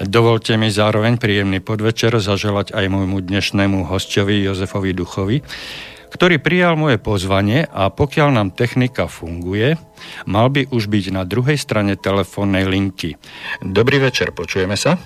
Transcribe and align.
Dovolte 0.00 0.56
mi 0.56 0.72
zároveň 0.72 1.20
príjemný 1.20 1.60
podvečer 1.60 2.16
zaželať 2.16 2.72
aj 2.72 2.88
môjmu 2.88 3.20
dnešnému 3.20 3.84
hostovi 3.84 4.40
Jozefovi 4.40 4.96
Duchovi, 4.96 5.44
ktorý 6.08 6.40
prijal 6.40 6.80
moje 6.80 6.96
pozvanie 6.96 7.68
a 7.68 7.92
pokiaľ 7.92 8.32
nám 8.32 8.48
technika 8.56 9.12
funguje, 9.12 9.76
mal 10.24 10.48
by 10.48 10.72
už 10.72 10.88
byť 10.88 11.04
na 11.12 11.28
druhej 11.28 11.60
strane 11.60 12.00
telefónnej 12.00 12.64
linky. 12.64 13.20
Dobrý 13.60 14.00
večer, 14.00 14.32
počujeme 14.32 14.72
sa? 14.72 14.96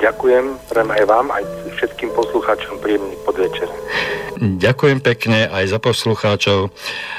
Ďakujem, 0.00 0.56
prajem 0.72 0.90
aj 0.96 1.04
vám, 1.04 1.26
aj 1.28 1.44
všetkým 1.76 2.10
poslucháčom 2.16 2.80
príjemný 2.80 3.12
podvečer. 3.20 3.68
Ďakujem 4.40 5.04
pekne 5.04 5.52
aj 5.52 5.76
za 5.76 5.78
poslucháčov. 5.78 6.72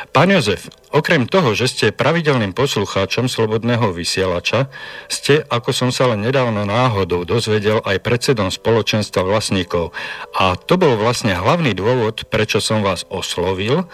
Pán 0.10 0.34
Jozef, 0.34 0.66
okrem 0.90 1.30
toho, 1.30 1.54
že 1.54 1.70
ste 1.70 1.94
pravidelným 1.94 2.58
poslucháčom 2.58 3.30
Slobodného 3.30 3.94
vysielača, 3.94 4.74
ste, 5.06 5.46
ako 5.46 5.70
som 5.70 5.90
sa 5.94 6.10
len 6.10 6.26
nedávno 6.26 6.66
náhodou 6.66 7.22
dozvedel, 7.22 7.86
aj 7.86 8.02
predsedom 8.02 8.50
spoločenstva 8.50 9.22
vlastníkov. 9.30 9.94
A 10.34 10.58
to 10.58 10.82
bol 10.82 10.98
vlastne 10.98 11.38
hlavný 11.38 11.78
dôvod, 11.78 12.26
prečo 12.34 12.58
som 12.58 12.82
vás 12.82 13.06
oslovil 13.14 13.86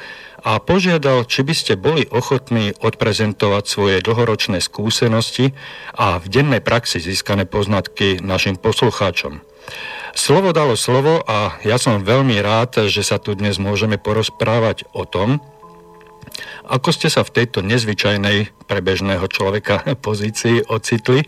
a 0.43 0.61
požiadal, 0.61 1.25
či 1.25 1.41
by 1.41 1.53
ste 1.53 1.73
boli 1.79 2.05
ochotní 2.09 2.73
odprezentovať 2.77 3.63
svoje 3.65 3.95
dlhoročné 4.05 4.61
skúsenosti 4.61 5.57
a 5.97 6.21
v 6.21 6.25
dennej 6.29 6.61
praxi 6.61 7.01
získané 7.01 7.49
poznatky 7.49 8.21
našim 8.21 8.57
poslucháčom. 8.57 9.41
Slovo 10.17 10.49
dalo 10.49 10.73
slovo 10.73 11.21
a 11.25 11.61
ja 11.61 11.77
som 11.77 12.01
veľmi 12.01 12.41
rád, 12.41 12.89
že 12.89 13.05
sa 13.05 13.21
tu 13.21 13.37
dnes 13.37 13.61
môžeme 13.61 14.01
porozprávať 14.01 14.89
o 14.97 15.05
tom, 15.05 15.43
ako 16.67 16.91
ste 16.91 17.07
sa 17.07 17.23
v 17.23 17.31
tejto 17.31 17.63
nezvyčajnej 17.63 18.67
pre 18.67 18.79
bežného 18.83 19.23
človeka 19.31 19.87
pozícii 20.05 20.67
ocitli? 20.67 21.23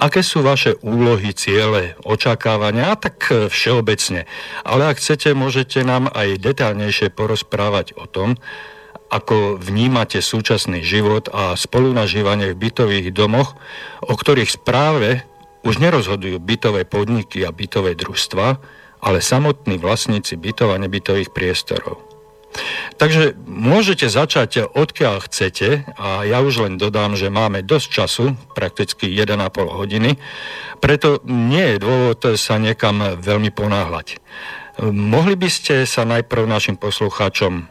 Aké 0.00 0.24
sú 0.24 0.40
vaše 0.40 0.80
úlohy, 0.80 1.36
ciele, 1.36 1.94
očakávania? 2.02 2.92
A 2.92 2.96
tak 2.96 3.28
e, 3.28 3.52
všeobecne. 3.52 4.24
Ale 4.64 4.88
ak 4.88 4.96
chcete, 4.96 5.36
môžete 5.36 5.84
nám 5.84 6.08
aj 6.08 6.40
detálnejšie 6.40 7.12
porozprávať 7.12 7.94
o 8.00 8.08
tom, 8.08 8.40
ako 9.08 9.56
vnímate 9.56 10.20
súčasný 10.20 10.84
život 10.84 11.32
a 11.32 11.56
spolunažívanie 11.56 12.52
v 12.52 12.60
bytových 12.68 13.08
domoch, 13.12 13.56
o 14.04 14.12
ktorých 14.12 14.52
správe 14.52 15.24
už 15.64 15.80
nerozhodujú 15.80 16.40
bytové 16.40 16.84
podniky 16.84 17.44
a 17.44 17.52
bytové 17.52 17.96
družstva, 17.96 18.60
ale 19.00 19.18
samotní 19.20 19.78
vlastníci 19.78 20.36
bytov 20.36 20.74
a 20.74 20.80
nebytových 20.80 21.32
priestorov. 21.32 22.07
Takže 22.98 23.38
môžete 23.46 24.10
začať 24.10 24.74
odkiaľ 24.74 25.22
chcete 25.26 25.86
a 25.94 26.26
ja 26.26 26.42
už 26.42 26.66
len 26.66 26.74
dodám, 26.76 27.14
že 27.14 27.30
máme 27.30 27.62
dosť 27.62 27.88
času, 27.88 28.24
prakticky 28.58 29.06
1,5 29.06 29.38
hodiny, 29.70 30.18
preto 30.82 31.22
nie 31.26 31.74
je 31.74 31.78
dôvod 31.78 32.22
sa 32.34 32.58
niekam 32.58 33.18
veľmi 33.18 33.54
ponáhľať. 33.54 34.18
Mohli 34.90 35.34
by 35.34 35.48
ste 35.50 35.74
sa 35.86 36.06
najprv 36.06 36.46
našim 36.46 36.78
poslucháčom 36.78 37.66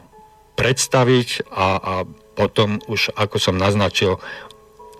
predstaviť 0.59 1.47
a, 1.51 1.67
a 1.79 1.93
potom 2.35 2.83
už, 2.87 3.15
ako 3.15 3.39
som 3.39 3.55
naznačil, 3.55 4.19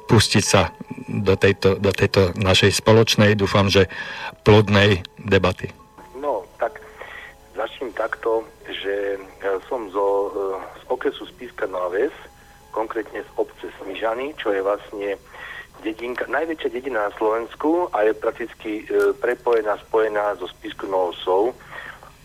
pustiť 0.07 0.43
sa 0.43 0.71
do 1.07 1.35
tejto, 1.35 1.75
do 1.75 1.91
tejto 1.91 2.31
našej 2.39 2.79
spoločnej, 2.79 3.35
dúfam, 3.35 3.67
že 3.67 3.91
plodnej 4.47 5.03
debaty. 5.19 5.71
No, 6.15 6.47
tak 6.55 6.79
začnem 7.55 7.91
takto 7.91 8.47
že 8.67 9.15
som 9.67 9.89
zo, 9.91 10.07
e, 10.07 10.29
z 10.79 10.83
okresu 10.87 11.23
Spiska 11.25 11.67
Noves, 11.67 12.13
konkrétne 12.71 13.23
z 13.23 13.29
obce 13.35 13.67
Smižany, 13.81 14.37
čo 14.37 14.53
je 14.53 14.61
vlastne 14.61 15.17
dedinka, 15.81 16.25
najväčšia 16.29 16.69
dedina 16.73 17.09
na 17.09 17.11
Slovensku 17.17 17.89
a 17.93 18.05
je 18.05 18.13
prakticky 18.17 18.71
e, 18.85 19.13
prepojená, 19.17 19.77
spojená 19.89 20.37
so 20.37 20.49
Spisku 20.49 20.89
Novosou, 20.89 21.53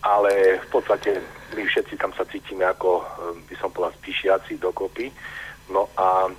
ale 0.03 0.59
v 0.59 0.69
podstate 0.72 1.22
my 1.55 1.62
všetci 1.62 1.94
tam 1.94 2.11
sa 2.16 2.27
cítime 2.27 2.66
ako, 2.66 3.06
by 3.47 3.55
som 3.61 3.71
povedal, 3.71 3.94
spíšiaci 4.03 4.59
dokopy. 4.59 5.12
No 5.71 5.87
a 5.94 6.27
e, 6.27 6.31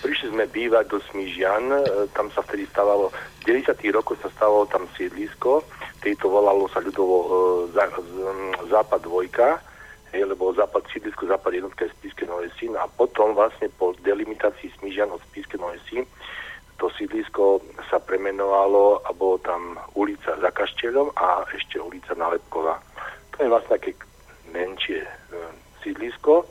prišli 0.00 0.32
sme 0.32 0.48
bývať 0.48 0.88
do 0.88 0.98
Smižian, 1.12 1.70
e, 1.70 2.08
tam 2.16 2.32
sa 2.32 2.40
vtedy 2.40 2.64
stávalo, 2.72 3.12
v 3.44 3.52
90. 3.62 3.76
rokoch 3.92 4.16
sa 4.24 4.32
stávalo 4.32 4.64
tam 4.72 4.88
sídlisko, 4.96 5.60
tejto 6.00 6.32
volalo 6.32 6.64
sa 6.72 6.80
ľudovo 6.80 7.16
e, 7.20 7.28
zá, 7.76 7.84
z, 7.92 8.10
Západ 8.72 9.00
dvojka, 9.04 9.60
hej, 10.12 10.24
lebo 10.24 10.52
západ, 10.52 10.84
sídlisko 10.92 11.26
Západ 11.26 11.52
jednotka 11.54 11.84
je 11.84 11.90
Spiske 11.90 12.26
Nové 12.26 12.50
Sín 12.58 12.76
a 12.76 12.86
potom 12.86 13.34
vlastne 13.34 13.68
po 13.74 13.94
delimitácii 14.02 14.70
Smížan 14.78 15.10
od 15.10 15.22
Spiske 15.30 15.58
Nové 15.58 15.78
Sín 15.86 16.06
to 16.80 16.88
sídlisko 16.96 17.60
sa 17.92 18.00
premenovalo 18.00 19.04
a 19.04 19.12
bolo 19.12 19.36
tam 19.44 19.76
ulica 19.92 20.32
za 20.40 20.48
Kašteľom 20.48 21.12
a 21.12 21.44
ešte 21.52 21.76
ulica 21.76 22.16
Nalepková. 22.16 22.80
To 23.36 23.44
je 23.44 23.52
vlastne 23.52 23.76
také 23.76 23.92
menšie 24.48 25.04
e, 25.04 25.10
sídlisko, 25.84 26.40
e, 26.40 26.44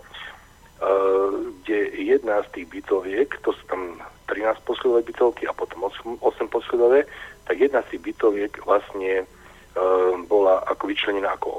kde 1.65 1.77
jedna 1.97 2.45
z 2.45 2.61
tých 2.61 2.67
bytoviek, 2.69 3.29
to 3.41 3.49
sú 3.57 3.63
tam 3.65 3.97
13 4.29 4.61
poschodové 4.69 5.01
bytovky 5.09 5.49
a 5.49 5.57
potom 5.57 5.89
8, 5.89 6.21
8 6.21 6.45
poschodové, 6.53 7.09
tak 7.49 7.57
jedna 7.57 7.81
z 7.89 7.97
tých 7.97 8.13
bytoviek 8.13 8.53
vlastne 8.61 9.25
bola 10.25 10.65
ako 10.65 10.89
vyčlenená 10.89 11.37
ako 11.37 11.49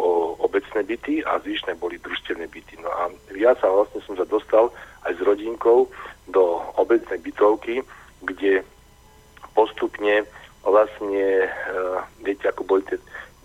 obecné 0.42 0.82
byty 0.82 1.22
a 1.24 1.38
zvyšné 1.40 1.78
boli 1.78 1.96
družstevné 2.02 2.50
byty. 2.50 2.76
No 2.82 2.90
a 2.90 3.02
ja 3.38 3.54
sa 3.56 3.70
vlastne 3.70 4.02
som 4.04 4.18
sa 4.18 4.26
dostal 4.26 4.68
aj 5.06 5.16
s 5.16 5.20
rodinkou 5.22 5.88
do 6.28 6.44
obecnej 6.76 7.18
bytovky, 7.22 7.80
kde 8.26 8.66
postupne 9.54 10.26
vlastne, 10.62 11.48
uh, 11.48 12.04
viete, 12.20 12.46
ako 12.50 12.62
boli 12.68 12.82
tie 12.84 12.98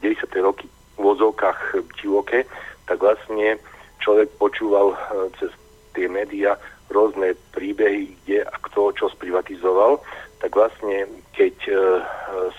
90. 0.03 0.27
roky 0.43 0.67
v 0.67 0.99
vozovkách 0.99 1.79
divoké, 2.01 2.43
tak 2.85 2.99
vlastne 2.99 3.57
človek 4.03 4.29
počúval 4.35 4.93
uh, 4.93 5.31
cez 5.39 5.49
tie 5.95 6.11
médiá 6.11 6.59
rôzne 6.91 7.33
príbehy, 7.55 8.13
kde 8.23 8.45
a 8.45 8.55
kto 8.61 8.93
čo 8.93 9.09
sprivatizoval, 9.09 9.97
tak 10.39 10.51
vlastne 10.51 11.07
keď 11.33 11.55
uh, 11.71 11.77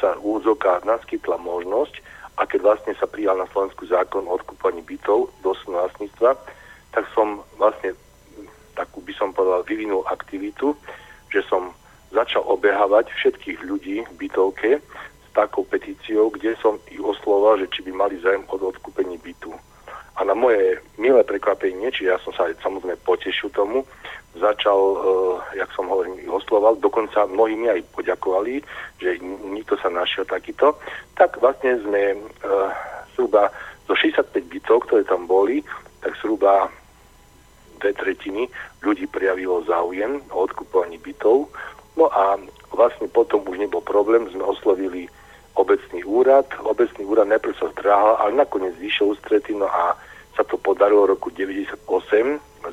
sa 0.00 0.16
v 0.16 0.40
úzokách 0.40 0.84
naskytla 0.88 1.36
možnosť 1.40 2.00
a 2.36 2.44
keď 2.44 2.60
vlastne 2.62 2.92
sa 2.96 3.08
prijal 3.08 3.36
na 3.36 3.48
Slovensku 3.52 3.88
zákon 3.88 4.28
o 4.28 4.36
odkúpaní 4.36 4.84
bytov 4.84 5.32
do 5.40 5.52
vlastníctva, 5.66 6.36
tak 6.92 7.04
som 7.16 7.40
vlastne 7.56 7.96
takú 8.76 9.00
by 9.00 9.12
som 9.16 9.32
povedal 9.32 9.64
vyvinul 9.64 10.04
aktivitu, 10.04 10.76
že 11.32 11.40
som 11.48 11.72
začal 12.12 12.44
obehávať 12.44 13.08
všetkých 13.16 13.64
ľudí 13.64 14.04
v 14.04 14.12
bytovke 14.20 14.70
s 14.78 15.28
takou 15.32 15.64
petíciou, 15.64 16.28
kde 16.30 16.54
som 16.60 16.76
ich 16.92 17.00
osloval, 17.00 17.58
že 17.58 17.72
či 17.72 17.80
by 17.88 17.92
mali 17.96 18.20
zájem 18.20 18.44
od 18.52 18.60
odkúpení 18.62 19.16
bytu. 19.18 19.52
A 20.16 20.24
na 20.24 20.32
moje 20.32 20.80
milé 20.96 21.20
prekvapenie, 21.24 21.92
či 21.92 22.08
ja 22.08 22.16
som 22.24 22.32
sa 22.32 22.48
samozrejme 22.60 22.96
potešil 23.04 23.52
tomu, 23.52 23.84
začal, 24.38 24.78
uh, 24.78 25.40
jak 25.56 25.70
som 25.72 25.88
hovoril, 25.88 26.16
osloval, 26.28 26.76
dokonca 26.76 27.26
mnohí 27.26 27.56
mi 27.56 27.68
aj 27.72 27.82
poďakovali, 27.96 28.60
že 29.00 29.18
nikto 29.48 29.76
sa 29.80 29.88
našiel 29.88 30.24
takýto, 30.28 30.76
tak 31.16 31.40
vlastne 31.40 31.80
sme 31.80 32.16
uh, 32.16 32.70
zhruba 33.16 33.48
zo 33.86 33.94
65 33.94 34.36
bytov, 34.46 34.86
ktoré 34.86 35.02
tam 35.06 35.24
boli, 35.24 35.64
tak 36.02 36.12
zhruba 36.20 36.68
dve 37.80 37.92
tretiny 37.92 38.48
ľudí 38.80 39.06
prijavilo 39.06 39.62
záujem 39.68 40.22
o 40.32 40.48
odkupovaní 40.48 40.96
bytov. 40.98 41.48
No 41.96 42.08
a 42.12 42.40
vlastne 42.72 43.08
potom 43.08 43.44
už 43.48 43.60
nebol 43.60 43.80
problém, 43.80 44.28
sme 44.28 44.44
oslovili 44.44 45.08
obecný 45.56 46.04
úrad. 46.04 46.44
Obecný 46.60 47.08
úrad 47.08 47.28
najprv 47.32 47.56
sa 47.56 47.72
zdráhal, 47.72 48.20
ale 48.20 48.32
nakoniec 48.36 48.76
vyšiel 48.76 49.16
ústretí, 49.16 49.56
no 49.56 49.66
a 49.66 49.96
sa 50.36 50.44
to 50.44 50.60
podarilo 50.60 51.08
v 51.08 51.16
roku 51.16 51.32
98 51.32 51.80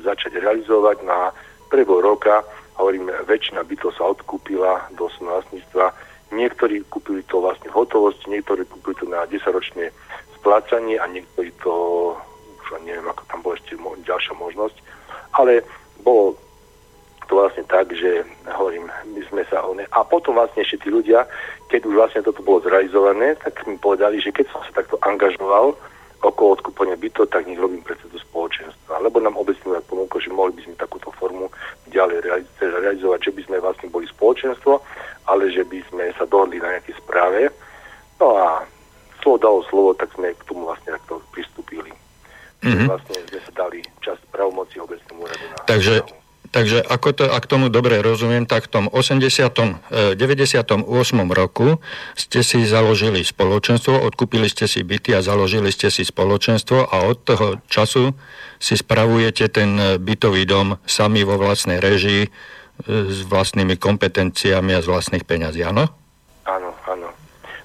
začať 0.04 0.36
realizovať 0.36 1.00
na 1.08 1.32
prvého 1.70 2.00
roka. 2.00 2.44
Hovorím, 2.74 3.10
väčšina 3.28 3.62
bytov 3.62 3.94
sa 3.94 4.10
odkúpila 4.10 4.90
do 4.98 5.06
vlastníctva. 5.06 5.94
Niektorí 6.34 6.82
kúpili 6.90 7.22
to 7.30 7.38
vlastne 7.38 7.70
v 7.70 7.78
hotovosti, 7.78 8.26
niektorí 8.26 8.66
kúpili 8.66 8.94
to 8.98 9.06
na 9.06 9.22
10-ročné 9.30 9.94
splácanie 10.40 10.98
a 10.98 11.06
niektorí 11.06 11.54
to, 11.62 11.72
už 12.66 12.82
neviem, 12.82 13.06
ako 13.06 13.22
tam 13.30 13.38
bola 13.46 13.54
ešte 13.54 13.78
ďalšia 13.78 14.34
možnosť. 14.34 14.76
Ale 15.38 15.62
bolo 16.02 16.34
to 17.30 17.40
vlastne 17.40 17.64
tak, 17.70 17.88
že 17.94 18.26
hovorím, 18.50 18.90
my 19.14 19.20
sme 19.30 19.42
sa 19.48 19.64
one... 19.64 19.88
A 19.94 20.04
potom 20.04 20.36
vlastne 20.36 20.60
ešte 20.60 20.84
tí 20.84 20.88
ľudia, 20.92 21.24
keď 21.72 21.88
už 21.88 21.94
vlastne 21.96 22.20
toto 22.20 22.44
bolo 22.44 22.60
zrealizované, 22.60 23.38
tak 23.40 23.64
mi 23.64 23.80
povedali, 23.80 24.20
že 24.20 24.34
keď 24.34 24.52
som 24.52 24.60
sa 24.68 24.84
takto 24.84 25.00
angažoval 25.00 25.72
okolo 26.24 26.56
odkúpania 26.56 26.96
bytov, 26.96 27.28
tak 27.28 27.44
nech 27.44 27.60
robím 27.60 27.84
predsedu 27.84 28.16
spoločenstva. 28.16 29.04
Lebo 29.04 29.20
nám 29.20 29.36
obecne 29.36 29.76
ponúkol, 29.84 30.24
že 30.24 30.32
mohli 30.32 30.56
by 30.56 30.62
sme 30.64 30.74
takúto 30.80 31.12
formu 31.20 31.52
ďalej 31.92 32.24
realizovať, 32.58 33.20
že 33.28 33.32
by 33.36 33.42
sme 33.44 33.56
vlastne 33.60 33.88
boli 33.92 34.08
spoločenstvo, 34.08 34.80
ale 35.28 35.52
že 35.52 35.62
by 35.68 35.78
sme 35.92 36.04
sa 36.16 36.24
dohodli 36.24 36.58
na 36.58 36.80
nejakej 36.80 36.96
správe. 37.04 37.52
No 38.16 38.40
a 38.40 38.64
slovo 39.20 39.36
dalo 39.38 39.60
slovo, 39.68 39.90
tak 39.92 40.08
sme 40.16 40.32
k 40.32 40.46
tomu 40.48 40.64
vlastne 40.64 40.96
takto 40.96 41.20
pristúpili. 41.32 41.92
Mm-hmm. 42.64 42.88
Vlastne 42.88 43.16
sme 43.28 43.40
sa 43.44 43.52
dali 43.52 43.78
časť 44.00 44.20
pravomoci 44.32 44.80
obecnému 44.80 45.20
úradu. 45.20 45.44
Takže 45.68 46.23
Takže 46.54 46.86
ako 46.86 47.08
to, 47.18 47.24
ak 47.26 47.50
tomu 47.50 47.66
dobre 47.66 47.98
rozumiem, 47.98 48.46
tak 48.46 48.70
v 48.70 48.78
tom 48.78 48.84
80, 48.86 50.14
98. 50.14 50.14
E, 50.70 51.34
roku 51.34 51.82
ste 52.14 52.46
si 52.46 52.62
založili 52.62 53.26
spoločenstvo, 53.26 53.98
odkúpili 53.98 54.46
ste 54.46 54.70
si 54.70 54.86
byty 54.86 55.18
a 55.18 55.20
založili 55.26 55.74
ste 55.74 55.90
si 55.90 56.06
spoločenstvo 56.06 56.94
a 56.94 57.10
od 57.10 57.26
toho 57.26 57.58
času 57.66 58.14
si 58.62 58.78
spravujete 58.78 59.50
ten 59.50 59.98
bytový 59.98 60.46
dom 60.46 60.78
sami 60.86 61.26
vo 61.26 61.42
vlastnej 61.42 61.82
režii 61.82 62.22
e, 62.22 62.30
s 62.86 63.26
vlastnými 63.26 63.74
kompetenciami 63.74 64.78
a 64.78 64.84
z 64.84 64.86
vlastných 64.86 65.26
peňazí, 65.26 65.66
áno? 65.66 65.90
Áno, 66.46 66.70
áno. 66.86 67.10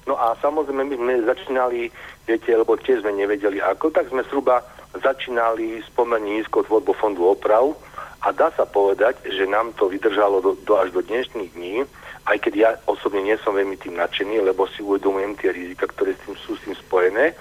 No 0.09 0.18
a 0.18 0.33
samozrejme 0.41 0.89
my 0.89 0.95
sme 0.97 1.13
začínali, 1.30 1.94
viete, 2.25 2.57
lebo 2.57 2.74
tiež 2.74 3.06
sme 3.06 3.13
nevedeli 3.13 3.62
ako, 3.62 3.94
tak 3.94 4.09
sme 4.09 4.25
zhruba 4.25 4.65
začínali 4.97 5.77
s 5.77 5.88
pomerne 5.94 6.41
nízkou 6.41 6.65
tvorbou 6.65 6.97
fondu 6.97 7.30
oprav, 7.30 7.77
a 8.19 8.36
dá 8.36 8.51
sa 8.54 8.68
povedať, 8.68 9.16
že 9.31 9.48
nám 9.48 9.71
to 9.80 9.88
vydržalo 9.88 10.44
do, 10.44 10.51
do 10.68 10.74
až 10.75 10.92
do 10.92 11.00
dnešných 11.00 11.56
dní, 11.56 11.88
aj 12.27 12.38
keď 12.44 12.54
ja 12.56 12.69
osobne 12.86 13.24
nie 13.24 13.38
som 13.42 13.56
veľmi 13.56 13.80
tým 13.80 13.95
nadšený, 13.95 14.44
lebo 14.44 14.68
si 14.69 14.83
uvedomujem 14.83 15.39
tie 15.39 15.56
rizika, 15.56 15.88
ktoré 15.88 16.13
s 16.13 16.21
tým, 16.27 16.36
sú 16.44 16.54
s 16.60 16.63
tým 16.68 16.75
spojené, 16.77 17.33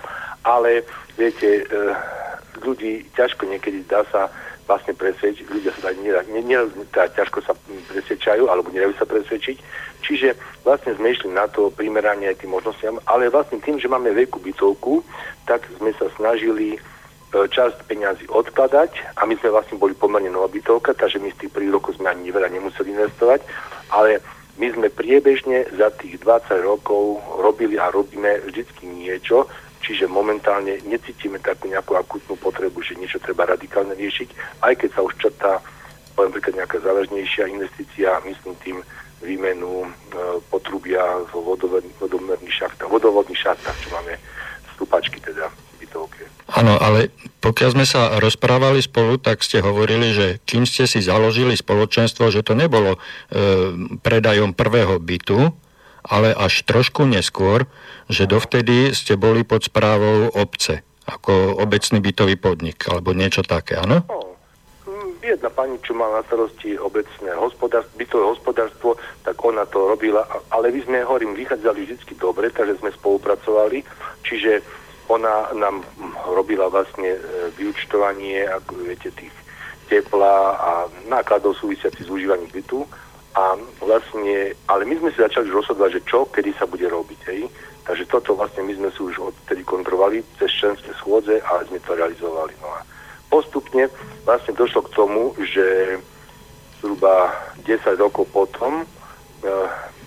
ale 0.47 0.87
viete, 1.19 1.67
e, 1.67 1.83
ľudí 2.63 3.05
ťažko 3.13 3.51
niekedy 3.51 3.85
dá 3.85 4.07
sa 4.09 4.31
vlastne 4.69 4.93
presvedčiť, 4.93 5.49
ľudia 5.49 5.73
sa 5.81 5.91
nie, 5.97 6.13
nie, 6.29 6.43
nie, 6.45 6.61
tá, 6.93 7.09
ťažko 7.09 7.41
sa 7.41 7.57
presvedčajú, 7.89 8.53
alebo 8.53 8.69
nedajú 8.69 8.93
sa 9.01 9.09
presvedčiť. 9.09 9.57
Čiže 10.05 10.37
vlastne 10.63 10.93
sme 10.95 11.17
išli 11.17 11.33
na 11.33 11.49
to 11.49 11.73
primeranie 11.73 12.29
aj 12.29 12.45
tým 12.45 12.53
možnostiam, 12.53 13.01
ale 13.09 13.33
vlastne 13.33 13.65
tým, 13.65 13.81
že 13.81 13.89
máme 13.89 14.13
veľkú 14.13 14.39
bytovku, 14.45 15.01
tak 15.49 15.65
sme 15.81 15.91
sa 15.97 16.13
snažili 16.21 16.77
časť 17.29 17.85
peňazí 17.85 18.25
odkladať 18.33 19.21
a 19.21 19.29
my 19.29 19.37
sme 19.37 19.53
vlastne 19.53 19.77
boli 19.77 19.93
pomerne 19.93 20.33
nová 20.33 20.49
bytovka, 20.49 20.97
takže 20.97 21.21
my 21.21 21.29
z 21.33 21.45
tých 21.45 21.53
prvých 21.53 21.77
rokov 21.77 22.01
sme 22.01 22.09
ani 22.09 22.33
veľa 22.33 22.49
nemuseli 22.49 22.97
investovať, 22.97 23.45
ale 23.93 24.25
my 24.59 24.67
sme 24.75 24.89
priebežne 24.91 25.69
za 25.77 25.93
tých 26.01 26.19
20 26.25 26.65
rokov 26.65 27.21
robili 27.39 27.77
a 27.77 27.93
robíme 27.93 28.43
vždycky 28.49 28.89
niečo, 28.89 29.47
čiže 29.85 30.11
momentálne 30.11 30.81
necítime 30.89 31.39
takú 31.39 31.69
nejakú 31.69 31.95
akutnú 31.95 32.35
potrebu, 32.41 32.81
že 32.83 32.99
niečo 32.99 33.21
treba 33.23 33.47
radikálne 33.47 33.93
riešiť, 33.95 34.61
aj 34.65 34.73
keď 34.75 34.89
sa 34.91 35.01
už 35.05 35.15
črtá 35.21 35.63
poviem 36.19 36.35
príklad 36.35 36.67
nejaká 36.67 36.83
závažnejšia 36.83 37.47
investícia, 37.47 38.19
myslím 38.27 38.59
tým 38.59 38.79
výmenu 39.23 39.87
e, 39.87 39.89
potrubia 40.51 40.99
v 41.31 41.55
vodovodných 42.03 42.55
šachtách, 42.59 42.91
vodovodných 42.91 43.39
šachtách, 43.39 43.77
čo 43.87 43.89
máme 43.95 44.19
stúpačky 44.75 45.23
teda 45.23 45.47
bytovke. 45.79 46.27
Áno, 46.49 46.81
ale 46.81 47.13
pokiaľ 47.45 47.71
sme 47.77 47.85
sa 47.85 48.17
rozprávali 48.17 48.81
spolu, 48.81 49.21
tak 49.21 49.45
ste 49.45 49.61
hovorili, 49.61 50.17
že 50.17 50.27
kým 50.49 50.65
ste 50.65 50.89
si 50.89 51.05
založili 51.05 51.53
spoločenstvo, 51.53 52.33
že 52.33 52.41
to 52.41 52.57
nebolo 52.57 52.97
e, 52.97 52.99
predajom 54.01 54.57
prvého 54.57 54.97
bytu, 54.97 55.53
ale 56.09 56.33
až 56.33 56.65
trošku 56.65 57.05
neskôr, 57.05 57.69
že 58.09 58.25
dovtedy 58.25 58.97
ste 58.97 59.21
boli 59.21 59.45
pod 59.45 59.69
správou 59.69 60.33
obce, 60.33 60.81
ako 61.05 61.61
obecný 61.61 62.01
bytový 62.01 62.41
podnik, 62.41 62.81
alebo 62.89 63.13
niečo 63.13 63.45
také, 63.45 63.77
áno? 63.77 64.09
No, 64.09 64.33
jedna 65.21 65.53
pani, 65.53 65.77
čo 65.85 65.93
má 65.93 66.09
na 66.09 66.25
starosti 66.25 66.81
obecné 66.81 67.29
hospodárstvo, 67.37 67.93
bytové 68.01 68.25
hospodárstvo, 68.25 68.97
tak 69.21 69.37
ona 69.45 69.69
to 69.69 69.85
robila, 69.85 70.25
ale 70.49 70.73
my 70.73 70.81
sme, 70.81 71.05
hovorím, 71.05 71.37
vychádzali 71.37 71.85
vždy 71.85 72.17
dobre, 72.17 72.49
takže 72.49 72.81
sme 72.81 72.89
spolupracovali, 72.97 73.85
čiže 74.25 74.65
ona 75.09 75.49
nám 75.57 75.85
robila 76.29 76.69
vlastne 76.69 77.17
e, 77.17 77.21
vyučtovanie, 77.57 78.45
ako 78.45 78.85
viete, 78.85 79.09
tých 79.17 79.33
tepla 79.89 80.53
a 80.57 80.73
nákladov 81.09 81.57
súvisiacich 81.57 82.05
s 82.05 82.13
užívaním 82.13 82.53
bytu. 82.53 82.85
A 83.37 83.57
vlastne, 83.81 84.53
ale 84.69 84.83
my 84.85 84.95
sme 85.01 85.11
si 85.13 85.25
začali 85.25 85.49
už 85.49 85.65
rozhodovať, 85.65 85.91
že 86.01 86.07
čo, 86.09 86.29
kedy 86.29 86.53
sa 86.57 86.69
bude 86.69 86.85
robiť. 86.85 87.21
Hej. 87.33 87.49
Takže 87.89 88.05
toto 88.13 88.37
vlastne 88.37 88.69
my 88.69 88.77
sme 88.77 88.89
si 88.93 89.01
už 89.01 89.33
odtedy 89.33 89.65
kontrolovali 89.65 90.21
cez 90.37 90.53
členské 90.53 90.93
schôdze 91.01 91.41
a 91.41 91.65
sme 91.65 91.81
to 91.81 91.97
realizovali. 91.97 92.53
No 92.61 92.69
a 92.69 92.85
postupne 93.33 93.89
vlastne 94.29 94.53
došlo 94.53 94.85
k 94.85 94.93
tomu, 94.93 95.33
že 95.41 95.97
zhruba 96.85 97.33
10 97.65 97.97
rokov 97.97 98.29
potom, 98.29 98.85
e, 98.85 99.51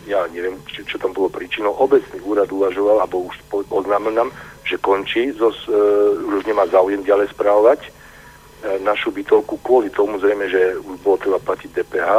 ja 0.05 0.25
neviem, 0.29 0.57
čo, 0.69 0.85
čo 0.85 0.97
tam 1.01 1.13
bolo 1.13 1.29
príčinou, 1.29 1.73
obecný 1.77 2.21
úrad 2.21 2.49
uvažoval, 2.49 3.01
alebo 3.01 3.29
už 3.29 3.35
oznámil 3.69 4.13
nám, 4.13 4.29
že 4.65 4.77
končí, 4.77 5.33
zo, 5.33 5.49
uh, 5.49 6.37
už 6.37 6.45
nemá 6.45 6.67
záujem 6.69 7.01
ďalej 7.01 7.33
správovať 7.33 7.81
uh, 7.87 8.77
našu 8.85 9.09
bytovku 9.11 9.57
kvôli 9.65 9.89
tomu 9.89 10.21
zrejme, 10.21 10.47
že 10.49 10.77
už 10.77 11.01
bolo 11.01 11.17
treba 11.17 11.39
platiť 11.41 11.69
DPH 11.71 12.11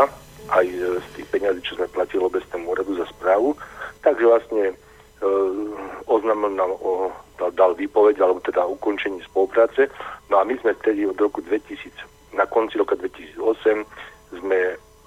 aj 0.50 0.66
uh, 0.66 0.98
z 0.98 1.06
tých 1.18 1.26
peniazí, 1.30 1.60
čo 1.62 1.78
sme 1.78 1.90
platili 1.90 2.22
obecnému 2.22 2.66
úradu 2.66 2.98
za 2.98 3.06
správu. 3.14 3.54
Takže 4.02 4.24
vlastne 4.26 4.64
uh, 4.74 6.06
oznámil 6.10 6.52
nám 6.58 6.74
o, 6.82 7.14
dal, 7.38 7.50
dal 7.54 7.72
výpoveď, 7.78 8.18
alebo 8.18 8.42
teda 8.42 8.66
ukončení 8.66 9.22
spolupráce. 9.22 9.86
No 10.30 10.38
a 10.38 10.46
my 10.46 10.58
sme 10.58 10.74
vtedy 10.82 11.06
od 11.06 11.18
roku 11.18 11.40
2000, 11.42 11.94
na 12.34 12.46
konci 12.46 12.78
roka 12.78 12.98
2008 12.98 13.86
sme 14.42 14.58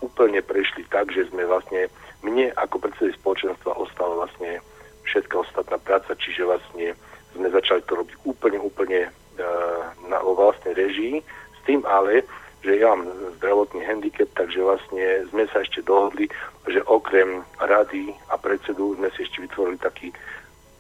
úplne 0.04 0.40
prešli 0.46 0.86
tak, 0.88 1.10
že 1.10 1.26
sme 1.34 1.50
vlastne 1.50 1.90
mne 2.22 2.54
ako 2.58 2.82
predsedy 2.82 3.14
spoločenstva 3.18 3.74
ostala 3.78 4.26
vlastne 4.26 4.62
všetká 5.06 5.36
ostatná 5.38 5.78
práca, 5.82 6.18
čiže 6.18 6.46
vlastne 6.46 6.98
sme 7.36 7.52
začali 7.52 7.84
to 7.86 8.00
robiť 8.00 8.16
úplne, 8.26 8.58
úplne 8.60 9.00
uh, 9.12 9.84
na, 10.08 10.18
vo 10.24 10.34
vlastnej 10.36 10.74
režii, 10.74 11.20
s 11.56 11.60
tým 11.68 11.84
ale, 11.86 12.24
že 12.66 12.82
ja 12.82 12.96
mám 12.96 13.06
zdravotný 13.38 13.86
handicap, 13.86 14.30
takže 14.34 14.64
vlastne 14.64 15.28
sme 15.30 15.46
sa 15.52 15.62
ešte 15.62 15.86
dohodli, 15.86 16.26
že 16.66 16.82
okrem 16.90 17.46
rady 17.62 18.16
a 18.34 18.40
predsedu 18.40 18.98
sme 18.98 19.12
si 19.14 19.28
ešte 19.28 19.44
vytvorili 19.44 19.78
taký 19.78 20.10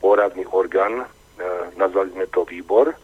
poradný 0.01 0.47
orgán, 0.49 1.05
uh, 1.05 1.65
nazvali 1.77 2.15
sme 2.15 2.25
to 2.31 2.47
výbor 2.47 2.95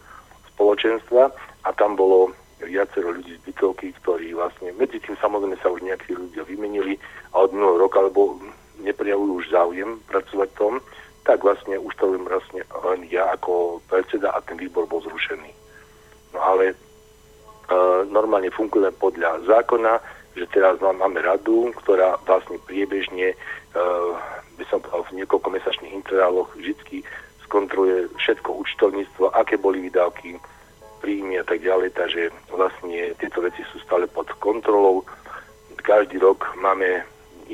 spoločenstva 0.56 1.30
a 1.62 1.68
tam 1.76 1.94
bolo 1.94 2.34
viacero 2.62 3.10
ľudí 3.10 3.34
z 3.38 3.42
bytovky, 3.50 3.90
ktorí 4.02 4.34
vlastne, 4.38 4.70
medzi 4.78 5.02
tým 5.02 5.18
samozrejme 5.18 5.58
sa 5.58 5.70
už 5.70 5.82
nejakí 5.82 6.14
ľudia 6.14 6.46
vymenili 6.46 6.94
a 7.34 7.42
od 7.42 7.50
minulého 7.50 7.90
roka, 7.90 7.98
lebo 7.98 8.38
neprejavujú 8.82 9.32
už 9.42 9.46
záujem 9.50 9.98
pracovať 10.06 10.48
v 10.54 10.58
tom, 10.58 10.72
tak 11.22 11.42
vlastne 11.42 11.78
len, 11.78 12.22
vlastne 12.26 12.62
len 12.66 13.00
ja 13.06 13.30
ako 13.34 13.78
predseda 13.86 14.34
a 14.34 14.42
ten 14.42 14.58
výbor 14.58 14.86
bol 14.90 15.02
zrušený. 15.02 15.50
No 16.34 16.38
ale 16.42 16.72
e, 16.72 16.76
normálne 18.10 18.50
fungujeme 18.50 18.90
podľa 18.98 19.46
zákona, 19.46 20.02
že 20.34 20.48
teraz 20.50 20.80
máme 20.80 21.20
radu, 21.20 21.70
ktorá 21.84 22.16
vlastne 22.26 22.58
priebežne, 22.66 23.32
e, 23.32 23.36
by 24.58 24.64
som 24.66 24.82
povedal, 24.82 25.06
v 25.12 25.16
niekoľko 25.22 25.48
mesačných 25.52 25.94
interváloch 25.94 26.50
vždy 26.58 27.04
skontroluje 27.46 28.08
všetko 28.16 28.48
účtovníctvo, 28.64 29.28
aké 29.36 29.60
boli 29.60 29.84
výdavky, 29.84 30.40
príjmy 31.04 31.36
a 31.36 31.44
tak 31.44 31.60
ďalej, 31.60 31.92
takže 31.92 32.30
vlastne 32.48 33.12
tieto 33.18 33.44
veci 33.44 33.60
sú 33.68 33.76
stále 33.84 34.08
pod 34.08 34.30
kontrolou. 34.38 35.04
Každý 35.82 36.22
rok 36.22 36.46
máme, 36.62 37.02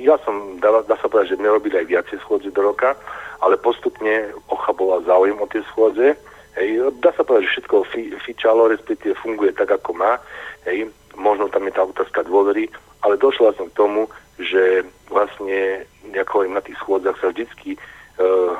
ja 0.04 0.16
som, 0.22 0.58
dá, 0.62 0.82
dá 0.86 0.96
sa 0.98 1.08
povedať, 1.08 1.34
že 1.34 1.38
sme 1.40 1.50
robili 1.50 1.78
aj 1.78 1.86
viacej 1.86 2.18
schôdze 2.22 2.50
do 2.50 2.62
roka, 2.62 2.94
ale 3.42 3.58
postupne 3.58 4.34
ochaboval 4.50 5.02
záujem 5.06 5.38
o 5.38 5.46
tie 5.46 5.62
schôdze. 5.72 6.14
Hej, 6.58 6.90
dá 6.98 7.14
sa 7.14 7.22
povedať, 7.22 7.46
že 7.46 7.52
všetko 7.58 7.76
fi, 7.94 8.02
fičalo, 8.22 8.66
respektíve 8.70 9.14
funguje 9.22 9.54
tak, 9.54 9.70
ako 9.70 9.94
má. 9.94 10.18
Hej, 10.66 10.90
možno 11.14 11.46
tam 11.50 11.66
je 11.66 11.72
tá 11.74 11.82
otázka 11.86 12.26
dôvery, 12.26 12.66
ale 13.02 13.18
došlo 13.18 13.50
vlastne 13.50 13.70
k 13.70 13.78
tomu, 13.78 14.10
že 14.38 14.86
vlastne, 15.10 15.86
ako 16.14 16.46
na 16.50 16.62
tých 16.62 16.78
schôdzach 16.78 17.18
sa 17.18 17.30
vždycky 17.30 17.74
uh, 18.18 18.54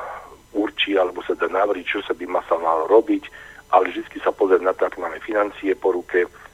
určí, 0.55 0.95
alebo 0.95 1.23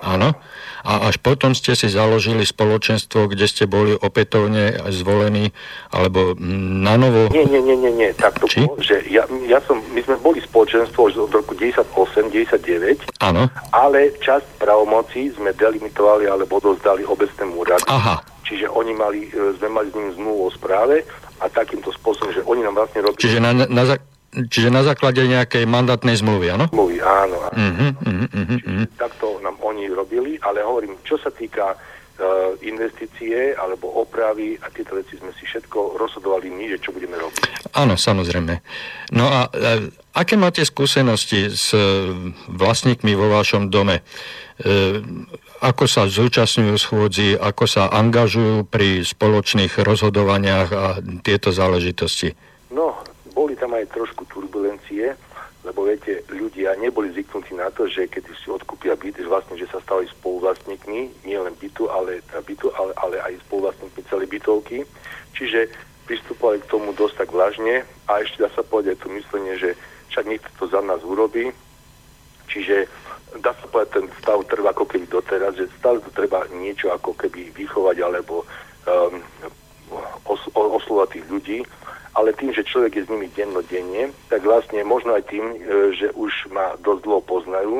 Áno. 0.00 0.36
A 0.80 1.12
až 1.12 1.20
potom 1.20 1.52
ste 1.52 1.76
si 1.76 1.92
založili 1.92 2.40
spoločenstvo, 2.48 3.28
kde 3.28 3.44
ste 3.44 3.68
boli 3.68 3.92
opätovne 3.92 4.80
zvolení, 4.88 5.52
alebo 5.92 6.32
na 6.40 6.96
novo... 6.96 7.28
Nie, 7.28 7.44
nie, 7.44 7.60
nie, 7.60 7.76
nie, 7.76 7.92
nie. 7.92 8.10
tak 8.16 8.40
to 8.40 8.48
bolo, 8.48 8.80
že 8.80 9.04
ja, 9.12 9.28
ja 9.44 9.60
som, 9.68 9.84
my 9.92 10.00
sme 10.00 10.16
boli 10.24 10.40
spoločenstvo 10.40 11.12
už 11.12 11.28
od 11.28 11.32
roku 11.36 11.52
98, 11.52 12.32
99, 12.32 13.20
Áno. 13.20 13.52
ale 13.76 14.16
časť 14.24 14.56
pravomocí 14.56 15.28
sme 15.36 15.52
delimitovali 15.52 16.24
alebo 16.24 16.56
odozdali 16.56 17.04
obecnému 17.04 17.60
úradu. 17.60 17.84
Aha. 17.84 18.24
Čiže 18.48 18.72
oni 18.72 18.96
mali, 18.96 19.28
e, 19.28 19.52
sme 19.60 19.68
mali 19.68 19.92
s 19.92 19.94
ním 19.94 20.10
zmluvu 20.16 20.48
o 20.48 20.50
správe 20.50 21.04
a 21.38 21.46
takýmto 21.52 21.92
spôsobom, 21.92 22.32
že 22.32 22.40
oni 22.48 22.64
nám 22.64 22.80
vlastne 22.80 23.04
robili... 23.04 23.20
Čiže 23.20 23.38
na, 23.38 23.52
na, 23.52 23.68
na, 23.68 23.84
Čiže 24.30 24.70
na 24.70 24.86
základe 24.86 25.26
nejakej 25.26 25.66
mandátnej 25.66 26.14
zmluvy, 26.14 26.54
áno? 26.54 26.70
Zmluvy, 26.70 27.02
áno. 27.02 27.50
áno. 27.50 27.50
Uh-huh, 27.50 27.90
uh-huh, 27.98 28.26
uh-huh. 28.30 28.86
Takto 28.94 29.39
oni 29.80 29.88
robili, 29.88 30.36
ale 30.44 30.60
hovorím, 30.60 31.00
čo 31.00 31.16
sa 31.16 31.32
týka 31.32 31.72
uh, 31.72 32.52
investície 32.60 33.56
alebo 33.56 33.88
opravy 34.04 34.60
a 34.60 34.68
tieto 34.68 34.92
veci 35.00 35.16
sme 35.16 35.32
si 35.32 35.48
všetko 35.48 35.96
rozhodovali 35.96 36.52
my, 36.52 36.76
že 36.76 36.84
čo 36.84 36.92
budeme 36.92 37.16
robiť. 37.16 37.72
Áno, 37.72 37.96
samozrejme. 37.96 38.60
No 39.16 39.24
a 39.32 39.48
uh, 39.48 39.88
aké 40.12 40.36
máte 40.36 40.60
skúsenosti 40.68 41.48
s 41.48 41.72
uh, 41.72 42.12
vlastníkmi 42.52 43.16
vo 43.16 43.32
vašom 43.32 43.72
dome? 43.72 44.04
Uh, 44.60 45.00
ako 45.64 45.84
sa 45.88 46.04
zúčastňujú 46.04 46.76
schôdzi, 46.76 47.28
ako 47.40 47.64
sa 47.64 47.88
angažujú 47.88 48.68
pri 48.68 49.00
spoločných 49.00 49.80
rozhodovaniach 49.80 50.68
a 50.72 50.86
tieto 51.24 51.52
záležitosti? 51.52 52.32
No, 52.72 53.00
boli 53.32 53.56
tam 53.56 53.72
aj 53.76 53.88
trošku 53.92 54.24
turbulencie, 54.28 55.16
lebo 55.60 55.84
viete, 55.84 56.24
ľudia 56.32 56.72
neboli 56.80 57.12
zvyknutí 57.12 57.52
na 57.52 57.68
to, 57.68 57.84
že 57.84 58.08
keď 58.08 58.32
si 58.32 58.48
odkúpia 58.48 58.96
byt, 58.96 59.20
že 59.20 59.28
vlastne, 59.28 59.60
že 59.60 59.68
sa 59.68 59.76
stali 59.84 60.08
spoluvlastníkmi, 60.08 61.28
nie 61.28 61.36
len 61.36 61.52
bytu, 61.60 61.84
ale, 61.92 62.24
bytu, 62.24 62.72
ale, 62.72 62.96
ale 62.96 63.16
aj 63.20 63.44
spoluvlastníkmi 63.44 64.00
celej 64.08 64.28
bytovky. 64.32 64.88
Čiže 65.36 65.68
pristupovali 66.08 66.64
k 66.64 66.70
tomu 66.72 66.96
dosť 66.96 67.14
tak 67.22 67.30
vlažne 67.30 67.84
a 68.08 68.12
ešte 68.24 68.40
dá 68.40 68.48
sa 68.56 68.64
povedať 68.64 69.04
to 69.04 69.12
myslenie, 69.12 69.54
že 69.60 69.76
však 70.10 70.24
niekto 70.26 70.48
to 70.56 70.64
za 70.66 70.80
nás 70.80 71.04
urobí. 71.04 71.52
Čiže 72.48 72.88
dá 73.44 73.52
sa 73.54 73.66
povedať, 73.68 74.00
ten 74.00 74.06
stav 74.18 74.42
trvá 74.48 74.72
ako 74.72 74.88
keby 74.88 75.06
doteraz, 75.06 75.54
že 75.60 75.70
stále 75.78 76.00
tu 76.02 76.10
treba 76.10 76.48
niečo 76.50 76.90
ako 76.90 77.14
keby 77.14 77.52
vychovať 77.54 77.96
alebo 78.02 78.42
um, 78.88 79.22
os, 80.26 80.42
oslovať 80.50 81.20
tých 81.20 81.26
ľudí 81.30 81.58
ale 82.14 82.34
tým, 82.34 82.50
že 82.50 82.66
človek 82.66 82.96
je 82.96 83.04
s 83.06 83.12
nimi 83.12 83.30
dennodenne, 83.30 84.10
tak 84.26 84.42
vlastne 84.42 84.82
možno 84.82 85.14
aj 85.14 85.30
tým, 85.30 85.44
e, 85.54 85.58
že 85.94 86.10
už 86.18 86.50
ma 86.50 86.74
dosť 86.82 87.00
dlho 87.06 87.22
poznajú, 87.22 87.76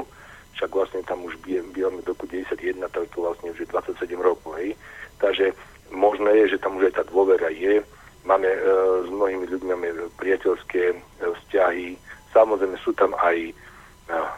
však 0.54 0.70
vlastne 0.70 1.00
tam 1.02 1.24
už 1.24 1.40
bývame 1.46 2.04
do 2.04 2.12
roku 2.12 2.28
91, 2.28 2.84
tak 2.92 3.08
to 3.10 3.24
vlastne 3.24 3.50
už 3.50 3.64
je 3.64 3.72
27 3.72 4.12
rokov, 4.20 4.54
hej. 4.60 4.76
Takže 5.18 5.56
možné 5.90 6.44
je, 6.44 6.56
že 6.56 6.62
tam 6.62 6.76
už 6.76 6.92
aj 6.92 6.94
tá 7.00 7.04
dôvera 7.08 7.48
je. 7.48 7.82
Máme 8.28 8.46
e, 8.46 8.60
s 9.06 9.08
mnohými 9.08 9.48
ľuďmi 9.48 9.70
máme 9.72 9.88
priateľské 10.20 10.82
e, 10.92 10.96
vzťahy. 11.24 11.96
Samozrejme 12.36 12.76
sú 12.84 12.92
tam 12.92 13.16
aj 13.18 13.36
e, 13.40 13.52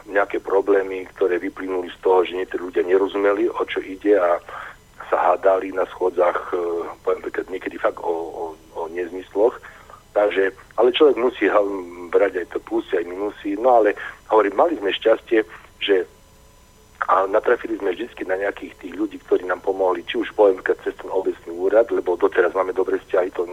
nejaké 0.09 0.39
problémy, 0.39 1.05
ktoré 1.13 1.37
vyplynuli 1.37 1.91
z 1.91 1.97
toho, 1.99 2.23
že 2.23 2.39
niektorí 2.39 2.71
ľudia 2.71 2.87
nerozumeli, 2.87 3.51
o 3.51 3.61
čo 3.67 3.83
ide 3.83 4.15
a 4.17 4.39
sa 5.11 5.17
hádali 5.35 5.75
na 5.75 5.83
schodzách, 5.91 6.55
e, 6.55 6.87
poviem 7.03 7.21
niekedy 7.51 7.77
fakt 7.77 7.99
o, 7.99 8.09
o, 8.09 8.43
o 8.79 8.81
nezmysloch. 8.89 9.59
Takže, 10.13 10.53
ale 10.77 10.93
človek 10.93 11.17
musí 11.17 11.49
brať 12.13 12.45
aj 12.45 12.47
to 12.53 12.59
plusy, 12.61 13.01
aj 13.01 13.05
minusy. 13.09 13.57
No 13.57 13.81
ale 13.81 13.97
hovorím, 14.29 14.53
mali 14.53 14.73
sme 14.77 14.93
šťastie, 14.93 15.41
že 15.81 16.05
a 17.07 17.27
natrafili 17.27 17.75
sme 17.79 17.91
vždy 17.91 18.07
na 18.23 18.39
nejakých 18.39 18.73
tých 18.79 18.93
ľudí, 18.95 19.17
ktorí 19.27 19.43
nám 19.43 19.59
pomohli, 19.59 20.07
či 20.07 20.23
už 20.23 20.31
poviem 20.39 20.63
cez 20.63 20.95
ten 20.95 21.11
obecný 21.11 21.51
úrad, 21.51 21.91
lebo 21.91 22.15
doteraz 22.15 22.55
máme 22.55 22.71
dobré 22.71 22.95
vzťahy, 23.03 23.27
to 23.35 23.43
e, 23.43 23.51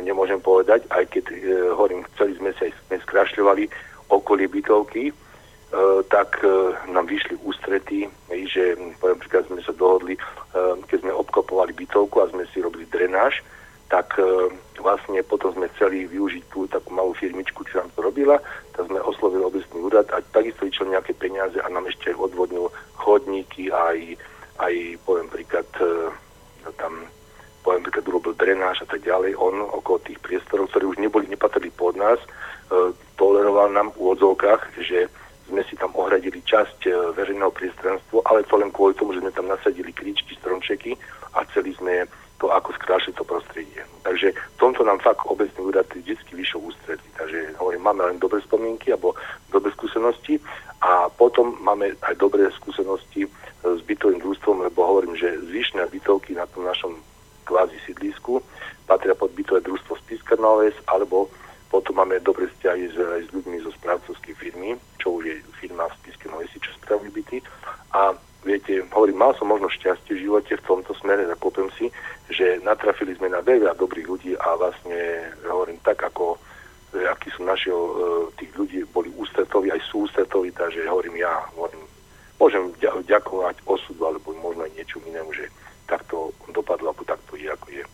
nemôžem 0.00 0.40
povedať, 0.40 0.88
aj 0.88 1.04
keď 1.12 1.24
e, 1.36 1.36
hovorím, 1.76 2.08
chceli 2.16 2.32
sme 2.40 2.50
sa 2.56 2.64
aj 2.64 2.72
sme 2.88 2.96
skrašľovali 3.04 3.64
okolie 4.08 4.48
bytovky, 4.48 5.12
e, 5.12 5.14
tak 6.08 6.40
e, 6.40 6.48
nám 6.96 7.04
vyšli 7.04 7.36
ústrety, 7.44 8.08
že 8.48 8.72
poviem 9.04 9.20
príklad 9.20 9.44
sme 9.52 9.60
sa 9.60 9.76
dohodli, 9.76 10.16
e, 10.16 10.20
keď 10.88 10.98
sme 11.04 11.12
obkopovali 11.12 11.76
bytovku 11.76 12.24
a 12.24 12.30
sme 12.32 12.48
si 12.56 12.64
robili 12.64 12.88
drenáž, 12.88 13.44
tak 13.92 14.16
e, 14.16 14.48
vlastne 14.80 15.20
potom 15.24 15.52
sme 15.52 15.70
chceli 15.76 16.08
využiť 16.08 16.44
tú 16.52 16.66
takú 16.66 16.92
malú 16.92 17.12
firmičku, 17.16 17.64
čo 17.68 17.82
nám 17.82 17.90
to 17.94 18.00
robila, 18.04 18.36
tak 18.76 18.88
sme 18.88 19.00
oslovili 19.02 19.44
obecný 19.44 19.78
úrad 19.82 20.06
a 20.12 20.20
takisto 20.32 20.66
vyčil 20.66 20.90
nejaké 20.90 21.12
peniaze 21.16 21.56
a 21.60 21.68
nám 21.68 21.86
ešte 21.88 22.12
odvodnil 22.16 22.68
chodníky 22.96 23.72
aj, 23.72 24.18
aj 24.60 24.74
poviem 25.04 25.28
príklad 25.28 25.68
e, 25.78 26.10
tam 26.76 27.06
poviem 27.66 27.82
príklad 27.82 28.06
urobil 28.06 28.34
drenáž 28.38 28.82
a 28.82 28.86
tak 28.86 29.02
ďalej, 29.02 29.34
on 29.38 29.58
okolo 29.74 29.98
tých 30.06 30.22
priestorov, 30.22 30.70
ktoré 30.70 30.86
už 30.86 31.02
neboli, 31.02 31.26
nepatrili 31.26 31.74
pod 31.74 31.98
nás, 31.98 32.22
e, 32.22 32.28
toleroval 33.18 33.74
nám 33.74 33.90
v 33.94 34.00
úvodzovkách, 34.06 34.78
že 34.82 35.10
sme 35.46 35.62
si 35.66 35.78
tam 35.78 35.94
ohradili 35.94 36.42
časť 36.42 36.78
e, 36.86 36.90
verejného 37.14 37.50
priestranstva, 37.54 38.22
ale 38.26 38.46
to 38.46 38.58
len 38.58 38.70
kvôli 38.74 38.94
tomu, 38.98 39.14
že 39.14 39.22
sme 39.22 39.34
tam 39.34 39.46
nasadili 39.46 39.94
kríčky, 39.94 40.34
stromčeky 40.38 40.98
a 41.34 41.46
chceli 41.50 41.74
sme 41.78 42.06
to, 42.36 42.52
ako 42.52 42.72
skrášiť 42.76 43.16
to 43.16 43.24
prostredie. 43.24 43.80
Takže 44.04 44.32
v 44.32 44.56
tomto 44.60 44.84
nám 44.84 45.00
fakt 45.00 45.24
obecný 45.24 45.72
úrad 45.72 45.88
vždy 45.88 46.14
vyšiel 46.32 46.60
ústredí. 46.60 47.08
Takže 47.16 47.56
hovorím, 47.56 47.82
máme 47.82 48.02
len 48.12 48.18
dobré 48.20 48.44
spomienky 48.44 48.92
alebo 48.92 49.16
dobré 49.48 49.72
skúsenosti 49.72 50.36
a 50.84 51.08
potom 51.08 51.56
máme 51.64 51.96
aj 52.04 52.14
dobré 52.20 52.44
skúsenosti 52.52 53.24
s 53.64 53.80
bytovým 53.88 54.20
družstvom, 54.20 54.68
lebo 54.68 54.84
hovorím, 54.84 55.16
že 55.16 55.40
zvyšné 55.48 55.88
bytovky 55.88 56.36
na 56.36 56.44
tom 56.52 56.68
našom 56.68 56.92
kvázi 57.48 57.78
sídlisku 57.86 58.42
patria 58.86 59.18
pod 59.18 59.34
bytové 59.34 59.60
družstvo 59.66 59.98
Spiska 60.06 60.38
Noves, 60.38 60.74
alebo 60.86 61.26
potom 61.66 61.98
máme 61.98 62.22
dobré 62.22 62.46
vzťahy 62.46 62.94
s, 62.94 62.96
s 62.96 63.28
ľuďmi 63.34 63.58
zo 63.66 63.74
správcovskej 63.74 64.34
firmy, 64.38 64.78
čo 65.02 65.18
už 65.18 65.22
je 65.26 65.34
firma 65.58 65.90
v 65.90 65.96
Spiske 66.00 66.30
Novesi, 66.30 66.62
čo 66.62 66.70
spravujú 66.78 67.10
byty. 67.10 67.42
A 67.90 68.14
viete, 68.46 68.86
hovorím, 68.94 69.18
mal 69.18 69.34
som 69.34 69.50
možno 69.50 69.66
šťastie 69.66 70.14
v 70.14 70.30
živote 70.30 70.54
v 70.54 70.66
tomto 70.66 70.94
smere, 71.02 71.26
zakopem 71.26 71.66
si, 71.74 71.90
na 73.28 73.40
veľa 73.40 73.76
dobrých 73.76 74.06
ľudí 74.06 74.32
a 74.36 74.56
vlastne, 74.56 75.30
hovorím, 75.46 75.78
tak 75.82 76.02
ako 76.02 76.36
e, 76.94 77.06
aký 77.06 77.30
som 77.34 77.46
našiel 77.46 77.78
tých 78.38 78.52
ľudí, 78.56 78.84
boli 78.90 79.10
ústretoví, 79.14 79.70
aj 79.72 79.82
sú 79.86 80.06
ústretoví, 80.06 80.52
takže 80.52 80.86
hovorím, 80.88 81.20
ja 81.20 81.32
hovorím, 81.54 81.82
môžem 82.36 82.72
ďakovať 82.80 83.64
osudu, 83.64 84.02
alebo 84.06 84.36
možno 84.38 84.68
aj 84.68 84.72
niečo 84.76 85.00
inému, 85.02 85.32
že 85.32 85.48
takto 85.88 86.34
dopadlo, 86.52 86.92
alebo 86.92 87.04
takto 87.06 87.38
je, 87.38 87.48
ako 87.48 87.68
je. 87.72 87.84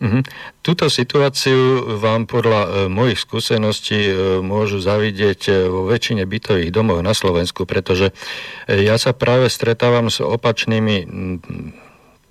Mm-hmm. 0.00 0.22
Túto 0.64 0.88
situáciu 0.88 1.84
vám 2.00 2.24
podľa 2.24 2.60
e, 2.64 2.68
mojich 2.88 3.20
skúseností 3.20 4.00
e, 4.08 4.14
môžu 4.40 4.80
zavidieť 4.80 5.40
e, 5.44 5.52
vo 5.68 5.84
väčšine 5.84 6.24
bytových 6.24 6.72
domov 6.72 7.04
na 7.04 7.12
Slovensku, 7.12 7.68
pretože 7.68 8.08
e, 8.64 8.80
ja 8.80 8.96
sa 8.96 9.12
práve 9.12 9.52
stretávam 9.52 10.08
s 10.08 10.24
opačnými 10.24 10.96
m, 11.04 11.36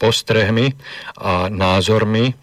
postrehmi 0.01 0.74
a 1.19 1.45
názormi 1.49 2.33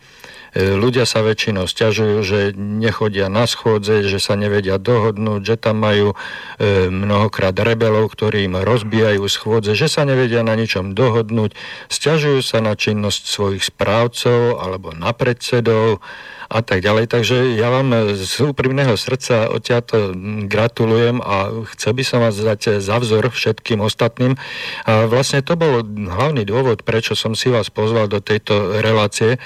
ľudia 0.57 1.05
sa 1.05 1.21
väčšinou 1.21 1.69
stiažujú, 1.69 2.17
že 2.25 2.39
nechodia 2.57 3.29
na 3.29 3.45
schôdze, 3.45 4.09
že 4.09 4.17
sa 4.17 4.41
nevedia 4.41 4.81
dohodnúť, 4.81 5.41
že 5.45 5.57
tam 5.61 5.85
majú 5.85 6.17
e, 6.17 6.89
mnohokrát 6.89 7.53
rebelov, 7.53 8.09
ktorí 8.17 8.49
im 8.49 8.57
rozbijajú 8.65 9.21
schôdze, 9.29 9.77
že 9.77 9.93
sa 9.93 10.09
nevedia 10.09 10.41
na 10.41 10.57
ničom 10.57 10.97
dohodnúť, 10.97 11.53
stiažujú 11.93 12.41
sa 12.41 12.65
na 12.65 12.73
činnosť 12.73 13.23
svojich 13.29 13.69
správcov 13.69 14.57
alebo 14.57 14.97
na 14.97 15.13
predsedov 15.13 16.01
a 16.47 16.61
tak 16.63 16.81
ďalej. 16.81 17.11
Takže 17.11 17.37
ja 17.59 17.69
vám 17.69 18.17
z 18.17 18.35
úprimného 18.41 18.95
srdca 18.95 19.51
odtiaľto 19.51 20.15
gratulujem 20.47 21.19
a 21.21 21.67
chcel 21.77 21.93
by 21.93 22.05
som 22.07 22.19
vás 22.23 22.39
dať 22.39 22.79
za 22.79 22.97
vzor 23.03 23.29
všetkým 23.29 23.83
ostatným. 23.83 24.39
A 24.87 25.11
vlastne 25.11 25.43
to 25.43 25.59
bol 25.59 25.83
hlavný 25.85 26.47
dôvod, 26.47 26.87
prečo 26.87 27.19
som 27.19 27.35
si 27.35 27.51
vás 27.51 27.69
pozval 27.69 28.07
do 28.07 28.23
tejto 28.23 28.79
relácie, 28.79 29.43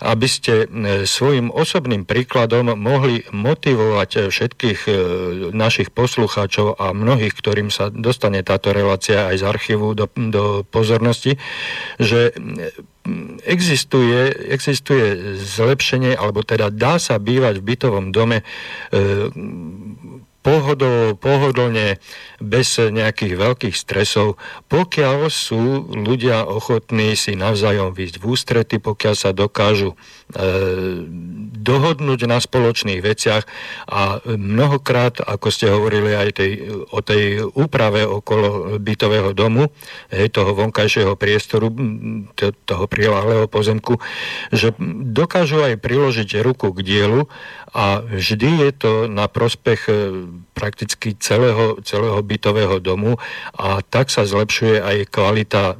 aby 0.00 0.26
ste 0.28 0.64
e, 0.64 1.06
svojim 1.08 1.48
osobným 1.48 2.04
príkladom 2.04 2.76
mohli 2.76 3.24
motivovať 3.32 4.10
e, 4.16 4.20
všetkých 4.28 4.80
e, 4.86 4.92
našich 5.56 5.88
poslucháčov 5.92 6.76
a 6.76 6.92
mnohých, 6.92 7.32
ktorým 7.32 7.72
sa 7.72 7.88
dostane 7.88 8.44
táto 8.44 8.76
relácia 8.76 9.28
aj 9.32 9.36
z 9.40 9.44
archívu 9.44 9.96
do, 9.96 10.06
do 10.12 10.44
pozornosti, 10.68 11.40
že 11.96 12.36
existuje, 13.46 14.34
existuje 14.50 15.38
zlepšenie, 15.38 16.18
alebo 16.18 16.42
teda 16.42 16.74
dá 16.74 16.98
sa 16.98 17.22
bývať 17.22 17.62
v 17.62 17.66
bytovom 17.70 18.10
dome 18.10 18.42
pohodl, 20.46 21.18
pohodlne, 21.18 21.98
bez 22.38 22.78
nejakých 22.78 23.34
veľkých 23.34 23.74
stresov, 23.74 24.38
pokiaľ 24.70 25.26
sú 25.26 25.90
ľudia 25.90 26.46
ochotní 26.46 27.18
si 27.18 27.34
navzájom 27.34 27.90
výjsť 27.90 28.16
v 28.22 28.24
ústrety, 28.30 28.76
pokiaľ 28.78 29.14
sa 29.18 29.34
dokážu 29.34 29.96
e, 29.96 29.96
dohodnúť 31.58 32.20
na 32.30 32.38
spoločných 32.38 33.02
veciach 33.02 33.42
a 33.90 34.22
mnohokrát, 34.22 35.18
ako 35.18 35.48
ste 35.50 35.66
hovorili 35.66 36.14
aj 36.14 36.28
tej, 36.38 36.52
o 36.94 37.00
tej 37.02 37.42
úprave 37.42 38.06
okolo 38.06 38.78
bytového 38.78 39.34
domu, 39.34 39.66
hej, 40.14 40.30
toho 40.30 40.54
vonkajšieho 40.54 41.18
priestoru, 41.18 41.74
toho 42.68 42.84
priláhlého 42.86 43.50
pozemku, 43.50 43.98
že 44.54 44.70
dokážu 45.10 45.64
aj 45.66 45.82
priložiť 45.82 46.38
ruku 46.44 46.70
k 46.70 46.78
dielu 46.86 47.26
a 47.76 48.00
vždy 48.00 48.64
je 48.64 48.70
to 48.72 48.92
na 49.04 49.28
prospech 49.28 49.80
e, 49.84 49.92
prakticky 50.56 51.12
celého, 51.20 51.76
celého 51.84 52.16
bytového 52.24 52.80
domu 52.80 53.20
a 53.52 53.84
tak 53.84 54.08
sa 54.08 54.24
zlepšuje 54.24 54.80
aj 54.80 54.96
kvalita 55.12 55.62
e, 55.68 55.74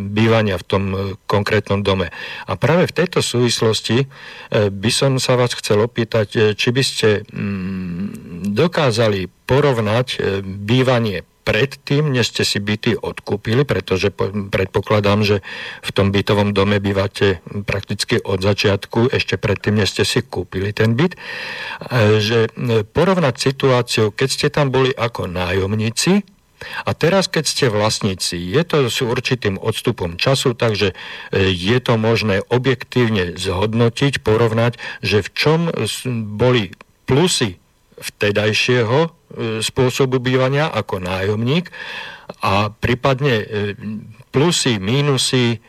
bývania 0.00 0.56
v 0.56 0.64
tom 0.64 0.84
e, 0.88 0.96
konkrétnom 1.28 1.84
dome. 1.84 2.08
A 2.48 2.56
práve 2.56 2.88
v 2.88 2.96
tejto 2.96 3.20
súvislosti 3.20 4.08
by 4.54 4.90
som 4.90 5.20
sa 5.20 5.36
vás 5.36 5.52
chcel 5.52 5.84
opýtať, 5.84 6.56
či 6.56 6.68
by 6.72 6.82
ste 6.82 7.28
mm, 7.28 8.48
dokázali 8.56 9.28
porovnať 9.44 10.40
bývanie 10.64 11.28
predtým, 11.44 12.08
než 12.08 12.32
ste 12.32 12.42
si 12.42 12.58
byty 12.58 12.96
odkúpili, 12.96 13.68
pretože 13.68 14.08
predpokladám, 14.48 15.20
že 15.22 15.36
v 15.84 15.90
tom 15.92 16.08
bytovom 16.10 16.56
dome 16.56 16.80
bývate 16.80 17.44
prakticky 17.68 18.16
od 18.18 18.40
začiatku, 18.40 19.12
ešte 19.12 19.36
predtým, 19.36 19.84
než 19.84 19.92
ste 19.92 20.08
si 20.08 20.24
kúpili 20.24 20.72
ten 20.72 20.96
byt, 20.96 21.14
e, 21.14 21.18
že 22.18 22.48
e, 22.48 22.82
porovnať 22.82 23.34
situáciu, 23.36 24.10
keď 24.10 24.28
ste 24.32 24.48
tam 24.48 24.72
boli 24.72 24.90
ako 24.90 25.28
nájomníci, 25.28 26.24
a 26.88 26.96
teraz, 26.96 27.28
keď 27.28 27.44
ste 27.44 27.66
vlastníci, 27.68 28.40
je 28.40 28.62
to 28.64 28.88
s 28.88 29.04
určitým 29.04 29.60
odstupom 29.60 30.16
času, 30.16 30.56
takže 30.56 30.92
e, 30.92 31.52
je 31.52 31.76
to 31.76 32.00
možné 32.00 32.40
objektívne 32.48 33.36
zhodnotiť, 33.36 34.24
porovnať, 34.24 34.80
že 35.04 35.20
v 35.20 35.28
čom 35.36 35.60
boli 36.40 36.72
plusy 37.04 37.60
vtedajšieho 38.00 39.12
spôsobu 39.60 40.22
bývania 40.22 40.70
ako 40.70 41.02
nájomník 41.02 41.70
a 42.40 42.72
prípadne 42.72 43.34
e, 43.40 43.46
plusy, 44.32 44.80
mínusy 44.80 45.60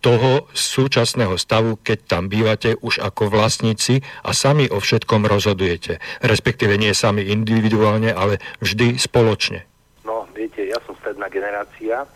toho 0.00 0.48
súčasného 0.50 1.36
stavu, 1.36 1.78
keď 1.80 1.98
tam 2.08 2.26
bývate 2.26 2.74
už 2.80 3.04
ako 3.04 3.30
vlastníci 3.30 4.00
a 4.24 4.32
sami 4.34 4.66
o 4.66 4.80
všetkom 4.80 5.28
rozhodujete. 5.28 6.00
Respektíve 6.24 6.74
nie 6.80 6.90
sami 6.96 7.28
individuálne, 7.30 8.10
ale 8.10 8.40
vždy 8.64 8.96
spoločne. 8.96 9.68
No, 10.02 10.26
viete, 10.32 10.66
ja 10.66 10.80
som 10.88 10.96
stredná 10.98 11.28
generácia, 11.28 12.08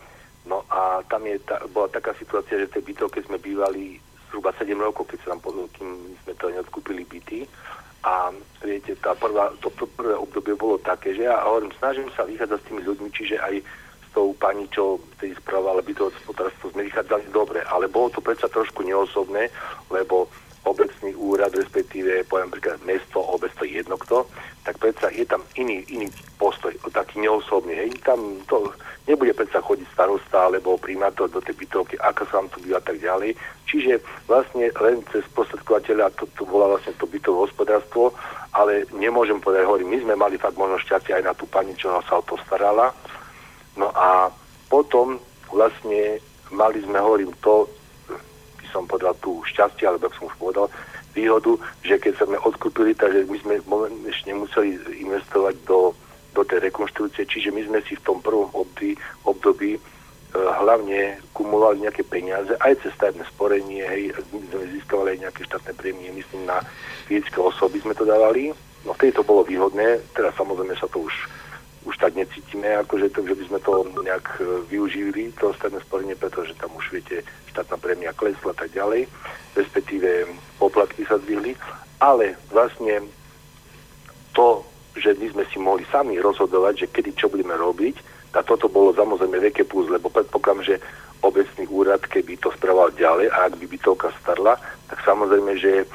no 0.49 0.65
a 0.67 1.05
tam 1.07 1.23
je 1.29 1.37
ta, 1.45 1.61
bola 1.71 1.87
taká 1.87 2.11
situácia, 2.17 2.59
že 2.59 2.67
v 2.67 2.75
tej 2.79 2.83
bytovke 2.91 3.19
sme 3.23 3.37
bývali 3.37 4.01
zhruba 4.27 4.51
7 4.57 4.75
rokov, 4.75 5.07
keď 5.07 5.19
sa 5.23 5.27
tam, 5.37 5.39
kým 5.71 5.89
sme 6.25 6.33
to 6.35 6.51
neodkúpili 6.51 7.07
byty 7.07 7.47
a 8.05 8.29
viete, 8.61 8.93
tá 9.01 9.17
prvá, 9.17 9.49
to, 9.65 9.73
prvé 9.73 10.13
obdobie 10.13 10.53
bolo 10.53 10.77
také, 10.77 11.17
že 11.17 11.25
ja 11.25 11.41
hovorím, 11.41 11.73
snažím 11.81 12.05
sa 12.13 12.21
vychádzať 12.21 12.59
s 12.61 12.67
tými 12.69 12.81
ľuďmi, 12.85 13.09
čiže 13.09 13.41
aj 13.41 13.55
s 13.65 14.07
tou 14.13 14.29
pani, 14.37 14.69
čo 14.69 15.01
vtedy 15.17 15.33
správala 15.33 15.81
bytové 15.81 16.13
hospodárstvo, 16.13 16.69
sme 16.69 16.85
vychádzali 16.85 17.33
dobre, 17.33 17.65
ale 17.65 17.89
bolo 17.89 18.13
to 18.13 18.21
predsa 18.21 18.45
trošku 18.45 18.85
neosobné, 18.85 19.49
lebo 19.89 20.29
obecný 20.65 21.13
úrad, 21.15 21.53
respektíve 21.53 22.25
poviem 22.25 22.49
príklad 22.49 22.81
mesto, 22.83 23.21
obec, 23.21 23.53
to 23.53 23.63
je 23.63 23.79
jedno 23.79 23.95
kto, 24.01 24.25
tak 24.65 24.81
predsa 24.81 25.13
je 25.13 25.21
tam 25.29 25.45
iný, 25.61 25.85
iný 25.93 26.09
postoj, 26.41 26.73
taký 26.89 27.21
neosobný. 27.21 27.77
Hej. 27.77 28.01
Tam 28.01 28.17
to 28.49 28.73
nebude 29.05 29.37
predsa 29.37 29.61
chodiť 29.61 29.85
starosta 29.93 30.49
alebo 30.49 30.81
primátor 30.81 31.29
do 31.29 31.37
tej 31.37 31.53
bytovky, 31.53 32.01
ako 32.01 32.21
sa 32.25 32.41
vám 32.41 32.49
tu 32.49 32.57
býva 32.65 32.81
tak 32.81 32.97
ďalej. 32.97 33.37
Čiže 33.69 34.01
vlastne 34.25 34.73
len 34.81 35.05
cez 35.13 35.21
prostredkovateľa 35.37 36.17
to, 36.17 36.25
to 36.33 36.43
bola 36.49 36.73
vlastne 36.73 36.97
to 36.97 37.05
bytové 37.05 37.45
hospodárstvo, 37.45 38.17
ale 38.57 38.89
nemôžem 38.97 39.37
povedať, 39.37 39.69
hovorím, 39.69 39.93
my 39.93 39.99
sme 40.01 40.15
mali 40.17 40.35
fakt 40.41 40.57
možno 40.57 40.81
šťastie 40.81 41.13
aj 41.13 41.23
na 41.29 41.33
tú 41.37 41.45
pani, 41.45 41.77
čo 41.77 41.93
sa 42.09 42.17
o 42.17 42.25
to 42.25 42.33
starala. 42.49 42.89
No 43.77 43.93
a 43.93 44.33
potom 44.65 45.21
vlastne 45.53 46.17
mali 46.49 46.81
sme, 46.81 46.97
hovorím, 46.97 47.33
to, 47.45 47.69
som 48.75 48.83
povedal 48.83 49.15
tú 49.23 49.39
šťastie, 49.47 49.87
alebo 49.87 50.11
som 50.11 50.27
už 50.27 50.35
povedal, 50.35 50.67
výhodu, 51.15 51.55
že 51.87 51.95
keď 51.95 52.27
sme 52.27 52.35
odkúpili, 52.43 52.91
takže 52.91 53.23
my 53.23 53.37
sme 53.39 53.53
ešte 54.11 54.35
nemuseli 54.35 54.75
investovať 54.99 55.55
do, 55.63 55.95
do 56.35 56.43
tej 56.43 56.67
rekonštrukcie, 56.67 57.23
čiže 57.23 57.55
my 57.55 57.63
sme 57.63 57.79
si 57.87 57.95
v 57.95 58.03
tom 58.03 58.19
prvom 58.19 58.51
období, 58.51 58.99
období 59.23 59.79
e, 59.79 59.81
hlavne 60.35 61.23
kumulovali 61.31 61.87
nejaké 61.87 62.03
peniaze, 62.03 62.51
aj 62.59 62.83
cez 62.83 62.91
stavebné 62.99 63.23
sporenie, 63.31 63.87
hej, 63.87 64.11
sme 64.51 64.67
získavali 64.75 65.15
aj 65.15 65.19
nejaké 65.23 65.41
štátne 65.47 65.73
prémie, 65.79 66.11
myslím 66.11 66.43
na 66.43 66.59
fyzické 67.07 67.39
osoby 67.39 67.79
sme 67.79 67.95
to 67.95 68.03
dávali, 68.03 68.51
no 68.83 68.91
vtedy 68.91 69.15
to 69.15 69.23
bolo 69.23 69.47
výhodné, 69.47 70.03
teraz 70.11 70.35
samozrejme 70.35 70.75
sa 70.75 70.91
to 70.91 70.99
už 71.07 71.15
už 71.85 71.95
tak 72.01 72.17
necítime, 72.17 72.73
akože 72.81 73.13
to, 73.13 73.21
že 73.23 73.37
by 73.37 73.43
sme 73.45 73.59
to 73.61 73.73
nejak 74.01 74.27
e, 74.41 74.43
využili, 74.67 75.31
to 75.37 75.53
stavebné 75.53 75.79
sporenie, 75.85 76.15
pretože 76.17 76.57
tam 76.57 76.73
už 76.73 76.89
viete, 76.89 77.21
štátna 77.53 77.77
prémia 77.77 78.11
klesla 78.11 78.57
tak 78.57 78.73
ďalej, 78.73 79.05
respektíve 79.53 80.25
poplatky 80.57 81.05
sa 81.05 81.21
zdvihli, 81.21 81.53
ale 82.01 82.35
vlastne 82.49 83.05
to, 84.33 84.65
že 84.97 85.13
my 85.15 85.27
sme 85.31 85.43
si 85.53 85.57
mohli 85.61 85.85
sami 85.93 86.17
rozhodovať, 86.17 86.73
že 86.85 86.91
kedy 86.91 87.11
čo 87.15 87.29
budeme 87.29 87.55
robiť, 87.55 88.15
a 88.35 88.43
toto 88.43 88.67
bolo 88.67 88.91
samozrejme 88.91 89.39
veľké 89.39 89.63
plus, 89.63 89.87
lebo 89.87 90.11
predpokladám, 90.11 90.67
že 90.67 90.75
obecný 91.23 91.71
úrad, 91.71 92.03
keby 92.03 92.35
to 92.37 92.51
správal 92.51 92.91
ďalej 92.91 93.31
a 93.31 93.47
ak 93.47 93.55
by 93.55 93.65
bytovka 93.71 94.11
starla, 94.19 94.59
tak 94.91 94.99
samozrejme, 95.07 95.55
že 95.55 95.71
e, 95.81 95.85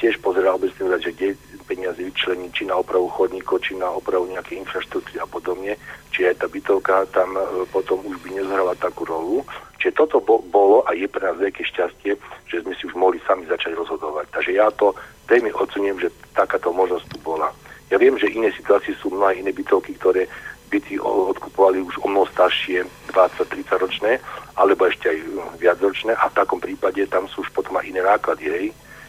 tiež 0.00 0.18
pozeral 0.24 0.56
obecný 0.56 0.88
úrad, 0.88 1.04
že 1.04 1.12
kde 1.12 1.28
peniaze 1.64 2.00
vyčleniť 2.00 2.50
či 2.52 2.64
na 2.68 2.76
opravu 2.78 3.08
chodníkov, 3.08 3.64
či 3.64 3.74
na 3.74 3.88
opravu 3.88 4.28
nejakej 4.28 4.60
infraštruktúry 4.64 5.18
a 5.20 5.26
podobne, 5.26 5.74
či 6.12 6.28
aj 6.28 6.44
tá 6.44 6.46
bytovka 6.46 7.08
tam 7.10 7.34
e, 7.34 7.64
potom 7.72 8.04
už 8.04 8.20
by 8.22 8.36
nezhrala 8.36 8.76
takú 8.78 9.08
rolu. 9.08 9.42
Čiže 9.80 10.00
toto 10.00 10.20
bolo 10.24 10.84
a 10.88 10.96
je 10.96 11.04
pre 11.04 11.24
nás 11.24 11.36
veľké 11.36 11.64
šťastie, 11.64 12.16
že 12.48 12.56
sme 12.64 12.72
si 12.76 12.88
už 12.88 12.94
mohli 12.96 13.20
sami 13.24 13.44
začať 13.44 13.76
rozhodovať. 13.76 14.32
Takže 14.32 14.52
ja 14.56 14.72
to 14.72 14.96
veľmi 15.28 15.52
ocenujem, 15.52 16.00
že 16.00 16.08
takáto 16.32 16.72
možnosť 16.72 17.04
tu 17.12 17.18
bola. 17.20 17.52
Ja 17.92 18.00
viem, 18.00 18.16
že 18.16 18.32
iné 18.32 18.48
situácie 18.56 18.96
sú 18.96 19.12
mnohé 19.12 19.44
iné 19.44 19.52
bytovky, 19.52 19.96
ktoré 20.00 20.24
byty 20.72 20.98
odkupovali 20.98 21.84
už 21.84 22.00
o 22.02 22.08
mnoho 22.08 22.26
staršie, 22.32 22.82
20-30 23.12 23.84
ročné, 23.84 24.12
alebo 24.58 24.88
ešte 24.88 25.06
aj 25.06 25.18
viac 25.60 25.78
ročné 25.78 26.16
a 26.16 26.26
v 26.26 26.36
takom 26.36 26.58
prípade 26.58 27.04
tam 27.06 27.30
sú 27.30 27.44
už 27.46 27.50
potom 27.54 27.78
aj 27.78 27.86
iné 27.86 28.02
náklady. 28.02 28.44
Hej. 28.50 28.66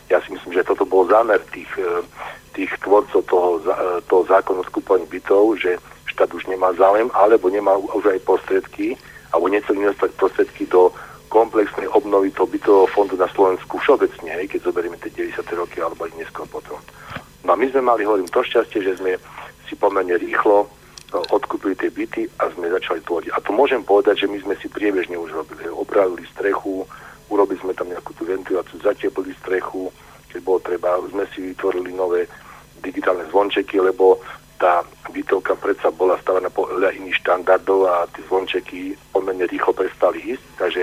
Ja 0.10 0.22
si 0.22 0.34
myslím, 0.34 0.54
že 0.54 0.68
toto 0.68 0.86
bol 0.86 1.10
zámer 1.10 1.42
tých, 1.50 1.70
e, 1.82 2.06
tých 2.54 2.72
tvorcov 2.86 3.22
toho, 3.26 3.50
e, 3.66 4.02
toho 4.06 4.24
zákonu 4.30 4.62
skupovaní 4.70 5.06
bytov, 5.10 5.58
že 5.58 5.82
štát 6.14 6.30
už 6.32 6.46
nemá 6.48 6.72
záujem, 6.78 7.10
alebo 7.12 7.50
nemá 7.50 7.76
už 7.76 8.06
aj 8.14 8.24
prostriedky, 8.24 8.96
alebo 9.34 9.52
nechceli 9.52 9.84
investovať 9.84 10.12
prostriedky 10.16 10.64
do 10.70 10.94
komplexnej 11.28 11.92
obnovy 11.92 12.32
toho 12.32 12.48
bytového 12.48 12.88
fondu 12.96 13.20
na 13.20 13.28
Slovensku 13.36 13.76
všeobecne, 13.82 14.32
hej, 14.40 14.48
keď 14.48 14.72
zoberieme 14.72 14.96
tie 15.04 15.12
90. 15.12 15.44
roky 15.60 15.84
alebo 15.84 16.08
aj 16.08 16.16
neskôr 16.16 16.48
potom. 16.48 16.80
No 17.44 17.54
a 17.54 17.60
my 17.60 17.68
sme 17.68 17.84
mali, 17.84 18.08
hovorím, 18.08 18.32
to 18.32 18.40
šťastie, 18.40 18.80
že 18.80 18.98
sme 19.04 19.20
si 19.68 19.76
pomerne 19.76 20.16
rýchlo 20.16 20.64
e, 20.64 20.68
odkúpili 21.34 21.76
tie 21.76 21.92
byty 21.92 22.32
a 22.40 22.48
sme 22.56 22.72
začali 22.72 23.04
tvoriť. 23.04 23.36
A 23.36 23.44
to 23.44 23.52
môžem 23.52 23.84
povedať, 23.84 24.26
že 24.26 24.32
my 24.32 24.38
sme 24.42 24.56
si 24.64 24.72
priebežne 24.72 25.20
už 25.20 25.36
robili. 25.36 25.68
Opravili 25.68 26.24
strechu, 26.32 26.88
urobili 27.30 27.60
sme 27.62 27.74
tam 27.74 27.90
nejakú 27.90 28.14
tú 28.14 28.24
ventiláciu, 28.26 28.78
zateplili 28.82 29.34
strechu, 29.42 29.90
keď 30.30 30.40
bolo 30.44 30.60
treba, 30.62 31.00
sme 31.10 31.26
si 31.32 31.54
vytvorili 31.54 31.96
nové 31.96 32.28
digitálne 32.84 33.26
zvončeky, 33.32 33.80
lebo 33.80 34.20
tá 34.60 34.84
bytovka 35.12 35.56
predsa 35.60 35.92
bola 35.92 36.16
stavaná 36.24 36.48
podľa 36.48 36.96
iných 36.96 37.20
štandardov 37.24 37.80
a 37.88 38.08
tie 38.16 38.24
zvončeky 38.28 38.80
pomerne 39.12 39.48
rýchlo 39.48 39.76
prestali 39.76 40.36
ísť, 40.36 40.46
takže 40.60 40.82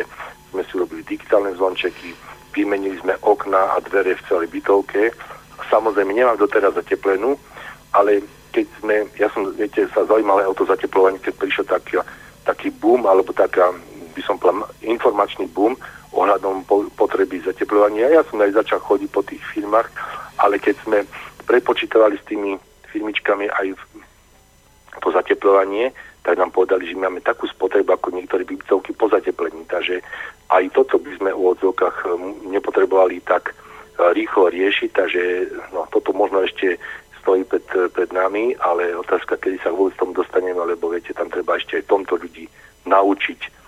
sme 0.53 0.63
si 0.69 0.75
robili 0.77 1.01
digitálne 1.05 1.57
zvončeky, 1.57 2.13
vymenili 2.53 3.01
sme 3.01 3.17
okna 3.25 3.77
a 3.77 3.81
dvere 3.81 4.13
v 4.17 4.25
celej 4.29 4.49
bytovke. 4.53 5.13
Samozrejme, 5.73 6.13
nemám 6.13 6.37
doteraz 6.37 6.77
zateplenú, 6.77 7.41
ale 7.97 8.21
keď 8.53 8.67
sme, 8.85 9.09
ja 9.17 9.33
som, 9.33 9.49
viete, 9.57 9.89
sa 9.97 10.05
zaujímal 10.05 10.45
aj 10.45 10.49
o 10.53 10.57
to 10.61 10.65
zateplovanie, 10.69 11.17
keď 11.25 11.35
prišiel 11.41 11.65
taký, 11.65 11.97
taký 12.45 12.69
boom, 12.77 13.09
alebo 13.09 13.33
taká, 13.33 13.73
by 14.13 14.21
som 14.21 14.37
povedal, 14.37 14.69
informačný 14.85 15.49
boom 15.49 15.73
ohľadom 16.13 16.65
po, 16.69 16.87
potreby 16.95 17.41
zateplovania. 17.41 18.13
Ja 18.13 18.23
som 18.29 18.41
aj 18.41 18.53
začal 18.57 18.81
chodiť 18.85 19.11
po 19.11 19.25
tých 19.25 19.43
firmách, 19.57 19.89
ale 20.39 20.61
keď 20.61 20.77
sme 20.85 20.99
prepočítavali 21.49 22.17
s 22.21 22.25
tými 22.29 22.57
firmičkami 22.93 23.49
aj 23.49 23.67
to 25.01 25.09
zateplovanie, 25.11 25.91
tak 26.23 26.39
nám 26.39 26.55
povedali, 26.55 26.87
že 26.87 26.95
máme 26.95 27.19
takú 27.25 27.51
spotrebu 27.51 27.99
ako 27.99 28.15
niektoré 28.15 28.47
bytovky 28.47 28.95
po 28.95 29.11
zateplení. 29.11 29.67
Takže 29.67 29.99
aj 30.53 30.71
toto 30.71 31.01
by 31.01 31.11
sme 31.19 31.31
v 31.35 31.43
odzvukách 31.57 32.07
nepotrebovali 32.47 33.19
tak 33.27 33.57
rýchlo 33.99 34.53
riešiť, 34.53 34.91
takže 34.93 35.23
no, 35.75 35.89
toto 35.91 36.15
možno 36.15 36.45
ešte 36.45 36.79
stojí 37.23 37.47
pred, 37.47 37.63
pred 37.95 38.11
nami, 38.11 38.55
ale 38.59 38.95
otázka, 38.99 39.39
kedy 39.39 39.63
sa 39.63 39.71
vôbec 39.71 39.95
tomu 39.95 40.15
dostaneme, 40.15 40.59
lebo 40.59 40.91
viete, 40.91 41.15
tam 41.15 41.31
treba 41.31 41.55
ešte 41.55 41.79
aj 41.79 41.91
tomto 41.91 42.19
ľudí 42.19 42.51
naučiť 42.87 43.62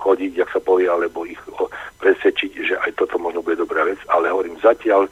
chodiť, 0.00 0.32
jak 0.36 0.50
sa 0.52 0.60
povie, 0.60 0.88
alebo 0.88 1.24
ich 1.24 1.40
presvedčiť, 2.00 2.50
že 2.64 2.74
aj 2.80 2.96
toto 2.96 3.16
možno 3.20 3.44
bude 3.44 3.60
dobrá 3.60 3.84
vec, 3.84 4.00
ale 4.08 4.32
hovorím, 4.32 4.56
zatiaľ, 4.60 5.08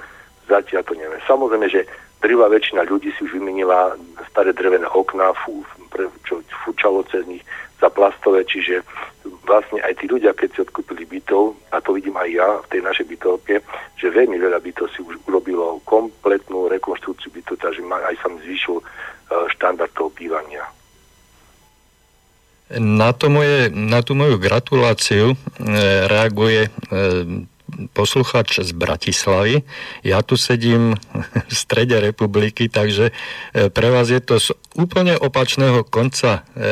zatiaľ 0.48 0.82
to 0.84 0.94
neviem. 0.96 1.20
Samozrejme, 1.28 1.68
že 1.68 1.84
drvá 2.24 2.48
väčšina 2.48 2.88
ľudí 2.88 3.12
si 3.14 3.24
už 3.24 3.36
vymenila 3.38 3.94
staré 4.32 4.52
drevené 4.52 4.88
okná, 4.90 5.32
fú, 5.44 5.62
pre, 5.92 6.08
čo 6.26 6.40
fúčalo 6.64 7.04
cez 7.08 7.24
nich 7.28 7.44
za 7.78 7.88
plastové, 7.88 8.42
čiže 8.42 8.82
vlastne 9.46 9.78
aj 9.86 10.02
tí 10.02 10.10
ľudia, 10.10 10.34
keď 10.34 10.48
si 10.50 10.58
odkúpili 10.66 11.06
bytov, 11.06 11.54
a 11.70 11.78
to 11.78 11.94
vidím 11.94 12.18
aj 12.18 12.28
ja 12.28 12.48
v 12.58 12.70
tej 12.74 12.80
našej 12.82 13.06
bytovke, 13.06 13.54
že 13.96 14.10
veľmi 14.10 14.34
veľa 14.34 14.58
bytov 14.58 14.90
si 14.90 15.00
už 15.00 15.14
urobilo 15.30 15.78
kompletnú 15.86 16.66
rekonštrukciu 16.68 17.30
bytov, 17.30 17.56
takže 17.62 17.86
aj 17.86 18.16
sa 18.18 18.28
zvýšil 18.28 18.82
e, 18.82 18.84
štandard 19.54 19.94
toho 19.94 20.10
bývania. 20.10 20.66
Na, 22.70 23.16
to 23.16 23.32
moje, 23.32 23.72
na 23.72 24.04
tú 24.04 24.12
moju 24.12 24.36
gratuláciu 24.36 25.32
e, 25.32 25.36
reaguje 26.04 26.68
e, 26.68 26.70
posluchač 27.94 28.66
z 28.66 28.74
Bratislavy. 28.74 29.62
Ja 30.02 30.26
tu 30.26 30.34
sedím 30.34 30.98
v 31.50 31.54
strede 31.54 32.02
republiky, 32.02 32.66
takže 32.66 33.14
e, 33.54 33.70
pre 33.70 33.94
vás 33.94 34.10
je 34.10 34.18
to 34.18 34.42
z 34.42 34.50
úplne 34.74 35.14
opačného 35.14 35.86
konca 35.86 36.42
e, 36.42 36.66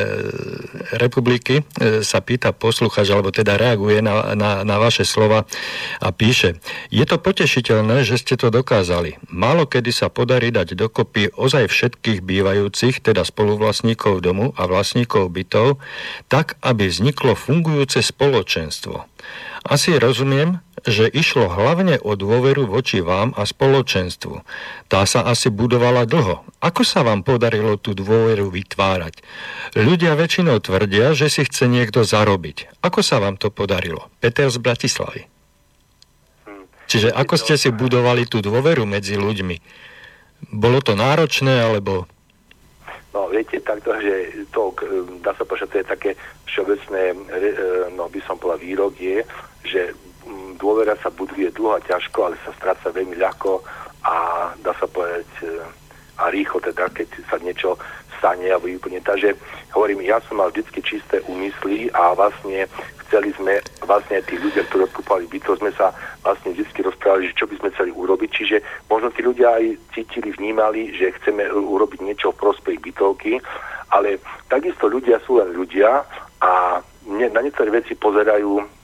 republiky. 0.99 1.63
E, 1.79 2.03
sa 2.03 2.19
pýta 2.19 2.51
posluchač, 2.51 3.07
alebo 3.15 3.31
teda 3.31 3.55
reaguje 3.55 4.03
na, 4.03 4.35
na, 4.35 4.67
na 4.67 4.77
vaše 4.83 5.07
slova 5.07 5.47
a 6.03 6.09
píše. 6.11 6.59
Je 6.91 7.07
to 7.07 7.23
potešiteľné, 7.23 8.03
že 8.03 8.19
ste 8.19 8.35
to 8.35 8.51
dokázali. 8.51 9.23
Málo 9.31 9.69
kedy 9.69 9.93
sa 9.93 10.09
podarí 10.09 10.49
dať 10.49 10.73
dokopy 10.73 11.37
ozaj 11.37 11.69
všetkých 11.69 12.25
bývajúcich, 12.25 13.05
teda 13.05 13.23
spoluvlastníkov 13.23 14.25
domu 14.25 14.57
a 14.57 14.65
vlastníkov 14.65 15.29
bytov, 15.29 15.77
tak, 16.33 16.57
aby 16.65 16.89
vzniklo 16.89 17.37
fungujúce 17.37 18.01
spoločenstvo. 18.01 19.05
Asi 19.67 19.99
rozumiem, 19.99 20.63
že 20.87 21.11
išlo 21.11 21.51
hlavne 21.51 21.99
o 21.99 22.15
dôveru 22.15 22.71
voči 22.71 23.03
vám 23.03 23.35
a 23.35 23.43
spoločenstvu. 23.43 24.47
Tá 24.87 25.03
sa 25.03 25.27
asi 25.27 25.51
budovala 25.51 26.07
dlho. 26.07 26.47
Ako 26.63 26.87
sa 26.87 27.03
vám 27.03 27.27
podarilo 27.27 27.75
tú 27.75 27.91
dôveru 27.93 28.55
vytvárať? 28.55 29.19
Ľudia 29.75 30.15
väčšinou 30.15 30.63
tvrdia, 30.63 31.11
že 31.19 31.27
si 31.27 31.43
chce 31.43 31.67
niekto 31.67 32.07
zarobiť. 32.07 32.79
Ako 32.87 33.03
sa 33.03 33.19
vám 33.19 33.35
to 33.35 33.51
podarilo? 33.51 34.07
Peter 34.23 34.47
z 34.47 34.63
Bratislavy. 34.63 35.27
Hm. 36.47 36.71
Čiže 36.87 37.11
ako 37.11 37.35
ste 37.35 37.59
si 37.59 37.75
budovali 37.75 38.31
tú 38.31 38.39
dôveru 38.39 38.87
medzi 38.87 39.19
ľuďmi? 39.19 39.59
Bolo 40.55 40.79
to 40.79 40.95
náročné, 40.95 41.67
alebo... 41.67 42.07
No, 43.11 43.27
viete, 43.33 43.59
takto, 43.59 43.91
že 43.99 44.47
to, 44.55 44.71
dá 45.25 45.35
sa 45.35 45.43
povedať, 45.43 45.69
to 45.73 45.81
je 45.81 45.87
také 45.89 46.11
všeobecné, 46.47 47.03
e, 47.11 47.15
no 47.97 48.13
by 48.13 48.21
som 48.29 48.37
povedal, 48.37 48.61
výrok 48.61 48.93
je, 49.01 49.25
že 49.65 49.97
dôvera 50.57 50.97
sa 51.01 51.13
buduje 51.13 51.53
dlho 51.53 51.77
a 51.77 51.85
ťažko, 51.85 52.19
ale 52.33 52.37
sa 52.45 52.53
stráca 52.57 52.93
veľmi 52.93 53.17
ľahko 53.17 53.63
a 54.05 54.15
dá 54.61 54.73
sa 54.77 54.87
povedať 54.89 55.29
e, 55.43 55.61
a 56.17 56.33
rýchlo 56.33 56.65
teda, 56.65 56.89
keď 56.93 57.09
sa 57.29 57.37
niečo 57.41 57.77
stane 58.17 58.49
alebo 58.49 58.73
úplne. 58.73 59.01
Takže 59.05 59.37
hovorím, 59.77 60.03
ja 60.03 60.21
som 60.25 60.41
mal 60.41 60.49
vždy 60.49 60.81
čisté 60.81 61.21
úmysly 61.29 61.93
a 61.93 62.17
vlastne 62.17 62.65
chceli 63.07 63.31
sme, 63.39 63.63
vlastne 63.87 64.19
tí 64.27 64.35
ľudia, 64.41 64.67
ktorí 64.67 64.91
odkúpali 64.91 65.31
byto, 65.31 65.61
sme 65.63 65.71
sa 65.79 65.95
vlastne 66.27 66.57
vždy 66.57 66.81
rozprávali, 66.83 67.31
že 67.31 67.39
čo 67.39 67.47
by 67.47 67.55
sme 67.61 67.73
chceli 67.77 67.91
urobiť. 67.95 68.31
Čiže 68.33 68.57
možno 68.91 69.15
tí 69.15 69.23
ľudia 69.23 69.61
aj 69.61 69.65
cítili, 69.95 70.35
vnímali, 70.35 70.91
že 70.97 71.15
chceme 71.23 71.47
urobiť 71.53 72.01
niečo 72.03 72.35
v 72.35 72.41
prospech 72.41 72.83
bytovky, 72.83 73.39
ale 73.95 74.19
takisto 74.51 74.91
ľudia 74.91 75.23
sú 75.23 75.39
len 75.39 75.55
ľudia 75.55 76.03
a 76.43 76.83
na 77.07 77.41
niektoré 77.41 77.71
veci 77.71 77.95
pozerajú 77.95 78.76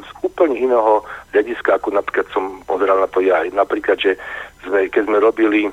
z 0.00 0.10
úplne 0.24 0.56
iného 0.56 1.04
hľadiska, 1.32 1.76
ako 1.76 1.92
napríklad 1.92 2.26
som 2.32 2.64
pozeral 2.64 3.00
na 3.00 3.08
to 3.08 3.20
ja. 3.20 3.44
Napríklad, 3.52 4.00
že 4.00 4.16
sme, 4.64 4.88
keď 4.88 5.02
sme 5.06 5.18
robili 5.20 5.68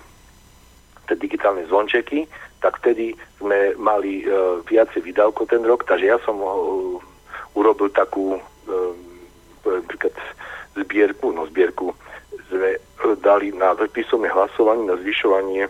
tie 1.07 1.15
digitálne 1.15 1.63
zvončeky, 1.65 2.27
tak 2.59 2.83
vtedy 2.83 3.15
sme 3.39 3.77
mali 3.79 4.27
uh, 4.27 4.59
viacej 4.67 5.07
výdavkov 5.07 5.47
ten 5.47 5.63
rok, 5.63 5.87
takže 5.87 6.09
ja 6.09 6.17
som 6.25 6.35
uh, 6.41 6.99
urobil 7.55 7.87
takú 7.93 8.35
uh, 8.35 8.93
napríklad 9.63 10.13
zbierku, 10.75 11.31
no 11.31 11.47
zbierku 11.47 11.95
sme 12.51 12.75
uh, 12.75 13.15
dali 13.23 13.55
na 13.55 13.71
písomné 13.77 14.27
hlasovanie 14.27 14.89
na 14.89 14.99
zvyšovanie 14.99 15.69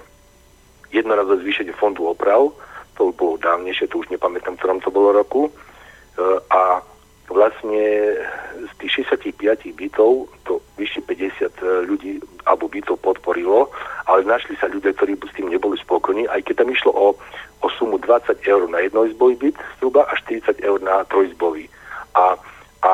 jednorazové 0.90 1.44
zvýšenie 1.44 1.76
fondu 1.76 2.08
oprav, 2.08 2.50
to 2.96 3.14
bolo 3.14 3.38
dávnejšie, 3.38 3.92
to 3.92 4.02
už 4.02 4.10
nepamätám, 4.10 4.58
v 4.58 4.60
ktorom 4.64 4.80
to 4.82 4.90
bolo 4.90 5.12
roku, 5.14 5.52
uh, 5.52 6.40
a 6.50 6.82
vlastne 7.28 8.16
z 8.58 8.72
tých 8.80 9.04
65 9.12 9.76
bytov 9.76 10.32
to 10.48 10.64
vyššie 10.80 11.02
50 11.04 11.60
e, 11.60 11.66
ľudí 11.84 12.12
alebo 12.48 12.72
bytov 12.72 12.96
podporilo, 13.04 13.68
ale 14.08 14.24
našli 14.24 14.56
sa 14.56 14.72
ľudia, 14.72 14.96
ktorí 14.96 15.20
s 15.20 15.36
tým 15.36 15.52
neboli 15.52 15.76
spokojní, 15.76 16.28
aj 16.32 16.48
keď 16.48 16.64
tam 16.64 16.72
išlo 16.72 16.92
o, 16.96 17.08
o 17.60 17.68
sumu 17.76 18.00
20 18.00 18.40
eur 18.48 18.64
na 18.72 18.80
jednoizbový 18.80 19.36
byt 19.36 19.56
zhruba 19.80 20.08
a 20.08 20.16
40 20.16 20.64
eur 20.64 20.80
na 20.80 21.04
trojizbový. 21.12 21.68
A, 22.16 22.40
a 22.88 22.94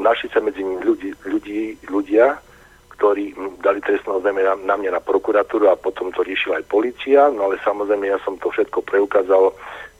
našli 0.00 0.32
sa 0.32 0.40
medzi 0.40 0.64
nimi 0.64 0.80
ľudí, 0.80 1.12
ľudí, 1.28 1.76
ľudia, 1.92 2.40
ktorí 2.96 3.36
dali 3.60 3.84
trestné 3.84 4.08
oznámenie 4.08 4.48
na, 4.48 4.56
na 4.56 4.76
mňa 4.80 4.90
na 4.96 5.02
prokuratúru 5.04 5.68
a 5.68 5.76
potom 5.76 6.08
to 6.16 6.24
riešila 6.24 6.64
aj 6.64 6.72
policia, 6.72 7.28
no 7.28 7.52
ale 7.52 7.60
samozrejme 7.60 8.08
ja 8.08 8.16
som 8.24 8.40
to 8.40 8.48
všetko 8.48 8.80
preukázal 8.88 9.52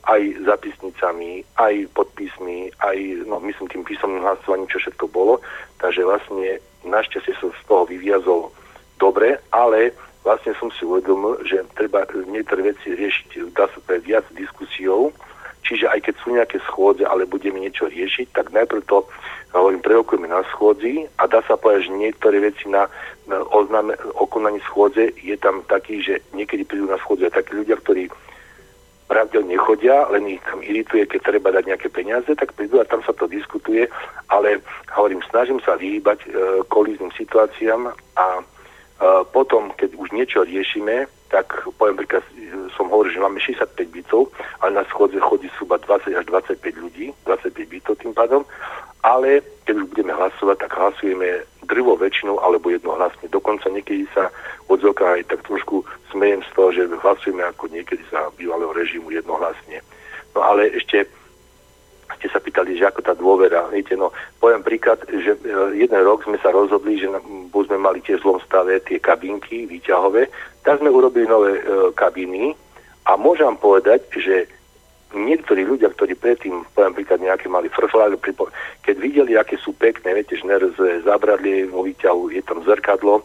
aj 0.06 0.22
zapisnicami, 0.46 1.42
aj 1.58 1.90
podpismi, 1.94 2.70
aj, 2.78 3.26
no 3.26 3.42
myslím 3.42 3.66
tým 3.66 3.82
písomným 3.82 4.22
hlasovaním, 4.22 4.70
čo 4.70 4.78
všetko 4.78 5.10
bolo. 5.10 5.42
Takže 5.82 6.06
vlastne 6.06 6.62
našťastie 6.86 7.34
som 7.42 7.50
z 7.50 7.62
toho 7.66 7.82
vyviazol 7.90 8.54
dobre, 9.02 9.42
ale 9.50 9.90
vlastne 10.22 10.54
som 10.58 10.70
si 10.74 10.86
uvedomil, 10.86 11.42
že 11.46 11.62
treba 11.78 12.06
niektoré 12.26 12.74
veci 12.74 12.94
riešiť, 12.94 13.54
dá 13.54 13.70
sa 13.70 13.78
povedať, 13.82 14.02
viac 14.06 14.26
diskusiou, 14.34 15.14
čiže 15.62 15.90
aj 15.90 16.00
keď 16.02 16.14
sú 16.22 16.28
nejaké 16.34 16.58
schôdze, 16.66 17.02
ale 17.06 17.26
budeme 17.26 17.58
niečo 17.62 17.90
riešiť, 17.90 18.34
tak 18.34 18.54
najprv 18.54 18.82
to 18.86 19.06
hovorím, 19.54 19.82
preokujeme 19.82 20.26
na 20.30 20.42
schôdzi 20.54 21.06
a 21.18 21.26
dá 21.26 21.42
sa 21.46 21.58
povedať, 21.58 21.90
že 21.90 21.98
niektoré 21.98 22.38
veci 22.42 22.66
na, 22.70 22.86
na 23.26 23.42
oznáme, 23.54 23.94
okonaní 24.18 24.62
schôdze 24.66 25.14
je 25.18 25.36
tam 25.38 25.62
taký, 25.66 26.02
že 26.02 26.22
niekedy 26.34 26.62
prídu 26.66 26.86
na 26.86 26.98
schôdze 27.02 27.30
takí 27.30 27.54
ľudia, 27.54 27.78
ktorí 27.78 28.10
pravidelne 29.06 29.54
chodia, 29.56 30.06
len 30.10 30.26
ich 30.26 30.42
tam 30.42 30.62
irituje, 30.62 31.06
keď 31.06 31.20
treba 31.32 31.54
dať 31.54 31.64
nejaké 31.70 31.88
peniaze, 31.88 32.26
tak 32.26 32.52
prídu 32.58 32.82
a 32.82 32.88
tam 32.90 33.02
sa 33.06 33.14
to 33.14 33.30
diskutuje, 33.30 33.86
ale 34.28 34.58
hovorím, 34.90 35.22
snažím 35.30 35.62
sa 35.62 35.78
vyhýbať 35.78 36.26
e, 36.26 36.28
kolízným 36.66 37.14
situáciám 37.14 37.94
a 38.18 38.26
e, 38.38 38.42
potom, 39.30 39.70
keď 39.78 39.94
už 39.94 40.10
niečo 40.10 40.42
riešime, 40.42 41.06
tak 41.30 41.66
poviem 41.78 41.98
príklad, 41.98 42.22
som 42.74 42.90
hovoril, 42.90 43.14
že 43.14 43.22
máme 43.22 43.38
65 43.42 43.78
bytov, 43.90 44.30
ale 44.62 44.78
na 44.78 44.84
schodze 44.90 45.18
chodí 45.18 45.50
zhruba 45.54 45.78
20 45.82 46.14
až 46.14 46.24
25 46.26 46.62
ľudí, 46.82 47.10
25 47.26 47.54
bytov 47.54 47.94
tým 47.98 48.14
pádom, 48.14 48.42
ale 49.02 49.42
keď 49.66 49.74
už 49.82 49.86
budeme 49.94 50.12
hlasovať, 50.14 50.56
tak 50.66 50.70
hlasujeme 50.74 51.46
drvo 51.66 51.98
väčšinou 51.98 52.38
alebo 52.40 52.70
jednohlasne. 52.70 53.26
Dokonca 53.28 53.68
niekedy 53.68 54.06
sa 54.14 54.30
odzvoka 54.70 55.18
aj 55.18 55.26
tak 55.28 55.42
trošku 55.44 55.82
smejem 56.14 56.40
z 56.46 56.50
toho, 56.54 56.68
že 56.72 56.82
hlasujeme 56.88 57.42
ako 57.42 57.68
niekedy 57.68 58.02
za 58.08 58.30
bývalého 58.38 58.72
režimu 58.72 59.10
jednohlasne. 59.12 59.82
No 60.32 60.40
ale 60.46 60.70
ešte 60.72 61.04
ste 62.16 62.30
sa 62.30 62.40
pýtali, 62.40 62.78
že 62.78 62.86
ako 62.86 63.00
tá 63.02 63.12
dôvera. 63.12 63.66
Viete, 63.68 63.98
no, 63.98 64.14
poviem 64.38 64.62
príklad, 64.62 65.02
že 65.10 65.36
e, 65.36 65.40
jeden 65.76 66.00
rok 66.06 66.22
sme 66.24 66.38
sa 66.38 66.54
rozhodli, 66.54 66.96
že 66.96 67.10
sme 67.52 67.78
mali 67.82 68.00
tiež 68.00 68.22
v 68.22 68.24
zlom 68.24 68.40
stave 68.46 68.78
tie 68.86 69.02
kabinky 69.02 69.66
výťahové, 69.66 70.30
tak 70.62 70.80
sme 70.80 70.88
urobili 70.88 71.26
nové 71.28 71.60
e, 71.60 71.62
kabiny 71.92 72.54
a 73.06 73.18
môžem 73.18 73.52
povedať, 73.58 74.06
že 74.16 74.48
niektorí 75.16 75.64
ľudia, 75.64 75.88
ktorí 75.96 76.12
predtým, 76.20 76.68
poviem 76.76 76.92
príklad, 76.92 77.24
nejaké 77.24 77.48
mali 77.48 77.72
frfláge, 77.72 78.20
keď 78.84 78.96
videli, 79.00 79.32
aké 79.40 79.56
sú 79.56 79.72
pekné, 79.72 80.12
viete, 80.12 80.36
že 80.36 80.44
zabradlie 81.02 81.64
vo 81.66 81.88
výťahu, 81.88 82.36
je 82.36 82.42
tam 82.44 82.60
zrkadlo, 82.62 83.24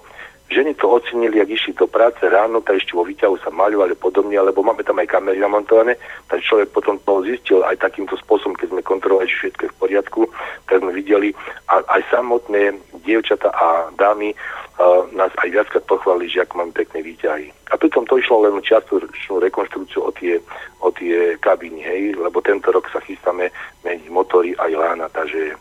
ženy 0.51 0.75
to 0.75 0.91
ocenili, 0.91 1.39
ak 1.39 1.47
išli 1.47 1.71
do 1.73 1.87
práce 1.87 2.19
ráno, 2.27 2.59
tak 2.59 2.83
ešte 2.83 2.93
vo 2.93 3.07
výťahu 3.07 3.39
sa 3.39 3.49
maľovali 3.49 3.95
podobne, 3.95 4.35
alebo 4.35 4.61
máme 4.61 4.83
tam 4.83 4.99
aj 4.99 5.07
kamery 5.07 5.39
namontované, 5.39 5.95
tak 6.27 6.43
človek 6.43 6.75
potom 6.75 6.99
to 7.01 7.23
zistil 7.23 7.63
aj 7.63 7.79
takýmto 7.79 8.19
spôsobom, 8.19 8.59
keď 8.59 8.75
sme 8.75 8.83
kontrolovali, 8.83 9.31
že 9.31 9.47
všetko 9.47 9.61
je 9.63 9.71
v 9.71 9.79
poriadku, 9.79 10.21
tak 10.67 10.83
sme 10.83 10.91
videli 10.91 11.31
a 11.71 11.79
aj 11.95 12.01
samotné 12.11 12.75
dievčata 13.07 13.47
a 13.47 13.87
dámy 13.95 14.35
uh, 14.35 15.07
nás 15.15 15.31
aj 15.39 15.49
viackrát 15.55 15.83
pochválili, 15.87 16.27
že 16.27 16.43
ako 16.43 16.53
máme 16.59 16.75
pekné 16.75 16.99
výťahy. 16.99 17.47
A 17.71 17.79
pritom 17.79 18.03
to 18.03 18.19
išlo 18.19 18.43
len 18.43 18.59
čiastočnú 18.59 19.39
rekonštrukciu 19.39 20.03
o 20.03 20.11
tie, 20.11 20.35
o 20.83 20.91
tie 20.91 21.39
kabiny, 21.39 21.79
hej, 21.79 22.19
lebo 22.19 22.43
tento 22.43 22.75
rok 22.75 22.91
sa 22.91 22.99
chystáme 22.99 23.47
meniť 23.87 24.11
motory 24.11 24.51
aj 24.59 24.71
lána, 24.75 25.07
takže 25.07 25.55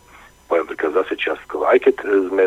poviem 0.51 0.67
príklad 0.67 0.99
zase 0.99 1.15
čiastkovo. 1.15 1.71
Aj 1.71 1.79
keď 1.79 2.03
e, 2.03 2.27
sme 2.27 2.45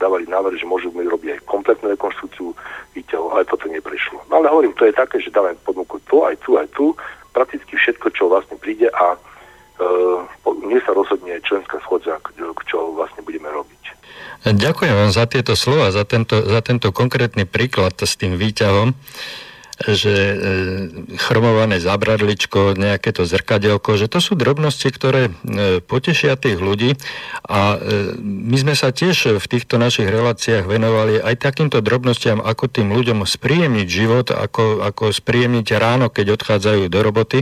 dávali 0.00 0.24
návrh, 0.24 0.56
že 0.56 0.64
môžeme 0.64 1.04
robiť 1.04 1.36
aj 1.36 1.44
kompletnú 1.44 1.92
rekonštrukciu 1.92 2.56
výťahov, 2.96 3.28
ale 3.36 3.44
toto 3.44 3.68
neprešlo. 3.68 4.24
No 4.32 4.40
ale 4.40 4.48
hovorím, 4.48 4.72
to 4.72 4.88
je 4.88 4.96
také, 4.96 5.20
že 5.20 5.28
dávame 5.28 5.60
podmuku 5.60 6.00
tu, 6.08 6.24
aj 6.24 6.40
tu, 6.40 6.56
aj 6.56 6.66
tu, 6.72 6.96
prakticky 7.36 7.76
všetko, 7.76 8.08
čo 8.16 8.32
vlastne 8.32 8.56
príde 8.56 8.88
a 8.96 9.20
mne 10.72 10.78
sa 10.84 10.92
rozhodne 10.94 11.36
členská 11.42 11.80
schodza, 11.84 12.16
čo 12.68 12.96
vlastne 12.96 13.20
budeme 13.26 13.50
robiť. 13.50 13.82
Ďakujem 14.42 14.94
vám 14.94 15.12
za 15.14 15.24
tieto 15.30 15.54
slova, 15.54 15.94
za 15.94 16.02
tento, 16.02 16.42
za 16.42 16.60
tento 16.64 16.90
konkrétny 16.90 17.46
príklad 17.46 17.94
s 17.94 18.18
tým 18.18 18.34
výťahom 18.34 18.96
že 19.90 20.14
e, 20.14 20.34
chromované 21.18 21.82
zabradličko, 21.82 22.78
nejaké 22.78 23.10
to 23.10 23.26
zrkadielko, 23.26 23.98
že 23.98 24.06
to 24.06 24.22
sú 24.22 24.38
drobnosti, 24.38 24.86
ktoré 24.86 25.28
e, 25.28 25.32
potešia 25.82 26.38
tých 26.38 26.62
ľudí 26.62 26.94
a 27.46 27.76
e, 27.76 28.16
my 28.22 28.56
sme 28.58 28.74
sa 28.78 28.94
tiež 28.94 29.42
v 29.42 29.46
týchto 29.50 29.82
našich 29.82 30.06
reláciách 30.06 30.68
venovali 30.68 31.18
aj 31.18 31.34
takýmto 31.42 31.82
drobnostiam, 31.82 32.38
ako 32.38 32.70
tým 32.70 32.94
ľuďom 32.94 33.26
spríjemniť 33.26 33.88
život, 33.88 34.30
ako, 34.30 34.86
ako 34.86 35.10
spríjemniť 35.10 35.66
ráno, 35.78 36.06
keď 36.08 36.38
odchádzajú 36.38 36.82
do 36.86 36.98
roboty 37.02 37.40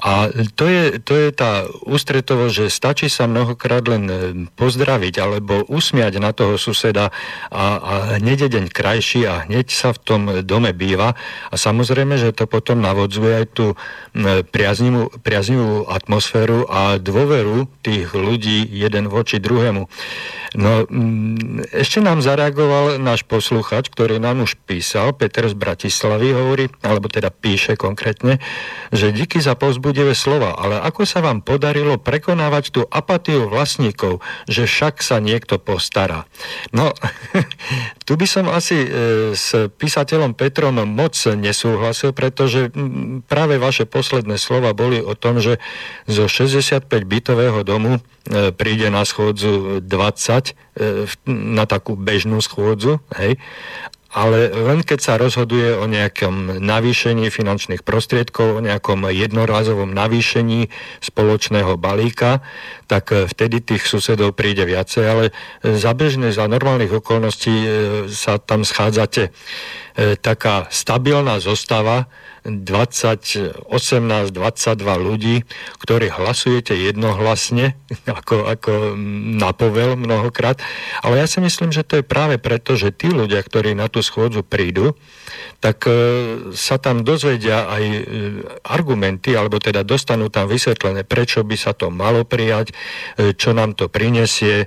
a 0.00 0.32
to 0.56 0.64
je, 0.64 0.96
to 1.04 1.12
je 1.12 1.28
tá 1.28 1.68
ústretovo, 1.84 2.48
že 2.48 2.72
stačí 2.72 3.12
sa 3.12 3.28
mnohokrát 3.28 3.84
len 3.84 4.08
pozdraviť 4.56 5.14
alebo 5.20 5.68
usmiať 5.68 6.16
na 6.16 6.32
toho 6.32 6.56
suseda 6.56 7.12
a, 7.52 7.64
a 7.76 7.94
hneď 8.16 8.48
je 8.48 8.52
deň 8.56 8.66
krajší 8.72 9.28
a 9.28 9.44
hneď 9.44 9.68
sa 9.68 9.92
v 9.92 10.00
tom 10.00 10.22
dome 10.40 10.72
býva. 10.72 11.12
A 11.52 11.54
samozrejme, 11.60 12.16
že 12.16 12.32
to 12.32 12.48
potom 12.48 12.80
navodzuje 12.80 13.44
aj 13.44 13.46
tú 13.52 13.66
priaznivú, 14.48 15.12
priaznivú 15.20 15.84
atmosféru 15.84 16.64
a 16.64 16.96
dôveru 16.96 17.68
tých 17.84 18.16
ľudí 18.16 18.64
jeden 18.64 19.12
voči 19.12 19.36
druhému. 19.36 19.84
No, 20.50 20.82
ešte 21.70 22.02
nám 22.02 22.26
zareagoval 22.26 22.98
náš 22.98 23.22
posluchač, 23.22 23.86
ktorý 23.86 24.18
nám 24.18 24.42
už 24.42 24.58
písal, 24.66 25.14
Peter 25.14 25.46
z 25.46 25.54
Bratislavy 25.54 26.34
hovorí, 26.34 26.66
alebo 26.82 27.06
teda 27.06 27.30
píše 27.30 27.78
konkrétne, 27.78 28.42
že 28.90 29.14
díky 29.14 29.38
za 29.38 29.54
povzbudivé 29.54 30.10
slova, 30.18 30.58
ale 30.58 30.82
ako 30.82 31.06
sa 31.06 31.22
vám 31.22 31.46
podarilo 31.46 32.02
prekonávať 32.02 32.64
tú 32.74 32.82
apatiu 32.90 33.46
vlastníkov, 33.46 34.18
že 34.50 34.66
však 34.66 34.98
sa 35.06 35.22
niekto 35.22 35.62
postará. 35.62 36.26
No, 36.74 36.90
tu 38.06 38.18
by 38.18 38.26
som 38.26 38.50
asi 38.50 38.82
e, 38.82 38.88
s 39.38 39.70
písateľom 39.70 40.34
Petrom 40.34 40.82
moc 40.82 41.14
nesúhlasil, 41.50 42.14
pretože 42.14 42.70
práve 43.26 43.58
vaše 43.58 43.84
posledné 43.84 44.38
slova 44.38 44.70
boli 44.70 45.02
o 45.02 45.18
tom, 45.18 45.42
že 45.42 45.58
zo 46.06 46.30
65 46.30 46.86
bytového 47.04 47.66
domu 47.66 47.98
E, 48.28 48.52
príde 48.52 48.92
na 48.92 49.00
schôdzu 49.02 49.80
20 49.80 49.88
e, 49.88 50.52
na 51.26 51.64
takú 51.64 51.96
bežnú 51.96 52.36
schôdzu, 52.44 53.00
hej, 53.16 53.40
ale 54.12 54.52
len 54.52 54.84
keď 54.84 54.98
sa 55.00 55.14
rozhoduje 55.16 55.72
o 55.72 55.88
nejakom 55.88 56.60
navýšení 56.60 57.32
finančných 57.32 57.80
prostriedkov, 57.80 58.58
o 58.58 58.64
nejakom 58.64 59.08
jednorázovom 59.08 59.88
navýšení 59.88 60.68
spoločného 61.00 61.80
balíka, 61.80 62.44
tak 62.90 63.14
e, 63.14 63.30
vtedy 63.30 63.62
tých 63.62 63.86
susedov 63.86 64.34
príde 64.34 64.66
viacej, 64.66 65.04
ale 65.06 65.24
za 65.62 65.94
bežné, 65.94 66.34
za 66.34 66.50
normálnych 66.50 66.90
okolností 66.90 67.54
sa 68.10 68.42
tam 68.42 68.66
schádzate 68.66 69.30
taká 70.22 70.70
stabilná 70.72 71.42
zostava, 71.42 72.08
20, 72.44 73.68
18, 73.68 74.32
22 74.32 74.80
ľudí, 74.96 75.36
ktorí 75.84 76.08
hlasujete 76.08 76.72
jednohlasne, 76.72 77.76
ako, 78.18 78.48
ako 78.48 78.72
na 79.36 79.52
povel 79.52 79.96
mnohokrát. 80.00 80.56
Ale 81.04 81.20
ja 81.20 81.26
si 81.28 81.44
myslím, 81.44 81.68
že 81.72 81.84
to 81.84 82.00
je 82.00 82.04
práve 82.04 82.40
preto, 82.40 82.76
že 82.80 82.94
tí 82.96 83.12
ľudia, 83.12 83.44
ktorí 83.44 83.76
na 83.76 83.92
tú 83.92 84.00
schôdzu 84.00 84.40
prídu, 84.40 84.96
tak 85.60 85.84
e, 85.84 85.92
sa 86.56 86.80
tam 86.80 87.04
dozvedia 87.04 87.68
aj 87.68 87.84
e, 87.84 88.00
argumenty, 88.64 89.36
alebo 89.36 89.60
teda 89.60 89.84
dostanú 89.84 90.32
tam 90.32 90.48
vysvetlené, 90.48 91.04
prečo 91.04 91.44
by 91.44 91.56
sa 91.60 91.76
to 91.76 91.92
malo 91.92 92.24
prijať, 92.24 92.72
e, 92.72 92.74
čo 93.36 93.50
nám 93.52 93.76
to 93.76 93.90
prinesie, 93.90 94.64
e, 94.64 94.66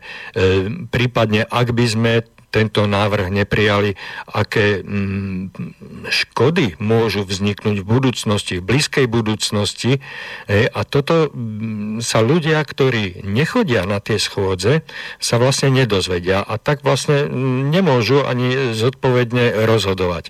prípadne 0.90 1.46
ak 1.48 1.74
by 1.74 1.86
sme 1.88 2.14
tento 2.54 2.86
návrh 2.86 3.34
neprijali, 3.34 3.98
aké 4.30 4.86
mm, 4.86 5.58
škody 6.06 6.78
môžu 6.78 7.26
vzniknúť 7.26 7.82
v 7.82 7.90
budúcnosti, 7.90 8.62
v 8.62 8.68
blízkej 8.70 9.10
budúcnosti. 9.10 9.98
E, 10.46 10.70
a 10.70 10.86
toto 10.86 11.34
mm, 11.34 12.06
sa 12.06 12.22
ľudia, 12.22 12.62
ktorí 12.62 13.26
nechodia 13.26 13.90
na 13.90 13.98
tie 13.98 14.22
schôdze, 14.22 14.86
sa 15.18 15.36
vlastne 15.42 15.74
nedozvedia 15.74 16.46
a 16.46 16.62
tak 16.62 16.86
vlastne 16.86 17.26
mm, 17.26 17.74
nemôžu 17.74 18.22
ani 18.22 18.78
zodpovedne 18.78 19.66
rozhodovať. 19.66 20.30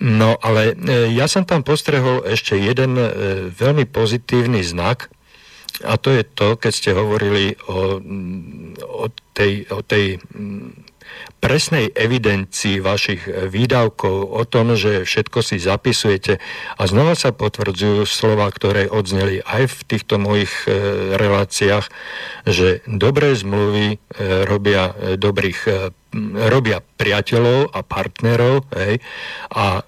No 0.00 0.40
ale 0.40 0.72
e, 0.72 1.12
ja 1.12 1.28
som 1.28 1.44
tam 1.44 1.60
postrehol 1.62 2.24
ešte 2.24 2.56
jeden 2.56 2.96
e, 2.96 3.06
veľmi 3.52 3.84
pozitívny 3.86 4.64
znak, 4.64 5.12
a 5.82 5.98
to 5.98 6.14
je 6.14 6.22
to, 6.22 6.54
keď 6.54 6.72
ste 6.72 6.90
hovorili 6.94 7.58
o, 7.66 7.98
mm, 7.98 8.78
o 8.86 9.10
tej, 9.34 9.66
o 9.74 9.82
tej 9.82 10.22
presnej 11.44 11.92
evidencii 11.92 12.80
vašich 12.80 13.28
výdavkov, 13.28 14.32
o 14.32 14.42
tom, 14.48 14.72
že 14.80 15.04
všetko 15.04 15.38
si 15.44 15.60
zapisujete. 15.60 16.40
A 16.80 16.82
znova 16.88 17.12
sa 17.12 17.36
potvrdzujú 17.36 18.08
slova, 18.08 18.48
ktoré 18.48 18.88
odzneli 18.88 19.44
aj 19.44 19.68
v 19.68 19.78
týchto 19.84 20.16
mojich 20.16 20.52
e, 20.64 20.72
reláciách, 21.20 21.86
že 22.48 22.80
dobré 22.88 23.36
zmluvy 23.36 23.86
e, 23.92 23.96
robia 24.48 24.96
e, 24.96 25.20
dobrých 25.20 25.92
robia 26.46 26.78
priateľov 26.78 27.74
a 27.74 27.82
partnerov 27.82 28.70
hej, 28.78 29.02
a 29.50 29.82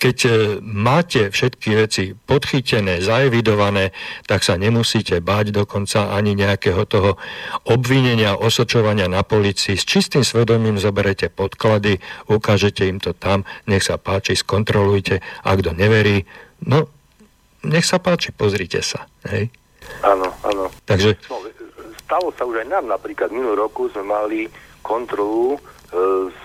keď 0.00 0.16
e, 0.24 0.30
máte 0.64 1.28
všetky 1.28 1.76
veci 1.76 2.16
podchytené, 2.16 3.04
zaevidované, 3.04 3.92
tak 4.24 4.40
sa 4.40 4.56
nemusíte 4.56 5.20
báť 5.20 5.52
dokonca 5.52 6.16
ani 6.16 6.32
nejakého 6.32 6.88
toho 6.88 7.20
obvinenia, 7.68 8.32
osočovania 8.32 9.12
na 9.12 9.20
policii. 9.20 9.76
S 9.76 9.84
čistým 9.84 10.24
svedomím 10.24 10.80
zoberete 10.80 11.28
podklady, 11.28 12.00
ukážete 12.32 12.88
im 12.88 12.96
to 12.96 13.12
tam, 13.12 13.44
nech 13.68 13.84
sa 13.84 14.00
páči, 14.00 14.40
skontrolujte. 14.40 15.20
A 15.44 15.52
kto 15.52 15.76
neverí, 15.76 16.24
no, 16.64 16.88
nech 17.68 17.84
sa 17.84 18.00
páči, 18.00 18.32
pozrite 18.32 18.80
sa. 18.80 19.04
Hej? 19.28 19.52
Áno, 20.00 20.32
áno. 20.48 20.72
Takže... 20.88 21.20
No, 21.28 21.44
stalo 22.08 22.32
sa 22.40 22.48
už 22.48 22.64
aj 22.64 22.68
nám, 22.72 22.88
napríklad 22.88 23.28
minulý 23.28 23.68
roku 23.68 23.92
sme 23.92 24.08
mali 24.08 24.40
kontrolu 24.80 25.54
e, 25.54 25.60
z, 26.32 26.42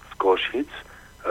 z 0.00 0.12
Košic, 0.16 0.89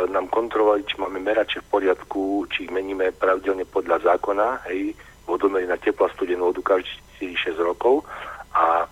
nám 0.09 0.29
kontrolovali, 0.29 0.85
či 0.85 1.01
máme 1.01 1.17
merače 1.17 1.65
v 1.65 1.69
poriadku, 1.73 2.45
či 2.53 2.69
meníme 2.69 3.09
pravidelne 3.17 3.65
podľa 3.65 4.05
zákona, 4.05 4.69
hej, 4.69 4.93
vodomery 5.25 5.65
na 5.65 5.77
teplá 5.81 6.09
studenú 6.13 6.53
vodu 6.53 6.77
každých 6.77 7.57
6 7.57 7.57
rokov. 7.61 8.05
A 8.53 8.85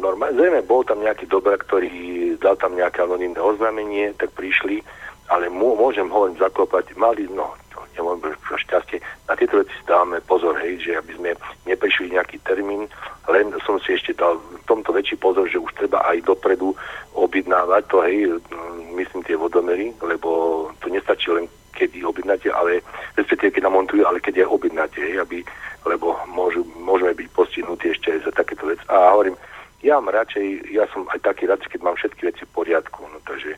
normálne, 0.00 0.36
zrejme 0.36 0.64
bol 0.64 0.80
tam 0.84 1.04
nejaký 1.04 1.28
dobrá, 1.28 1.60
ktorý 1.60 1.92
dal 2.40 2.56
tam 2.56 2.72
nejaké 2.72 3.04
anonimné 3.04 3.40
oznámenie, 3.40 4.16
tak 4.16 4.32
prišli, 4.32 4.80
ale 5.28 5.52
môžem 5.52 6.08
ho 6.08 6.26
len 6.26 6.34
zaklopať, 6.40 6.96
mali, 6.96 7.28
no, 7.28 7.52
nemôžem 8.00 8.32
šťastie, 8.56 8.98
na 9.28 9.36
tieto 9.36 9.60
veci 9.60 9.76
dávame 9.84 10.24
pozor, 10.24 10.56
hej, 10.58 10.80
že 10.80 10.96
aby 10.96 11.12
sme 11.20 11.30
neprišli 11.68 12.16
nejaký 12.16 12.40
termín, 12.42 12.88
len 13.28 13.52
som 13.62 13.76
si 13.84 13.94
ešte 13.94 14.16
dal 14.16 14.40
v 14.40 14.64
tomto 14.64 14.96
väčší 14.96 15.20
pozor, 15.20 15.44
že 15.46 15.60
už 15.60 15.70
treba 15.76 16.00
aj 16.08 16.24
dopredu 16.24 16.72
objednávať 17.12 17.82
to, 17.92 17.96
hej, 18.02 18.40
myslím 18.96 19.20
tie 19.28 19.36
vodomery, 19.36 19.92
lebo 20.00 20.66
to 20.80 20.88
nestačí 20.88 21.28
len 21.30 21.46
ich 21.80 22.04
objednáte, 22.04 22.52
ale 22.52 22.84
respektíve 23.16 23.56
keď 23.56 23.72
namontujú, 23.72 24.04
ale 24.04 24.20
keď 24.20 24.44
aj 24.44 24.52
objednáte, 24.52 25.00
hej, 25.00 25.16
aby, 25.16 25.40
lebo 25.88 26.12
môžu, 26.28 26.60
môžeme 26.76 27.16
byť 27.16 27.28
postihnutí 27.32 27.96
ešte 27.96 28.12
aj 28.12 28.20
za 28.28 28.32
takéto 28.36 28.68
vec. 28.68 28.76
A 28.92 29.16
hovorím, 29.16 29.36
ja 29.80 29.96
mám 29.96 30.12
radšej, 30.12 30.76
ja 30.76 30.84
som 30.92 31.08
aj 31.08 31.24
taký 31.24 31.48
rád, 31.48 31.64
keď 31.64 31.80
mám 31.80 31.96
všetky 31.96 32.28
veci 32.28 32.44
v 32.44 32.52
poriadku, 32.52 33.00
no 33.08 33.16
takže 33.24 33.56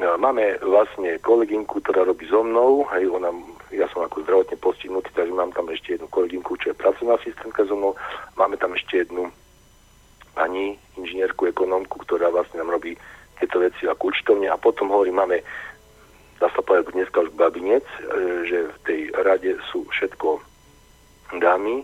máme 0.00 0.56
vlastne 0.64 1.20
kolegynku, 1.20 1.84
ktorá 1.84 2.08
robí 2.08 2.24
so 2.26 2.40
mnou, 2.40 2.88
hej, 2.96 3.06
ona, 3.12 3.28
ja 3.74 3.84
som 3.92 4.06
ako 4.06 4.24
zdravotne 4.24 4.56
postihnutý, 4.56 5.12
takže 5.12 5.34
mám 5.34 5.52
tam 5.52 5.68
ešte 5.68 5.98
jednu 5.98 6.08
kolegynku, 6.08 6.56
čo 6.56 6.72
je 6.72 6.80
pracovná 6.80 7.20
asistentka 7.20 7.68
so 7.68 7.76
mnou, 7.76 7.92
máme 8.38 8.56
tam 8.56 8.72
ešte 8.72 9.04
jednu 9.04 9.28
pani 10.32 10.78
inžinierku, 10.96 11.50
ekonomku, 11.50 12.00
ktorá 12.06 12.30
vlastne 12.30 12.62
nám 12.62 12.78
robí 12.78 12.94
tieto 13.42 13.58
veci 13.62 13.86
ako 13.86 14.10
účtovná 14.10 14.38
podobne. 14.38 14.54
A 14.54 14.56
potom 14.56 14.86
hovorím, 14.90 15.18
máme, 15.18 15.42
dá 16.38 16.48
sa 16.54 16.62
povedať 16.62 16.94
dneska 16.94 17.20
už 17.20 17.34
babinec, 17.34 17.82
e, 17.82 18.00
že 18.46 18.58
v 18.70 18.78
tej 18.86 19.00
rade 19.18 19.50
sú 19.70 19.82
všetko 19.90 20.38
dámy, 21.42 21.82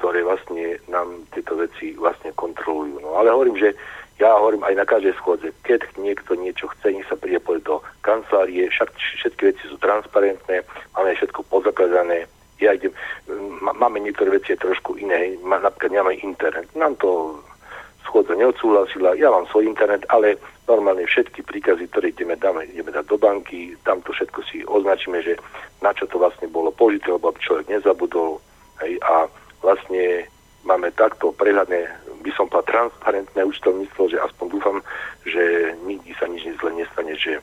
ktoré 0.00 0.24
vlastne 0.24 0.80
nám 0.88 1.28
tieto 1.36 1.60
veci 1.60 1.92
vlastne 1.94 2.32
kontrolujú. 2.32 3.04
No 3.04 3.20
ale 3.20 3.28
hovorím, 3.30 3.60
že 3.60 3.76
ja 4.20 4.36
hovorím 4.36 4.60
aj 4.68 4.74
na 4.76 4.84
každej 4.84 5.16
schôdze, 5.16 5.48
keď 5.64 5.80
niekto 5.96 6.36
niečo 6.36 6.68
chce, 6.76 6.92
nech 6.92 7.08
sa 7.08 7.16
príde 7.16 7.40
do 7.64 7.80
kancelárie, 8.04 8.68
však 8.68 8.92
všetky 8.92 9.42
veci 9.48 9.64
sú 9.64 9.80
transparentné, 9.80 10.60
máme 10.92 11.16
všetko 11.16 11.40
pozakladané, 11.48 12.28
ja 12.60 12.76
idem, 12.76 12.92
máme 13.64 14.04
niektoré 14.04 14.36
veci 14.36 14.52
trošku 14.52 15.00
iné, 15.00 15.40
napríklad 15.40 15.88
nemáme 15.96 16.20
internet, 16.20 16.68
nám 16.76 17.00
to 17.00 17.40
schôdza 18.04 18.36
neodsúhlasila, 18.36 19.16
ja 19.16 19.32
mám 19.32 19.48
svoj 19.48 19.72
internet, 19.72 20.04
ale 20.12 20.36
normálne 20.68 21.08
všetky 21.08 21.40
príkazy, 21.40 21.88
ktoré 21.88 22.12
ideme, 22.12 22.36
dáme, 22.36 22.68
ideme 22.68 22.92
dať 22.92 23.08
do 23.08 23.16
banky, 23.16 23.72
tam 23.88 24.04
to 24.04 24.12
všetko 24.12 24.40
si 24.52 24.60
označíme, 24.68 25.24
že 25.24 25.40
na 25.80 25.96
čo 25.96 26.04
to 26.04 26.20
vlastne 26.20 26.44
bolo 26.52 26.68
použité, 26.68 27.08
lebo 27.08 27.32
aby 27.32 27.40
človek 27.40 27.66
nezabudol 27.72 28.36
hej, 28.84 29.00
a 29.00 29.24
vlastne 29.64 30.28
máme 30.64 30.92
takto 30.92 31.32
prehľadné, 31.34 31.88
by 32.20 32.30
som 32.36 32.48
povedal, 32.48 32.88
transparentné 32.88 33.40
účtovníctvo, 33.44 34.12
že 34.12 34.20
aspoň 34.20 34.46
dúfam, 34.52 34.78
že 35.24 35.74
nikdy 35.84 36.12
sa 36.16 36.28
nič 36.28 36.44
zle 36.60 36.70
nestane, 36.76 37.16
že 37.16 37.40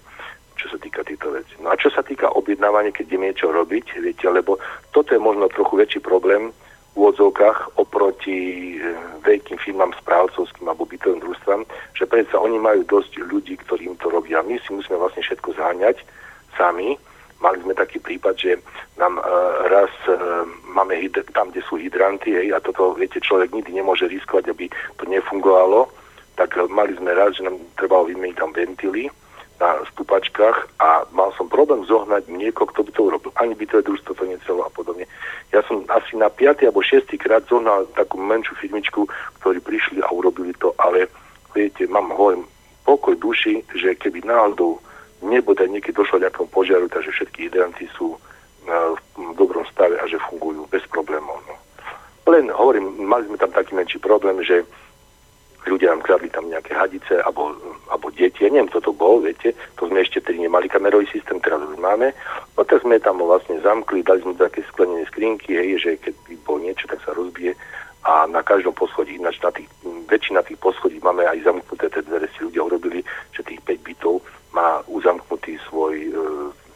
čo 0.57 0.73
sa 0.73 0.77
týka 0.81 1.05
týchto 1.05 1.29
vecí. 1.31 1.53
No 1.61 1.69
a 1.69 1.77
čo 1.77 1.93
sa 1.93 2.01
týka 2.01 2.33
objednávania, 2.33 2.89
keď 2.89 3.05
ideme 3.13 3.29
niečo 3.29 3.53
robiť, 3.53 4.01
viete, 4.01 4.25
lebo 4.25 4.57
toto 4.89 5.13
je 5.13 5.21
možno 5.21 5.49
trochu 5.53 5.77
väčší 5.77 5.99
problém 6.01 6.49
v 6.97 7.05
úvodzovkách 7.05 7.77
oproti 7.77 8.73
e, 8.73 8.89
veľkým 9.21 9.61
firmám 9.61 9.93
správcovským 10.01 10.65
alebo 10.65 10.89
bytovým 10.89 11.21
družstvám, 11.21 11.61
že 11.93 12.09
predsa 12.09 12.41
oni 12.41 12.57
majú 12.57 12.81
dosť 12.89 13.21
ľudí, 13.21 13.53
ktorí 13.61 13.85
im 13.85 13.97
to 14.01 14.09
robia. 14.09 14.41
My 14.41 14.57
si 14.65 14.73
musíme 14.73 14.97
vlastne 14.97 15.21
všetko 15.21 15.53
zháňať 15.61 16.01
sami, 16.57 16.97
Mali 17.37 17.61
sme 17.61 17.77
taký 17.77 18.01
prípad, 18.01 18.33
že 18.33 18.57
nám 18.97 19.21
uh, 19.21 19.25
raz 19.69 19.93
uh, 20.09 20.41
máme 20.73 20.97
tam, 21.33 21.53
kde 21.53 21.61
sú 21.65 21.77
hydranty, 21.77 22.33
hej, 22.33 22.49
a 22.53 22.57
toto, 22.57 22.97
viete, 22.97 23.21
človek 23.21 23.53
nikdy 23.53 23.77
nemôže 23.77 24.09
riskovať, 24.09 24.49
aby 24.49 24.65
to 24.97 25.05
nefungovalo, 25.05 25.85
tak 26.33 26.57
uh, 26.57 26.65
mali 26.65 26.97
sme 26.97 27.13
raz, 27.13 27.37
že 27.37 27.45
nám 27.45 27.61
trebalo 27.77 28.09
vymeniť 28.09 28.35
tam 28.37 28.51
ventily 28.53 29.09
na 29.57 29.81
stupačkách 29.89 30.77
a 30.77 31.09
mal 31.09 31.33
som 31.33 31.49
problém 31.49 31.81
zohnať 31.85 32.29
mlieko, 32.29 32.69
kto 32.69 32.85
by 32.85 32.91
to 32.93 33.01
urobil. 33.09 33.31
Ani 33.41 33.57
by 33.57 33.65
to 33.65 33.81
družstvo 33.81 34.13
to 34.13 34.25
necelo 34.29 34.61
a 34.61 34.69
podobne. 34.69 35.09
Ja 35.49 35.65
som 35.65 35.81
asi 35.89 36.13
na 36.13 36.29
5. 36.29 36.69
alebo 36.69 36.85
6. 36.85 37.09
krát 37.17 37.41
zohnal 37.49 37.89
takú 37.97 38.21
menšiu 38.21 38.53
firmičku, 38.61 39.09
ktorí 39.41 39.57
prišli 39.65 40.05
a 40.05 40.13
urobili 40.13 40.53
to, 40.61 40.77
ale 40.77 41.09
viete, 41.57 41.89
mám 41.89 42.13
hovorím 42.13 42.45
pokoj 42.85 43.17
duši, 43.17 43.65
že 43.73 43.97
keby 43.97 44.23
náhodou 44.23 44.77
nebude 45.21 45.65
niekedy 45.67 45.95
došlo 45.97 46.21
nejakom 46.21 46.47
požiaru, 46.49 46.89
takže 46.89 47.11
všetky 47.11 47.49
hydranty 47.49 47.89
sú 47.97 48.15
e, 48.15 48.19
v 49.17 49.33
dobrom 49.37 49.65
stave 49.73 49.97
a 49.97 50.05
že 50.05 50.21
fungujú 50.29 50.69
bez 50.69 50.85
problémov. 50.89 51.41
No. 51.49 51.55
Len 52.27 52.51
hovorím, 52.51 53.07
mali 53.07 53.25
sme 53.25 53.39
tam 53.39 53.49
taký 53.55 53.73
menší 53.73 53.97
problém, 54.03 54.43
že 54.43 54.67
ľudia 55.67 55.91
nám 55.91 56.03
kradli 56.03 56.31
tam 56.31 56.47
nejaké 56.47 56.71
hadice 56.71 57.19
alebo, 57.23 57.51
alebo 57.91 58.07
deti, 58.15 58.47
ja 58.47 58.49
neviem, 58.49 58.71
kto 58.71 58.87
to 58.87 58.91
bol, 58.95 59.19
viete, 59.19 59.51
to 59.75 59.91
sme 59.91 59.99
ešte 59.99 60.23
tedy 60.23 60.47
nemali 60.47 60.71
kamerový 60.71 61.07
systém, 61.11 61.43
teraz 61.43 61.59
už 61.59 61.75
máme, 61.75 62.15
no 62.55 62.61
tak 62.63 62.79
sme 62.81 62.99
tam 63.03 63.19
vlastne 63.19 63.59
zamkli, 63.59 63.99
dali 63.99 64.23
sme 64.23 64.39
také 64.39 64.63
sklenené 64.71 65.03
skrinky, 65.11 65.59
hej, 65.59 65.69
že 65.83 65.91
keď 65.99 66.13
by 66.23 66.35
bolo 66.47 66.59
niečo, 66.63 66.87
tak 66.87 67.03
sa 67.03 67.11
rozbije 67.11 67.51
a 68.07 68.23
na 68.31 68.39
každom 68.39 68.71
poschodí, 68.71 69.19
ináč 69.19 69.35
na 69.43 69.51
tých, 69.51 69.67
väčšina 70.07 70.39
tých 70.47 70.55
poschodí 70.63 71.03
máme 71.03 71.27
aj 71.27 71.43
zamknuté 71.43 71.91
tie 71.91 72.01
dvere, 72.07 72.31
si 72.31 72.39
ľudia 72.47 72.63
urobili, 72.63 73.03
že 73.35 73.43
tých 73.43 73.59
5 73.67 73.83
bytov 73.83 74.23
má 74.57 74.81
uzamknutý 74.89 75.61
svoj 75.69 75.93
e, 76.01 76.11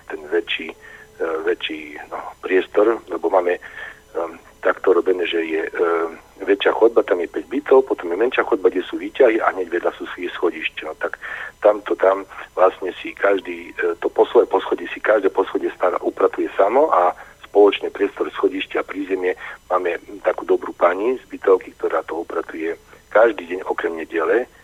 ten 0.05 0.21
väčší, 0.29 0.69
e, 0.69 1.25
väčší 1.49 1.97
no, 2.13 2.21
priestor, 2.45 3.01
lebo 3.09 3.33
máme 3.33 3.57
takto 4.61 4.93
robené, 4.93 5.25
že 5.25 5.41
je 5.41 5.63
um, 5.73 6.19
väčšia 6.45 6.75
chodba, 6.77 7.01
tam 7.01 7.23
je 7.23 7.31
5 7.31 7.47
bytov, 7.49 7.87
potom 7.89 8.13
je 8.13 8.17
menšia 8.19 8.45
chodba, 8.45 8.69
kde 8.69 8.85
sú 8.85 9.01
výťahy 9.01 9.41
a 9.41 9.55
hneď 9.55 9.73
vedľa 9.73 9.91
sú 9.97 10.05
si 10.13 10.29
schodište. 10.29 10.85
No, 10.85 10.93
tak 11.01 11.17
tamto 11.63 11.97
tam 11.97 12.29
vlastne 12.53 12.93
si 13.01 13.15
každý, 13.17 13.73
to 14.03 14.07
posledné 14.13 14.51
poschodie 14.51 14.85
si 14.93 15.01
každé 15.01 15.33
poschodie 15.33 15.73
stará 15.73 15.97
upratuje 16.05 16.51
samo 16.53 16.93
a 16.93 17.15
spoločne 17.49 17.89
priestor 17.89 18.29
schodišťa 18.29 18.83
a 18.83 18.87
prízemie 18.87 19.33
máme 19.71 19.97
takú 20.21 20.45
dobrú 20.45 20.75
pani 20.77 21.17
z 21.17 21.25
bytovky, 21.25 21.73
ktorá 21.81 22.05
to 22.05 22.21
upratuje 22.21 22.77
každý 23.09 23.49
deň 23.57 23.59
okrem 23.65 23.97
nedele 23.97 24.45
E, 24.45 24.60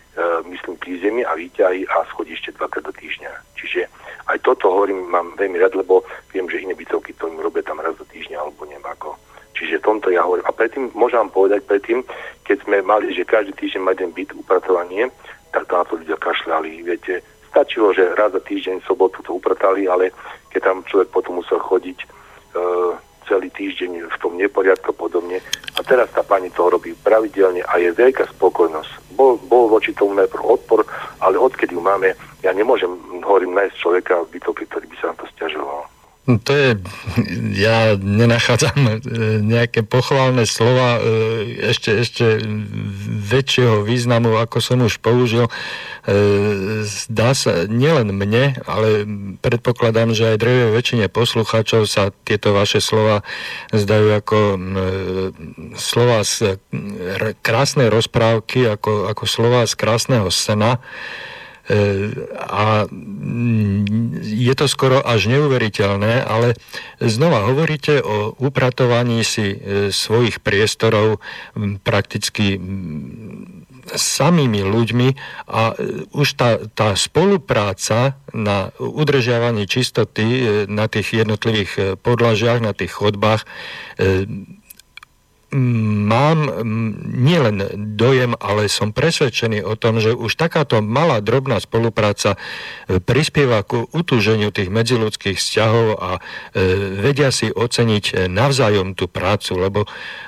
myslím, 0.50 0.74
prízemie 0.76 1.24
a 1.24 1.34
výťahy 1.38 1.86
a 1.86 2.04
schodište 2.10 2.52
dvakrát 2.58 2.84
do 2.84 2.92
týždňa. 2.92 3.30
Čiže 3.54 3.86
aj 4.28 4.38
toto 4.42 4.68
hovorím, 4.68 5.08
mám 5.08 5.38
veľmi 5.38 5.58
rád, 5.62 5.78
lebo 5.78 6.02
viem, 6.34 6.50
že 6.50 6.60
iné 6.60 6.74
bytovky 6.74 7.14
to 7.16 7.30
im 7.30 7.40
robia 7.40 7.62
tam 7.62 7.80
raz 7.80 7.96
do 7.96 8.04
týždňa 8.04 8.36
alebo 8.38 8.66
neviem 8.66 8.84
ako. 8.84 9.16
Čiže 9.58 9.82
tomto 9.82 10.14
ja 10.14 10.22
hovorím. 10.22 10.46
A 10.46 10.54
predtým, 10.54 10.94
môžem 10.94 11.18
vám 11.26 11.34
povedať 11.34 11.66
predtým, 11.66 12.06
keď 12.46 12.62
sme 12.62 12.78
mali, 12.86 13.10
že 13.10 13.26
každý 13.26 13.56
týždeň 13.58 13.82
má 13.82 13.90
jeden 13.90 14.14
byt 14.14 14.30
upratovanie, 14.38 15.10
tak 15.50 15.66
na 15.66 15.82
to 15.82 15.98
ľudia 15.98 16.14
kašľali. 16.14 16.86
Viete, 16.86 17.26
stačilo, 17.50 17.90
že 17.90 18.14
raz 18.14 18.30
za 18.30 18.38
týždeň 18.38 18.86
sobotu 18.86 19.18
to 19.26 19.34
upratali, 19.34 19.90
ale 19.90 20.14
keď 20.54 20.60
tam 20.62 20.78
človek 20.86 21.08
potom 21.10 21.42
musel 21.42 21.58
chodiť, 21.58 21.98
e, 21.98 22.06
celý 23.28 23.52
týždeň 23.52 24.08
v 24.08 24.16
tom 24.18 24.40
neporiadku 24.40 24.96
podobne. 24.96 25.44
A 25.76 25.80
teraz 25.84 26.08
tá 26.10 26.24
pani 26.24 26.48
to 26.48 26.66
robí 26.72 26.96
pravidelne 26.96 27.60
a 27.68 27.76
je 27.76 27.92
veľká 27.92 28.26
spokojnosť. 28.34 29.14
Bol, 29.14 29.36
bol 29.46 29.68
voči 29.68 29.92
tomu 29.92 30.16
najprv 30.16 30.42
odpor, 30.42 30.88
ale 31.20 31.36
odkedy 31.36 31.76
ju 31.76 31.82
máme, 31.84 32.16
ja 32.40 32.50
nemôžem, 32.56 32.90
hovorím, 33.22 33.54
nájsť 33.54 33.76
človeka 33.76 34.24
v 34.26 34.40
bytovke, 34.40 34.64
ktorý 34.66 34.86
by 34.88 34.96
sa 34.98 35.06
na 35.12 35.16
to 35.20 35.26
stiažoval. 35.36 35.97
No 36.28 36.36
to 36.36 36.52
je, 36.52 36.70
ja 37.56 37.96
nenachádzam 37.96 38.76
e, 38.76 38.92
nejaké 39.40 39.80
pochválne 39.80 40.44
slova 40.44 41.00
e, 41.00 41.72
ešte, 41.72 42.04
ešte 42.04 42.44
väčšieho 43.32 43.80
významu, 43.80 44.36
ako 44.36 44.60
som 44.60 44.84
už 44.84 45.00
použil. 45.00 45.48
E, 45.48 45.52
zdá 46.84 47.32
sa, 47.32 47.64
nielen 47.64 48.12
mne, 48.12 48.60
ale 48.68 49.08
predpokladám, 49.40 50.12
že 50.12 50.36
aj 50.36 50.40
drevej 50.44 50.76
väčšine 50.76 51.06
poslucháčov 51.08 51.88
sa 51.88 52.12
tieto 52.28 52.52
vaše 52.52 52.84
slova 52.84 53.24
zdajú 53.72 54.20
ako 54.20 54.38
slova 55.80 56.28
z 56.28 56.60
krásnej 57.40 57.88
rozprávky, 57.88 58.68
ako, 58.68 59.08
ako 59.08 59.24
slova 59.24 59.64
z 59.64 59.72
krásneho 59.80 60.28
sena 60.28 60.76
a 62.48 62.88
je 64.24 64.54
to 64.56 64.66
skoro 64.68 65.04
až 65.04 65.28
neuveriteľné, 65.28 66.24
ale 66.24 66.56
znova 66.96 67.44
hovoríte 67.44 68.00
o 68.00 68.32
upratovaní 68.40 69.20
si 69.20 69.52
e, 69.52 69.56
svojich 69.92 70.40
priestorov 70.40 71.20
prakticky 71.84 72.56
samými 73.88 74.64
ľuďmi 74.64 75.08
a 75.48 75.72
e, 75.72 76.08
už 76.12 76.28
tá, 76.40 76.56
tá 76.72 76.96
spolupráca 76.96 78.16
na 78.32 78.72
udržiavanie 78.80 79.68
čistoty 79.68 80.24
e, 80.24 80.42
na 80.68 80.88
tých 80.88 81.20
jednotlivých 81.20 82.00
podlažiach, 82.00 82.64
na 82.64 82.72
tých 82.72 82.96
chodbách 82.96 83.44
mám 85.52 86.60
nielen 87.08 87.64
dojem, 87.96 88.36
ale 88.36 88.68
som 88.68 88.92
presvedčený 88.92 89.64
o 89.64 89.80
tom, 89.80 89.96
že 89.96 90.12
už 90.12 90.36
takáto 90.36 90.84
malá 90.84 91.24
drobná 91.24 91.56
spolupráca 91.56 92.36
e, 92.36 93.00
prispieva 93.00 93.64
ku 93.64 93.88
utúženiu 93.96 94.52
tých 94.52 94.68
medziludských 94.68 95.40
vzťahov 95.40 95.86
a 95.96 96.10
e, 96.16 96.20
vedia 97.00 97.32
si 97.32 97.48
oceniť 97.48 98.04
e, 98.12 98.14
navzájom 98.28 98.92
tú 98.92 99.08
prácu, 99.08 99.56
lebo 99.56 99.80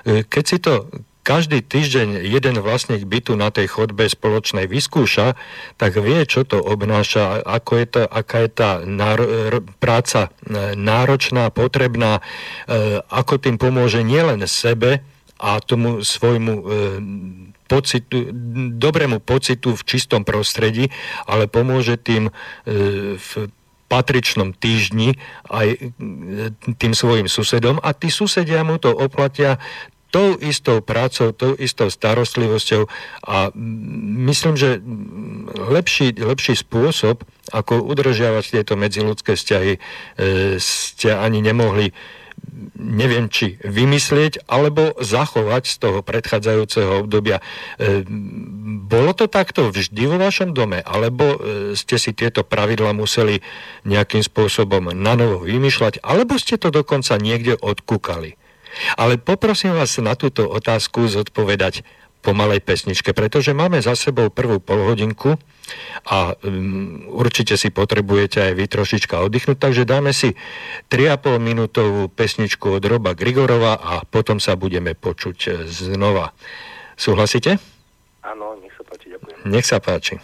keď 0.05 0.45
si 0.49 0.57
to 0.57 0.89
každý 1.31 1.63
týždeň 1.63 2.27
jeden 2.27 2.59
vlastník 2.59 3.07
bytu 3.07 3.39
na 3.39 3.55
tej 3.55 3.71
chodbe 3.71 4.11
spoločnej 4.11 4.67
vyskúša, 4.67 5.39
tak 5.79 5.95
vie, 6.03 6.27
čo 6.27 6.43
to 6.43 6.59
obnáša, 6.59 7.47
ako 7.47 7.73
je 7.79 7.87
to, 7.87 8.03
aká 8.03 8.39
je 8.43 8.51
tá 8.51 8.71
náro, 8.83 9.25
práca 9.79 10.35
náročná, 10.75 11.55
potrebná, 11.55 12.19
ako 13.07 13.39
tým 13.39 13.63
pomôže 13.63 14.03
nielen 14.03 14.43
sebe, 14.51 15.07
a 15.41 15.57
tomu 15.65 16.05
svojmu 16.05 16.53
e, 16.53 16.63
pocitu, 17.65 18.29
dobrému 18.77 19.25
pocitu 19.25 19.73
v 19.73 19.83
čistom 19.89 20.21
prostredí, 20.21 20.93
ale 21.25 21.49
pomôže 21.49 21.97
tým 21.97 22.29
e, 22.29 22.33
v 23.17 23.31
patričnom 23.89 24.53
týždni 24.53 25.17
aj 25.49 25.69
e, 25.75 25.79
tým 26.77 26.93
svojim 26.93 27.27
susedom 27.27 27.81
a 27.81 27.97
tí 27.97 28.13
susedia 28.13 28.61
mu 28.63 28.77
to 28.77 28.93
oplatia 28.93 29.57
tou 30.11 30.37
istou 30.39 30.83
prácou, 30.83 31.31
tou 31.33 31.55
istou 31.55 31.89
starostlivosťou 31.89 32.91
a 33.27 33.55
myslím, 34.27 34.55
že 34.59 34.83
lepší, 35.57 36.19
lepší 36.19 36.59
spôsob, 36.59 37.23
ako 37.51 37.83
udržiavať 37.87 38.45
tieto 38.61 38.75
medziludské 38.75 39.39
vzťahy, 39.39 39.73
e, 39.75 39.81
ste 40.59 41.15
ani 41.15 41.43
nemohli 41.43 41.95
neviem, 42.81 43.29
či 43.29 43.61
vymyslieť, 43.61 44.49
alebo 44.49 44.97
zachovať 44.97 45.63
z 45.69 45.77
toho 45.77 46.01
predchádzajúceho 46.01 47.05
obdobia. 47.05 47.45
E, 47.77 48.03
bolo 48.89 49.13
to 49.13 49.29
takto 49.29 49.69
vždy 49.69 50.09
vo 50.09 50.17
vašom 50.17 50.57
dome, 50.57 50.81
alebo 50.81 51.37
e, 51.37 51.39
ste 51.77 52.01
si 52.01 52.17
tieto 52.17 52.41
pravidla 52.41 52.97
museli 52.97 53.45
nejakým 53.85 54.25
spôsobom 54.25 54.93
na 54.97 55.15
novo 55.15 55.45
vymýšľať, 55.45 56.01
alebo 56.01 56.41
ste 56.41 56.57
to 56.57 56.73
dokonca 56.73 57.21
niekde 57.21 57.61
odkúkali? 57.61 58.40
Ale 58.97 59.19
poprosím 59.19 59.75
vás 59.77 59.99
na 59.99 60.15
túto 60.15 60.47
otázku 60.47 61.07
zodpovedať 61.11 61.83
po 62.21 62.37
malej 62.37 62.61
pesničke, 62.61 63.17
pretože 63.17 63.57
máme 63.57 63.81
za 63.81 63.97
sebou 63.97 64.29
prvú 64.29 64.61
polhodinku 64.61 65.41
a 66.05 66.37
um, 66.45 67.09
určite 67.17 67.57
si 67.57 67.73
potrebujete 67.73 68.45
aj 68.45 68.53
vy 68.61 68.65
trošička 68.69 69.17
oddychnúť, 69.25 69.57
takže 69.57 69.89
dáme 69.89 70.13
si 70.13 70.37
3,5 70.93 71.41
minútovú 71.41 72.13
pesničku 72.13 72.77
od 72.77 72.85
Roba 72.85 73.17
Grigorova 73.17 73.81
a 73.81 74.05
potom 74.05 74.37
sa 74.37 74.53
budeme 74.53 74.93
počuť 74.93 75.65
znova. 75.65 76.37
Súhlasíte? 77.01 77.57
Áno, 78.21 78.61
nech 78.61 78.77
sa 78.77 78.85
páči, 78.85 79.07
ďakujem. 79.17 79.37
Nech 79.49 79.65
sa 79.65 79.79
páči. 79.81 80.15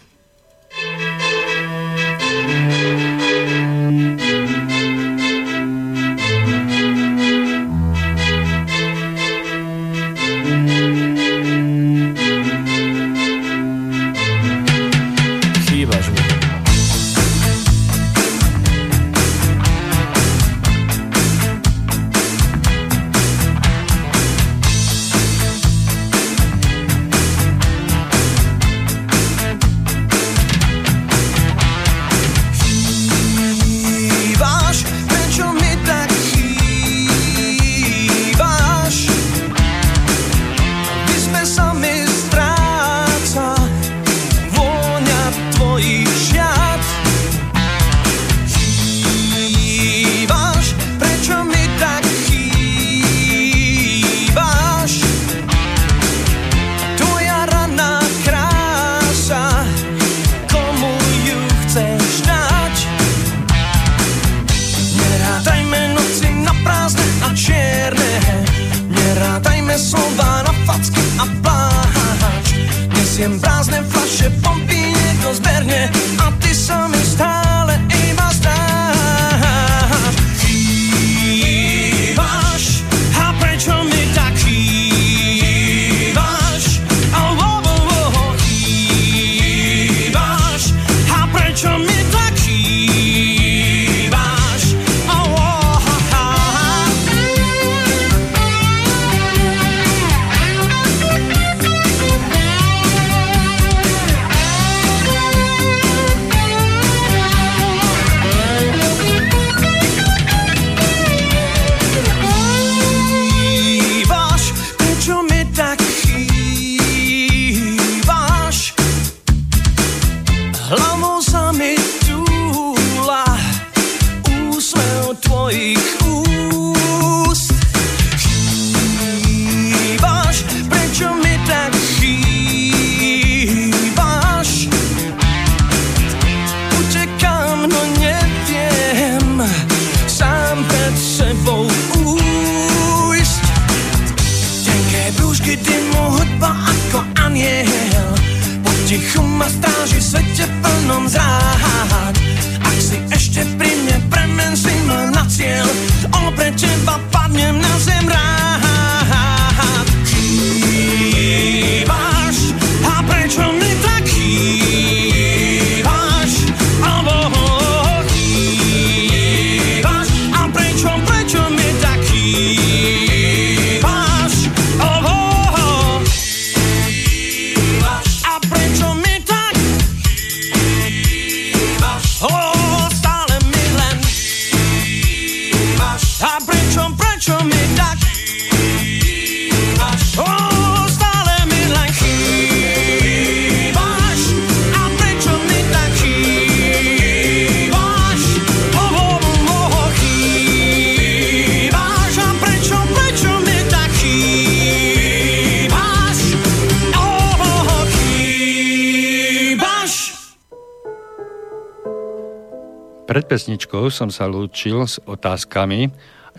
Pesničkou 213.25 213.89
som 213.89 214.13
sa 214.13 214.29
lúčil 214.29 214.85
s 214.85 215.01
otázkami, 215.09 215.89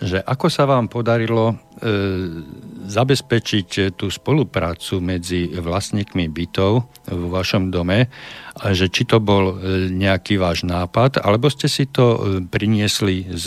že 0.01 0.21
ako 0.21 0.47
sa 0.47 0.69
vám 0.69 0.89
podarilo 0.89 1.53
e, 1.53 1.55
zabezpečiť 2.87 3.97
tú 3.99 4.07
spoluprácu 4.07 5.01
medzi 5.03 5.51
vlastníkmi 5.51 6.29
bytov 6.31 6.71
vo 7.07 7.27
vašom 7.33 7.69
dome, 7.73 8.07
a 8.57 8.73
že 8.73 8.89
či 8.89 9.05
to 9.05 9.21
bol 9.21 9.53
e, 9.53 9.89
nejaký 9.93 10.41
váš 10.41 10.65
nápad, 10.65 11.21
alebo 11.21 11.45
ste 11.53 11.69
si 11.69 11.85
to 11.85 12.17
e, 12.17 12.19
priniesli 12.41 13.29
z 13.29 13.45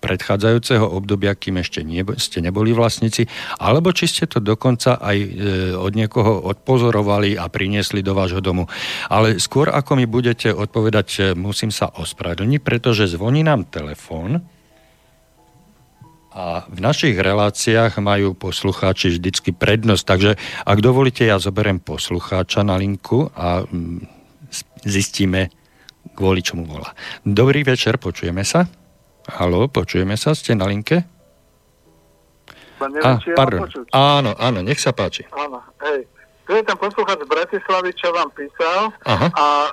predchádzajúceho 0.00 0.88
obdobia, 0.88 1.36
kým 1.36 1.60
ešte 1.60 1.84
nie, 1.84 2.00
ste 2.16 2.40
neboli 2.40 2.72
vlastníci, 2.72 3.28
alebo 3.60 3.92
či 3.92 4.08
ste 4.08 4.24
to 4.24 4.40
dokonca 4.40 4.96
aj 4.96 5.16
e, 5.20 5.28
od 5.76 5.92
niekoho 5.92 6.48
odpozorovali 6.48 7.36
a 7.36 7.44
priniesli 7.52 8.00
do 8.00 8.16
vášho 8.16 8.40
domu. 8.40 8.64
Ale 9.12 9.36
skôr 9.36 9.68
ako 9.68 10.00
mi 10.00 10.08
budete 10.08 10.48
odpovedať, 10.48 11.36
musím 11.36 11.68
sa 11.68 11.92
ospravedlniť, 11.92 12.60
pretože 12.64 13.10
zvoní 13.12 13.44
nám 13.44 13.68
telefón, 13.68 14.40
a 16.38 16.62
v 16.70 16.78
našich 16.78 17.18
reláciách 17.18 17.98
majú 17.98 18.30
poslucháči 18.38 19.18
vždycky 19.18 19.50
prednosť, 19.50 20.04
takže 20.06 20.30
ak 20.62 20.78
dovolíte, 20.78 21.26
ja 21.26 21.42
zoberiem 21.42 21.82
poslucháča 21.82 22.62
na 22.62 22.78
linku 22.78 23.26
a 23.34 23.66
mm, 23.66 24.06
zistíme, 24.86 25.50
kvôli 26.14 26.38
čomu 26.38 26.62
volá. 26.62 26.94
Dobrý 27.26 27.66
večer, 27.66 27.98
počujeme 27.98 28.46
sa? 28.46 28.70
Halo, 29.26 29.66
počujeme 29.66 30.14
sa, 30.14 30.30
ste 30.30 30.54
na 30.54 30.70
linke? 30.70 31.02
Neviem, 32.78 33.02
A, 33.02 33.18
pardon. 33.34 33.66
Áno, 33.90 34.38
áno, 34.38 34.62
nech 34.62 34.78
sa 34.78 34.94
páči. 34.94 35.26
Áno, 35.34 35.58
hej. 35.90 36.06
Tu 36.46 36.54
je 36.54 36.62
ten 36.64 36.78
poslucháč 36.78 37.18
z 37.18 37.28
Bratislavy, 37.28 37.90
čo 37.92 38.08
vám 38.14 38.30
písal 38.32 38.88
Aha. 39.04 39.28
a 39.36 39.46
e, 39.68 39.70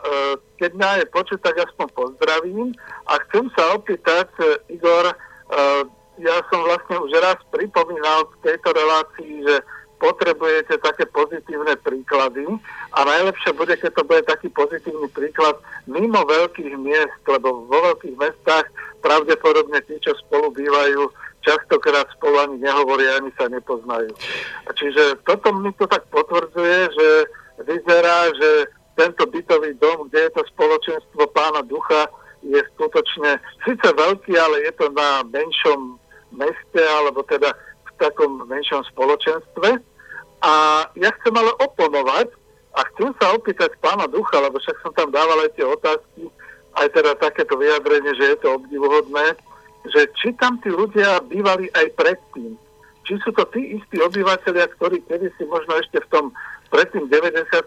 keď 0.59 0.71
mňa 0.75 0.89
je 0.99 1.05
počuť, 1.13 1.39
tak 1.39 1.55
aspoň 1.61 1.87
pozdravím 1.95 2.73
a 3.07 3.15
chcem 3.29 3.47
sa 3.55 3.79
opýtať, 3.79 4.27
e, 4.43 4.75
Igor, 4.75 5.07
e, 5.07 5.15
ja 6.19 6.35
som 6.47 6.63
vlastne 6.63 6.95
už 6.99 7.11
raz 7.19 7.39
pripomínal 7.51 8.27
v 8.29 8.35
tejto 8.47 8.69
relácii, 8.71 9.33
že 9.43 9.55
potrebujete 9.99 10.75
také 10.83 11.07
pozitívne 11.07 11.75
príklady 11.79 12.43
a 12.91 12.99
najlepšie 13.07 13.55
bude, 13.55 13.73
keď 13.79 13.91
to 13.95 14.03
bude 14.03 14.23
taký 14.27 14.51
pozitívny 14.51 15.07
príklad 15.15 15.55
mimo 15.87 16.19
veľkých 16.27 16.75
miest, 16.75 17.19
lebo 17.25 17.65
vo 17.65 17.79
veľkých 17.91 18.15
mestách 18.19 18.67
pravdepodobne 18.99 19.79
tí, 19.87 19.95
čo 20.03 20.11
spolu 20.27 20.51
bývajú, 20.51 21.07
častokrát 21.45 22.09
spolu 22.17 22.35
ani 22.43 22.57
nehovoria, 22.59 23.21
ani 23.21 23.31
sa 23.39 23.47
nepoznajú. 23.47 24.11
A 24.67 24.69
čiže 24.75 25.21
toto 25.23 25.53
mi 25.55 25.71
to 25.79 25.87
tak 25.87 26.03
potvrdzuje, 26.11 26.79
že 26.91 27.07
vyzerá, 27.63 28.33
že 28.35 28.49
tento 28.99 29.23
bytový 29.27 29.75
dom, 29.79 30.07
kde 30.09 30.27
je 30.27 30.31
to 30.35 30.43
spoločenstvo 30.55 31.23
pána 31.31 31.61
ducha, 31.63 32.07
je 32.45 32.61
skutočne 32.77 33.41
síce 33.65 33.87
veľký, 33.89 34.33
ale 34.37 34.69
je 34.69 34.73
to 34.77 34.87
na 34.93 35.25
menšom 35.25 35.97
meste, 36.35 36.81
alebo 37.01 37.23
teda 37.25 37.51
v 37.87 37.91
takom 37.97 38.43
menšom 38.45 38.83
spoločenstve. 38.91 39.79
A 40.45 40.53
ja 40.93 41.09
chcem 41.19 41.33
ale 41.33 41.51
oponovať 41.63 42.29
a 42.75 42.83
chcem 42.93 43.09
sa 43.17 43.33
opýtať 43.33 43.73
pána 43.79 44.05
ducha, 44.11 44.37
lebo 44.43 44.59
však 44.59 44.77
som 44.83 44.91
tam 44.93 45.09
dával 45.09 45.47
aj 45.47 45.51
tie 45.55 45.65
otázky, 45.65 46.21
aj 46.75 46.87
teda 46.91 47.11
takéto 47.17 47.55
vyjadrenie, 47.55 48.11
že 48.19 48.35
je 48.35 48.37
to 48.43 48.59
obdivuhodné 48.59 49.33
že 49.93 50.09
či 50.17 50.33
tam 50.41 50.57
tí 50.61 50.69
ľudia 50.73 51.21
bývali 51.29 51.69
aj 51.77 51.93
predtým. 51.97 52.57
Či 53.05 53.21
sú 53.21 53.29
to 53.37 53.45
tí 53.53 53.77
istí 53.77 54.01
obyvateľia, 54.01 54.65
ktorí 54.77 55.05
kedy 55.05 55.29
si 55.37 55.43
možno 55.45 55.77
ešte 55.77 56.01
v 56.01 56.09
tom 56.09 56.25
pred 56.73 56.89
tým 56.89 57.05
93. 57.05 57.61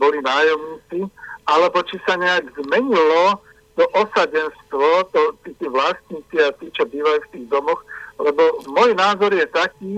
boli 0.00 0.18
nájomníci, 0.24 1.04
alebo 1.44 1.84
či 1.84 2.00
sa 2.08 2.16
nejak 2.16 2.48
zmenilo 2.56 3.44
to 3.74 3.84
osadenstvo, 3.90 5.10
to, 5.10 5.20
tí, 5.42 5.50
tí 5.58 5.66
vlastníci 5.66 6.36
a 6.38 6.54
tí, 6.54 6.70
čo 6.70 6.86
bývajú 6.86 7.18
v 7.26 7.32
tých 7.34 7.46
domoch, 7.50 7.82
lebo 8.22 8.42
môj 8.70 8.94
názor 8.94 9.34
je 9.34 9.46
taký, 9.50 9.96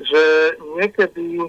že 0.00 0.22
niekedy 0.80 1.44
e, 1.44 1.48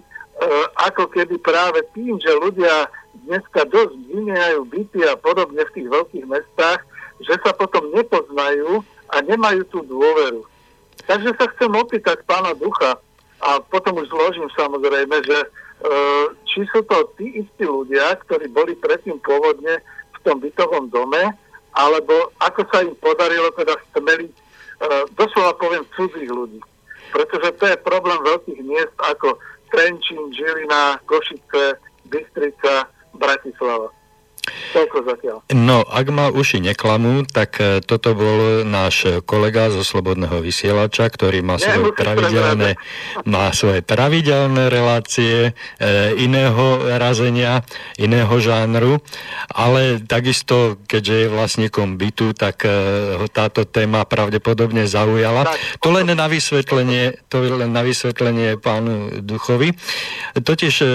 ako 0.92 1.08
keby 1.08 1.40
práve 1.40 1.80
tým, 1.96 2.20
že 2.20 2.32
ľudia 2.44 2.92
dneska 3.24 3.64
dosť 3.72 3.96
vyniajú 4.12 4.68
byty 4.68 5.00
a 5.08 5.16
podobne 5.16 5.64
v 5.64 5.74
tých 5.80 5.88
veľkých 5.88 6.26
mestách, 6.28 6.84
že 7.24 7.40
sa 7.40 7.56
potom 7.56 7.88
nepoznajú 7.96 8.84
a 9.12 9.16
nemajú 9.24 9.64
tú 9.72 9.80
dôveru. 9.88 10.44
Takže 11.08 11.32
sa 11.40 11.48
chcem 11.56 11.72
opýtať 11.72 12.24
pána 12.28 12.52
Ducha 12.58 13.00
a 13.42 13.50
potom 13.64 14.04
už 14.04 14.12
zložím 14.12 14.52
samozrejme, 14.54 15.16
že 15.24 15.40
e, 15.40 15.48
či 16.52 16.68
sú 16.70 16.84
to 16.84 17.08
tí 17.16 17.40
istí 17.40 17.64
ľudia, 17.64 18.20
ktorí 18.28 18.52
boli 18.52 18.76
predtým 18.76 19.16
pôvodne 19.24 19.80
v 20.12 20.18
tom 20.28 20.44
bytovom 20.44 20.92
dome, 20.92 21.32
alebo 21.76 22.36
ako 22.40 22.62
sa 22.72 22.84
im 22.84 22.96
podarilo 23.00 23.52
teda 23.56 23.76
stmeliť, 23.92 24.34
e, 24.34 24.42
doslova 25.16 25.56
poviem, 25.56 25.88
cudzích 25.96 26.28
ľudí. 26.28 26.60
Pretože 27.12 27.56
to 27.60 27.66
je 27.68 27.86
problém 27.86 28.20
veľkých 28.24 28.62
miest 28.64 28.96
ako 29.00 29.36
Trenčín, 29.72 30.32
Žilina, 30.36 31.00
Košice, 31.08 31.80
Bystrica, 32.12 32.88
Bratislava. 33.16 33.92
No, 35.54 35.86
ak 35.86 36.08
ma 36.10 36.34
uši 36.34 36.64
neklamú, 36.66 37.28
tak 37.30 37.62
e, 37.62 37.78
toto 37.86 38.18
bol 38.18 38.66
náš 38.66 39.22
kolega 39.30 39.70
zo 39.70 39.86
Slobodného 39.86 40.42
vysielača, 40.42 41.06
ktorý 41.14 41.46
má 41.46 41.62
svoje 41.62 41.94
pravidelné, 41.94 42.80
má 43.30 43.54
svoje 43.54 43.86
pravidelné 43.86 44.74
relácie 44.74 45.52
e, 45.78 45.92
iného 46.18 46.90
razenia, 46.98 47.62
iného 48.02 48.34
žánru, 48.42 48.98
ale 49.54 50.02
takisto, 50.02 50.82
keďže 50.90 51.16
je 51.16 51.28
vlastníkom 51.30 52.02
bytu, 52.02 52.34
tak 52.34 52.66
e, 52.66 52.72
ho 53.22 53.28
táto 53.30 53.70
téma 53.70 54.10
pravdepodobne 54.10 54.90
zaujala. 54.90 55.54
Tak, 55.54 55.86
to 55.86 55.90
len 55.94 56.10
na 56.10 56.26
vysvetlenie, 56.26 57.22
to 57.30 57.46
len 57.46 57.70
na 57.70 57.86
vysvetlenie 57.86 58.58
pánu 58.58 59.22
Duchovi. 59.22 59.76
Totiž, 60.34 60.74
e, 60.82 60.88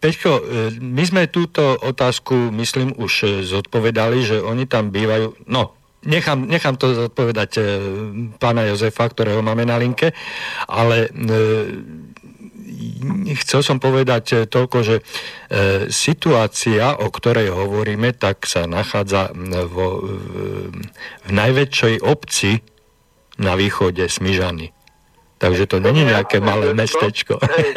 Peťko, 0.00 0.30
e, 0.32 0.42
my 0.80 1.04
sme 1.04 1.22
túto 1.28 1.76
otázku, 1.76 2.45
myslím, 2.52 2.94
už 2.96 3.12
e, 3.22 3.26
zodpovedali, 3.42 4.22
že 4.22 4.36
oni 4.42 4.66
tam 4.66 4.90
bývajú, 4.90 5.48
no, 5.50 5.74
nechám, 6.06 6.46
nechám 6.46 6.76
to 6.78 6.94
zodpovedať 6.94 7.50
e, 7.56 7.60
pána 8.38 8.68
Jozefa, 8.70 9.08
ktorého 9.08 9.42
máme 9.42 9.66
na 9.66 9.80
linke, 9.80 10.14
ale 10.70 11.08
e, 11.08 11.08
chcel 13.42 13.60
som 13.64 13.80
povedať 13.80 14.24
e, 14.32 14.36
toľko, 14.46 14.78
že 14.84 14.96
e, 15.00 15.02
situácia, 15.88 16.94
o 17.00 17.08
ktorej 17.08 17.50
hovoríme, 17.50 18.14
tak 18.14 18.44
sa 18.44 18.68
nachádza 18.68 19.32
vo, 19.66 20.04
v, 20.04 20.22
v 21.26 21.30
najväčšej 21.30 21.94
obci 22.04 22.60
na 23.40 23.56
východe 23.56 24.06
Smyžany. 24.06 24.75
Takže 25.36 25.68
to 25.68 25.84
není 25.84 26.00
nejaké 26.08 26.40
malé 26.40 26.72
mestečko. 26.72 27.36
Hej, 27.44 27.76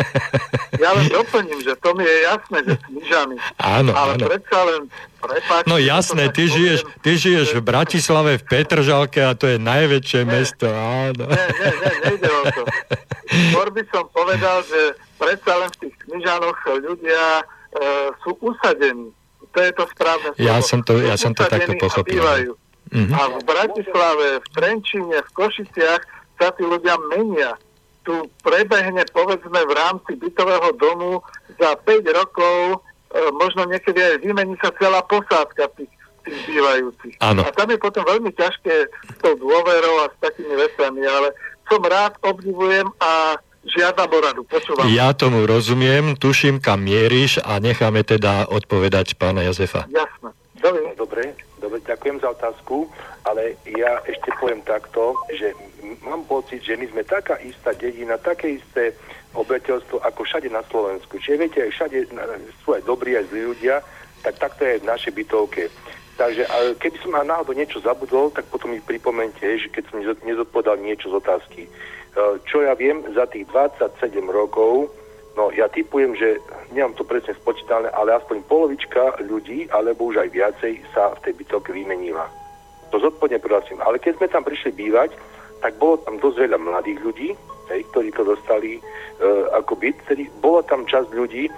ja 0.79 0.95
len 0.95 1.11
doplním, 1.11 1.59
že 1.59 1.75
to 1.83 1.91
mi 1.91 2.07
je 2.07 2.17
jasné, 2.23 2.57
že 2.63 2.73
Smižany. 2.87 3.35
Áno, 3.59 3.91
ale 3.91 4.15
áno. 4.15 4.25
predsa 4.31 4.59
len 4.63 4.81
prepáčte, 5.19 5.67
No 5.67 5.75
jasné, 5.75 6.31
ty 6.31 6.47
žiješ, 6.47 6.87
ty 7.03 7.19
žiješ 7.19 7.59
v 7.59 7.61
Bratislave, 7.67 8.39
v 8.39 8.47
Petržalke 8.47 9.19
a 9.27 9.35
to 9.35 9.51
je 9.51 9.59
najväčšie 9.59 10.21
nie, 10.23 10.31
mesto, 10.31 10.71
áno. 10.71 11.27
Nie, 11.27 11.45
nie, 11.51 11.71
nie, 11.75 11.93
nejde 12.07 12.29
o 12.31 12.43
to. 12.47 12.63
Skôr 13.27 13.67
by 13.75 13.83
som 13.91 14.03
povedal, 14.15 14.57
že 14.63 14.81
predsa 15.19 15.51
len 15.59 15.69
v 15.75 15.77
tých 15.83 15.95
Smižanoch 16.07 16.59
ľudia 16.79 17.23
e, 17.35 17.43
sú 18.23 18.39
usadení. 18.39 19.11
To 19.51 19.59
je 19.59 19.71
to 19.75 19.83
správne 19.91 20.31
slovo. 20.31 20.47
Ja 20.47 20.63
som 20.63 20.79
to, 20.79 20.95
ja 21.03 21.19
som 21.19 21.35
to 21.35 21.43
takto 21.43 21.75
pochopil. 21.75 22.23
A, 22.23 22.39
mm-hmm. 22.95 23.13
a 23.19 23.21
v 23.35 23.39
Bratislave, 23.43 24.27
v 24.39 24.47
Trenčine, 24.55 25.17
v 25.19 25.29
Košiciach 25.35 26.18
sa 26.39 26.55
tí 26.55 26.63
ľudia 26.63 26.95
menia. 27.11 27.59
Tu 28.07 28.15
prebehne, 28.41 29.03
povedzme, 29.11 29.59
v 29.59 29.73
rámci 29.75 30.15
bytového 30.15 30.71
domu 30.79 31.19
za 31.59 31.75
5 31.75 32.07
rokov, 32.15 32.79
e, 33.11 33.19
možno 33.35 33.67
niekedy 33.67 33.99
aj 33.99 34.15
vymení 34.23 34.55
sa 34.63 34.71
celá 34.79 35.03
posádka 35.03 35.67
tých, 35.75 35.91
tých 36.23 36.39
bývajúcich. 36.47 37.15
Áno. 37.19 37.43
A 37.43 37.51
tam 37.51 37.69
je 37.69 37.77
potom 37.77 38.07
veľmi 38.07 38.31
ťažké 38.33 38.75
s 38.87 39.17
tou 39.19 39.35
dôverou 39.35 40.07
a 40.07 40.09
s 40.09 40.17
takými 40.23 40.55
vecami, 40.55 41.03
ale 41.03 41.35
som 41.67 41.83
rád, 41.83 42.17
obdivujem 42.23 42.87
a 42.97 43.37
žiadna 43.67 44.07
boradu. 44.07 44.41
Počúvam. 44.47 44.87
Ja 44.89 45.11
tomu 45.13 45.43
rozumiem, 45.43 46.15
tuším, 46.15 46.63
kam 46.63 46.87
mieríš 46.87 47.43
a 47.43 47.59
necháme 47.59 48.01
teda 48.07 48.47
odpovedať 48.47 49.19
pána 49.19 49.43
Jozefa. 49.45 49.85
Jasné. 49.91 50.31
Dobre. 50.95 51.48
Dobre, 51.59 51.83
ďakujem 51.83 52.23
za 52.23 52.31
otázku, 52.31 52.87
ale 53.27 53.59
ja 53.67 53.99
ešte 54.07 54.31
poviem 54.39 54.63
takto, 54.63 55.15
že 55.35 55.51
mám 56.07 56.23
pocit, 56.23 56.63
že 56.63 56.79
my 56.79 56.87
sme 56.87 57.03
taká 57.03 57.35
istá 57.43 57.75
dedina, 57.75 58.15
také 58.15 58.57
isté 58.63 58.95
obeteľstvo 59.35 59.99
ako 60.01 60.23
všade 60.23 60.49
na 60.49 60.63
Slovensku. 60.71 61.19
Čiže 61.19 61.39
viete, 61.39 61.59
aj 61.67 61.71
všade 61.75 61.97
sú 62.63 62.73
aj 62.73 62.83
dobrí, 62.87 63.19
aj 63.19 63.27
zlí 63.29 63.51
ľudia, 63.51 63.83
tak 64.23 64.39
takto 64.39 64.63
je 64.63 64.79
v 64.79 64.89
našej 64.89 65.11
bytovke. 65.15 65.63
Takže 66.19 66.43
keby 66.83 66.97
som 66.99 67.15
náhodou 67.15 67.55
niečo 67.55 67.79
zabudol, 67.79 68.27
tak 68.35 68.43
potom 68.51 68.75
mi 68.75 68.83
pripomente, 68.83 69.39
že 69.39 69.71
keď 69.71 69.83
som 69.87 70.03
nezodpovedal 70.03 70.75
niečo 70.83 71.15
z 71.15 71.23
otázky. 71.23 71.63
E, 71.63 71.69
čo 72.43 72.59
ja 72.59 72.75
viem, 72.75 72.99
za 73.15 73.23
tých 73.31 73.47
27 73.47 74.27
rokov, 74.27 74.91
no 75.39 75.55
ja 75.55 75.71
typujem, 75.71 76.19
že 76.19 76.43
nemám 76.75 76.91
to 76.99 77.07
presne 77.07 77.31
spočítané, 77.39 77.87
ale 77.95 78.19
aspoň 78.19 78.43
polovička 78.51 79.23
ľudí, 79.23 79.71
alebo 79.71 80.11
už 80.11 80.27
aj 80.27 80.29
viacej 80.35 80.83
sa 80.91 81.15
v 81.15 81.23
tej 81.23 81.33
bytovke 81.39 81.71
vymenila. 81.71 82.27
To 82.91 82.99
zodpovedne 82.99 83.39
prosím. 83.39 83.79
Ale 83.79 84.03
keď 84.03 84.19
sme 84.19 84.27
tam 84.27 84.43
prišli 84.43 84.75
bývať, 84.75 85.15
tak 85.63 85.79
bolo 85.79 86.03
tam 86.03 86.19
dosť 86.19 86.43
veľa 86.43 86.59
mladých 86.59 86.99
ľudí, 86.99 87.29
hej, 87.71 87.81
ktorí 87.95 88.11
to 88.11 88.27
dostali 88.27 88.79
e, 88.79 88.81
ako 89.55 89.79
byt. 89.79 89.95
Tedy 90.11 90.27
bolo 90.43 90.59
tam 90.67 90.83
časť 90.83 91.09
ľudí, 91.15 91.47
e, 91.47 91.51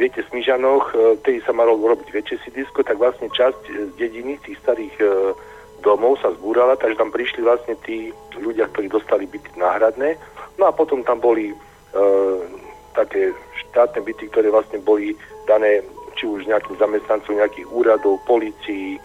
viete, 0.00 0.24
v 0.24 0.28
Smižanoch, 0.32 0.96
e, 1.20 1.40
sa 1.44 1.52
malo 1.52 1.76
robiť 1.76 2.08
väčšie 2.08 2.36
sídlisko, 2.48 2.86
tak 2.86 2.96
vlastne 2.96 3.28
časť 3.28 3.60
z 3.68 3.92
dediny, 4.00 4.40
z 4.40 4.52
tých 4.52 4.58
starých 4.64 4.94
e, 5.00 5.04
domov 5.82 6.20
sa 6.20 6.32
zbúrala, 6.36 6.76
takže 6.76 7.00
tam 7.00 7.10
prišli 7.10 7.40
vlastne 7.42 7.74
tí 7.84 8.12
ľudia, 8.36 8.68
ktorí 8.70 8.92
dostali 8.92 9.24
byty 9.26 9.56
náhradné. 9.56 10.16
No 10.60 10.68
a 10.68 10.72
potom 10.76 11.00
tam 11.02 11.18
boli 11.18 11.50
e, 11.50 11.56
také 12.94 13.32
štátne 13.68 14.02
byty, 14.02 14.28
ktoré 14.30 14.50
vlastne 14.50 14.82
boli 14.82 15.14
dané 15.46 15.82
či 16.18 16.26
už 16.26 16.44
nejakým 16.44 16.76
zamestnancom 16.76 17.38
nejakých 17.38 17.68
úradov, 17.70 18.20
policií, 18.28 19.00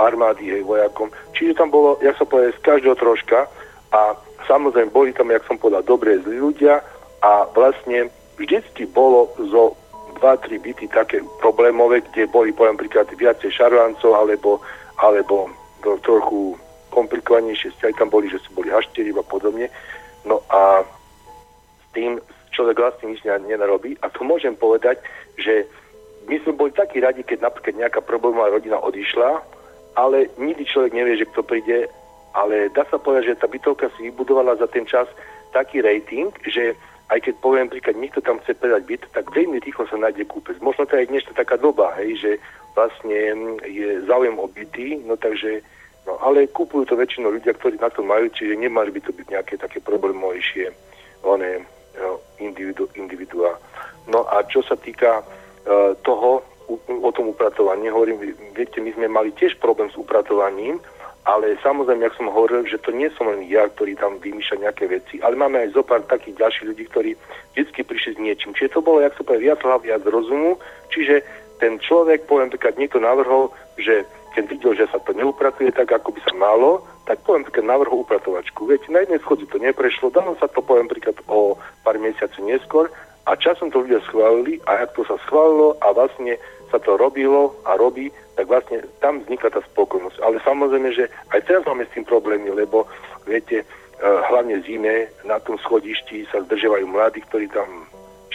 armády, 0.00 0.48
hej, 0.48 0.62
vojakom. 0.64 1.12
Čiže 1.36 1.58
tam 1.60 1.68
bolo, 1.68 1.98
jak 2.00 2.16
som 2.16 2.24
povedal, 2.24 2.56
z 2.56 2.64
každého 2.64 2.96
troška 2.96 3.44
a 3.92 4.16
samozrejme 4.48 4.94
boli 4.94 5.12
tam, 5.12 5.28
jak 5.28 5.44
som 5.44 5.58
povedal, 5.60 5.84
dobré 5.84 6.16
zlí 6.24 6.40
ľudia 6.40 6.80
a 7.20 7.44
vlastne 7.52 8.08
vždycky 8.40 8.86
bolo 8.88 9.28
zo 9.50 9.76
2-3 10.22 10.56
byty 10.62 10.86
také 10.88 11.20
problémové, 11.44 12.00
kde 12.00 12.30
boli, 12.30 12.54
poviem 12.54 12.80
príklad, 12.80 13.10
viacej 13.12 13.52
šarvancov 13.52 14.16
alebo, 14.16 14.64
alebo 15.02 15.52
trochu 16.00 16.56
komplikovanejšie 16.96 17.76
vzťahy 17.76 17.94
tam 18.00 18.08
boli, 18.08 18.32
že 18.32 18.40
sú 18.40 18.56
boli 18.56 18.72
haštery 18.72 19.12
a 19.12 19.20
podobne. 19.20 19.68
No 20.24 20.40
a 20.48 20.80
s 21.76 21.84
tým 21.92 22.16
človek 22.56 22.80
vlastne 22.80 23.12
nič 23.12 23.20
nenarobí. 23.22 24.00
A 24.00 24.08
tu 24.08 24.24
môžem 24.24 24.56
povedať, 24.56 25.04
že 25.36 25.68
my 26.24 26.40
sme 26.42 26.56
boli 26.56 26.72
takí 26.72 27.04
radi, 27.04 27.20
keď 27.20 27.44
napríklad 27.44 27.76
nejaká 27.76 28.00
problémová 28.00 28.48
rodina 28.48 28.80
odišla, 28.80 29.44
ale 29.94 30.32
nikdy 30.40 30.64
človek 30.64 30.96
nevie, 30.96 31.20
že 31.20 31.28
kto 31.28 31.44
príde, 31.44 31.86
ale 32.32 32.72
dá 32.72 32.88
sa 32.88 32.96
povedať, 32.96 33.36
že 33.36 33.40
tá 33.40 33.46
bytovka 33.46 33.92
si 33.96 34.08
vybudovala 34.10 34.56
za 34.56 34.66
ten 34.66 34.88
čas 34.88 35.06
taký 35.52 35.84
rating, 35.84 36.32
že 36.44 36.76
aj 37.06 37.22
keď 37.22 37.34
poviem 37.38 37.70
príklad, 37.70 37.94
niekto 37.96 38.18
tam 38.18 38.42
chce 38.42 38.58
predať 38.58 38.82
byt, 38.82 39.02
tak 39.14 39.30
veľmi 39.30 39.62
rýchlo 39.62 39.86
sa 39.86 39.94
nájde 39.94 40.26
kúpec. 40.26 40.58
Možno 40.58 40.90
to 40.90 40.98
je 40.98 41.06
dnešná 41.06 41.38
taká 41.38 41.54
doba, 41.54 41.94
hej, 42.02 42.18
že 42.18 42.30
vlastne 42.74 43.14
je 43.62 44.02
záujem 44.10 44.34
o 44.34 44.50
byty, 44.50 45.06
no 45.06 45.14
takže, 45.14 45.62
no 46.04 46.18
ale 46.18 46.50
kúpujú 46.50 46.90
to 46.90 46.98
väčšinou 46.98 47.30
ľudia, 47.30 47.54
ktorí 47.54 47.78
na 47.78 47.88
to 47.94 48.02
majú, 48.02 48.26
čiže 48.34 48.58
nemali 48.58 48.90
by 48.90 49.00
to 49.06 49.14
byť 49.14 49.26
nejaké 49.30 49.54
také 49.54 49.78
problémovejšie 49.80 50.74
one, 51.22 51.62
individu, 52.38 52.88
individuá. 52.94 53.58
No 54.06 54.26
a 54.28 54.44
čo 54.46 54.62
sa 54.62 54.78
týka 54.78 55.22
uh, 55.22 55.92
toho, 56.06 56.42
o 56.88 57.10
tom 57.14 57.30
upratovaní, 57.30 57.90
hovorím, 57.90 58.34
viete, 58.54 58.82
my 58.82 58.90
sme 58.94 59.06
mali 59.06 59.30
tiež 59.34 59.58
problém 59.62 59.86
s 59.90 59.98
upratovaním, 59.98 60.82
ale 61.26 61.58
samozrejme, 61.58 62.06
jak 62.06 62.18
som 62.18 62.30
hovoril, 62.30 62.62
že 62.70 62.78
to 62.78 62.94
nie 62.94 63.10
som 63.18 63.26
len 63.26 63.42
ja, 63.50 63.66
ktorý 63.66 63.98
tam 63.98 64.22
vymýšľa 64.22 64.70
nejaké 64.70 64.86
veci, 64.86 65.18
ale 65.18 65.34
máme 65.34 65.58
aj 65.58 65.74
zo 65.74 65.82
takých 65.82 66.38
ďalších 66.38 66.66
ľudí, 66.70 66.84
ktorí 66.86 67.10
vždy 67.58 67.82
prišli 67.82 68.10
s 68.14 68.22
niečím. 68.22 68.54
Čiže 68.54 68.78
to 68.78 68.80
bolo, 68.86 69.02
jak 69.02 69.18
sa 69.18 69.26
povie, 69.26 69.50
viac 69.50 69.58
hlav, 69.66 69.82
viac 69.82 70.06
rozumu. 70.06 70.54
Čiže 70.94 71.26
ten 71.58 71.82
človek, 71.82 72.30
poviem 72.30 72.54
príklad, 72.54 72.78
niekto 72.78 73.02
navrhol, 73.02 73.50
že 73.74 74.06
keď 74.38 74.44
videl, 74.46 74.72
že 74.78 74.86
sa 74.86 75.02
to 75.02 75.16
neupratuje 75.18 75.74
tak, 75.74 75.90
ako 75.90 76.14
by 76.14 76.20
sa 76.22 76.34
malo, 76.38 76.86
tak 77.06 77.22
poviem 77.22 77.46
príklad 77.46 77.70
navrhol 77.70 78.02
upratovačku. 78.02 78.66
Viete, 78.66 78.90
na 78.90 79.06
jednej 79.06 79.22
schodzi 79.22 79.46
to 79.46 79.62
neprešlo, 79.62 80.10
dalo 80.10 80.34
sa 80.36 80.50
to 80.50 80.58
poviem 80.58 80.90
príklad 80.90 81.14
o 81.30 81.54
pár 81.86 81.96
mesiacov 82.02 82.42
neskôr 82.42 82.86
a 83.26 83.38
časom 83.38 83.70
to 83.70 83.86
ľudia 83.86 84.02
schválili 84.10 84.58
a 84.66 84.82
ak 84.82 84.98
to 84.98 85.06
sa 85.06 85.14
schválilo 85.26 85.78
a 85.82 85.94
vlastne 85.94 86.34
sa 86.70 86.82
to 86.82 86.98
robilo 86.98 87.54
a 87.62 87.78
robí, 87.78 88.10
tak 88.34 88.50
vlastne 88.50 88.82
tam 88.98 89.22
vzniká 89.22 89.50
tá 89.50 89.62
spokojnosť. 89.72 90.18
Ale 90.18 90.42
samozrejme, 90.42 90.90
že 90.92 91.06
aj 91.30 91.46
teraz 91.46 91.62
máme 91.62 91.86
s 91.86 91.94
tým 91.94 92.02
problémy, 92.02 92.50
lebo 92.50 92.90
viete, 93.22 93.62
e, 93.62 93.66
hlavne 94.02 94.58
zime 94.66 95.06
na 95.22 95.38
tom 95.38 95.54
schodišti 95.62 96.26
sa 96.34 96.42
zdržiavajú 96.42 96.90
mladí, 96.90 97.22
ktorí 97.30 97.46
tam 97.54 97.86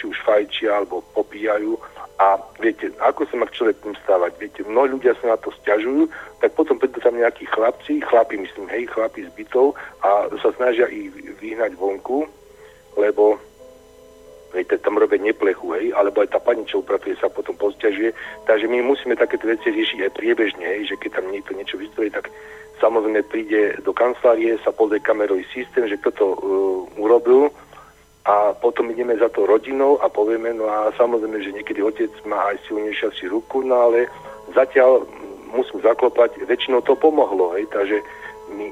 či 0.02 0.10
už 0.10 0.18
fajčia 0.26 0.82
alebo 0.82 1.06
popíjajú 1.14 1.78
a 2.18 2.38
viete, 2.58 2.90
ako 2.98 3.22
sa 3.30 3.38
má 3.38 3.46
človek 3.46 3.78
tým 3.86 3.94
stávať? 4.02 4.34
Viete, 4.42 4.60
mnohí 4.66 4.98
ľudia 4.98 5.14
sa 5.22 5.34
na 5.34 5.38
to 5.38 5.54
stiažujú, 5.62 6.10
tak 6.42 6.58
potom 6.58 6.74
prídu 6.82 6.98
tam 6.98 7.14
nejakí 7.14 7.46
chlapci, 7.46 8.02
chlapi 8.02 8.42
myslím, 8.42 8.66
hej, 8.66 8.90
chlapi 8.90 9.26
z 9.26 9.30
bytov 9.38 9.78
a 10.02 10.26
sa 10.42 10.50
snažia 10.58 10.90
ich 10.90 11.14
vyhnať 11.38 11.78
vonku, 11.78 12.26
lebo 12.98 13.38
Viete, 14.52 14.76
tam 14.84 15.00
robia 15.00 15.16
neplechu, 15.16 15.72
hej, 15.80 15.96
alebo 15.96 16.20
aj 16.20 16.28
tá 16.28 16.36
pani, 16.36 16.68
čo 16.68 16.84
upratuje, 16.84 17.16
sa 17.16 17.32
potom 17.32 17.56
posťažuje. 17.56 18.12
Takže 18.44 18.68
my 18.68 18.84
musíme 18.84 19.16
takéto 19.16 19.48
veci 19.48 19.72
riešiť 19.72 20.04
aj 20.04 20.12
priebežne, 20.12 20.60
hej, 20.60 20.92
že 20.92 21.00
keď 21.00 21.16
tam 21.16 21.32
niekto 21.32 21.56
niečo 21.56 21.80
vystrojí, 21.80 22.12
tak 22.12 22.28
samozrejme 22.76 23.24
príde 23.32 23.80
do 23.80 23.96
kancelárie, 23.96 24.60
sa 24.60 24.68
pozrie 24.68 25.00
kamerový 25.00 25.48
systém, 25.56 25.88
že 25.88 25.96
kto 26.04 26.10
to 26.12 26.26
uh, 26.36 26.36
urobil 27.00 27.48
a 28.22 28.54
potom 28.54 28.90
ideme 28.90 29.18
za 29.18 29.26
to 29.28 29.46
rodinou 29.46 29.98
a 29.98 30.06
povieme, 30.06 30.54
no 30.54 30.70
a 30.70 30.94
samozrejme, 30.94 31.42
že 31.42 31.54
niekedy 31.58 31.82
otec 31.82 32.10
má 32.22 32.54
aj 32.54 32.62
silnejšia 32.70 33.10
si 33.18 33.26
ruku, 33.26 33.66
no 33.66 33.90
ale 33.90 34.06
zatiaľ 34.54 35.02
musím 35.50 35.82
zaklopať, 35.82 36.46
väčšinou 36.46 36.86
to 36.86 36.94
pomohlo, 36.94 37.52
hej, 37.58 37.66
takže 37.74 37.98
my, 38.54 38.70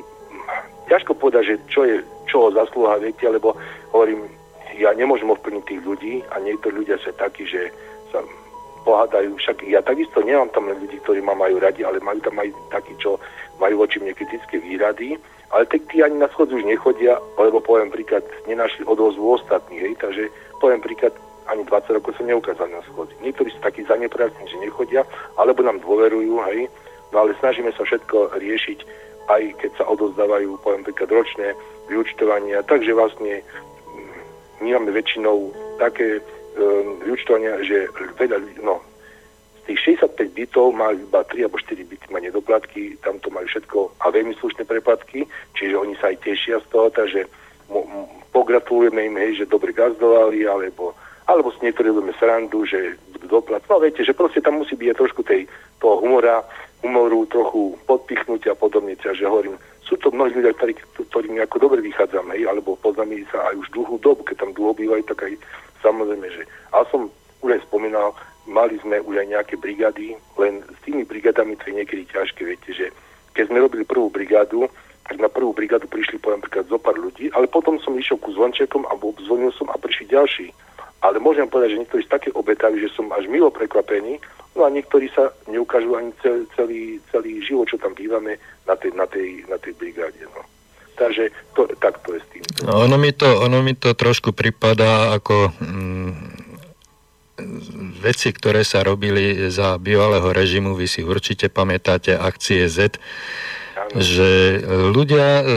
ťažko 0.87 1.19
povedať, 1.19 1.55
že 1.55 1.57
čo 1.67 1.83
je 1.83 1.99
čo 2.31 2.55
zaslúha, 2.55 3.03
viete, 3.03 3.27
lebo 3.27 3.59
hovorím, 3.91 4.31
ja 4.79 4.95
nemôžem 4.95 5.27
ovplyvniť 5.27 5.65
tých 5.67 5.83
ľudí 5.83 6.15
a 6.31 6.39
niektorí 6.39 6.87
ľudia 6.87 6.97
sa 7.03 7.11
takí, 7.19 7.43
že 7.43 7.75
sa 8.15 8.23
pohádajú. 8.87 9.35
Však 9.37 9.67
ja 9.67 9.83
takisto 9.83 10.23
nemám 10.23 10.49
tam 10.55 10.71
len 10.71 10.79
ľudí, 10.79 10.97
ktorí 11.03 11.21
ma 11.21 11.35
majú 11.35 11.59
radi, 11.59 11.83
ale 11.83 11.99
majú 11.99 12.23
tam 12.23 12.39
aj 12.39 12.55
takí, 12.71 12.95
čo 13.03 13.19
majú 13.59 13.83
voči 13.83 13.99
mne 13.99 14.15
kritické 14.15 14.63
výrady, 14.63 15.19
ale 15.51 15.67
tak 15.67 15.83
tí 15.91 16.03
ani 16.03 16.19
na 16.19 16.31
schod 16.31 16.55
už 16.55 16.63
nechodia, 16.63 17.19
lebo 17.39 17.59
poviem 17.59 17.91
príklad, 17.91 18.23
nenašli 18.47 18.87
odozvu 18.87 19.35
ostatných, 19.35 19.83
hej, 19.83 19.95
takže 19.99 20.31
poviem 20.63 20.79
príklad, 20.79 21.15
ani 21.51 21.67
20 21.67 21.99
rokov 21.99 22.15
sa 22.15 22.23
neukázali 22.23 22.71
na 22.71 22.83
schod. 22.87 23.11
Niektorí 23.27 23.51
sú 23.51 23.59
takí 23.59 23.83
zaneprázdni, 23.83 24.47
že 24.47 24.63
nechodia, 24.63 25.03
alebo 25.35 25.67
nám 25.67 25.83
dôverujú, 25.83 26.39
hej, 26.55 26.71
no 27.11 27.17
ale 27.27 27.35
snažíme 27.43 27.75
sa 27.75 27.83
všetko 27.83 28.39
riešiť, 28.39 28.79
aj 29.27 29.43
keď 29.59 29.71
sa 29.79 29.85
odozdávajú, 29.91 30.63
poviem 30.63 30.87
príklad, 30.87 31.11
ročné 31.11 31.59
vyučtovania, 31.91 32.63
takže 32.67 32.95
vlastne 32.95 33.43
my 34.63 34.69
máme 34.79 34.95
väčšinou 34.95 35.51
také 35.83 36.23
um, 36.23 37.03
vyučtovania, 37.03 37.59
že 37.67 37.91
veľa 38.21 38.39
no, 38.63 38.79
tých 39.71 40.03
65 40.03 40.35
bytov 40.35 40.75
má 40.75 40.91
iba 40.91 41.23
3 41.23 41.47
alebo 41.47 41.63
4 41.63 41.79
byty 41.87 42.07
má 42.11 42.19
nedoplatky, 42.19 42.99
tam 43.07 43.23
to 43.23 43.31
majú 43.31 43.47
všetko 43.47 43.79
a 44.03 44.11
veľmi 44.11 44.35
slušné 44.43 44.67
preplatky, 44.67 45.31
čiže 45.55 45.79
oni 45.79 45.95
sa 46.03 46.11
aj 46.11 46.27
tešia 46.27 46.59
z 46.59 46.67
toho, 46.75 46.91
takže 46.91 47.31
mo, 47.71 47.87
m, 47.87 48.11
pogratulujeme 48.35 49.07
im, 49.07 49.15
hej, 49.23 49.47
že 49.47 49.47
dobre 49.47 49.71
gazdovali, 49.71 50.43
alebo, 50.43 50.99
alebo 51.31 51.55
si 51.55 51.63
niektorí 51.63 51.95
robíme 51.95 52.11
srandu, 52.19 52.67
že 52.67 52.99
budú 53.15 53.39
doplat. 53.39 53.63
No 53.71 53.79
viete, 53.79 54.03
že 54.03 54.11
proste 54.11 54.43
tam 54.43 54.59
musí 54.59 54.75
byť 54.75 54.99
trošku 54.99 55.23
tej, 55.23 55.47
toho 55.79 56.03
humora, 56.03 56.43
humoru, 56.83 57.31
trochu 57.31 57.79
podpichnúť 57.87 58.51
a 58.51 58.59
podobne, 58.59 58.99
že 58.99 59.23
hovorím, 59.23 59.55
sú 59.87 59.95
to 60.03 60.11
mnohí 60.11 60.35
ľudia, 60.35 60.51
ktorí, 60.59 60.75
ktorým 61.15 61.39
ako 61.47 61.63
dobre 61.63 61.79
vychádzame, 61.87 62.43
alebo 62.43 62.75
poznáme 62.83 63.23
sa 63.31 63.55
aj 63.55 63.55
už 63.55 63.71
dlhú 63.71 64.03
dobu, 64.03 64.27
keď 64.27 64.47
tam 64.47 64.51
dlho 64.51 64.75
bývajú, 64.75 65.03
tak 65.15 65.31
aj 65.31 65.33
samozrejme, 65.79 66.27
že... 66.35 66.43
Ale 66.75 66.87
som 66.91 67.07
už 67.43 67.59
aj 67.59 67.63
spomínal, 67.71 68.15
mali 68.51 68.77
sme 68.83 68.99
už 68.99 69.23
aj 69.23 69.29
nejaké 69.31 69.55
brigády, 69.55 70.19
len 70.35 70.67
s 70.67 70.79
tými 70.83 71.07
brigádami 71.07 71.55
to 71.55 71.71
je 71.71 71.79
niekedy 71.79 72.03
ťažké, 72.11 72.43
viete, 72.43 72.71
že 72.75 72.91
keď 73.33 73.47
sme 73.47 73.63
robili 73.63 73.87
prvú 73.87 74.11
brigádu, 74.11 74.67
tak 75.07 75.23
na 75.23 75.31
prvú 75.31 75.55
brigádu 75.55 75.87
prišli 75.87 76.19
poviem 76.19 76.43
príklad 76.43 76.67
zo 76.67 76.79
pár 76.79 76.99
ľudí, 76.99 77.31
ale 77.35 77.47
potom 77.47 77.79
som 77.79 77.95
išiel 77.95 78.19
ku 78.19 78.35
zvončekom 78.35 78.87
a 78.91 78.99
zvonil 78.99 79.55
som 79.55 79.71
a 79.71 79.79
prišli 79.79 80.11
ďalší. 80.11 80.47
Ale 81.01 81.17
môžem 81.17 81.49
povedať, 81.49 81.75
že 81.75 81.81
niektorí 81.81 82.03
sú 82.05 82.11
také 82.13 82.29
obetaví, 82.37 82.77
že 82.83 82.93
som 82.93 83.09
až 83.15 83.25
milo 83.31 83.49
prekvapený, 83.49 84.21
no 84.59 84.67
a 84.67 84.69
niektorí 84.69 85.09
sa 85.15 85.33
neukážu 85.49 85.97
ani 85.97 86.13
celý, 86.21 86.45
celý, 86.59 86.81
celý 87.09 87.33
život, 87.41 87.71
čo 87.71 87.81
tam 87.81 87.97
bývame 87.97 88.37
na 88.69 88.75
tej, 88.77 88.93
na 88.93 89.07
tej, 89.09 89.47
na 89.49 89.57
tej 89.57 89.73
brigáde. 89.79 90.21
No. 90.35 90.45
Takže 91.01 91.33
to, 91.57 91.65
tak 91.81 91.97
to 92.05 92.13
je 92.13 92.21
s 92.21 92.27
tým. 92.29 92.43
No, 92.69 92.85
ono, 92.85 93.01
mi 93.01 93.17
to, 93.17 93.41
ono 93.41 93.65
mi 93.65 93.73
to 93.73 93.97
trošku 93.97 94.37
pripadá 94.37 95.17
ako 95.17 95.57
mm, 95.57 96.50
veci, 98.01 98.33
ktoré 98.33 98.65
sa 98.65 98.85
robili 98.85 99.51
za 99.53 99.77
bývalého 99.77 100.31
režimu, 100.31 100.77
vy 100.77 100.87
si 100.87 101.01
určite 101.05 101.49
pamätáte 101.53 102.17
akcie 102.17 102.69
Z, 102.71 103.01
že 103.97 104.61
ľudia 104.93 105.57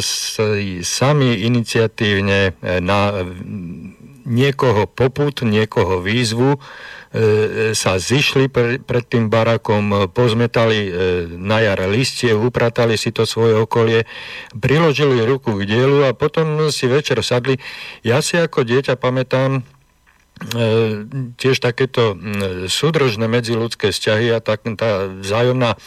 sami 0.82 1.44
iniciatívne 1.46 2.58
na 2.82 3.00
niekoho 4.24 4.88
poput, 4.88 5.44
niekoho 5.44 6.00
výzvu, 6.00 6.56
e, 6.56 6.60
sa 7.76 8.00
zišli 8.00 8.48
pre, 8.48 8.80
pred 8.80 9.04
tým 9.04 9.28
barakom, 9.28 10.10
pozmetali 10.16 10.80
e, 10.80 10.92
na 11.36 11.60
jar 11.60 11.84
listie, 11.92 12.32
upratali 12.32 12.96
si 12.96 13.12
to 13.12 13.28
svoje 13.28 13.60
okolie, 13.60 14.08
priložili 14.56 15.28
ruku 15.28 15.60
k 15.60 15.68
dielu 15.68 16.08
a 16.08 16.16
potom 16.16 16.72
si 16.72 16.88
večer 16.88 17.20
sadli. 17.20 17.60
Ja 18.02 18.24
si 18.24 18.40
ako 18.40 18.64
dieťa 18.64 18.96
pamätám, 18.96 19.68
tiež 21.40 21.62
takéto 21.62 22.18
súdržné 22.68 23.30
medziludské 23.30 23.94
vzťahy 23.94 24.34
a 24.34 24.40
tak, 24.42 24.66
tá 24.76 25.08
vzájomná 25.08 25.78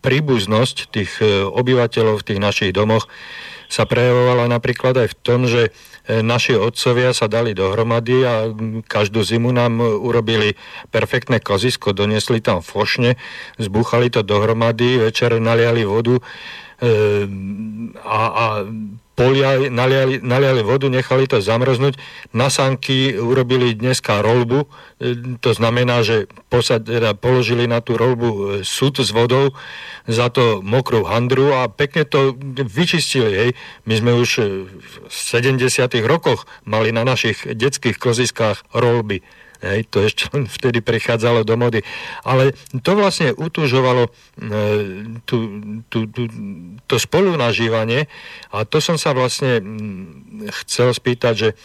príbuznosť 0.00 0.76
tých 0.88 1.20
obyvateľov 1.50 2.22
v 2.22 2.26
tých 2.32 2.40
našich 2.40 2.72
domoch 2.72 3.10
sa 3.66 3.88
prejavovala 3.88 4.52
napríklad 4.52 4.94
aj 5.04 5.08
v 5.12 5.18
tom, 5.20 5.40
že 5.48 5.72
E, 6.02 6.18
naši 6.18 6.58
otcovia 6.58 7.14
sa 7.14 7.30
dali 7.30 7.54
dohromady 7.54 8.26
a 8.26 8.50
každú 8.90 9.22
zimu 9.22 9.54
nám 9.54 9.78
urobili 9.78 10.58
perfektné 10.90 11.38
kozisko, 11.38 11.94
donesli 11.94 12.42
tam 12.42 12.58
fošne, 12.58 13.14
zbúchali 13.62 14.10
to 14.10 14.26
dohromady, 14.26 14.98
večer 14.98 15.38
naliali 15.38 15.86
vodu 15.86 16.18
e, 16.18 16.22
a, 18.02 18.20
a 18.34 18.46
poliali, 19.22 19.70
naliali, 19.70 20.18
naliali 20.18 20.62
vodu, 20.66 20.90
nechali 20.90 21.30
to 21.30 21.38
zamrznúť. 21.38 21.94
Na 22.34 22.50
sanky 22.50 23.14
urobili 23.14 23.78
dneska 23.78 24.18
rolbu, 24.18 24.66
e, 24.66 25.38
to 25.38 25.54
znamená, 25.54 26.02
že 26.02 26.26
posad, 26.50 26.82
teda 26.82 27.14
položili 27.14 27.70
na 27.70 27.78
tú 27.78 27.94
rolbu 27.94 28.28
e, 28.28 28.36
sud 28.66 28.98
s 28.98 29.14
vodou, 29.14 29.54
za 30.10 30.26
to 30.34 30.58
mokrú 30.66 31.06
handru 31.06 31.54
a 31.54 31.70
pekne 31.70 32.02
to 32.02 32.34
vyčistili. 32.66 33.30
Hej. 33.30 33.50
My 33.86 33.94
sme 34.02 34.12
už 34.18 34.30
v 35.06 35.14
70. 35.14 35.62
rokoch 36.02 36.50
mali 36.66 36.90
na 36.90 37.06
našich 37.06 37.46
detských 37.46 38.02
koziskách 38.02 38.66
rolby 38.74 39.22
Hej, 39.62 39.86
to 39.94 40.02
ešte 40.02 40.26
vtedy 40.58 40.82
prichádzalo 40.82 41.46
do 41.46 41.54
mody. 41.54 41.86
Ale 42.26 42.52
to 42.82 42.98
vlastne 42.98 43.30
utužovalo 43.30 44.10
e, 44.10 44.10
tú, 45.22 45.38
tú, 45.86 46.10
tú, 46.10 46.22
to 46.90 46.96
spolunažívanie 46.98 48.10
a 48.50 48.66
to 48.66 48.82
som 48.82 48.98
sa 48.98 49.14
vlastne 49.14 49.62
chcel 50.62 50.90
spýtať, 50.90 51.34
že 51.38 51.48
e, 51.50 51.56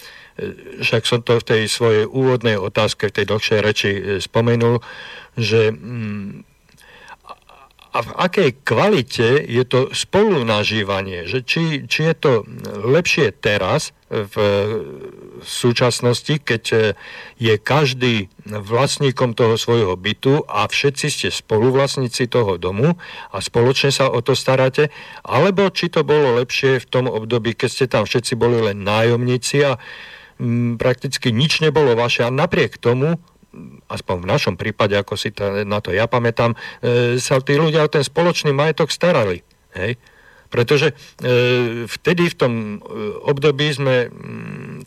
však 0.85 1.03
som 1.09 1.25
to 1.25 1.41
v 1.41 1.47
tej 1.47 1.61
svojej 1.65 2.05
úvodnej 2.05 2.61
otázke, 2.61 3.09
v 3.09 3.15
tej 3.17 3.25
dlhšej 3.33 3.59
reči 3.65 3.91
e, 3.97 4.01
spomenul, 4.21 4.77
že 5.33 5.73
a 7.93 8.03
v 8.03 8.11
akej 8.19 8.49
kvalite 8.67 9.43
je 9.47 9.63
to 9.63 9.91
spolunažívanie, 9.95 11.25
že 11.25 11.43
či, 11.43 11.87
či 11.87 12.11
je 12.11 12.15
to 12.15 12.31
lepšie 12.83 13.31
teraz 13.37 13.95
v 14.07 14.35
súčasnosti, 15.43 16.39
keď 16.39 16.95
je 17.35 17.53
každý 17.59 18.31
vlastníkom 18.47 19.35
toho 19.35 19.59
svojho 19.59 19.99
bytu 19.99 20.47
a 20.47 20.63
všetci 20.63 21.07
ste 21.11 21.27
spoluvlastníci 21.27 22.31
toho 22.31 22.55
domu 22.55 22.95
a 23.35 23.37
spoločne 23.43 23.91
sa 23.91 24.07
o 24.07 24.23
to 24.23 24.31
staráte, 24.31 24.87
alebo 25.27 25.67
či 25.67 25.91
to 25.91 26.07
bolo 26.07 26.39
lepšie 26.39 26.79
v 26.79 26.87
tom 26.87 27.11
období, 27.11 27.51
keď 27.51 27.69
ste 27.69 27.85
tam 27.91 28.07
všetci 28.07 28.39
boli 28.39 28.63
len 28.63 28.87
nájomníci 28.87 29.67
a 29.67 29.75
prakticky 30.79 31.35
nič 31.35 31.59
nebolo 31.59 31.97
vaše 31.97 32.23
a 32.23 32.31
napriek 32.31 32.79
tomu 32.79 33.19
aspoň 33.87 34.15
v 34.23 34.29
našom 34.29 34.55
prípade, 34.59 34.93
ako 34.93 35.13
si 35.15 35.31
to, 35.31 35.63
na 35.63 35.79
to 35.79 35.95
ja 35.95 36.05
pamätám, 36.05 36.53
e, 36.83 37.17
sa 37.17 37.39
tí 37.41 37.55
ľudia 37.55 37.85
o 37.85 37.91
ten 37.91 38.03
spoločný 38.03 38.51
majetok 38.53 38.91
starali. 38.91 39.41
Hej? 39.73 39.97
Pretože 40.47 40.93
e, 40.93 41.85
vtedy 41.87 42.31
v 42.31 42.35
tom 42.35 42.53
e, 42.53 42.77
období 43.27 43.67
sme 43.71 44.11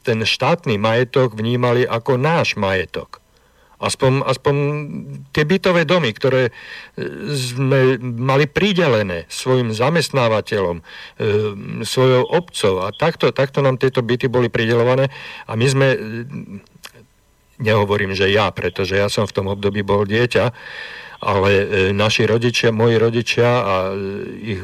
ten 0.00 0.24
štátny 0.24 0.80
majetok 0.80 1.36
vnímali 1.36 1.84
ako 1.84 2.16
náš 2.16 2.56
majetok. 2.56 3.20
Aspoň, 3.80 4.28
aspoň 4.28 4.54
tie 5.32 5.48
bytové 5.48 5.88
domy, 5.88 6.12
ktoré 6.12 6.48
e, 6.48 6.52
sme 7.32 7.96
mali 8.00 8.44
pridelené 8.44 9.24
svojim 9.32 9.72
zamestnávateľom, 9.72 10.80
e, 10.80 10.82
svojou 11.80 12.28
obcov 12.28 12.84
a 12.84 12.92
takto, 12.92 13.32
takto 13.32 13.64
nám 13.64 13.80
tieto 13.80 14.04
byty 14.04 14.28
boli 14.28 14.52
pridelované 14.52 15.08
a 15.48 15.56
my 15.56 15.64
sme 15.64 15.88
nehovorím, 17.60 18.16
že 18.16 18.32
ja, 18.32 18.50
pretože 18.50 18.96
ja 18.96 19.06
som 19.12 19.28
v 19.28 19.36
tom 19.36 19.46
období 19.52 19.84
bol 19.84 20.08
dieťa, 20.08 20.44
ale 21.20 21.50
e, 21.52 21.64
naši 21.92 22.24
rodičia, 22.24 22.72
moji 22.72 22.96
rodičia 22.96 23.50
a 23.60 23.74
e, 23.92 23.94
ich 24.56 24.60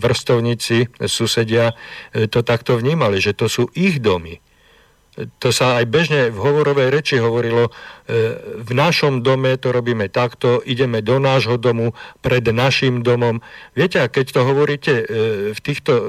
vrstovníci, 0.00 0.88
susedia 1.04 1.76
e, 2.10 2.26
to 2.26 2.40
takto 2.40 2.80
vnímali, 2.80 3.20
že 3.20 3.36
to 3.36 3.46
sú 3.46 3.68
ich 3.76 4.00
domy 4.00 4.40
to 5.42 5.50
sa 5.50 5.82
aj 5.82 5.84
bežne 5.90 6.20
v 6.30 6.38
hovorovej 6.38 6.88
reči 6.94 7.18
hovorilo, 7.18 7.66
e, 7.66 7.70
v 8.62 8.70
našom 8.70 9.26
dome 9.26 9.58
to 9.58 9.74
robíme 9.74 10.06
takto, 10.06 10.62
ideme 10.62 11.02
do 11.02 11.18
nášho 11.18 11.58
domu, 11.58 11.92
pred 12.22 12.46
našim 12.46 13.02
domom. 13.02 13.42
Viete, 13.74 13.98
a 14.00 14.06
keď 14.06 14.26
to 14.38 14.40
hovoríte 14.46 14.94
e, 14.94 15.04
v 15.50 15.60
týchto 15.60 15.92
e, 15.92 16.02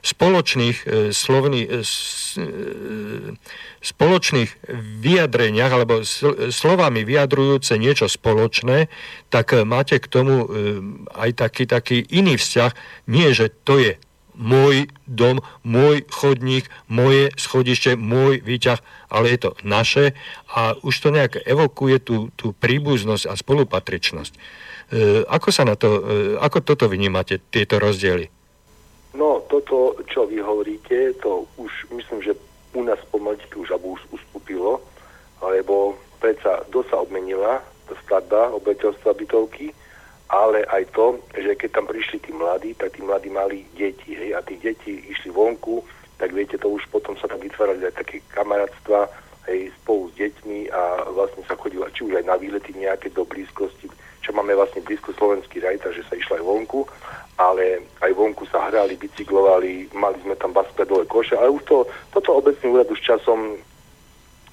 spoločných 0.00 0.76
slovní, 1.12 1.68
spoločných 3.84 4.50
vyjadreniach 5.04 5.72
alebo 5.72 5.94
slovami 6.48 7.04
vyjadrujúce 7.04 7.76
niečo 7.76 8.08
spoločné, 8.08 8.88
tak 9.28 9.52
máte 9.68 10.00
k 10.00 10.06
tomu 10.08 10.48
aj 11.12 11.30
taký, 11.36 11.64
taký 11.68 11.98
iný 12.08 12.40
vzťah. 12.40 12.72
Nie, 13.08 13.36
že 13.36 13.52
to 13.52 13.80
je 13.80 14.00
môj 14.34 14.90
dom, 15.06 15.40
môj 15.62 16.06
chodník, 16.10 16.66
moje 16.90 17.30
schodište, 17.38 17.94
môj 17.94 18.42
výťah, 18.42 18.78
ale 19.10 19.34
je 19.34 19.38
to 19.46 19.50
naše 19.62 20.12
a 20.50 20.74
už 20.82 20.94
to 20.98 21.08
nejak 21.14 21.38
evokuje 21.46 22.02
tú, 22.02 22.34
tú 22.34 22.54
príbuznosť 22.54 23.24
a 23.30 23.34
spolupatričnosť. 23.38 24.32
E, 24.34 24.40
ako 25.24 25.48
sa 25.54 25.62
na 25.64 25.78
to, 25.78 25.88
e, 25.88 26.00
ako 26.38 26.60
toto 26.66 26.90
vnímate, 26.90 27.40
tieto 27.50 27.78
rozdiely? 27.78 28.28
No, 29.14 29.46
toto, 29.46 29.94
čo 30.10 30.26
vy 30.26 30.42
hovoríte, 30.42 31.14
to 31.22 31.46
už 31.54 31.70
myslím, 31.94 32.18
že 32.22 32.34
u 32.74 32.82
nás 32.82 32.98
pomaličky 33.14 33.54
už 33.54 33.70
už 33.70 34.00
ustúpilo, 34.10 34.82
lebo 35.38 35.94
predsa 36.18 36.66
dosť 36.74 36.88
sa 36.90 36.96
obmenila 36.98 37.62
tá 37.86 37.94
skladba 38.02 38.50
obeťovstva 38.58 39.14
bytovky, 39.14 39.70
ale 40.28 40.64
aj 40.64 40.88
to, 40.96 41.20
že 41.36 41.52
keď 41.54 41.70
tam 41.80 41.86
prišli 41.86 42.18
tí 42.24 42.32
mladí, 42.32 42.72
tak 42.74 42.96
tí 42.96 43.00
mladí 43.04 43.28
mali 43.28 43.68
deti, 43.76 44.16
hej, 44.16 44.32
a 44.32 44.40
tí 44.40 44.56
deti 44.56 45.04
išli 45.12 45.30
vonku, 45.30 45.84
tak 46.16 46.32
viete, 46.32 46.56
to 46.56 46.68
už 46.70 46.86
potom 46.88 47.18
sa 47.20 47.28
tam 47.28 47.42
vytvárali 47.42 47.84
aj 47.84 47.94
také 48.00 48.24
kamarátstva, 48.32 49.10
hej, 49.50 49.68
spolu 49.82 50.08
s 50.08 50.14
deťmi 50.16 50.72
a 50.72 51.12
vlastne 51.12 51.44
sa 51.44 51.58
chodilo 51.58 51.84
či 51.92 52.08
už 52.08 52.22
aj 52.22 52.24
na 52.24 52.36
výlety 52.40 52.72
nejaké 52.72 53.12
do 53.12 53.28
blízkosti, 53.28 53.92
čo 54.24 54.32
máme 54.32 54.56
vlastne 54.56 54.80
blízko 54.80 55.12
slovenský 55.12 55.60
raj, 55.60 55.76
takže 55.84 56.00
sa 56.08 56.16
išlo 56.16 56.40
aj 56.40 56.44
vonku, 56.48 56.80
ale 57.36 57.84
aj 58.00 58.12
vonku 58.16 58.48
sa 58.48 58.72
hrali, 58.72 58.96
bicyklovali, 58.96 59.92
mali 59.92 60.16
sme 60.24 60.38
tam 60.40 60.56
basketbalové 60.56 61.04
koše, 61.04 61.36
ale 61.36 61.52
už 61.52 61.62
to, 61.68 61.84
toto 62.16 62.40
obecný 62.40 62.72
úrad 62.72 62.88
už 62.88 63.04
časom 63.04 63.60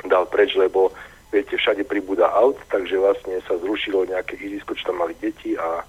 dal 0.03 0.27
preč, 0.27 0.57
lebo 0.59 0.91
viete, 1.31 1.55
všade 1.55 1.87
pribúda 1.87 2.27
aut, 2.35 2.59
takže 2.67 2.99
vlastne 2.99 3.39
sa 3.47 3.55
zrušilo 3.57 4.05
nejaké 4.05 4.35
irisko, 4.37 4.75
čo 4.75 4.91
tam 4.91 5.01
mali 5.01 5.15
deti 5.23 5.55
a 5.55 5.81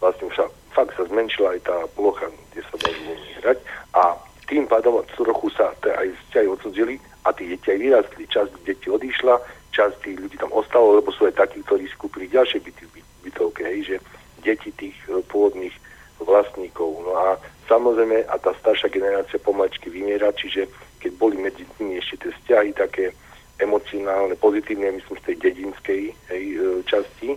vlastne 0.00 0.28
sa, 0.36 0.44
fakt 0.76 0.96
sa 0.96 1.08
zmenšila 1.08 1.56
aj 1.56 1.60
tá 1.64 1.76
plocha, 1.96 2.28
kde 2.52 2.60
sa 2.68 2.74
môžu 2.76 3.02
hrať 3.40 3.58
a 3.96 4.02
tým 4.50 4.66
pádom 4.66 4.98
trochu 5.14 5.48
sa 5.54 5.70
aj 5.78 6.08
vzťahy 6.26 6.48
odsudzili 6.50 6.94
a 7.22 7.30
tí 7.30 7.54
deti 7.54 7.70
aj 7.70 7.78
vyrastli. 7.78 8.24
Časť 8.26 8.52
detí 8.66 8.90
odišla, 8.90 9.38
časť 9.70 9.94
tých 10.02 10.18
ľudí 10.18 10.36
tam 10.42 10.50
ostalo, 10.50 10.98
lebo 10.98 11.14
sú 11.14 11.30
aj 11.30 11.38
takí, 11.38 11.62
ktorí 11.62 11.86
skúpili 11.86 12.26
ďalšie 12.26 12.58
byty 12.58 12.82
v 12.90 12.92
bytovke, 13.22 13.62
hej, 13.62 13.94
že 13.94 13.96
deti 14.42 14.74
tých 14.74 14.96
e, 15.06 15.22
pôvodných 15.30 15.72
vlastníkov. 16.18 17.06
No 17.06 17.12
a 17.14 17.38
samozrejme, 17.70 18.26
a 18.26 18.34
tá 18.42 18.50
staršia 18.58 18.90
generácia 18.90 19.38
pomalečky 19.38 19.86
vymiera, 19.86 20.34
čiže 20.34 20.66
keď 20.98 21.12
boli 21.14 21.38
medzi 21.38 21.62
nimi 21.78 22.02
ešte 22.02 22.26
tie 22.26 22.30
vzťahy 22.34 22.70
také 22.74 23.14
emocionálne, 23.60 24.34
pozitívne, 24.40 24.96
myslím, 24.96 25.16
z 25.20 25.26
tej 25.30 25.36
dedinskej 25.36 26.02
hej, 26.32 26.44
e, 26.56 26.82
časti, 26.88 27.36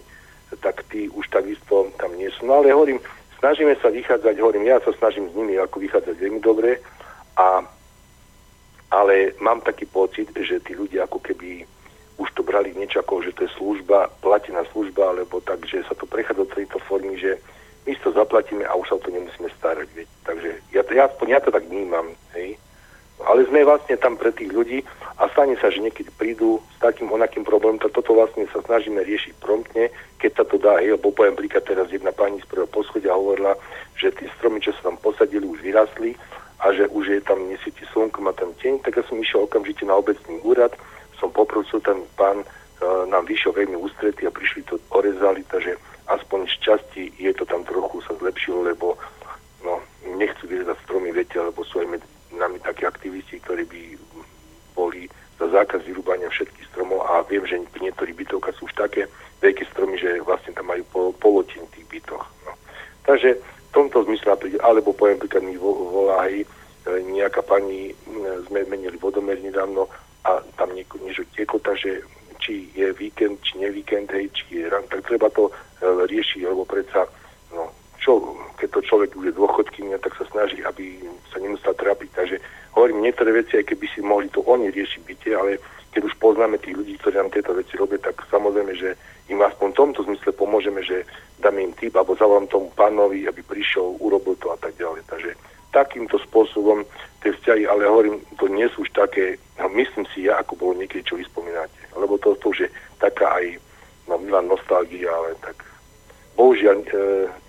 tak 0.61 0.85
tí 0.89 1.09
už 1.11 1.27
takisto 1.29 1.91
tam 1.99 2.13
nie 2.15 2.29
sú. 2.33 2.47
No 2.47 2.61
ale 2.63 2.73
hovorím, 2.73 3.03
snažíme 3.43 3.75
sa 3.83 3.91
vychádzať, 3.91 4.39
hovorím, 4.39 4.71
ja 4.71 4.79
sa 4.79 4.95
snažím 4.95 5.27
s 5.29 5.35
nimi 5.35 5.59
ako 5.59 5.83
vychádzať 5.83 6.15
veľmi 6.15 6.39
dobre, 6.39 6.79
a, 7.37 7.65
ale 8.93 9.33
mám 9.41 9.61
taký 9.65 9.89
pocit, 9.89 10.29
že 10.31 10.61
tí 10.61 10.77
ľudia 10.77 11.09
ako 11.09 11.19
keby 11.19 11.65
už 12.21 12.29
to 12.37 12.45
brali 12.45 12.71
niečo 12.77 13.01
ako, 13.01 13.25
že 13.25 13.33
to 13.33 13.49
je 13.49 13.55
služba, 13.57 14.13
platená 14.21 14.61
služba, 14.69 15.17
alebo 15.17 15.41
tak, 15.41 15.65
že 15.65 15.81
sa 15.89 15.97
to 15.97 16.05
prechádza 16.05 16.45
do 16.45 16.53
tejto 16.53 16.77
formy, 16.85 17.17
že 17.17 17.41
my 17.83 17.93
to 17.99 18.13
zaplatíme 18.13 18.63
a 18.63 18.77
už 18.77 18.87
sa 18.87 18.95
o 18.95 19.03
to 19.03 19.11
nemusíme 19.11 19.49
starať. 19.59 19.87
Veď. 19.97 20.07
Takže 20.23 20.49
ja, 20.71 20.81
ja, 20.93 21.03
aspoň 21.09 21.27
ja 21.27 21.39
to 21.41 21.51
tak 21.51 21.65
vnímam. 21.67 22.15
Hej. 22.37 22.55
Ale 23.23 23.47
sme 23.47 23.63
vlastne 23.63 23.95
tam 23.95 24.19
pre 24.19 24.35
tých 24.35 24.51
ľudí 24.51 24.83
a 25.15 25.29
stane 25.31 25.55
sa, 25.61 25.71
že 25.71 25.79
niekedy 25.79 26.11
prídu 26.19 26.59
s 26.75 26.77
takým 26.83 27.07
onakým 27.07 27.47
problémom, 27.47 27.79
tak 27.79 27.95
toto 27.95 28.17
vlastne 28.17 28.43
sa 28.51 28.59
snažíme 28.65 28.99
riešiť 28.99 29.33
promptne, 29.39 29.87
keď 30.19 30.31
sa 30.41 30.43
to 30.43 30.59
dá, 30.59 30.81
hej, 30.83 30.99
lebo 30.99 31.15
poviem 31.15 31.39
príklad 31.39 31.63
teraz 31.63 31.87
jedna 31.87 32.11
pani 32.11 32.43
z 32.43 32.49
prvého 32.51 32.67
poschodia 32.67 33.15
hovorila, 33.15 33.55
že 33.95 34.11
tie 34.11 34.27
stromy, 34.35 34.59
čo 34.59 34.75
sa 34.75 34.91
tam 34.91 34.97
posadili, 34.99 35.47
už 35.47 35.63
vyrastli 35.63 36.17
a 36.63 36.71
že 36.75 36.87
už 36.91 37.05
je 37.07 37.21
tam 37.23 37.39
nesvieti 37.47 37.83
slnko, 37.91 38.19
má 38.23 38.35
tam 38.35 38.51
teň, 38.59 38.83
tak 38.83 38.99
ja 38.99 39.03
som 39.07 39.19
išiel 39.19 39.47
okamžite 39.47 39.83
na 39.87 39.95
obecný 39.95 40.39
úrad, 40.43 40.75
som 41.19 41.31
poprosil, 41.31 41.79
ten 41.79 42.03
pán 42.19 42.43
e, 42.43 42.45
nám 43.07 43.23
vyšiel 43.27 43.55
veľmi 43.55 43.79
ústretý 43.79 44.27
a 44.27 44.35
prišli 44.35 44.67
to 44.67 44.75
orezali, 44.91 45.43
takže 45.47 45.79
aspoň 46.11 46.47
z 46.51 46.55
časti 46.59 47.03
je 47.15 47.31
to 47.31 47.47
tam 47.47 47.63
trochu 47.63 48.03
sa 48.03 48.15
zlepšilo, 48.19 48.67
lebo 48.67 48.99
no, 49.63 49.79
nechcú 50.19 50.47
vyrezať 50.47 50.75
stromy, 50.83 51.15
viete, 51.15 51.39
lebo 51.39 51.63
sú 51.63 51.79
aj 51.79 51.87
medzi 51.99 52.12
nami 52.37 52.57
takí 52.59 52.85
aktivisti, 52.85 53.39
ktorí 53.41 53.63
by 53.67 53.81
boli 54.73 55.09
za 55.37 55.49
zákaz 55.49 55.85
vyrúbania 55.85 56.29
všetkých 56.29 56.69
stromov 56.73 57.05
a 57.05 57.25
viem, 57.25 57.45
že 57.45 57.61
pri 57.73 57.89
niektorých 57.89 58.17
bytovkách 58.25 58.55
sú 58.57 58.69
už 58.69 58.75
také 58.77 59.09
veľké 59.41 59.65
stromy, 59.73 59.97
že 59.97 60.21
vlastne 60.23 60.53
tam 60.53 60.69
majú 60.69 60.83
pol, 60.89 61.07
polotin 61.17 61.65
tých 61.73 61.85
bytoch. 61.89 62.25
No. 62.47 62.51
Takže 63.05 63.37
v 63.37 63.69
tomto 63.73 64.05
zmysle 64.05 64.37
alebo 64.61 64.93
poviem 64.93 65.19
príklad 65.19 65.43
mi 65.43 65.57
volá 65.57 66.29
aj 66.29 66.45
nejaká 66.83 67.41
pani, 67.43 67.95
sme 68.47 68.67
menili 68.67 68.99
vodomer 68.99 69.39
nedávno 69.39 69.87
a 70.27 70.39
tam 70.59 70.71
nieko, 70.75 70.99
niečo 71.03 71.23
tieklo, 71.31 71.59
takže 71.63 72.03
či 72.43 72.67
je 72.75 72.91
víkend, 72.91 73.39
či 73.43 73.59
nie 73.59 73.71
víkend, 73.71 74.11
hej, 74.11 74.27
či 74.35 74.63
je 74.63 74.67
ran, 74.67 74.83
tak 74.91 75.07
treba 75.07 75.31
to 75.31 75.47
e, 75.47 75.51
riešiť, 75.87 76.43
lebo 76.43 76.67
predsa 76.67 77.07
čo, 78.03 78.19
keď 78.59 78.69
to 78.75 78.79
človek 78.83 79.15
je 79.15 79.31
dôchodkynia, 79.31 79.95
tak 80.03 80.19
sa 80.19 80.27
snaží, 80.27 80.59
aby 80.59 80.99
sa 81.31 81.39
nemusel 81.39 81.71
trápiť. 81.71 82.09
Takže 82.11 82.35
hovorím, 82.75 83.07
niektoré 83.07 83.31
veci, 83.31 83.55
aj 83.55 83.71
keby 83.71 83.85
si 83.87 84.03
mohli 84.03 84.27
to 84.27 84.43
oni 84.43 84.67
riešiť 84.67 85.01
byte, 85.07 85.31
ale 85.31 85.55
keď 85.95 86.11
už 86.11 86.19
poznáme 86.19 86.59
tých 86.59 86.75
ľudí, 86.75 86.99
ktorí 86.99 87.15
nám 87.15 87.31
tieto 87.31 87.55
veci 87.55 87.79
robia, 87.79 88.03
tak 88.03 88.19
samozrejme, 88.27 88.75
že 88.75 88.99
im 89.31 89.39
aspoň 89.39 89.67
v 89.71 89.79
tomto 89.79 90.03
zmysle 90.03 90.35
pomôžeme, 90.35 90.83
že 90.83 91.07
dáme 91.39 91.63
im 91.63 91.73
tip, 91.79 91.95
alebo 91.95 92.19
zavolám 92.19 92.51
tomu 92.51 92.67
pánovi, 92.75 93.23
aby 93.23 93.39
prišiel, 93.39 93.95
urobil 94.03 94.35
to 94.35 94.51
a 94.51 94.57
tak 94.59 94.75
ďalej. 94.75 95.05
Takže 95.07 95.31
takýmto 95.71 96.19
spôsobom 96.21 96.83
tie 97.23 97.31
vzťahy, 97.33 97.65
ale 97.65 97.87
hovorím, 97.87 98.19
to 98.37 98.51
nie 98.51 98.67
sú 98.73 98.83
už 98.83 98.91
také, 98.93 99.39
no 99.57 99.71
myslím 99.73 100.05
si 100.11 100.27
ja, 100.27 100.43
ako 100.43 100.59
bolo 100.59 100.73
niekedy, 100.77 101.01
čo 101.07 101.15
vy 101.15 101.23
spomínate. 101.23 101.77
lebo 101.95 102.19
to, 102.19 102.35
to 102.41 102.51
už 102.51 102.67
je 102.67 102.69
taká 102.99 103.39
aj 103.39 103.57
no, 104.09 104.17
milá 104.21 104.41
nostalgia, 104.43 105.09
ale 105.09 105.33
tak 105.41 105.72
bohužiaľ 106.35 106.77
e, 106.83 106.89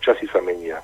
časy 0.00 0.26
sa 0.30 0.40
menia. 0.44 0.80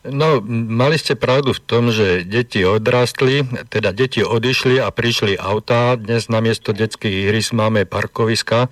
No, 0.00 0.40
mali 0.48 0.96
ste 0.96 1.12
pravdu 1.12 1.52
v 1.52 1.60
tom, 1.60 1.92
že 1.92 2.24
deti 2.24 2.64
odrastli, 2.64 3.44
teda 3.68 3.92
deti 3.92 4.24
odišli 4.24 4.80
a 4.80 4.88
prišli 4.88 5.36
autá. 5.36 5.92
Dnes 6.00 6.32
namiesto 6.32 6.72
detských 6.72 7.28
ihrisk 7.28 7.52
máme 7.52 7.84
parkoviska. 7.84 8.66
E, 8.66 8.68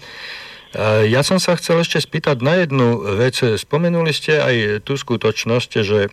ja 1.12 1.20
som 1.20 1.36
sa 1.36 1.52
chcel 1.60 1.84
ešte 1.84 2.00
spýtať 2.00 2.40
na 2.40 2.64
jednu 2.64 3.04
vec. 3.20 3.36
Spomenuli 3.44 4.16
ste 4.16 4.40
aj 4.40 4.56
tú 4.88 4.96
skutočnosť, 4.96 5.70
že 5.84 6.08
e, 6.08 6.10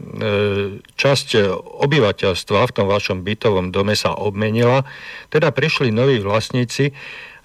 časť 0.99 1.27
obyvateľstva 1.63 2.59
v 2.67 2.75
tom 2.75 2.87
vašom 2.91 3.23
bytovom 3.23 3.71
dome 3.71 3.95
sa 3.95 4.11
obmenila, 4.19 4.83
teda 5.31 5.55
prišli 5.55 5.95
noví 5.95 6.19
vlastníci. 6.19 6.91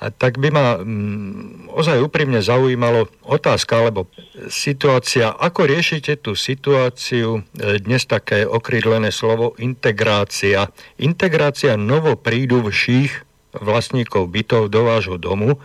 A 0.00 0.08
tak 0.08 0.40
by 0.40 0.48
ma 0.48 0.80
mm, 0.80 1.68
ozaj 1.76 2.00
úprimne 2.00 2.40
zaujímalo 2.40 3.12
otázka 3.20 3.84
alebo 3.84 4.08
situácia, 4.48 5.28
ako 5.28 5.68
riešite 5.68 6.16
tú 6.16 6.32
situáciu, 6.32 7.44
e, 7.52 7.76
dnes 7.84 8.08
také 8.08 8.48
okrydlené 8.48 9.12
slovo 9.12 9.52
integrácia. 9.60 10.72
Integrácia 10.96 11.76
novopríduvších 11.76 13.28
vlastníkov 13.60 14.30
bytov 14.30 14.70
do 14.70 14.86
vášho 14.86 15.18
domu, 15.18 15.58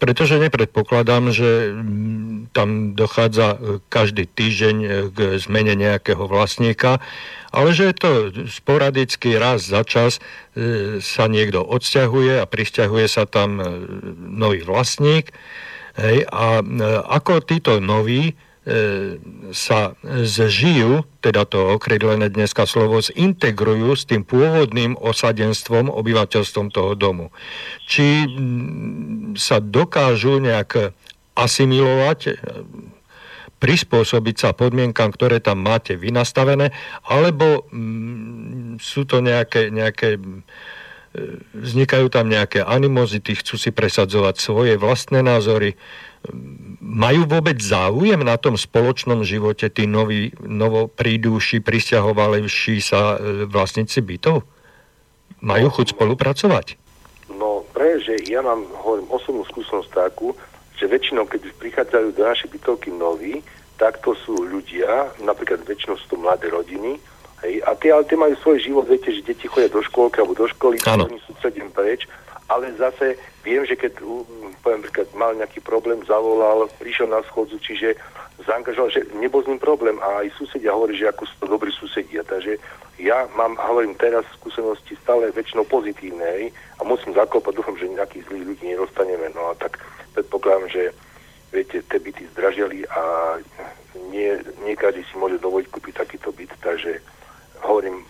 pretože 0.00 0.40
nepredpokladám, 0.40 1.30
že 1.30 1.76
mm, 1.76 2.37
tam 2.52 2.96
dochádza 2.96 3.54
e, 3.54 3.58
každý 3.88 4.26
týždeň 4.26 4.76
e, 4.80 4.88
k 5.12 5.18
zmene 5.38 5.74
nejakého 5.76 6.24
vlastníka, 6.26 7.00
ale 7.48 7.72
že 7.72 7.92
je 7.92 7.94
to 7.96 8.10
sporadicky 8.48 9.36
raz 9.36 9.68
za 9.68 9.84
čas 9.84 10.18
e, 10.18 11.00
sa 11.00 11.28
niekto 11.28 11.64
odsťahuje 11.64 12.40
a 12.40 12.48
prisťahuje 12.48 13.06
sa 13.08 13.24
tam 13.24 13.60
nový 14.18 14.64
vlastník. 14.64 15.32
Hej, 15.98 16.30
a 16.30 16.62
ako 17.10 17.42
títo 17.42 17.82
noví 17.82 18.38
sa 19.50 19.96
zžijú, 20.04 21.08
teda 21.24 21.48
to 21.48 21.80
okrydlené 21.80 22.28
dneska 22.28 22.68
slovo, 22.68 23.00
zintegrujú 23.00 23.96
s 23.96 24.04
tým 24.04 24.22
pôvodným 24.28 24.94
osadenstvom, 25.00 25.88
obyvateľstvom 25.88 26.68
toho 26.68 26.92
domu. 26.92 27.32
Či 27.88 28.28
sa 29.40 29.64
dokážu 29.64 30.38
nejak 30.38 30.92
asimilovať, 31.38 32.18
e, 32.26 32.32
prispôsobiť 33.58 34.36
sa 34.38 34.50
podmienkam, 34.54 35.10
ktoré 35.14 35.42
tam 35.42 35.62
máte 35.62 35.98
vynastavené, 35.98 36.70
alebo 37.06 37.66
sú 38.78 39.02
to 39.02 39.18
nejaké, 39.18 39.74
nejaké 39.74 40.14
e, 40.14 40.20
vznikajú 41.58 42.06
tam 42.10 42.30
nejaké 42.30 42.62
animozity, 42.62 43.34
chcú 43.34 43.58
si 43.58 43.70
presadzovať 43.74 44.34
svoje 44.38 44.74
vlastné 44.78 45.26
názory, 45.26 45.74
majú 46.78 47.30
vôbec 47.30 47.58
záujem 47.62 48.18
na 48.20 48.34
tom 48.38 48.58
spoločnom 48.58 49.22
živote 49.22 49.70
tí 49.70 49.86
noví, 49.86 50.34
novo 50.42 50.90
prídúši, 50.90 51.62
prisťahovalejší 51.62 52.78
sa 52.82 53.16
e, 53.16 53.46
vlastníci 53.46 54.02
bytov? 54.02 54.42
Majú 55.38 55.66
no, 55.70 55.74
chuť 55.74 55.86
spolupracovať? 55.94 56.66
No, 57.38 57.62
pre, 57.70 58.02
že 58.02 58.18
ja 58.26 58.42
mám, 58.42 58.66
hovorím, 58.82 59.06
osobnú 59.14 59.46
skúsenosť 59.46 59.90
takú, 59.94 60.34
že 60.78 60.86
väčšinou, 60.86 61.26
keď 61.26 61.50
prichádzajú 61.58 62.14
do 62.14 62.22
našej 62.22 62.48
bytovky 62.54 62.94
noví, 62.94 63.42
tak 63.78 63.98
to 64.02 64.14
sú 64.26 64.34
ľudia, 64.46 65.10
napríklad 65.22 65.62
väčšinou 65.66 65.98
sú 65.98 66.06
to 66.10 66.16
mladé 66.18 66.50
rodiny, 66.50 66.98
hej, 67.42 67.62
a 67.66 67.74
tie, 67.78 67.94
ale 67.94 68.06
tie 68.06 68.18
majú 68.18 68.34
svoj 68.38 68.58
život, 68.62 68.86
viete, 68.86 69.10
že 69.10 69.26
deti 69.26 69.46
chodia 69.46 69.70
do 69.70 69.82
škôlky 69.82 70.22
alebo 70.22 70.38
do 70.38 70.46
školy, 70.50 70.78
oni 70.82 71.18
sú 71.26 71.34
sedem 71.42 71.70
preč, 71.70 72.06
ale 72.48 72.72
zase 72.80 73.20
viem, 73.44 73.62
že 73.68 73.76
keď 73.76 74.02
poviem 74.64 74.82
príklad, 74.82 75.08
mal 75.14 75.36
nejaký 75.36 75.60
problém, 75.60 76.00
zavolal, 76.08 76.66
prišiel 76.80 77.06
na 77.06 77.20
schodzu, 77.28 77.60
čiže 77.60 77.94
zaangažoval, 78.46 78.90
že 78.90 79.04
nebol 79.18 79.42
s 79.42 79.50
ním 79.50 79.60
problém 79.60 79.98
a 79.98 80.24
aj 80.24 80.32
susedia 80.38 80.72
hovorí, 80.72 80.94
že 80.94 81.10
ako 81.10 81.22
sú 81.26 81.34
to 81.42 81.46
dobrí 81.50 81.70
susedia. 81.74 82.22
Takže 82.22 82.56
ja 83.02 83.26
mám, 83.34 83.58
hovorím 83.58 83.98
teraz 83.98 84.24
skúsenosti 84.38 84.94
stále 85.02 85.30
väčšinou 85.34 85.66
pozitívnej 85.66 86.54
a 86.78 86.86
musím 86.86 87.12
zaklopať, 87.18 87.52
dúfam, 87.58 87.76
že 87.76 87.90
nejakých 87.90 88.26
zlých 88.30 88.44
ľudí 88.46 88.64
nedostaneme. 88.70 89.26
No 89.34 89.50
a 89.50 89.58
tak 89.58 89.82
predpokladám, 90.18 90.66
že 90.66 90.82
viete, 91.54 91.78
tie 91.86 91.98
byty 92.02 92.26
zdražili 92.34 92.82
a 92.90 93.02
nie, 94.10 94.34
nie 94.66 94.74
každý 94.74 95.06
si 95.06 95.14
môže 95.14 95.38
dovoliť 95.38 95.70
kúpiť 95.70 95.94
takýto 95.94 96.34
byt, 96.34 96.50
takže 96.58 96.98
hovorím, 97.62 98.02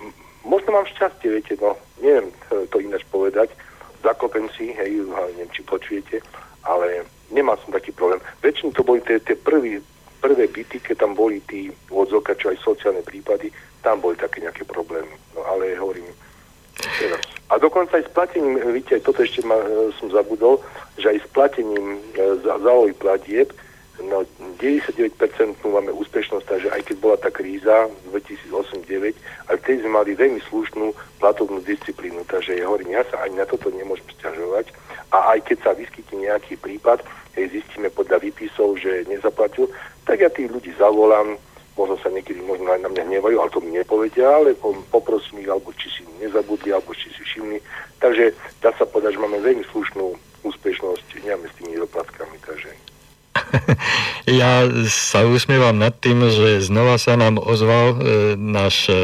možno 0.42 0.72
mám 0.72 0.88
šťastie, 0.88 1.28
viete, 1.28 1.54
no 1.60 1.76
neviem 2.00 2.32
to 2.72 2.80
ináč 2.80 3.04
povedať, 3.12 3.52
zakopem 4.00 4.48
si, 4.56 4.72
hej, 4.72 5.04
neviem, 5.36 5.50
či 5.52 5.60
počujete, 5.62 6.24
ale 6.64 7.04
nemal 7.28 7.60
som 7.60 7.76
taký 7.76 7.92
problém. 7.92 8.24
Väčšinou 8.40 8.72
to 8.72 8.82
boli 8.82 9.04
tie, 9.04 9.20
tie 9.20 9.36
prvý, 9.36 9.84
prvé 10.24 10.48
byty, 10.48 10.80
keď 10.80 11.04
tam 11.04 11.12
boli 11.12 11.44
tí 11.44 11.68
odzovka, 11.92 12.34
čo 12.40 12.50
aj 12.50 12.58
sociálne 12.64 13.04
prípady, 13.04 13.52
tam 13.84 14.00
boli 14.00 14.16
také 14.16 14.42
nejaké 14.42 14.64
problémy. 14.64 15.12
No 15.36 15.44
ale 15.46 15.76
hovorím, 15.76 16.06
A 17.48 17.56
dokonca 17.56 17.96
aj 17.96 18.04
s 18.04 18.12
platením, 18.12 18.60
vidíte, 18.60 19.00
toto 19.00 19.24
ešte 19.24 19.40
ma, 19.40 19.56
e, 19.56 19.88
som 19.96 20.12
zabudol, 20.12 20.60
že 21.00 21.16
aj 21.16 21.18
s 21.24 21.28
platením 21.32 21.96
e, 21.96 21.98
zálohy 22.44 22.92
platieb, 22.92 23.48
no 24.04 24.22
99% 24.60 25.58
máme 25.64 25.90
úspešnosť, 25.90 26.46
takže 26.46 26.68
aj 26.70 26.82
keď 26.86 26.96
bola 27.00 27.16
tá 27.18 27.32
kríza 27.32 27.88
2008-2009, 28.12 29.16
aj 29.50 29.56
vtedy 29.64 29.76
sme 29.82 29.90
mali 29.90 30.10
veľmi 30.14 30.40
slušnú 30.46 30.92
platovnú 31.18 31.64
disciplínu, 31.64 32.22
takže 32.28 32.60
ja 32.60 32.68
hovorím, 32.68 32.94
ja 32.94 33.02
sa 33.10 33.26
ani 33.26 33.40
na 33.40 33.46
toto 33.48 33.72
nemôžem 33.72 34.06
stiažovať 34.20 34.70
a 35.10 35.34
aj 35.34 35.48
keď 35.50 35.58
sa 35.64 35.72
vyskytne 35.72 36.30
nejaký 36.30 36.60
prípad, 36.60 37.02
hej, 37.34 37.48
zistíme 37.48 37.88
podľa 37.90 38.22
výpisov, 38.22 38.76
že 38.76 39.08
nezaplatil, 39.08 39.66
tak 40.04 40.20
ja 40.20 40.30
tých 40.30 40.52
ľudí 40.52 40.70
zavolám, 40.76 41.40
možno 41.78 41.94
sa 42.02 42.10
niekedy 42.10 42.42
možno 42.42 42.74
aj 42.74 42.82
na 42.82 42.90
mňa 42.90 43.02
hnevajú, 43.06 43.36
ale 43.38 43.54
to 43.54 43.62
mi 43.62 43.70
nepovedia, 43.70 44.26
ale 44.26 44.58
poprosím 44.90 45.46
ich, 45.46 45.48
alebo 45.48 45.70
či 45.78 45.86
si 45.94 46.02
nezabudli, 46.18 46.74
alebo 46.74 46.90
či 46.90 47.06
si 47.14 47.22
všimli. 47.22 47.62
Takže 48.02 48.34
dá 48.58 48.74
sa 48.74 48.82
povedať, 48.82 49.14
že 49.14 49.22
máme 49.22 49.38
veľmi 49.38 49.62
slušnú 49.70 50.18
úspešnosť, 50.42 51.22
nemáme 51.22 51.46
s 51.46 51.56
tými 51.62 51.78
doplatkami, 51.78 52.36
takže 52.42 52.74
ja 54.40 54.66
sa 54.88 55.24
usmievam 55.24 55.76
nad 55.76 55.94
tým, 55.96 56.28
že 56.28 56.64
znova 56.64 57.00
sa 57.00 57.16
nám 57.16 57.40
ozval 57.40 57.86
e, 57.94 57.96
náš 58.36 58.90
e, 58.90 58.94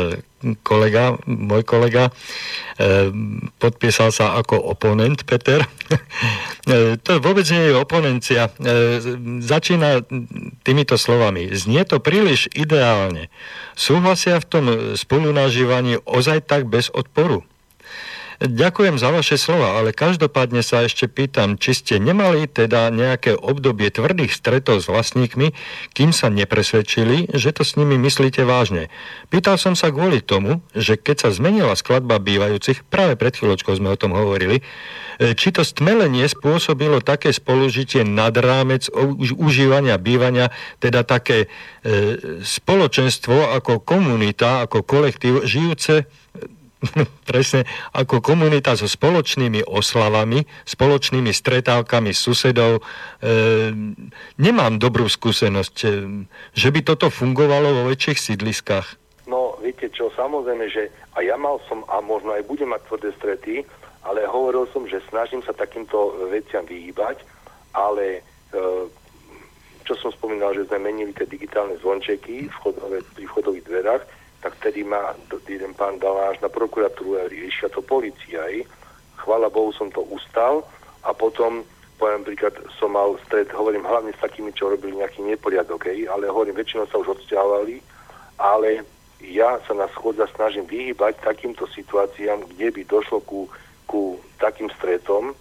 kolega, 0.61 1.17
môj 1.25 1.65
kolega, 1.65 2.13
e, 2.77 3.09
podpísal 3.57 4.13
sa 4.13 4.37
ako 4.37 4.61
oponent 4.61 5.25
Peter. 5.25 5.65
e, 6.69 7.01
to 7.01 7.21
vôbec 7.21 7.49
nie 7.49 7.73
je 7.73 7.75
oponencia. 7.79 8.53
Začína 9.41 10.05
týmito 10.67 11.01
slovami. 11.01 11.53
Znie 11.57 11.85
to 11.89 12.01
príliš 12.01 12.53
ideálne. 12.53 13.33
Súhlasia 13.75 14.39
v 14.41 14.49
tom 14.49 14.65
spolunažívaní 14.95 16.01
ozaj 16.05 16.45
tak 16.45 16.69
bez 16.69 16.93
odporu? 16.93 17.47
Ďakujem 18.43 18.99
za 18.99 19.15
vaše 19.15 19.39
slova, 19.39 19.79
ale 19.79 19.95
každopádne 19.95 20.67
sa 20.67 20.83
ešte 20.83 21.07
pýtam, 21.07 21.55
či 21.55 21.71
ste 21.79 21.95
nemali 22.03 22.51
teda 22.51 22.91
nejaké 22.91 23.39
obdobie 23.39 23.95
tvrdých 23.95 24.35
stretov 24.35 24.83
s 24.83 24.91
vlastníkmi, 24.91 25.55
kým 25.95 26.11
sa 26.11 26.27
nepresvedčili, 26.35 27.31
že 27.31 27.55
to 27.55 27.63
s 27.63 27.79
nimi 27.79 27.95
myslíte 27.95 28.43
vážne. 28.43 28.91
Pýtal 29.31 29.55
som 29.55 29.79
sa 29.79 29.95
kvôli 29.95 30.19
tomu, 30.19 30.59
že 30.75 30.99
keď 30.99 31.27
sa 31.27 31.31
zmenila 31.31 31.79
skladba 31.79 32.19
bývajúcich, 32.19 32.83
práve 32.91 33.15
pred 33.15 33.39
chvíľočkou 33.39 33.79
sme 33.79 33.95
o 33.95 34.01
tom 34.01 34.19
hovorili, 34.19 34.67
e, 35.23 35.35
či 35.39 35.55
to 35.55 35.63
stmelenie 35.63 36.27
spôsobilo 36.27 36.99
také 36.99 37.31
spolužitie 37.31 38.03
nad 38.03 38.35
rámec 38.35 38.91
užívania 39.39 39.95
bývania, 39.95 40.51
teda 40.83 41.07
také 41.07 41.47
e, 41.47 41.49
spoločenstvo 42.43 43.55
ako 43.55 43.79
komunita, 43.79 44.67
ako 44.67 44.83
kolektív, 44.83 45.47
žijúce 45.47 46.24
presne 47.31 47.65
ako 47.93 48.21
komunita 48.21 48.77
so 48.77 48.89
spoločnými 48.89 49.65
oslavami, 49.65 50.45
spoločnými 50.69 51.33
stretávkami 51.33 52.13
susedov. 52.13 52.81
E, 52.81 52.83
nemám 54.39 54.79
dobrú 54.79 55.09
skúsenosť, 55.09 55.77
e, 55.85 55.89
že 56.53 56.69
by 56.71 56.81
toto 56.85 57.09
fungovalo 57.09 57.83
vo 57.83 57.83
väčších 57.91 58.19
sídliskách. 58.33 58.87
No, 59.25 59.57
viete 59.65 59.89
čo, 59.89 60.13
samozrejme, 60.13 60.69
že 60.69 60.93
a 61.17 61.25
ja 61.25 61.41
mal 61.41 61.57
som, 61.65 61.81
a 61.89 62.05
možno 62.05 62.37
aj 62.37 62.45
budem 62.45 62.69
mať 62.69 62.83
tvrdé 62.89 63.11
strety, 63.17 63.55
ale 64.05 64.29
hovoril 64.29 64.69
som, 64.69 64.85
že 64.85 65.01
snažím 65.09 65.41
sa 65.41 65.57
takýmto 65.57 66.29
veciam 66.29 66.69
vyhýbať, 66.69 67.25
ale 67.73 68.21
e, 68.53 68.61
čo 69.85 69.95
som 70.01 70.13
spomínal, 70.13 70.53
že 70.57 70.69
sme 70.69 70.93
menili 70.93 71.13
tie 71.17 71.29
digitálne 71.29 71.77
zvončeky 71.81 72.53
vchodové, 72.61 73.01
pri 73.17 73.25
vchodových 73.29 73.65
dverách, 73.69 74.03
tak 74.45 74.61
vtedy 74.61 74.85
ma 74.85 75.17
jeden 75.49 75.73
pán 75.73 75.97
dal 75.97 76.21
až 76.29 76.37
na 76.45 76.53
prokuratúru 76.53 77.17
a 77.17 77.33
riešia 77.33 77.73
to 77.73 77.81
policia. 77.81 78.45
Aj. 78.45 78.57
Chvála 79.25 79.49
Bohu 79.49 79.73
som 79.73 79.89
to 79.89 80.05
ustal 80.13 80.69
a 81.01 81.17
potom 81.17 81.65
poviem 81.97 82.29
príklad, 82.29 82.53
som 82.77 82.93
mal 82.93 83.17
stred, 83.25 83.49
hovorím 83.57 83.89
hlavne 83.89 84.13
s 84.13 84.21
takými, 84.21 84.53
čo 84.53 84.69
robili 84.69 85.01
nejaký 85.01 85.25
neporiadok, 85.25 85.89
aj, 85.89 86.13
ale 86.13 86.29
hovorím, 86.29 86.59
väčšinou 86.61 86.85
sa 86.91 87.01
už 87.01 87.17
odsťahovali, 87.17 87.81
ale 88.37 88.85
ja 89.25 89.57
sa 89.65 89.73
na 89.73 89.89
schodza 89.95 90.29
snažím 90.37 90.69
vyhýbať 90.69 91.23
takýmto 91.25 91.65
situáciám, 91.71 92.45
kde 92.53 92.69
by 92.75 92.83
došlo 92.85 93.23
ku, 93.25 93.49
ku 93.89 94.21
takým 94.43 94.69
stretom, 94.77 95.33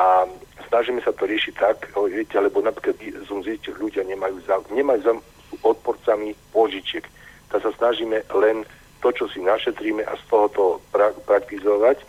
a 0.00 0.24
snažíme 0.68 0.98
sa 1.04 1.12
to 1.12 1.28
riešiť 1.28 1.54
tak, 1.56 1.92
viete, 2.08 2.36
lebo 2.40 2.64
napríklad 2.64 2.96
som 3.28 3.44
zistil, 3.44 3.76
ľudia 3.76 4.02
nemajú 4.08 4.40
záujem, 4.48 4.80
nemajú 4.80 5.00
záujem 5.04 5.22
odporcami 5.60 6.32
požičiek. 6.54 7.04
Tak 7.50 7.66
sa 7.66 7.72
snažíme 7.74 8.22
len 8.32 8.62
to, 9.00 9.10
čo 9.12 9.26
si 9.28 9.40
našetríme 9.42 10.04
a 10.04 10.14
z 10.16 10.24
toho 10.28 10.46
to 10.52 10.64
pra- 10.92 11.16
praktizovať 11.26 12.00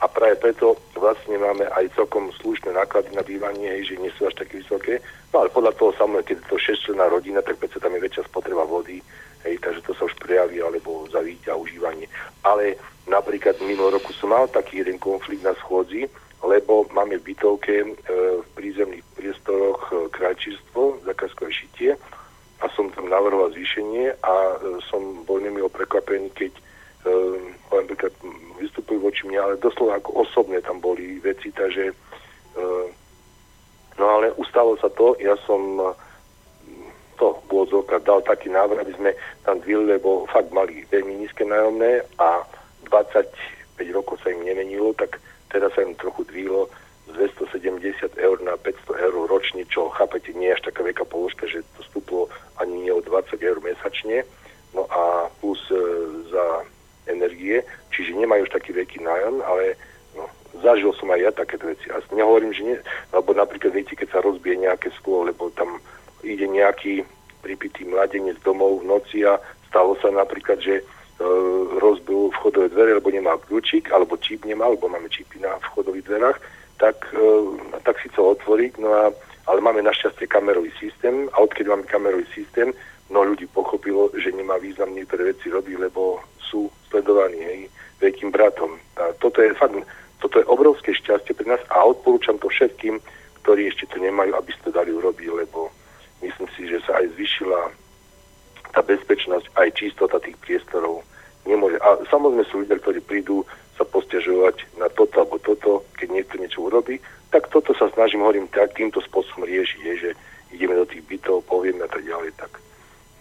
a 0.00 0.08
práve 0.08 0.40
preto 0.40 0.80
vlastne 0.96 1.36
máme 1.36 1.68
aj 1.76 1.92
celkom 1.92 2.32
slušné 2.40 2.72
náklady 2.72 3.12
na 3.12 3.20
bývanie, 3.20 3.84
že 3.84 4.00
nie 4.00 4.08
sú 4.16 4.32
až 4.32 4.40
také 4.40 4.64
vysoké. 4.64 5.04
No 5.30 5.44
ale 5.44 5.52
podľa 5.52 5.76
toho 5.76 5.92
samozrejme, 5.92 6.26
keď 6.26 6.36
je 6.40 6.48
to 6.48 6.56
šestčlenná 6.56 7.06
rodina, 7.12 7.44
tak 7.44 7.60
predsa 7.60 7.84
tam 7.84 7.92
je 7.92 8.04
väčšia 8.08 8.24
spotreba 8.24 8.64
vody, 8.64 9.04
hej, 9.44 9.54
takže 9.60 9.84
to 9.84 9.92
sa 9.92 10.08
už 10.08 10.16
prejaví, 10.16 10.64
alebo 10.64 11.04
za 11.12 11.20
a 11.20 11.54
užívanie. 11.54 12.08
Ale 12.40 12.80
napríklad 13.04 13.60
minulý 13.60 14.00
roku 14.00 14.16
som 14.16 14.32
mal 14.32 14.48
taký 14.48 14.80
jeden 14.80 14.96
konflikt 14.96 15.44
na 15.44 15.52
schôdzi, 15.60 16.08
lebo 16.40 16.88
máme 16.96 17.20
v 17.20 17.36
bytovke 17.36 17.84
e, 17.84 17.88
v 18.40 18.48
prízemných 18.56 19.04
priestoroch 19.12 19.92
e, 19.92 20.08
krajčírstvo, 20.08 21.04
zakazkové 21.04 21.52
šitie 21.52 22.00
a 22.60 22.66
som 22.76 22.92
tam 22.92 23.08
navrhoval 23.08 23.52
zvýšenie 23.52 24.20
a 24.20 24.34
e, 24.60 24.78
som 24.88 25.24
bol 25.24 25.40
nemilo 25.40 25.68
prekvapený, 25.72 26.28
keď 26.36 26.52
poviem 27.72 27.88
príklad, 27.88 28.12
vystupujú 28.60 29.00
voči 29.00 29.24
mňa, 29.24 29.40
ale 29.40 29.54
doslova 29.56 29.96
ako 29.96 30.20
osobne 30.20 30.60
tam 30.60 30.84
boli 30.84 31.16
veci, 31.24 31.48
takže 31.48 31.88
e, 31.88 31.94
no 33.96 34.04
ale 34.04 34.36
ustalo 34.36 34.76
sa 34.76 34.92
to, 34.92 35.16
ja 35.16 35.32
som 35.48 35.80
e, 35.80 35.88
to 37.16 37.40
v 37.48 37.84
dal 38.04 38.20
taký 38.24 38.52
návrh, 38.52 38.84
aby 38.84 38.92
sme 38.96 39.10
tam 39.44 39.60
dvili, 39.64 39.96
lebo 39.96 40.28
fakt 40.28 40.52
mali 40.52 40.84
veľmi 40.92 41.24
nízke 41.24 41.44
nájomné 41.44 42.04
a 42.20 42.44
25 42.88 43.96
rokov 43.96 44.20
sa 44.20 44.32
im 44.32 44.44
nemenilo, 44.44 44.92
tak 44.96 45.20
Teraz 45.50 45.74
sa 45.74 45.82
im 45.82 45.98
trochu 45.98 46.22
dvílo 46.30 46.70
270 47.14 48.18
eur 48.18 48.36
na 48.42 48.56
500 48.56 49.06
eur 49.06 49.14
ročne, 49.28 49.62
čo 49.66 49.90
chápete, 49.94 50.32
nie 50.32 50.48
je 50.50 50.56
až 50.56 50.62
taká 50.70 50.84
veľká 50.84 51.04
položka, 51.06 51.46
že 51.46 51.64
to 51.76 51.82
stúplo 51.86 52.28
ani 52.58 52.88
nie 52.88 52.92
o 52.92 53.02
20 53.02 53.40
eur 53.42 53.58
mesačne. 53.60 54.24
No 54.70 54.86
a 54.86 55.26
plus 55.42 55.58
e, 55.70 55.78
za 56.30 56.44
energie, 57.10 57.66
čiže 57.90 58.14
nemajú 58.14 58.46
už 58.46 58.54
taký 58.54 58.70
veľký 58.70 59.02
nájom, 59.02 59.42
ale 59.42 59.74
no, 60.14 60.30
zažil 60.62 60.94
som 60.94 61.10
aj 61.10 61.20
ja 61.20 61.30
takéto 61.34 61.66
veci. 61.66 61.90
A 61.90 61.98
nehovorím, 62.14 62.54
že 62.54 62.62
nie, 62.62 62.78
lebo 63.10 63.34
napríklad 63.34 63.74
viete, 63.74 63.98
keď 63.98 64.08
sa 64.14 64.24
rozbije 64.24 64.62
nejaké 64.62 64.94
sklo, 64.94 65.26
lebo 65.26 65.50
tam 65.58 65.82
ide 66.22 66.46
nejaký 66.46 67.02
pripitý 67.42 67.88
mladenec 67.88 68.38
domov 68.46 68.84
v 68.84 68.88
noci 68.94 69.26
a 69.26 69.40
stalo 69.66 69.98
sa 69.98 70.12
napríklad, 70.12 70.62
že 70.62 70.86
E, 71.20 71.24
rozbil 71.84 72.32
vchodové 72.32 72.72
dvere, 72.72 72.96
lebo 72.96 73.12
nemá 73.12 73.36
kľúčik, 73.36 73.92
alebo 73.92 74.16
čip 74.16 74.40
nemá, 74.48 74.72
lebo 74.72 74.88
máme 74.88 75.04
čipy 75.12 75.36
na 75.36 75.52
vchodových 75.68 76.08
dverách, 76.08 76.40
tak, 76.80 76.96
e, 77.12 77.28
tak 77.84 78.00
si 78.00 78.08
chcel 78.08 78.34
otvoriť, 78.34 78.80
no 78.80 78.88
a, 78.88 79.12
ale 79.46 79.60
máme 79.60 79.84
našťastie 79.84 80.24
kamerový 80.26 80.72
systém 80.80 81.28
a 81.36 81.44
odkedy 81.44 81.68
máme 81.68 81.84
kamerový 81.84 82.24
systém, 82.32 82.72
no 83.12 83.20
ľudí 83.22 83.44
pochopilo, 83.52 84.08
že 84.16 84.32
nemá 84.32 84.56
význam 84.56 84.96
niektoré 84.96 85.36
veci 85.36 85.52
robiť, 85.52 85.76
lebo 85.76 86.24
sú 86.40 86.72
sledovaní 86.88 87.38
hej, 87.38 87.60
veľkým 88.00 88.32
bratom. 88.32 88.80
A 88.96 89.12
toto 89.20 89.44
je 89.44 89.52
fakt, 89.54 89.76
toto 90.24 90.40
je 90.40 90.48
obrovské 90.48 90.96
šťastie 90.96 91.36
pre 91.36 91.46
nás 91.46 91.60
a 91.68 91.84
odporúčam 91.84 92.40
to 92.40 92.48
všetkým, 92.48 92.96
ktorí 93.44 93.68
ešte 93.68 93.86
to 93.92 94.00
nemajú, 94.00 94.32
aby 94.34 94.50
ste 94.56 94.72
to 94.72 94.72
dali 94.72 94.90
urobiť, 94.94 95.28
lebo 95.28 95.68
myslím 96.24 96.48
si, 96.56 96.64
že 96.70 96.80
sa 96.88 96.96
aj 96.96 97.12
zvyšila 97.16 97.60
tá 98.70 98.80
bezpečnosť, 98.86 99.46
aj 99.58 99.68
čistota 99.74 100.22
tých 100.22 100.38
priestorov 100.38 101.02
nemôže. 101.44 101.76
A 101.82 101.98
samozrejme 102.06 102.44
sú 102.46 102.62
ľudia, 102.62 102.78
ktorí 102.78 103.00
prídu 103.02 103.42
sa 103.80 103.88
postiažovať 103.88 104.76
na 104.76 104.92
toto 104.92 105.24
alebo 105.24 105.40
toto, 105.40 105.88
keď 105.96 106.08
niekto 106.12 106.36
niečo 106.36 106.68
urobí, 106.68 107.00
tak 107.32 107.48
toto 107.48 107.72
sa 107.72 107.88
snažím, 107.96 108.20
hovorím, 108.20 108.44
tak, 108.52 108.76
týmto 108.76 109.00
spôsobom 109.00 109.48
riešiť, 109.48 109.80
je, 109.80 109.94
že 109.96 110.10
ideme 110.52 110.76
do 110.76 110.84
tých 110.84 111.00
bytov, 111.08 111.48
povieme 111.48 111.80
a 111.80 111.88
tak 111.88 112.04
ďalej. 112.04 112.36
Tak, 112.36 112.52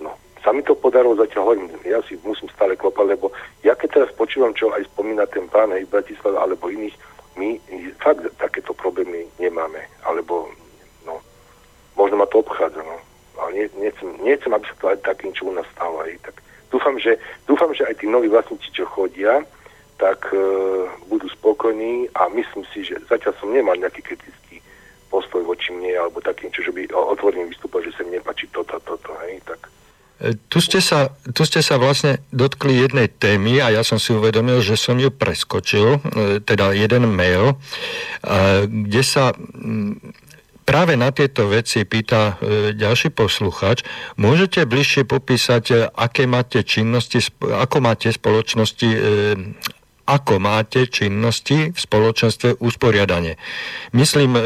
no. 0.04 0.12
Sa 0.44 0.52
mi 0.52 0.60
to 0.68 0.76
podarilo 0.76 1.16
zatiaľ, 1.16 1.56
hovorím, 1.56 1.72
ja 1.88 2.04
si 2.04 2.20
musím 2.28 2.52
stále 2.52 2.76
klopať, 2.76 3.16
lebo 3.16 3.32
ja 3.64 3.72
keď 3.80 4.04
teraz 4.04 4.12
počúvam, 4.20 4.52
čo 4.52 4.68
aj 4.76 4.84
spomína 4.92 5.24
ten 5.32 5.48
pán 5.48 5.72
aj 5.72 5.88
Bratislava 5.88 6.44
alebo 6.44 6.68
iných, 6.68 6.98
my 7.40 7.56
fakt 8.04 8.28
takéto 8.36 8.76
problémy 8.76 9.24
nemáme, 9.40 9.80
alebo 10.04 10.52
no, 11.08 11.24
možno 11.96 12.20
ma 12.20 12.28
to 12.28 12.44
obchádza, 12.44 12.84
no 12.84 13.00
ale 13.40 13.56
nie, 13.56 13.66
nechcem, 13.80 14.12
nechcem, 14.20 14.52
aby 14.52 14.68
sa 14.68 14.76
to 14.84 14.86
aj 14.92 15.00
takým 15.08 15.32
čo 15.32 15.48
u 15.48 15.56
nás 15.56 15.64
stalo. 15.72 16.04
Aj. 16.04 16.12
Tak 16.28 16.36
dúfam, 16.68 17.00
že, 17.00 17.16
dúfam, 17.48 17.72
že 17.72 17.88
aj 17.88 18.04
tí 18.04 18.06
noví 18.12 18.28
vlastníci, 18.28 18.68
čo 18.76 18.84
chodia, 18.84 19.40
tak 20.00 20.32
e, 20.32 20.40
budú 21.12 21.28
spokojní 21.28 22.08
a 22.16 22.32
myslím 22.32 22.64
si, 22.72 22.88
že 22.88 22.96
zatiaľ 23.12 23.36
som 23.38 23.52
nemal 23.52 23.76
nejaký 23.76 24.00
kritický 24.02 24.64
postoj 25.12 25.44
voči 25.44 25.76
mne 25.76 25.92
alebo 26.00 26.24
takým, 26.24 26.48
čo 26.56 26.64
by 26.72 26.88
otvorený 26.90 27.52
vystúpal, 27.52 27.84
že 27.84 27.92
sa 27.94 28.08
mi 28.08 28.16
nepáči 28.16 28.48
toto, 28.50 28.80
toto, 28.80 29.12
hej, 29.28 29.44
tak 29.44 29.68
e, 30.24 30.40
tu 30.48 30.64
ste, 30.64 30.80
sa, 30.80 31.12
tu 31.36 31.44
ste 31.44 31.60
sa 31.60 31.76
vlastne 31.76 32.24
dotkli 32.32 32.80
jednej 32.80 33.12
témy 33.12 33.60
a 33.60 33.76
ja 33.76 33.84
som 33.84 34.00
si 34.00 34.16
uvedomil, 34.16 34.64
že 34.64 34.80
som 34.80 34.96
ju 34.96 35.12
preskočil, 35.12 36.00
e, 36.00 36.40
teda 36.40 36.72
jeden 36.72 37.12
mail, 37.12 37.60
kde 38.64 39.04
sa 39.04 39.36
práve 40.70 40.94
na 40.94 41.10
tieto 41.10 41.50
veci 41.50 41.82
pýta 41.82 42.38
e, 42.38 42.78
ďalší 42.78 43.10
posluchač. 43.10 43.82
Môžete 44.22 44.70
bližšie 44.70 45.02
popísať, 45.10 45.64
e, 45.74 45.76
aké 45.90 46.30
máte 46.30 46.62
činnosti, 46.62 47.26
ako 47.42 47.82
máte 47.82 48.14
spoločnosti 48.14 48.86
e, 48.86 49.00
ako 50.10 50.42
máte 50.42 50.90
činnosti 50.90 51.70
v 51.70 51.78
spoločenstve 51.78 52.58
usporiadanie. 52.58 53.38
Myslím, 53.94 54.34
e, 54.34 54.42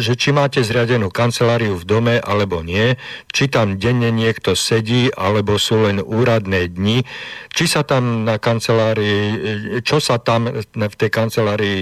že 0.00 0.16
či 0.16 0.32
máte 0.32 0.64
zriadenú 0.64 1.12
kanceláriu 1.12 1.76
v 1.76 1.84
dome 1.84 2.16
alebo 2.16 2.64
nie, 2.64 2.96
či 3.28 3.52
tam 3.52 3.76
denne 3.76 4.08
niekto 4.08 4.56
sedí 4.56 5.12
alebo 5.12 5.60
sú 5.60 5.84
len 5.84 6.00
úradné 6.00 6.72
dni, 6.72 7.04
či 7.52 7.64
sa 7.68 7.84
tam 7.84 8.24
na 8.24 8.40
kancelárii, 8.40 9.20
e, 9.20 9.36
čo 9.84 10.00
sa 10.00 10.16
tam 10.16 10.48
v 10.72 10.94
tej 10.96 11.10
kancelárii 11.12 11.80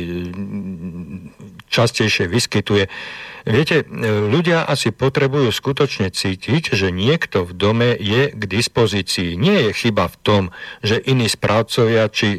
častejšie 1.71 2.27
vyskytuje. 2.27 2.91
Viete, 3.49 3.89
ľudia 4.29 4.69
asi 4.69 4.93
potrebujú 4.93 5.49
skutočne 5.49 6.13
cítiť, 6.13 6.77
že 6.77 6.93
niekto 6.93 7.49
v 7.49 7.53
dome 7.57 7.91
je 7.97 8.29
k 8.37 8.43
dispozícii. 8.45 9.41
Nie 9.41 9.71
je 9.71 9.73
chyba 9.73 10.13
v 10.13 10.17
tom, 10.21 10.43
že 10.85 11.01
iní 11.01 11.25
správcovia 11.25 12.13
či 12.13 12.37
e, 12.37 12.39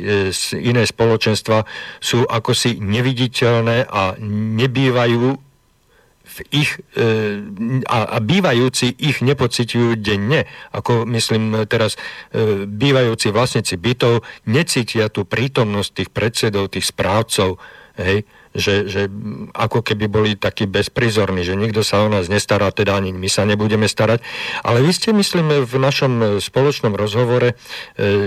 iné 0.62 0.86
spoločenstva 0.86 1.66
sú 1.98 2.22
ako 2.30 2.54
si 2.54 2.78
neviditeľné 2.78 3.90
a 3.90 4.14
nebývajú 4.62 5.42
v 6.32 6.38
ich, 6.54 6.80
e, 6.96 7.04
a, 7.90 7.98
a 8.16 8.18
bývajúci 8.22 8.94
ich 8.96 9.20
nepociťujú 9.26 10.00
denne, 10.00 10.48
ako 10.72 11.04
myslím 11.12 11.66
teraz 11.68 12.00
e, 12.32 12.70
bývajúci 12.70 13.34
vlastníci 13.34 13.76
bytov 13.76 14.24
necítia 14.48 15.12
tú 15.12 15.28
prítomnosť 15.28 15.90
tých 15.92 16.10
predsedov, 16.14 16.72
tých 16.72 16.88
správcov, 16.88 17.60
hej, 18.00 18.24
že, 18.52 18.88
že 18.88 19.08
ako 19.56 19.80
keby 19.84 20.06
boli 20.12 20.32
takí 20.36 20.68
bezprizorní, 20.68 21.48
že 21.48 21.56
nikto 21.56 21.82
sa 21.82 22.04
o 22.04 22.12
nás 22.12 22.28
nestará, 22.28 22.72
teda 22.72 23.00
ani 23.00 23.16
my 23.16 23.30
sa 23.32 23.48
nebudeme 23.48 23.88
starať. 23.88 24.20
Ale 24.64 24.84
vy 24.84 24.92
ste, 24.92 25.16
myslím, 25.16 25.64
v 25.64 25.76
našom 25.80 26.44
spoločnom 26.44 26.92
rozhovore 26.96 27.56
e, 27.56 27.56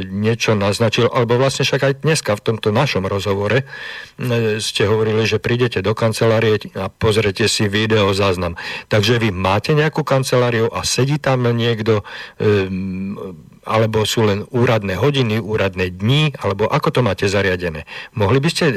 niečo 0.08 0.56
naznačil, 0.56 1.12
alebo 1.12 1.36
vlastne 1.36 1.68
však 1.68 1.82
aj 1.84 1.94
dneska 2.02 2.32
v 2.36 2.44
tomto 2.52 2.72
našom 2.72 3.04
rozhovore 3.04 3.62
e, 3.62 4.60
ste 4.64 4.88
hovorili, 4.88 5.28
že 5.28 5.40
prídete 5.40 5.84
do 5.84 5.92
kancelárie 5.92 6.56
a 6.76 6.88
pozrete 6.88 7.44
si 7.48 7.68
video 7.68 8.12
záznam. 8.16 8.56
Takže 8.88 9.20
vy 9.20 9.28
máte 9.28 9.76
nejakú 9.76 10.02
kanceláriu 10.02 10.72
a 10.72 10.84
sedí 10.88 11.20
tam 11.20 11.44
niekto 11.52 12.00
e, 12.40 13.44
alebo 13.64 14.04
sú 14.04 14.24
len 14.24 14.44
úradné 14.52 14.96
hodiny, 14.96 15.40
úradné 15.40 15.90
dni, 15.92 16.36
alebo 16.40 16.68
ako 16.68 16.88
to 16.94 17.00
máte 17.00 17.26
zariadené? 17.28 17.88
Mohli 18.14 18.38
by 18.40 18.48
ste 18.52 18.64
e, 18.68 18.74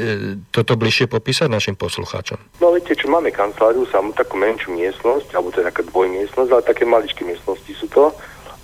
toto 0.50 0.80
bližšie 0.80 1.12
popísať 1.12 1.52
našim 1.52 1.76
poslucháčom? 1.76 2.40
No 2.64 2.74
viete, 2.74 2.96
čo 2.96 3.12
máme 3.12 3.30
kanceláriu, 3.32 3.86
samú 3.92 4.16
takú 4.16 4.40
menšiu 4.40 4.74
miestnosť, 4.74 5.36
alebo 5.36 5.52
to 5.52 5.62
je 5.62 5.70
taká 5.70 5.84
dvojmiestnosť, 5.88 6.50
ale 6.50 6.64
také 6.64 6.84
maličké 6.88 7.22
miestnosti 7.28 7.72
sú 7.76 7.88
to 7.92 8.16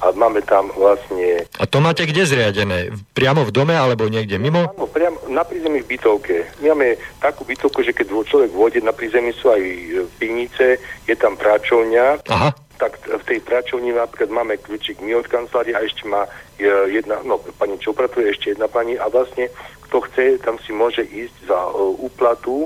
a 0.03 0.11
máme 0.11 0.43
tam 0.43 0.67
vlastne... 0.75 1.47
A 1.55 1.63
to 1.63 1.79
máte 1.79 2.03
kde 2.03 2.27
zriadené? 2.27 2.91
Priamo 3.15 3.47
v 3.47 3.55
dome 3.55 3.71
alebo 3.71 4.11
niekde 4.11 4.35
mimo? 4.35 4.75
Áno, 4.75 4.91
priamo 4.91 5.15
na 5.31 5.47
prízemí 5.47 5.79
v 5.79 5.95
bytovke. 5.95 6.59
My 6.59 6.75
máme 6.75 6.99
takú 7.23 7.47
bytovku, 7.47 7.79
že 7.87 7.95
keď 7.95 8.11
človek 8.27 8.51
vôjde 8.51 8.83
na 8.83 8.91
prízemí 8.91 9.31
sú 9.31 9.47
aj 9.47 9.63
e, 9.63 10.03
pivnice, 10.19 10.83
je 11.07 11.15
tam 11.15 11.39
práčovňa. 11.39 12.27
Aha 12.27 12.51
tak 12.83 12.99
v 12.99 13.23
tej 13.23 13.39
pračovni 13.39 13.95
napríklad 13.95 14.27
máme 14.27 14.59
kľúčik 14.59 14.99
my 14.99 15.15
od 15.15 15.31
kancelárie 15.31 15.71
a 15.71 15.87
ešte 15.87 16.03
má 16.03 16.27
e, 16.59 16.69
jedna, 16.91 17.23
no 17.23 17.39
pani 17.55 17.79
čo 17.79 17.95
upratuje, 17.95 18.27
ešte 18.27 18.51
jedna 18.51 18.67
pani 18.67 18.99
a 18.99 19.07
vlastne 19.07 19.47
kto 19.87 20.03
chce, 20.09 20.25
tam 20.43 20.59
si 20.59 20.75
môže 20.75 21.05
ísť 21.05 21.47
za 21.47 21.59
uh, 21.69 21.93
úplatu 22.01 22.65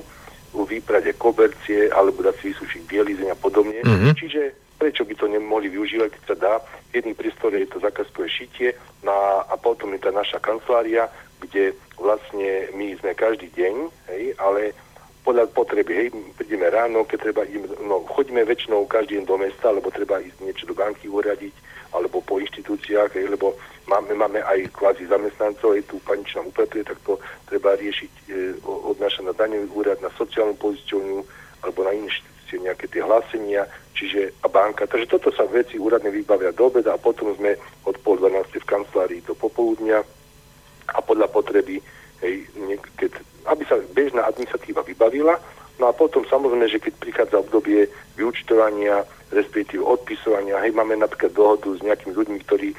u 0.55 0.61
výprade 0.63 1.11
kobercie 1.19 1.91
alebo 1.91 2.23
dať 2.23 2.39
si 2.39 2.45
vysúšiť 2.55 2.81
bielizeň 2.87 3.35
a 3.35 3.37
podobne. 3.37 3.83
Mm-hmm. 3.83 4.15
Čiže 4.15 4.41
prečo 4.79 5.03
by 5.03 5.13
to 5.13 5.27
nemohli 5.27 5.67
využívať, 5.69 6.09
keď 6.17 6.23
sa 6.23 6.35
dá. 6.39 6.53
V 6.89 7.03
jedných 7.03 7.19
prístore 7.19 7.59
je 7.59 7.69
to 7.69 7.83
zákazkové 7.83 8.31
šitie 8.31 8.73
no 9.03 9.11
a 9.43 9.53
potom 9.59 9.91
je 9.93 10.01
tá 10.01 10.15
naša 10.15 10.39
kancelária, 10.39 11.11
kde 11.43 11.75
vlastne 11.99 12.71
my 12.73 12.95
sme 12.97 13.11
každý 13.13 13.51
deň, 13.53 13.75
hej, 14.09 14.23
ale 14.41 14.73
podľa 15.27 15.51
potreby, 15.51 15.91
hej, 15.91 16.07
prídeme 16.39 16.71
ráno, 16.71 17.03
keď 17.03 17.27
treba, 17.27 17.43
ideme, 17.43 17.67
no, 17.83 17.99
chodíme 18.07 18.47
väčšinou 18.47 18.87
každý 18.87 19.19
deň 19.19 19.25
do 19.27 19.35
mesta, 19.35 19.75
lebo 19.75 19.91
treba 19.91 20.23
ísť 20.23 20.39
niečo 20.39 20.63
do 20.63 20.71
banky 20.71 21.11
uradiť, 21.11 21.51
alebo 21.91 22.23
po 22.23 22.39
inštitúciách, 22.39 23.11
hej, 23.11 23.35
lebo 23.35 23.59
máme, 23.91 24.15
máme 24.15 24.39
aj 24.39 24.71
kvázi 24.71 25.03
zamestnancov, 25.11 25.75
aj 25.75 25.83
tu 25.91 25.99
pani, 26.07 26.23
čo 26.23 26.39
nám 26.39 26.55
upratuje, 26.55 26.87
tak 26.87 26.95
to 27.03 27.19
treba 27.43 27.75
riešiť, 27.75 28.11
e, 28.31 28.55
odnášať 28.63 29.27
na 29.27 29.35
daňový 29.35 29.67
úrad, 29.75 29.99
na 29.99 30.07
sociálnu 30.15 30.55
poisťovňu, 30.63 31.19
alebo 31.67 31.79
na 31.83 31.91
inštitúcie 31.91 32.63
nejaké 32.63 32.87
tie 32.87 33.03
hlásenia, 33.03 33.67
čiže 33.99 34.31
a 34.31 34.47
banka. 34.47 34.87
Takže 34.87 35.11
toto 35.11 35.27
sa 35.35 35.43
veci 35.43 35.75
úradne 35.75 36.07
vybavia 36.07 36.55
do 36.55 36.71
obeda 36.71 36.95
a 36.95 37.03
potom 37.03 37.35
sme 37.35 37.59
od 37.83 37.99
pol 37.99 38.15
12 38.15 38.63
v 38.63 38.63
kancelárii 38.63 39.19
do 39.27 39.35
popoludnia 39.35 39.99
a 40.87 41.03
podľa 41.03 41.27
potreby, 41.27 41.83
hej, 42.21 42.47
keď 42.97 43.11
aby 43.47 43.63
sa 43.65 43.79
bežná 43.95 44.27
administratíva 44.27 44.83
vybavila. 44.83 45.39
No 45.77 45.87
a 45.87 45.93
potom 45.93 46.25
samozrejme, 46.25 46.65
že 46.67 46.81
keď 46.81 46.93
prichádza 46.97 47.37
obdobie 47.37 47.85
vyučtovania, 48.17 49.05
respektíve 49.29 49.85
odpisovania, 49.85 50.57
hej, 50.65 50.73
máme 50.73 50.97
napríklad 50.97 51.37
dohodu 51.37 51.69
s 51.77 51.85
nejakými 51.85 52.17
ľuďmi, 52.17 52.37
ktorí 52.49 52.73
e, 52.73 52.77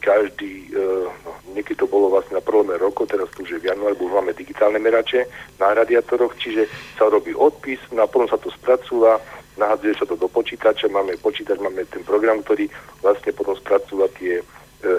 každý, 0.00 0.72
e, 0.72 0.80
no, 1.04 1.30
niekedy 1.52 1.76
to 1.76 1.84
bolo 1.84 2.08
vlastne 2.08 2.40
na 2.40 2.44
prvom 2.44 2.72
roku, 2.72 3.04
teraz 3.04 3.28
tu 3.36 3.44
už 3.44 3.60
je 3.60 3.60
v 3.60 3.68
januári, 3.68 4.00
lebo 4.00 4.16
máme 4.16 4.32
digitálne 4.32 4.80
merače 4.80 5.28
na 5.60 5.76
radiátoroch, 5.76 6.32
čiže 6.40 6.72
sa 6.96 7.12
robí 7.12 7.36
odpis, 7.36 7.84
no 7.92 8.08
a 8.08 8.08
potom 8.08 8.32
sa 8.32 8.40
to 8.40 8.48
spracúva, 8.48 9.20
nahadzuje 9.60 10.00
sa 10.00 10.08
to 10.08 10.16
do 10.16 10.30
počítača, 10.32 10.88
máme 10.88 11.20
počítač, 11.20 11.60
máme 11.60 11.84
ten 11.92 12.00
program, 12.00 12.40
ktorý 12.40 12.64
vlastne 13.04 13.36
potom 13.36 13.52
spracúva 13.60 14.08
tie 14.16 14.40
e, 14.40 14.44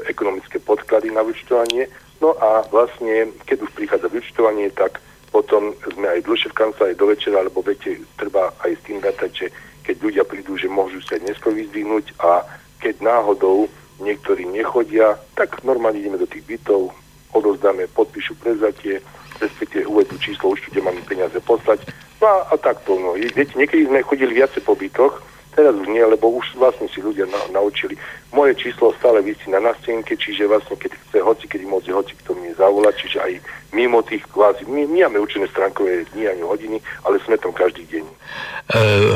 ekonomické 0.05 0.61
podklady 0.61 1.09
na 1.09 1.25
vyučtovanie 1.25 1.89
No 2.17 2.33
a 2.41 2.65
vlastne, 2.73 3.29
keď 3.45 3.69
už 3.69 3.71
prichádza 3.77 4.09
vyučtovanie, 4.09 4.73
tak 4.73 4.97
potom 5.29 5.77
sme 5.93 6.07
aj 6.17 6.25
dlhšie 6.25 6.49
v 6.49 6.57
kancelárii 6.57 6.97
do 6.97 7.05
večera, 7.13 7.45
lebo 7.45 7.61
viete, 7.61 8.01
treba 8.17 8.49
aj 8.65 8.73
s 8.73 8.81
tým 8.89 8.97
dátať, 9.03 9.31
že 9.33 9.47
keď 9.85 9.95
ľudia 10.01 10.23
prídu, 10.25 10.57
že 10.57 10.71
môžu 10.71 10.99
sa 11.05 11.21
neskôr 11.21 11.53
vyzdvihnúť 11.53 12.17
a 12.19 12.41
keď 12.81 13.05
náhodou 13.05 13.69
niektorí 14.01 14.45
nechodia, 14.49 15.17
tak 15.37 15.61
normálne 15.61 16.01
ideme 16.01 16.17
do 16.17 16.29
tých 16.29 16.45
bytov, 16.45 16.93
odozdáme, 17.33 17.89
podpíšu 17.93 18.37
prezatie, 18.41 19.01
respektíve 19.37 19.85
uvedú 19.85 20.17
číslo 20.17 20.57
účtu, 20.57 20.73
kde 20.73 20.85
máme 20.85 21.01
peniaze 21.05 21.37
poslať. 21.41 21.85
No 22.17 22.25
a, 22.25 22.37
a 22.49 22.55
takto, 22.57 22.97
no. 22.97 23.13
Viete, 23.13 23.53
niekedy 23.53 23.85
sme 23.85 24.01
chodili 24.01 24.41
viacej 24.41 24.65
po 24.65 24.73
bytoch, 24.73 25.21
Teraz 25.57 25.73
už 25.73 25.89
nie, 25.89 26.05
lebo 26.05 26.29
už 26.37 26.53
vlastne 26.53 26.85
si 26.85 27.01
ľudia 27.01 27.25
na, 27.25 27.41
naučili. 27.49 27.97
Moje 28.29 28.53
číslo 28.61 28.93
stále 29.01 29.25
vysí 29.25 29.49
na 29.49 29.57
nástenke, 29.57 30.13
čiže 30.13 30.45
vlastne 30.45 30.77
keď 30.77 30.93
chce 30.93 31.17
hoci, 31.17 31.45
keď 31.49 31.65
môže 31.65 31.89
hoci 31.89 32.13
kto 32.13 32.37
mi 32.37 32.53
zavolať, 32.53 32.93
čiže 33.01 33.17
aj 33.17 33.33
mimo 33.73 34.05
tých 34.05 34.21
kvázi, 34.29 34.69
my, 34.69 34.85
my 34.85 35.09
máme 35.09 35.17
určené 35.25 35.49
stránkové 35.49 36.05
dni 36.13 36.29
ani 36.29 36.43
hodiny, 36.45 36.77
ale 37.09 37.17
sme 37.25 37.41
tam 37.41 37.57
každý 37.57 37.89
deň. 37.89 38.05
E, 38.05 38.13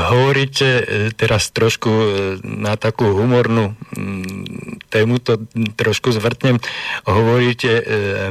hovoríte 0.02 0.70
e, 0.82 0.84
teraz 1.14 1.54
trošku 1.54 1.94
e, 1.94 2.06
na 2.42 2.74
takú 2.74 3.06
humornú 3.14 3.78
m, 3.94 4.26
tému, 4.90 5.22
to 5.22 5.46
trošku 5.78 6.10
zvrtnem, 6.10 6.58
hovoríte 7.06 7.70
e, 7.70 7.84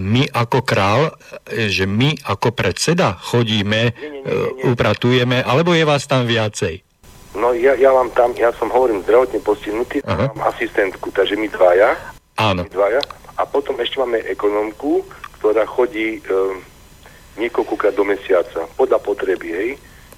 my 0.03 0.27
ako 0.35 0.67
král, 0.67 1.15
že 1.47 1.87
my 1.87 2.19
ako 2.27 2.59
predseda 2.59 3.15
chodíme, 3.15 3.95
nie, 3.95 4.03
nie, 4.03 4.19
nie, 4.19 4.35
nie. 4.35 4.67
upratujeme, 4.67 5.47
alebo 5.47 5.79
je 5.79 5.87
vás 5.87 6.11
tam 6.11 6.27
viacej? 6.27 6.90
No 7.35 7.55
ja, 7.55 7.79
ja 7.79 7.95
mám 7.95 8.11
tam, 8.11 8.35
ja 8.35 8.51
som 8.59 8.67
hovorím 8.71 9.07
zdravotne 9.07 9.39
postihnutý, 9.41 10.03
uh-huh. 10.03 10.35
mám 10.35 10.51
asistentku, 10.51 11.15
takže 11.15 11.39
my 11.39 11.47
dvaja. 11.47 11.95
Áno. 12.43 12.67
My 12.67 12.71
dvaja. 12.71 13.03
A 13.39 13.47
potom 13.47 13.79
ešte 13.79 14.03
máme 14.03 14.19
ekonomku, 14.27 15.07
ktorá 15.39 15.65
chodí 15.65 16.19
e, 16.19 16.21
niekoľkokrát 17.39 17.95
do 17.95 18.05
mesiaca, 18.05 18.67
podľa 18.77 18.99
potreby, 19.01 19.49
hej. 19.49 19.71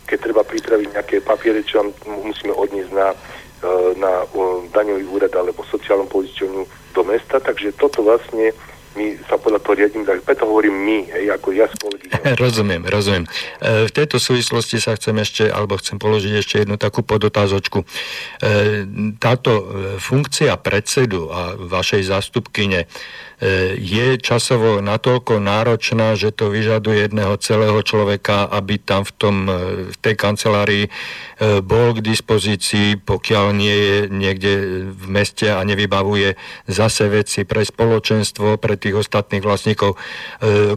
Keď 0.09 0.19
treba 0.19 0.43
pripraviť 0.43 0.89
nejaké 0.91 1.17
papiere, 1.23 1.63
čo 1.63 1.85
musíme 2.09 2.51
odniesť 2.57 2.91
na, 2.91 3.15
e, 3.63 3.69
na 4.01 4.25
e, 4.25 4.27
daňový 4.73 5.05
úrad 5.07 5.31
alebo 5.37 5.63
sociálnu 5.69 6.09
poisťovňu 6.11 6.63
do 6.97 7.03
mesta, 7.07 7.39
takže 7.39 7.77
toto 7.79 8.03
vlastne 8.03 8.51
my 8.93 9.17
sa 9.25 9.41
podľa 9.41 9.61
toho 9.65 9.75
riadím, 9.81 10.05
tak 10.05 10.21
preto 10.21 10.45
hovorím 10.45 10.77
my, 10.77 10.99
hej, 11.17 11.25
ako 11.33 11.49
ja 11.57 11.67
s 11.67 11.75
Rozumiem, 12.43 12.85
rozumiem. 12.85 13.25
E, 13.25 13.89
v 13.89 13.93
tejto 13.93 14.21
súvislosti 14.21 14.79
sa 14.79 14.93
chcem 14.97 15.17
ešte, 15.19 15.49
alebo 15.49 15.81
chcem 15.81 15.97
položiť 15.97 16.33
ešte 16.39 16.55
jednu 16.63 16.77
takú 16.77 17.01
podotázočku. 17.01 17.83
E, 17.83 17.87
táto 19.17 19.51
e, 19.53 19.65
funkcia 19.97 20.55
predsedu 20.61 21.33
a 21.33 21.57
vašej 21.57 22.03
zástupkyne 22.09 22.85
je 23.75 24.23
časovo 24.23 24.79
natoľko 24.79 25.43
náročná, 25.43 26.15
že 26.15 26.31
to 26.31 26.55
vyžaduje 26.55 27.11
jedného 27.11 27.35
celého 27.43 27.75
človeka, 27.83 28.47
aby 28.47 28.79
tam 28.79 29.03
v, 29.03 29.13
tom, 29.19 29.37
e, 29.51 29.53
v 29.91 29.97
tej 29.99 30.15
kancelárii 30.15 30.85
e, 30.87 30.91
bol 31.59 31.99
k 31.99 32.07
dispozícii, 32.07 33.03
pokiaľ 33.03 33.47
nie 33.51 33.75
je 33.75 33.99
niekde 34.15 34.53
v 34.95 35.05
meste 35.11 35.51
a 35.51 35.59
nevybavuje 35.67 36.39
zase 36.71 37.11
veci 37.11 37.43
pre 37.43 37.67
spoločenstvo, 37.67 38.63
pre 38.63 38.79
tých 38.79 39.03
ostatných 39.03 39.43
vlastníkov. 39.43 39.99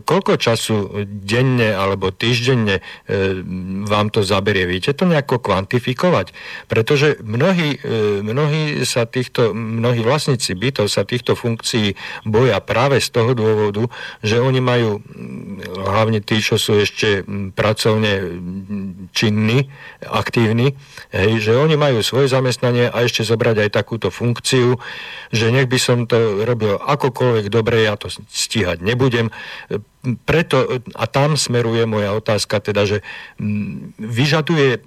Koľko 0.05 0.33
času 0.39 1.05
denne 1.05 1.75
alebo 1.75 2.09
týždenne 2.09 2.81
vám 3.85 4.09
to 4.09 4.25
zaberie? 4.25 4.65
Viete 4.65 4.95
to 4.97 5.05
nejako 5.05 5.41
kvantifikovať? 5.41 6.33
Pretože 6.65 7.21
mnohí, 7.21 7.77
mnohí 8.25 8.81
sa 8.87 9.05
týchto, 9.05 9.53
mnohí 9.53 10.01
vlastníci 10.01 10.57
bytov 10.57 10.89
sa 10.89 11.05
týchto 11.05 11.37
funkcií 11.37 11.93
boja 12.25 12.54
a 12.55 12.63
práve 12.63 13.03
z 13.03 13.11
toho 13.11 13.35
dôvodu, 13.35 13.91
že 14.23 14.39
oni 14.39 14.63
majú, 14.63 15.03
hlavne 15.75 16.23
tí, 16.23 16.39
čo 16.39 16.55
sú 16.55 16.79
ešte 16.79 17.27
pracovne 17.51 18.39
činní, 19.11 19.67
aktívni, 20.07 20.79
hej, 21.11 21.43
že 21.43 21.53
oni 21.59 21.75
majú 21.75 21.99
svoje 21.99 22.31
zamestnanie 22.31 22.87
a 22.87 23.03
ešte 23.03 23.27
zobrať 23.27 23.67
aj 23.67 23.69
takúto 23.75 24.07
funkciu, 24.07 24.79
že 25.35 25.51
nech 25.51 25.67
by 25.67 25.79
som 25.79 26.07
to 26.07 26.47
robil 26.47 26.79
akokoľvek 26.79 27.51
dobre, 27.51 27.83
ja 27.83 27.99
to 27.99 28.07
stíhať 28.09 28.79
nebudem. 28.79 29.29
Preto, 30.23 30.79
a 30.93 31.05
tam 31.09 31.35
smeruje 31.35 31.83
moja 31.89 32.13
otázka, 32.13 32.61
teda, 32.61 32.85
že 32.85 32.97
vyžaduje 33.97 34.85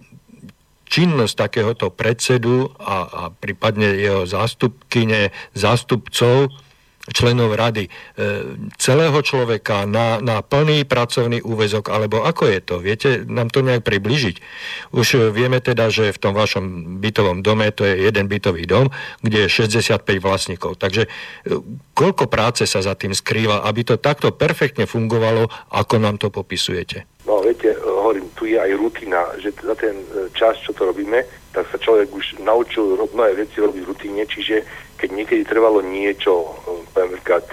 činnosť 0.89 1.35
takéhoto 1.37 1.93
predsedu 1.93 2.73
a, 2.81 2.97
a 3.05 3.23
prípadne 3.29 3.93
jeho 3.93 4.25
zástupkyne, 4.25 5.31
zástupcov, 5.53 6.49
členov 7.13 7.57
rady, 7.57 7.89
e, 7.89 7.91
celého 8.77 9.19
človeka 9.25 9.89
na, 9.89 10.21
na 10.21 10.45
plný 10.45 10.85
pracovný 10.85 11.41
úvezok, 11.43 11.89
alebo 11.93 12.25
ako 12.25 12.49
je 12.49 12.61
to? 12.61 12.77
Viete 12.81 13.09
nám 13.25 13.49
to 13.49 13.65
nejak 13.65 13.85
približiť? 13.85 14.37
Už 14.93 15.33
vieme 15.33 15.61
teda, 15.61 15.89
že 15.89 16.13
v 16.15 16.19
tom 16.21 16.33
vašom 16.37 16.99
bytovom 17.01 17.41
dome, 17.41 17.73
to 17.73 17.85
je 17.85 18.09
jeden 18.09 18.29
bytový 18.29 18.69
dom, 18.69 18.93
kde 19.25 19.49
je 19.49 19.67
65 19.69 20.05
vlastníkov. 20.21 20.77
Takže 20.77 21.07
e, 21.07 21.09
koľko 21.97 22.29
práce 22.29 22.65
sa 22.69 22.85
za 22.85 22.95
tým 22.95 23.17
skrýva, 23.17 23.65
aby 23.65 23.85
to 23.85 23.97
takto 23.97 24.31
perfektne 24.31 24.85
fungovalo, 24.85 25.49
ako 25.73 25.95
nám 25.99 26.21
to 26.21 26.29
popisujete? 26.29 27.09
No, 27.29 27.45
viete, 27.45 27.77
hovorím, 27.77 28.33
tu 28.33 28.49
je 28.49 28.57
aj 28.57 28.73
rutina, 28.79 29.21
že 29.37 29.53
za 29.53 29.77
ten 29.77 30.01
e, 30.01 30.33
čas, 30.33 30.57
čo 30.65 30.73
to 30.73 30.89
robíme, 30.89 31.21
tak 31.53 31.69
sa 31.69 31.77
človek 31.77 32.09
už 32.09 32.41
naučil 32.41 32.97
mnohé 33.13 33.45
veci 33.45 33.61
robiť 33.61 33.83
v 33.85 33.89
rutine, 33.91 34.23
čiže 34.25 34.65
keď 34.99 35.11
niekedy 35.15 35.43
trvalo 35.47 35.79
niečo, 35.81 36.59
napríklad, 36.93 37.47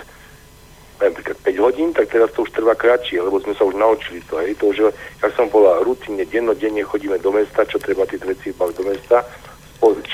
napríklad 0.98 1.38
5 1.46 1.66
hodín, 1.66 1.94
tak 1.94 2.10
teraz 2.10 2.34
to 2.34 2.42
už 2.42 2.52
trvá 2.52 2.74
kratšie, 2.74 3.22
lebo 3.22 3.38
sme 3.40 3.54
sa 3.54 3.70
už 3.70 3.78
naučili 3.78 4.20
to. 4.26 4.42
Hej. 4.42 4.58
To, 4.58 4.74
že, 4.74 4.90
jak 5.22 5.32
som 5.38 5.48
bola 5.54 5.86
rutine, 5.86 6.26
dennodenne 6.26 6.82
chodíme 6.82 7.22
do 7.22 7.30
mesta, 7.30 7.64
čo 7.70 7.78
treba 7.78 8.10
tie 8.10 8.18
veci 8.18 8.50
vybaviť 8.50 8.76
do 8.76 8.86
mesta, 8.90 9.18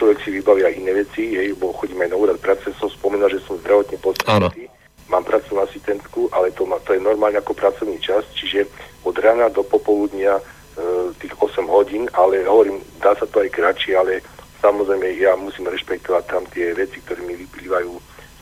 človek 0.02 0.18
si 0.26 0.34
vybavia 0.34 0.74
iné 0.74 0.98
veci, 0.98 1.38
hej, 1.38 1.54
bo 1.62 1.70
chodíme 1.78 2.10
aj 2.10 2.12
na 2.12 2.18
úrad 2.18 2.42
práce, 2.42 2.74
som 2.82 2.90
spomínal, 2.90 3.30
že 3.30 3.38
som 3.46 3.54
zdravotne 3.62 4.02
postihnutý, 4.02 4.66
mám 5.06 5.22
pracovnú 5.22 5.62
asistentku, 5.62 6.26
ale 6.34 6.50
to, 6.58 6.66
má, 6.66 6.82
to 6.82 6.98
je 6.98 7.06
normálne 7.06 7.38
ako 7.38 7.54
pracovný 7.54 8.02
čas, 8.02 8.26
čiže 8.34 8.66
od 9.06 9.14
rána 9.22 9.54
do 9.54 9.62
popoludnia 9.62 10.42
e, 10.42 10.44
tých 11.22 11.38
8 11.38 11.70
hodín, 11.70 12.10
ale 12.18 12.42
hovorím, 12.50 12.82
dá 12.98 13.14
sa 13.14 13.30
to 13.30 13.46
aj 13.46 13.54
kratšie, 13.54 13.94
ale 13.94 14.26
Samozrejme, 14.62 15.18
ja 15.18 15.34
musím 15.34 15.74
rešpektovať 15.74 16.24
tam 16.30 16.46
tie 16.54 16.78
veci, 16.78 17.02
ktoré 17.02 17.26
mi 17.26 17.34
vyplývajú 17.34 17.92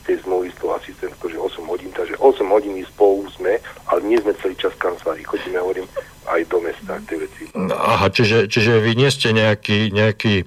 tej 0.04 0.16
zmluvy 0.24 0.52
s 0.52 0.56
tou 0.60 0.72
asistentkou, 0.76 1.32
že 1.32 1.40
8 1.40 1.64
hodín, 1.64 1.88
takže 1.96 2.16
8 2.20 2.44
hodín 2.52 2.76
spolu 2.84 3.24
sme, 3.32 3.56
ale 3.88 4.00
nie 4.04 4.20
sme 4.20 4.36
celý 4.40 4.56
čas 4.60 4.76
v 4.76 4.84
kancelárii, 4.84 5.24
chodíme, 5.24 5.60
hovorím, 5.60 5.88
aj 6.28 6.40
do 6.52 6.58
mesta, 6.60 7.00
tie 7.08 7.16
veci. 7.16 7.42
Aha, 7.72 8.12
čiže, 8.12 8.52
čiže 8.52 8.84
vy 8.84 8.92
nie 9.00 9.08
ste 9.08 9.32
nejaký, 9.32 9.92
nejaký 9.96 10.34
e, 10.40 10.46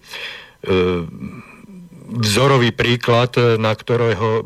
vzorový 2.21 2.69
príklad, 2.69 3.33
na 3.57 3.73
ktorého, 3.73 4.45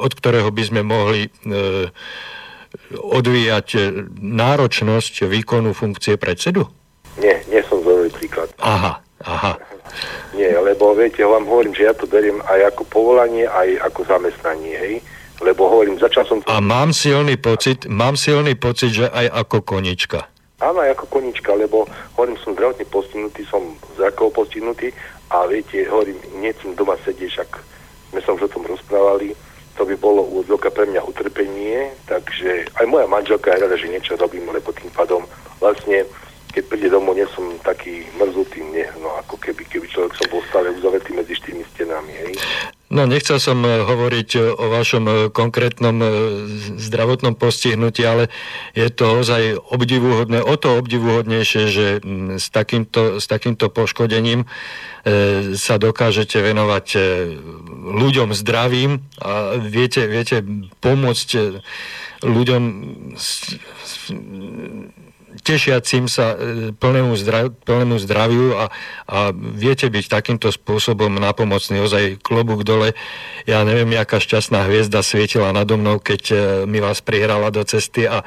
od 0.00 0.12
ktorého 0.16 0.48
by 0.48 0.62
sme 0.64 0.80
mohli 0.80 1.28
e, 1.28 1.30
odvíjať 2.96 3.68
náročnosť 4.20 5.28
výkonu 5.28 5.76
funkcie 5.76 6.16
predsedu? 6.16 6.68
Nie, 7.20 7.40
nie 7.48 7.60
som 7.68 7.80
vzorový 7.80 8.12
príklad. 8.12 8.48
Aha, 8.60 9.00
aha. 9.24 9.52
Nie, 10.46 10.62
lebo 10.62 10.94
viete, 10.94 11.26
vám 11.26 11.42
hovorím, 11.42 11.74
že 11.74 11.90
ja 11.90 11.94
to 11.98 12.06
beriem 12.06 12.38
aj 12.46 12.70
ako 12.70 12.86
povolanie, 12.86 13.50
aj 13.50 13.82
ako 13.90 14.06
zamestnanie, 14.06 14.78
hej. 14.78 14.94
Lebo 15.42 15.66
hovorím, 15.66 15.98
začal 15.98 16.22
som... 16.22 16.38
A 16.46 16.62
mám 16.62 16.94
silný 16.94 17.34
pocit, 17.34 17.82
mám 17.90 18.14
silný 18.14 18.54
pocit, 18.54 18.94
že 18.94 19.10
aj 19.10 19.26
ako 19.42 19.66
konička. 19.66 20.30
Áno, 20.62 20.86
ako 20.86 21.10
konička, 21.10 21.50
lebo 21.58 21.90
hovorím, 22.14 22.38
som 22.38 22.54
zdravotne 22.54 22.86
postihnutý, 22.86 23.42
som 23.50 23.74
zrakovo 23.98 24.46
postihnutý 24.46 24.94
a 25.34 25.50
viete, 25.50 25.82
hovorím, 25.90 26.16
nechcem 26.38 26.78
doma 26.78 26.94
sedieť, 27.02 27.26
však 27.26 27.50
sme 28.14 28.20
sa 28.22 28.30
už 28.38 28.46
o 28.46 28.52
tom 28.54 28.64
rozprávali, 28.70 29.34
to 29.74 29.82
by 29.82 29.98
bolo 29.98 30.24
úvodzovka 30.30 30.70
pre 30.70 30.86
mňa 30.88 31.04
utrpenie, 31.04 31.90
takže 32.06 32.70
aj 32.78 32.86
moja 32.86 33.04
manželka 33.10 33.50
je 33.50 33.60
rada, 33.66 33.76
že 33.76 33.90
niečo 33.90 34.14
robím, 34.16 34.48
lebo 34.48 34.70
tým 34.72 34.88
pádom 34.94 35.26
vlastne 35.60 36.06
keď 36.56 36.64
príde 36.72 36.88
domov, 36.88 37.20
nie 37.20 37.28
som 37.36 37.44
taký 37.60 38.08
mrzutý, 38.16 38.64
nie, 38.72 38.88
no 38.96 39.12
ako 39.20 39.36
keby, 39.36 39.60
keby 39.68 39.92
človek 39.92 40.16
som 40.16 40.26
bol 40.32 40.40
stále 40.48 40.72
uzavretý 40.72 41.12
medzi 41.12 41.36
štyrmi 41.36 41.60
stenami. 41.76 42.08
Hej. 42.16 42.32
No 42.88 43.04
nechcel 43.04 43.36
som 43.36 43.60
eh, 43.60 43.84
hovoriť 43.84 44.30
eh, 44.40 44.42
o 44.56 44.64
vašom 44.72 45.04
eh, 45.04 45.14
konkrétnom 45.28 46.00
zdravotnom 46.80 47.36
postihnutí, 47.36 48.08
ale 48.08 48.32
je 48.72 48.88
to 48.88 49.20
ozaj 49.20 49.58
obdivuhodné, 49.68 50.40
o 50.40 50.56
to 50.56 50.80
obdivuhodnejšie, 50.80 51.62
že 51.68 51.86
mm, 52.00 52.40
s 52.40 52.48
takýmto, 52.48 53.20
s 53.20 53.28
takýmto 53.28 53.68
poškodením 53.68 54.48
sa 55.54 55.78
dokážete 55.78 56.42
venovať 56.42 56.98
ľuďom 57.94 58.34
zdravým 58.34 59.06
a 59.22 59.54
viete, 59.54 60.02
viete 60.10 60.42
pomôcť 60.82 61.62
ľuďom 62.26 62.62
tešiacim 65.46 66.10
sa 66.10 66.34
e, 66.34 66.36
plnému, 66.74 67.14
zdrav, 67.14 67.54
plnému 67.62 68.02
zdraviu 68.02 68.58
a, 68.58 68.66
a 69.06 69.30
viete 69.30 69.86
byť 69.86 70.04
takýmto 70.10 70.50
spôsobom 70.50 71.14
napomocný, 71.22 71.78
ozaj 71.86 72.18
klobúk 72.18 72.66
dole. 72.66 72.98
Ja 73.46 73.62
neviem, 73.62 73.94
jaká 73.94 74.18
šťastná 74.18 74.66
hviezda 74.66 75.06
svietila 75.06 75.54
nado 75.54 75.78
mnou, 75.78 76.02
keď 76.02 76.22
e, 76.26 76.36
mi 76.66 76.82
vás 76.82 76.98
prihrala 76.98 77.54
do 77.54 77.62
cesty 77.62 78.10
a 78.10 78.26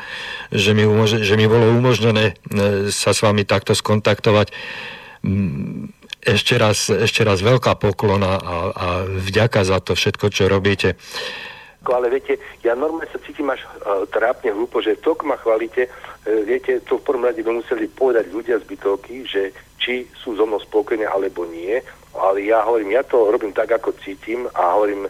že 0.56 0.72
mi, 0.72 0.88
umož- 0.88 1.20
že 1.20 1.36
mi 1.36 1.52
bolo 1.52 1.76
umožnené 1.76 2.40
e, 2.48 2.88
sa 2.96 3.12
s 3.12 3.20
vami 3.20 3.44
takto 3.44 3.76
skontaktovať. 3.76 4.56
Mm, 5.28 5.92
ešte 6.24 6.56
raz, 6.56 6.88
ešte 6.88 7.28
raz 7.28 7.44
veľká 7.44 7.76
poklona 7.76 8.40
a, 8.40 8.56
a 8.72 8.88
vďaka 9.08 9.68
za 9.68 9.84
to 9.84 9.96
všetko, 9.96 10.32
čo 10.32 10.48
robíte 10.48 10.96
ale 11.90 12.12
viete, 12.12 12.38
ja 12.62 12.78
normálne 12.78 13.10
sa 13.10 13.18
cítim 13.24 13.50
až 13.50 13.66
uh, 13.66 14.06
trápne 14.12 14.54
hlúpo, 14.54 14.78
že 14.78 15.00
to, 15.02 15.18
ma 15.26 15.40
chválite, 15.42 15.90
E, 16.19 16.19
viete, 16.46 16.80
to 16.86 16.98
v 16.98 17.06
prvom 17.06 17.26
rade 17.26 17.42
by 17.42 17.52
museli 17.52 17.88
povedať 17.88 18.30
ľudia 18.30 18.60
z 18.62 18.68
bytovky, 18.70 19.26
že 19.26 19.52
či 19.80 20.06
sú 20.14 20.36
so 20.36 20.46
mnou 20.46 20.60
spokojní 20.60 21.08
alebo 21.08 21.48
nie, 21.48 21.80
ale 22.14 22.44
ja 22.46 22.62
hovorím, 22.66 22.94
ja 22.94 23.04
to 23.04 23.32
robím 23.32 23.56
tak, 23.56 23.72
ako 23.72 23.96
cítim 24.04 24.46
a 24.54 24.76
hovorím, 24.76 25.08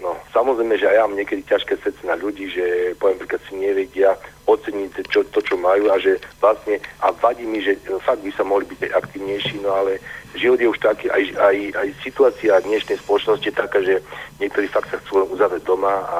no 0.00 0.16
samozrejme, 0.32 0.78
že 0.78 0.88
aj 0.88 0.96
ja 0.96 1.02
mám 1.04 1.18
niekedy 1.18 1.42
ťažké 1.44 1.74
srdce 1.82 2.02
na 2.06 2.14
ľudí, 2.16 2.48
že 2.48 2.94
poviem 2.96 3.18
príklad 3.20 3.42
si 3.46 3.54
nevedia 3.58 4.14
oceniť 4.46 5.04
čo, 5.10 5.26
to, 5.28 5.42
čo 5.42 5.58
majú 5.60 5.92
a 5.92 6.00
že 6.00 6.16
vlastne, 6.40 6.80
a 7.04 7.12
vadí 7.12 7.44
mi, 7.44 7.60
že 7.60 7.76
fakt 8.00 8.24
by 8.24 8.30
sa 8.32 8.46
mohli 8.46 8.64
byť 8.70 8.94
aktívnejší, 8.94 9.60
no 9.60 9.74
ale 9.74 10.00
život 10.38 10.62
je 10.62 10.68
už 10.70 10.80
taký, 10.80 11.10
aj, 11.10 11.22
aj, 11.36 11.56
aj 11.76 11.88
situácia 12.00 12.62
dnešnej 12.64 12.96
spoločnosti 13.02 13.44
je 13.44 13.54
taká, 13.54 13.78
že 13.82 14.00
niektorí 14.40 14.70
fakt 14.70 14.88
sa 14.88 14.96
chcú 15.02 15.26
uzavrieť 15.34 15.66
doma 15.66 15.92
a, 16.06 16.18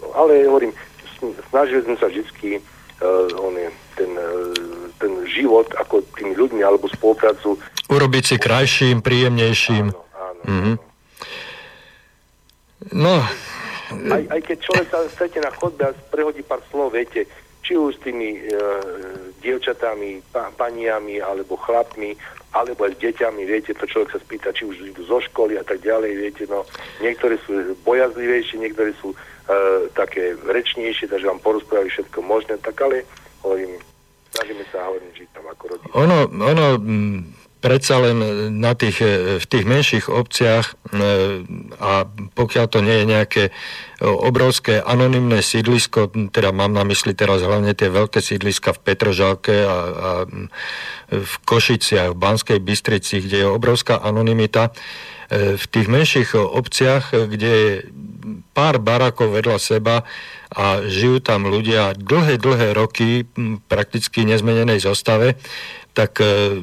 no, 0.00 0.06
ale 0.14 0.46
hovorím, 0.46 0.72
snažili 1.50 1.82
sme 1.84 1.96
sa 1.98 2.06
vždy 2.06 2.62
uh, 3.02 3.28
on 3.42 3.54
je, 3.56 3.68
ten, 3.96 4.10
uh, 4.16 4.52
ten 5.00 5.12
život 5.28 5.68
ako 5.76 6.04
tými 6.16 6.36
ľuďmi 6.36 6.60
alebo 6.64 6.88
spoluprácu. 6.88 7.60
Urobiť 7.88 8.24
si 8.24 8.36
krajším, 8.40 9.04
príjemnejším. 9.04 9.84
Áno, 9.92 10.02
áno. 10.16 10.42
Mm-hmm. 10.46 10.76
No. 12.96 13.16
Aj, 14.10 14.22
aj 14.30 14.40
keď 14.42 14.56
človek 14.66 14.86
sa 14.90 14.98
stretne 15.10 15.46
na 15.46 15.52
chodbe 15.54 15.82
a 15.86 15.94
prehodí 16.10 16.42
pár 16.42 16.58
slov, 16.70 16.94
viete, 16.94 17.26
či 17.62 17.78
už 17.78 17.98
s 17.98 18.02
tými 18.02 18.46
uh, 18.50 19.30
dievčatami, 19.42 20.22
pa, 20.30 20.50
paniami 20.54 21.18
alebo 21.22 21.58
chlapmi, 21.58 22.14
alebo 22.54 22.86
aj 22.86 22.98
s 22.98 23.02
deťami, 23.02 23.42
viete, 23.46 23.74
to 23.74 23.84
človek 23.86 24.16
sa 24.16 24.22
spýta, 24.22 24.54
či 24.54 24.64
už 24.64 24.90
idú 24.90 25.02
zo 25.06 25.18
školy 25.18 25.58
a 25.58 25.64
tak 25.66 25.82
ďalej, 25.82 26.12
viete, 26.14 26.44
no, 26.46 26.62
niektorí 27.02 27.36
sú 27.44 27.74
bojazlivejšie, 27.84 28.62
niektorí 28.62 28.94
sú 29.02 29.12
E, 29.12 29.35
také 29.94 30.34
rečnejšie, 30.34 31.06
takže 31.06 31.30
vám 31.30 31.38
porozprávali 31.38 31.90
všetko 31.90 32.18
možné, 32.22 32.58
tak 32.58 32.74
ale 32.82 33.06
hovorím, 33.46 33.78
snažíme 34.34 34.64
sa 34.74 34.90
hovorím, 34.90 35.10
žiť 35.14 35.28
tam 35.30 35.46
ako 35.46 35.64
rodina. 35.70 35.92
Ono, 35.94 36.18
ono 36.42 36.66
predsa 37.66 37.98
len 37.98 38.18
na 38.62 38.78
tých, 38.78 39.02
e, 39.02 39.42
v 39.42 39.46
tých 39.46 39.64
menších 39.66 40.06
obciach 40.06 40.70
e, 40.70 40.72
a 41.82 42.06
pokiaľ 42.36 42.66
to 42.70 42.78
nie 42.84 43.02
je 43.02 43.06
nejaké 43.06 43.44
obrovské 44.02 44.84
anonymné 44.84 45.40
sídlisko, 45.40 46.12
teda 46.30 46.52
mám 46.52 46.76
na 46.76 46.84
mysli 46.84 47.16
teraz 47.16 47.40
hlavne 47.40 47.72
tie 47.72 47.88
veľké 47.88 48.20
sídliska 48.20 48.76
v 48.76 48.82
Petržalke 48.84 49.56
a, 49.64 49.76
a 49.88 50.10
v 51.08 51.34
Košiciach, 51.48 52.12
v 52.12 52.20
Banskej 52.20 52.58
Bystrici, 52.60 53.24
kde 53.24 53.42
je 53.42 53.48
obrovská 53.48 53.96
anonymita, 54.04 54.76
v 55.32 55.64
tých 55.66 55.86
menších 55.90 56.38
obciach, 56.38 57.10
kde 57.10 57.50
je 57.50 57.72
pár 58.56 58.80
barakov 58.80 59.36
vedľa 59.36 59.58
seba 59.60 59.96
a 60.48 60.80
žijú 60.86 61.20
tam 61.20 61.44
ľudia 61.50 61.92
dlhé, 61.92 62.40
dlhé 62.40 62.72
roky 62.72 63.28
prakticky 63.68 64.24
nezmenenej 64.24 64.80
zostave, 64.80 65.36
tak 65.92 66.20
e, 66.20 66.60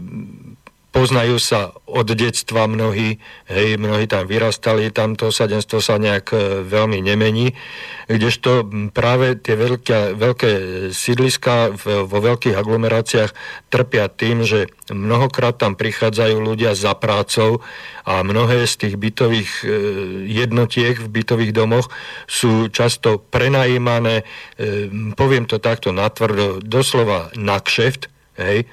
poznajú 0.93 1.41
sa 1.41 1.73
od 1.89 2.05
detstva 2.13 2.69
mnohí, 2.69 3.17
hej, 3.49 3.81
mnohí 3.81 4.05
tam 4.05 4.29
vyrastali, 4.29 4.93
tam 4.93 5.17
to 5.17 5.33
osadenstvo 5.33 5.81
sa 5.81 5.97
nejak 5.97 6.27
e, 6.31 6.37
veľmi 6.61 7.01
nemení, 7.01 7.57
kdežto 8.05 8.69
práve 8.93 9.33
tie 9.41 9.57
veľké, 9.57 10.13
veľké 10.13 10.51
sídliska 10.93 11.73
vo 11.81 12.19
veľkých 12.21 12.53
aglomeráciách 12.53 13.33
trpia 13.73 14.05
tým, 14.05 14.45
že 14.45 14.69
mnohokrát 14.93 15.57
tam 15.57 15.73
prichádzajú 15.73 16.37
ľudia 16.37 16.77
za 16.77 16.93
prácou 16.93 17.65
a 18.05 18.21
mnohé 18.21 18.69
z 18.69 18.85
tých 18.85 18.95
bytových 19.01 19.51
e, 19.61 19.65
jednotiek 20.29 21.01
v 21.01 21.09
bytových 21.09 21.57
domoch 21.57 21.89
sú 22.29 22.69
často 22.69 23.17
prenajímané, 23.17 24.21
e, 24.61 24.93
poviem 25.17 25.49
to 25.49 25.57
takto 25.57 25.89
natvrdo, 25.89 26.61
doslova 26.61 27.33
na 27.33 27.57
kšeft, 27.57 28.13
hej, 28.37 28.69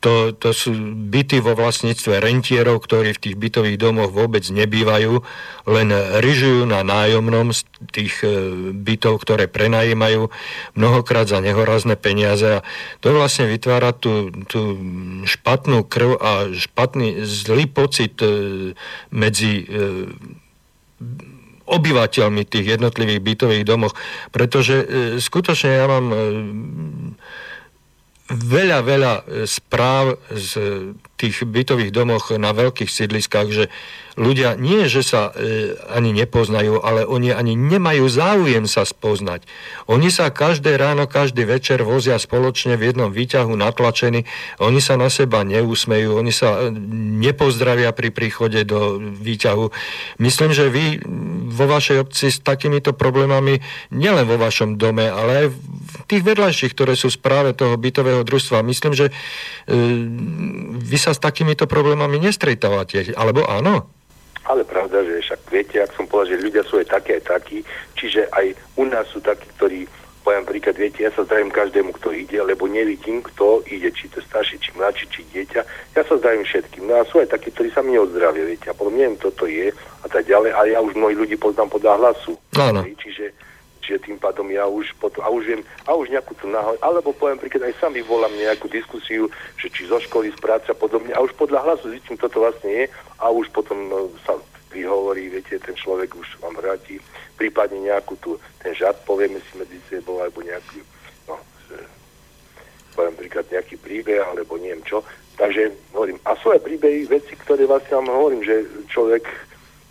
to, 0.00 0.34
to 0.34 0.50
sú 0.50 0.72
byty 1.10 1.38
vo 1.38 1.54
vlastníctve 1.54 2.18
rentierov, 2.18 2.82
ktorí 2.82 3.14
v 3.14 3.22
tých 3.22 3.36
bytových 3.36 3.78
domoch 3.78 4.10
vôbec 4.10 4.42
nebývajú, 4.42 5.22
len 5.68 5.88
ryžujú 6.22 6.66
na 6.66 6.82
nájomnom 6.82 7.54
z 7.54 7.66
tých 7.92 8.24
e, 8.24 8.30
bytov, 8.72 9.22
ktoré 9.22 9.46
prenajímajú 9.46 10.32
mnohokrát 10.74 11.28
za 11.30 11.38
nehorazné 11.38 11.94
peniaze. 11.94 12.62
A 12.62 12.64
to 13.04 13.14
vlastne 13.14 13.46
vytvára 13.46 13.94
tú, 13.94 14.32
tú 14.50 14.80
špatnú 15.28 15.86
krv 15.86 16.18
a 16.18 16.30
špatný, 16.50 17.22
zlý 17.22 17.70
pocit 17.70 18.18
e, 18.22 18.72
medzi 19.12 19.52
e, 19.62 19.64
obyvateľmi 21.66 22.46
tých 22.46 22.78
jednotlivých 22.78 23.20
bytových 23.20 23.64
domoch, 23.66 23.98
pretože 24.30 24.86
skutočne 25.18 25.70
ja 25.74 25.90
mám 25.90 26.06
veľa, 28.30 28.78
veľa 28.82 29.12
e, 29.14 29.22
správ 29.46 30.18
z 30.34 30.50
tých 31.16 31.42
bytových 31.42 31.90
domoch 31.92 32.32
na 32.36 32.52
veľkých 32.52 32.92
sídliskách, 32.92 33.48
že 33.48 33.64
ľudia 34.16 34.56
nie, 34.56 34.88
že 34.88 35.04
sa 35.04 35.28
e, 35.30 35.76
ani 35.92 36.16
nepoznajú, 36.16 36.80
ale 36.80 37.04
oni 37.04 37.36
ani 37.36 37.52
nemajú 37.52 38.08
záujem 38.08 38.64
sa 38.64 38.88
spoznať. 38.88 39.44
Oni 39.92 40.08
sa 40.08 40.32
každé 40.32 40.80
ráno, 40.80 41.04
každý 41.04 41.44
večer 41.44 41.84
vozia 41.84 42.16
spoločne 42.16 42.80
v 42.80 42.92
jednom 42.92 43.12
výťahu 43.12 43.52
natlačení, 43.52 44.24
oni 44.56 44.80
sa 44.80 44.96
na 44.96 45.12
seba 45.12 45.44
neúsmejú, 45.44 46.16
oni 46.16 46.32
sa 46.32 46.68
e, 46.68 46.72
nepozdravia 47.20 47.92
pri 47.92 48.08
príchode 48.08 48.64
do 48.64 48.96
výťahu. 49.00 49.68
Myslím, 50.16 50.56
že 50.56 50.72
vy 50.72 51.04
vo 51.52 51.68
vašej 51.68 52.08
obci 52.08 52.32
s 52.32 52.40
takýmito 52.40 52.96
problémami, 52.96 53.60
nielen 53.92 54.24
vo 54.24 54.40
vašom 54.40 54.80
dome, 54.80 55.12
ale 55.12 55.32
aj 55.44 55.46
v 55.52 55.58
tých 56.08 56.22
vedľajších, 56.24 56.72
ktoré 56.72 56.96
sú 56.96 57.12
správe 57.12 57.52
toho 57.52 57.76
bytového 57.76 58.24
družstva, 58.24 58.64
myslím, 58.64 58.96
že 58.96 59.06
e, 59.08 59.12
vy 60.80 60.96
sa 61.06 61.14
s 61.14 61.22
takýmito 61.22 61.70
problémami 61.70 62.18
nestretávate, 62.18 63.14
alebo 63.14 63.46
áno? 63.46 63.86
Ale 64.42 64.66
pravda, 64.66 65.06
že 65.06 65.22
však 65.22 65.40
viete, 65.54 65.78
ak 65.78 65.94
som 65.94 66.10
povedal, 66.10 66.34
že 66.34 66.44
ľudia 66.50 66.62
sú 66.66 66.82
aj 66.82 66.90
také, 66.90 67.22
aj 67.22 67.30
takí, 67.30 67.62
čiže 67.94 68.26
aj 68.34 68.58
u 68.74 68.84
nás 68.90 69.06
sú 69.14 69.22
takí, 69.22 69.46
ktorí, 69.54 69.86
poviem 70.26 70.42
príklad, 70.42 70.74
viete, 70.74 71.06
ja 71.06 71.14
sa 71.14 71.22
zdravím 71.22 71.54
každému, 71.54 71.94
kto 71.94 72.10
ide, 72.10 72.42
lebo 72.42 72.66
nevidím, 72.66 73.22
kto 73.22 73.62
ide, 73.70 73.94
či 73.94 74.10
to 74.10 74.18
starší, 74.22 74.58
či 74.58 74.74
mladší, 74.74 75.06
či 75.14 75.22
dieťa. 75.30 75.60
Ja 75.94 76.02
sa 76.02 76.14
zdravím 76.18 76.42
všetkým. 76.42 76.90
No 76.90 76.98
a 76.98 77.06
sú 77.06 77.22
aj 77.22 77.30
takí, 77.30 77.54
ktorí 77.54 77.70
sa 77.70 77.86
mi 77.86 77.94
neodzdravia, 77.94 78.42
viete, 78.42 78.66
a 78.70 78.74
potom 78.74 78.98
neviem, 78.98 79.14
kto 79.18 79.30
to 79.34 79.46
je 79.46 79.70
a 80.02 80.06
tak 80.10 80.26
ďalej, 80.26 80.50
ale 80.54 80.74
ja 80.74 80.82
už 80.82 80.98
mnohých 80.98 81.22
ľudí 81.22 81.36
poznám 81.38 81.70
podľa 81.70 81.92
hlasu. 82.02 82.34
Áno. 82.58 82.82
Čiže 82.82 83.30
čiže 83.86 84.10
tým 84.10 84.18
pádom 84.18 84.50
ja 84.50 84.66
už 84.66 84.90
potom, 84.98 85.22
a 85.22 85.30
už 85.30 85.46
viem, 85.46 85.62
a 85.86 85.94
už 85.94 86.10
nejakú 86.10 86.34
tú 86.34 86.50
náhod, 86.50 86.74
alebo 86.82 87.14
poviem 87.14 87.38
príklad, 87.38 87.70
aj 87.70 87.78
sám 87.78 87.94
vyvolám 87.94 88.34
nejakú 88.34 88.66
diskusiu, 88.66 89.30
že 89.54 89.70
či 89.70 89.86
zo 89.86 90.02
školy, 90.02 90.34
z 90.34 90.38
práce 90.42 90.66
a 90.66 90.74
podobne, 90.74 91.14
a 91.14 91.22
už 91.22 91.30
podľa 91.38 91.62
hlasu 91.62 91.94
zistím, 91.94 92.18
kto 92.18 92.26
to 92.26 92.38
vlastne 92.42 92.66
je, 92.66 92.84
a 93.22 93.30
už 93.30 93.46
potom 93.54 93.86
no, 93.86 94.10
sa 94.26 94.34
vyhovorí, 94.74 95.30
viete, 95.30 95.62
ten 95.62 95.78
človek 95.78 96.18
už 96.18 96.26
vám 96.42 96.58
vráti, 96.58 96.98
prípadne 97.38 97.86
nejakú 97.86 98.18
tu, 98.18 98.34
ten 98.58 98.74
žart 98.74 98.98
povieme 99.06 99.38
si 99.46 99.52
medzi 99.54 99.78
sebou, 99.86 100.18
alebo 100.18 100.42
nejaký, 100.42 100.82
no, 101.30 101.38
že... 101.70 101.78
poviem 102.98 103.14
príklad 103.14 103.46
nejaký 103.54 103.78
príbeh 103.78 104.20
alebo 104.26 104.58
neviem 104.58 104.82
čo. 104.82 105.06
Takže 105.36 105.68
hovorím, 105.92 106.16
a 106.24 106.32
sú 106.40 106.48
príbehy, 106.48 107.12
veci, 107.12 107.36
ktoré 107.36 107.68
vlastne 107.68 108.00
vám 108.00 108.08
hovorím, 108.08 108.40
že 108.40 108.64
človek 108.88 109.28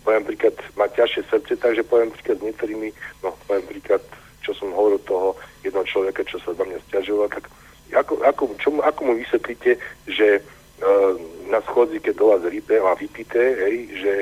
poviem 0.06 0.22
príklad, 0.22 0.54
má 0.78 0.86
ťažšie 0.86 1.26
srdce, 1.26 1.58
takže 1.58 1.82
poviem 1.82 2.14
príklad 2.14 2.38
niektorými, 2.38 2.94
no 3.26 3.34
poviem 3.50 3.66
príklad, 3.66 4.02
čo 4.46 4.54
som 4.54 4.70
hovoril 4.70 5.02
toho 5.02 5.34
jednoho 5.66 5.82
človeka, 5.82 6.22
čo 6.22 6.38
sa 6.38 6.54
za 6.54 6.62
mňa 6.62 6.78
stiažoval, 6.86 7.26
tak 7.26 7.50
ako, 7.90 8.22
ako, 8.22 8.42
čo, 8.62 8.70
ako 8.78 9.00
mu 9.02 9.12
vysvetlíte, 9.18 9.74
že 10.06 10.38
uh, 10.38 11.12
na 11.50 11.58
schodzi, 11.66 11.98
keď 11.98 12.14
do 12.14 12.26
vás 12.30 12.42
a 12.46 12.94
vypité, 12.94 13.42
hej, 13.66 13.76
že 13.98 14.12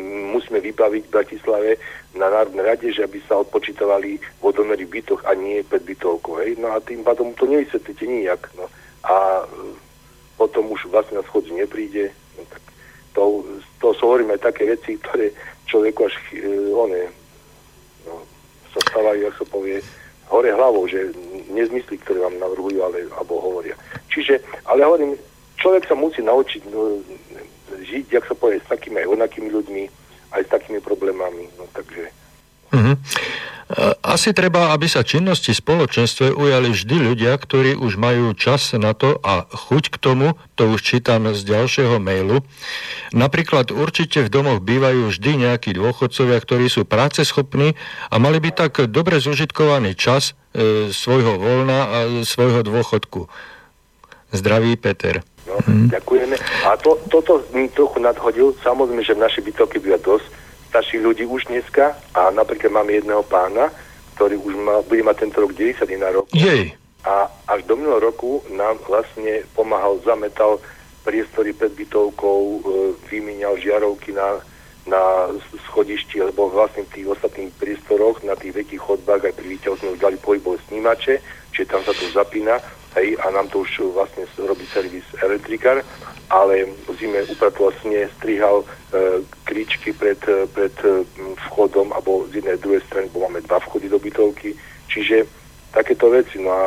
musíme 0.00 0.58
vybaviť 0.58 1.02
v 1.06 1.14
Bratislave 1.14 1.70
na 2.18 2.26
Národnej 2.30 2.66
rade, 2.66 2.88
že 2.90 3.06
aby 3.06 3.22
sa 3.24 3.38
odpočítavali 3.42 4.18
vodomery 4.42 4.84
v 4.86 5.00
bytoch 5.00 5.22
a 5.26 5.38
nie 5.38 5.62
pred 5.62 5.82
bytovkou. 5.86 6.42
Hej? 6.42 6.58
No 6.58 6.74
a 6.74 6.82
tým 6.82 7.06
pádom 7.06 7.34
to 7.38 7.46
nevysvetlíte 7.46 8.06
nijak. 8.06 8.50
No. 8.58 8.66
A 9.06 9.42
e, 9.42 9.78
potom 10.34 10.66
už 10.74 10.90
vlastne 10.90 11.22
na 11.22 11.24
schodzi 11.26 11.54
nepríde. 11.54 12.10
No, 12.34 12.42
tak 12.50 12.63
to, 13.14 13.46
to 13.80 13.94
sú 13.94 14.02
hovorím 14.10 14.34
aj 14.34 14.50
také 14.50 14.68
veci, 14.68 14.98
ktoré 14.98 15.30
človeku 15.70 16.06
až 16.06 16.14
e, 16.34 16.70
one, 16.74 17.00
no, 18.06 18.20
sa 18.74 18.80
stávajú, 18.90 19.30
ako 19.30 19.38
sa 19.38 19.46
povie, 19.48 19.76
hore 20.28 20.50
hlavou, 20.50 20.84
že 20.90 21.14
nezmysly, 21.50 21.96
ktoré 22.02 22.20
vám 22.20 22.36
navrhujú 22.42 22.82
ale, 22.82 23.06
alebo 23.14 23.38
hovoria. 23.38 23.78
Čiže, 24.10 24.42
ale 24.66 24.82
hovorím, 24.84 25.14
človek 25.62 25.86
sa 25.86 25.94
musí 25.94 26.20
naučiť 26.20 26.62
no, 26.74 26.98
žiť, 27.80 28.04
jak 28.10 28.24
sa 28.26 28.34
povie, 28.34 28.58
s 28.58 28.68
takými 28.68 29.00
aj 29.00 29.08
onakými 29.14 29.48
ľuďmi, 29.50 29.84
aj 30.34 30.42
s 30.44 30.52
takými 30.52 30.80
problémami. 30.82 31.48
No, 31.56 31.70
takže... 31.72 32.10
Mm-hmm. 32.74 32.96
Asi 34.04 34.36
treba, 34.36 34.76
aby 34.76 34.84
sa 34.84 35.00
činnosti 35.00 35.56
spoločenstve 35.56 36.36
ujali 36.36 36.68
vždy 36.68 36.96
ľudia, 37.00 37.32
ktorí 37.40 37.80
už 37.80 37.96
majú 37.96 38.36
čas 38.36 38.76
na 38.76 38.92
to 38.92 39.16
a 39.24 39.48
chuť 39.48 39.88
k 39.88 39.96
tomu, 39.96 40.26
to 40.52 40.68
už 40.68 40.84
čítam 40.84 41.32
z 41.32 41.40
ďalšieho 41.48 41.96
mailu. 41.96 42.44
Napríklad 43.16 43.72
určite 43.72 44.20
v 44.20 44.28
domoch 44.28 44.60
bývajú 44.60 45.08
vždy 45.08 45.48
nejakí 45.48 45.72
dôchodcovia, 45.80 46.38
ktorí 46.44 46.68
sú 46.68 46.84
práceschopní 46.84 47.72
a 48.12 48.14
mali 48.20 48.36
by 48.36 48.52
tak 48.52 48.84
dobre 48.92 49.16
zužitkovaný 49.16 49.96
čas 49.96 50.36
e, 50.52 50.92
svojho 50.92 51.40
voľna 51.40 51.80
a 51.88 51.98
svojho 52.20 52.60
dôchodku. 52.68 53.32
Zdraví 54.28 54.76
Peter. 54.76 55.24
No. 55.48 55.56
Ďakujeme. 55.88 56.36
A 56.68 56.76
to, 56.76 57.00
toto 57.08 57.40
mi 57.56 57.72
trochu 57.72 57.96
nadhodil. 57.96 58.52
Samozrejme, 58.60 59.00
že 59.00 59.16
v 59.16 59.24
našej 59.24 59.42
bytovke 59.48 59.80
býva 59.80 59.96
dosť 59.96 60.43
starších 60.74 61.06
ľudí 61.06 61.22
už 61.22 61.46
dneska 61.46 61.94
a 62.18 62.34
napríklad 62.34 62.74
máme 62.74 62.98
jedného 62.98 63.22
pána, 63.22 63.70
ktorý 64.18 64.42
už 64.42 64.58
má, 64.58 64.82
bude 64.82 65.06
mať 65.06 65.22
tento 65.22 65.46
rok 65.46 65.54
90 65.54 65.86
na 66.02 66.10
rok. 66.10 66.26
Jej. 66.34 66.74
A 67.06 67.30
až 67.46 67.62
do 67.70 67.78
minulého 67.78 68.10
roku 68.10 68.42
nám 68.50 68.82
vlastne 68.82 69.46
pomáhal, 69.54 70.02
zametal 70.02 70.58
priestory 71.06 71.54
pred 71.54 71.70
bytovkou, 71.78 72.40
e, 72.42 72.58
vymieňal 73.06 73.54
žiarovky 73.62 74.18
na, 74.18 74.42
na 74.90 75.30
schodišti, 75.70 76.18
lebo 76.18 76.50
vlastne 76.50 76.82
v 76.90 76.90
tých 76.90 77.06
ostatných 77.06 77.54
priestoroch, 77.54 78.26
na 78.26 78.34
tých 78.34 78.58
veľkých 78.58 78.82
chodbách 78.82 79.30
aj 79.30 79.34
pri 79.38 79.54
už 79.70 80.02
dali 80.02 80.18
pohybové 80.18 80.58
snímače, 80.66 81.22
čiže 81.54 81.70
tam 81.70 81.86
sa 81.86 81.94
to 81.94 82.02
zapína 82.10 82.58
hej, 82.94 83.16
a 83.20 83.30
nám 83.30 83.48
to 83.50 83.66
už 83.66 83.94
vlastne 83.94 84.24
robí 84.38 84.66
servis 84.70 85.04
elektrikár, 85.22 85.82
ale 86.30 86.66
v 86.86 86.88
zime 86.98 87.22
upratlo 87.28 87.74
sne, 87.82 88.08
strihal 88.18 88.62
e, 88.62 88.66
kríčky 89.44 89.92
pred, 89.92 90.18
e, 90.24 90.46
pred 90.50 90.72
e, 90.82 91.04
vchodom, 91.50 91.92
alebo 91.92 92.26
z 92.30 92.40
jednej 92.40 92.58
druhej 92.58 92.82
strany, 92.86 93.06
bo 93.10 93.26
máme 93.26 93.42
dva 93.44 93.58
vchody 93.60 93.90
do 93.90 93.98
bytovky, 93.98 94.54
čiže 94.88 95.26
takéto 95.74 96.10
veci, 96.10 96.38
no 96.38 96.50
a 96.54 96.64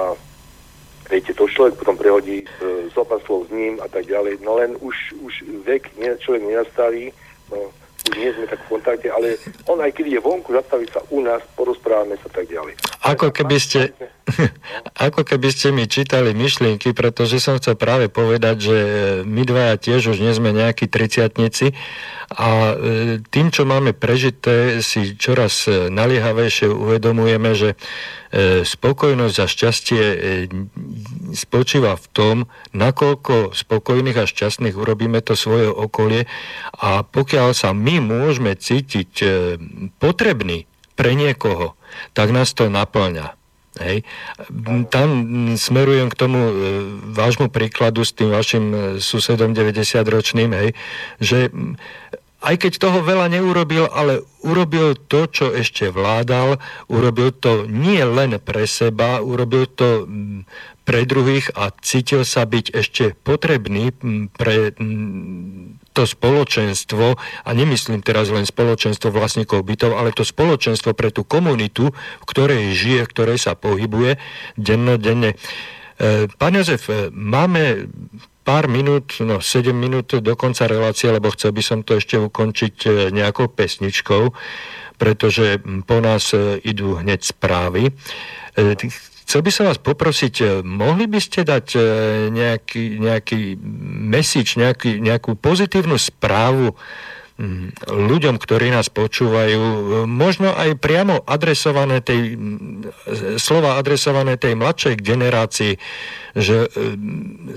viete, 1.10 1.32
to 1.32 1.48
človek 1.48 1.80
potom 1.80 1.96
prehodí 1.96 2.44
e, 2.44 2.48
zopa 2.92 3.18
slov 3.24 3.48
s 3.48 3.52
ním 3.56 3.80
a 3.80 3.88
tak 3.88 4.06
ďalej, 4.06 4.44
no 4.44 4.60
len 4.60 4.76
už, 4.84 5.16
už 5.24 5.34
vek 5.64 5.90
ne, 5.98 6.20
človek 6.20 6.44
nenastaví, 6.44 7.16
no, 7.52 7.72
nie 8.16 8.30
sme 8.32 8.46
tak 8.48 8.62
v 8.64 8.78
kontakte, 8.78 9.08
ale 9.12 9.42
on 9.68 9.82
aj 9.84 9.92
keď 9.92 10.06
je 10.16 10.20
vonku, 10.22 10.54
zastaví 10.54 10.88
sa 10.88 11.04
u 11.12 11.20
nás, 11.20 11.42
porozprávame 11.58 12.16
sa 12.22 12.30
tak 12.32 12.48
ďalej. 12.48 12.80
Ako 13.04 13.32
keby 13.34 13.58
ste, 13.60 13.92
ako 15.08 15.28
keby 15.28 15.50
ste 15.52 15.76
mi 15.76 15.88
čítali 15.90 16.32
myšlienky, 16.32 16.96
pretože 16.96 17.44
som 17.44 17.60
chcel 17.60 17.76
práve 17.76 18.08
povedať, 18.08 18.56
že 18.60 18.78
my 19.24 19.42
dvaja 19.44 19.76
tiež 19.80 20.16
už 20.16 20.18
nie 20.24 20.34
sme 20.36 20.56
nejakí 20.56 20.88
triciatnici 20.88 21.76
a 22.28 22.76
e, 22.76 23.24
tým, 23.24 23.56
čo 23.56 23.64
máme 23.64 23.96
prežité, 23.96 24.84
si 24.84 25.16
čoraz 25.16 25.64
e, 25.72 25.88
naliehavejšie 25.88 26.68
uvedomujeme, 26.68 27.56
že 27.56 27.70
e, 27.72 28.68
spokojnosť 28.68 29.38
a 29.40 29.46
šťastie 29.48 30.04
spočíva 31.32 31.96
v 31.96 32.08
tom, 32.12 32.36
nakoľko 32.76 33.56
spokojných 33.56 34.20
a 34.20 34.28
šťastných 34.28 34.76
urobíme 34.76 35.24
to 35.24 35.40
svoje 35.40 35.72
okolie 35.72 36.28
a 36.76 37.08
pokiaľ 37.08 37.56
sa 37.56 37.72
my 37.72 38.04
môžeme 38.04 38.60
cítiť 38.60 39.24
potrební 39.96 40.68
pre 41.00 41.16
niekoho, 41.16 41.80
tak 42.12 42.36
nás 42.36 42.52
to 42.52 42.68
naplňa. 42.68 43.37
Hej. 43.82 44.04
Tam 44.90 45.10
smerujem 45.58 46.10
k 46.10 46.20
tomu 46.20 46.40
e, 46.40 46.54
vášmu 47.14 47.50
príkladu 47.50 48.06
s 48.06 48.12
tým 48.14 48.34
vašim 48.34 48.64
e, 48.74 48.78
susedom 49.02 49.54
90-ročným, 49.54 50.52
hej, 50.54 50.70
že 51.22 51.50
aj 52.42 52.56
keď 52.62 52.74
toho 52.78 53.00
veľa 53.02 53.34
neurobil, 53.34 53.90
ale 53.90 54.22
urobil 54.46 54.94
to, 54.94 55.26
čo 55.26 55.46
ešte 55.50 55.90
vládal, 55.90 56.62
urobil 56.86 57.34
to 57.34 57.66
nie 57.66 58.02
len 58.06 58.38
pre 58.38 58.70
seba, 58.70 59.26
urobil 59.26 59.66
to 59.66 60.06
pre 60.88 61.04
druhých 61.04 61.52
a 61.58 61.74
cítil 61.84 62.24
sa 62.24 62.48
byť 62.48 62.66
ešte 62.72 63.04
potrebný 63.26 63.92
pre 64.38 64.72
to 65.98 66.06
spoločenstvo, 66.06 67.18
a 67.18 67.50
nemyslím 67.58 68.06
teraz 68.06 68.30
len 68.30 68.46
spoločenstvo 68.46 69.10
vlastníkov 69.10 69.66
bytov, 69.66 69.98
ale 69.98 70.14
to 70.14 70.22
spoločenstvo 70.22 70.94
pre 70.94 71.10
tú 71.10 71.26
komunitu, 71.26 71.90
v 72.22 72.26
ktorej 72.30 72.78
žije, 72.78 73.10
v 73.10 73.12
ktorej 73.18 73.38
sa 73.42 73.58
pohybuje 73.58 74.22
dennodenne. 74.62 75.34
E, 75.34 76.30
pán 76.38 76.54
Jozef, 76.54 76.86
e, 76.86 77.10
máme 77.10 77.90
pár 78.48 78.72
minút, 78.72 79.20
no 79.20 79.44
7 79.44 79.76
minút 79.76 80.16
do 80.24 80.34
konca 80.40 80.72
relácie, 80.72 81.12
lebo 81.12 81.28
chcel 81.36 81.52
by 81.52 81.60
som 81.60 81.84
to 81.84 82.00
ešte 82.00 82.16
ukončiť 82.16 82.76
e, 82.88 82.90
nejakou 83.12 83.52
pesničkou, 83.52 84.32
pretože 84.96 85.60
po 85.84 86.00
nás 86.00 86.32
idú 86.64 87.04
hneď 87.04 87.28
správy. 87.28 87.92
Chcel 89.28 89.44
by 89.44 89.52
som 89.52 89.68
vás 89.68 89.76
poprosiť, 89.76 90.36
e, 90.40 90.46
mohli 90.64 91.04
by 91.04 91.20
ste 91.20 91.44
dať 91.44 91.68
e, 91.76 91.80
nejaký, 92.32 92.96
nejaký 92.96 93.60
message, 94.08 94.56
nejaký, 94.56 95.04
nejakú 95.04 95.36
pozitívnu 95.36 96.00
správu 96.00 96.72
ľuďom, 97.86 98.42
ktorí 98.42 98.74
nás 98.74 98.90
počúvajú, 98.90 99.62
e, 99.62 99.82
možno 100.10 100.58
aj 100.58 100.82
priamo 100.82 101.22
adresované 101.22 102.02
tej, 102.02 102.34
slova 103.38 103.78
adresované 103.78 104.42
tej 104.42 104.58
mladšej 104.58 104.96
generácii, 104.98 105.74
že 106.38 106.70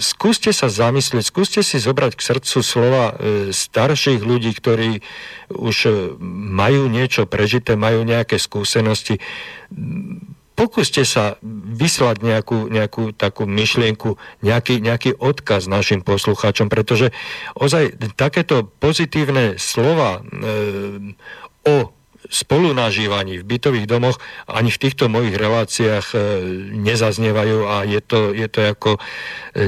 skúste 0.00 0.52
sa 0.52 0.68
zamyslieť, 0.68 1.24
skúste 1.24 1.60
si 1.60 1.76
zobrať 1.80 2.16
k 2.16 2.26
srdcu 2.32 2.58
slova 2.64 3.12
starších 3.52 4.24
ľudí, 4.24 4.56
ktorí 4.56 5.04
už 5.52 6.08
majú 6.32 6.88
niečo 6.88 7.28
prežité, 7.28 7.76
majú 7.76 8.08
nejaké 8.08 8.40
skúsenosti 8.40 9.20
pokúste 10.60 11.08
sa 11.08 11.40
vyslať 11.72 12.20
nejakú, 12.20 12.68
nejakú 12.68 13.16
takú 13.16 13.48
myšlienku, 13.48 14.20
nejaký, 14.44 14.84
nejaký 14.84 15.16
odkaz 15.16 15.64
našim 15.64 16.04
poslucháčom, 16.04 16.68
pretože 16.68 17.16
ozaj 17.56 17.96
takéto 18.12 18.68
pozitívne 18.68 19.56
slova 19.56 20.20
e, 20.20 21.16
o 21.64 21.96
spolunažívaní 22.28 23.40
v 23.40 23.48
bytových 23.48 23.88
domoch 23.88 24.20
ani 24.44 24.68
v 24.68 24.80
týchto 24.84 25.08
mojich 25.08 25.32
reláciách 25.32 26.06
e, 26.12 26.16
nezaznievajú 26.76 27.58
a 27.64 27.88
je 27.88 28.00
to, 28.04 28.36
je 28.36 28.48
to 28.52 28.60
ako 28.60 28.90
e, 28.94 29.00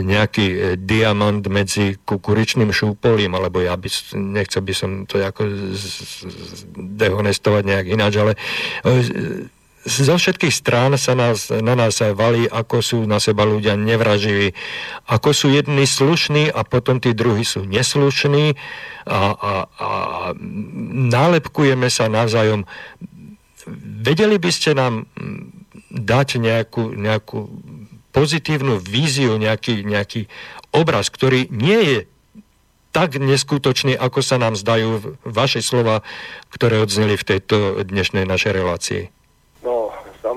nejaký 0.05 0.47
e, 0.53 0.59
diamant 0.77 1.41
medzi 1.49 1.97
kukuričným 2.05 2.69
šúpolím, 2.69 3.33
alebo 3.33 3.65
ja 3.65 3.81
by, 3.81 3.89
nechcel 4.13 4.61
by 4.61 4.75
som 4.77 4.91
to 5.09 5.25
ako 5.25 5.49
dehonestovať 6.77 7.63
nejak 7.65 7.87
ináč, 7.89 8.21
ale 8.21 8.33
zo 9.83 10.15
všetkých 10.15 10.55
strán 10.55 10.95
sa 10.95 11.19
nás, 11.19 11.51
na 11.51 11.75
nás 11.75 11.99
valí, 12.15 12.47
ako 12.47 12.77
sú 12.79 12.99
na 13.03 13.19
seba 13.19 13.43
ľudia 13.43 13.75
nevraživí, 13.75 14.55
ako 15.11 15.35
sú 15.35 15.47
jedni 15.51 15.91
slušní 15.91 16.55
a 16.55 16.63
potom 16.63 17.03
tí 17.03 17.11
druhí 17.11 17.43
sú 17.43 17.67
neslušní 17.67 18.55
a, 19.07 19.21
a, 19.35 19.53
a 19.67 19.89
nálepkujeme 21.11 21.91
sa 21.91 22.07
navzájom. 22.07 22.63
Vedeli 24.03 24.39
by 24.39 24.51
ste 24.55 24.79
nám 24.79 25.11
dať 25.91 26.39
nejakú, 26.39 26.95
nejakú 26.95 27.51
pozitívnu 28.15 28.79
víziu, 28.79 29.35
nejaký, 29.35 29.83
nejaký 29.83 30.31
obraz, 30.71 31.11
ktorý 31.11 31.51
nie 31.51 31.81
je 31.83 31.99
tak 32.93 33.17
neskutočný, 33.17 33.97
ako 33.97 34.21
sa 34.21 34.37
nám 34.37 34.55
zdajú 34.55 35.17
vaše 35.25 35.65
slova, 35.65 36.05
ktoré 36.53 36.77
odzneli 36.79 37.17
v 37.17 37.25
tejto 37.25 37.83
dnešnej 37.83 38.29
našej 38.29 38.53
relácii 38.53 39.22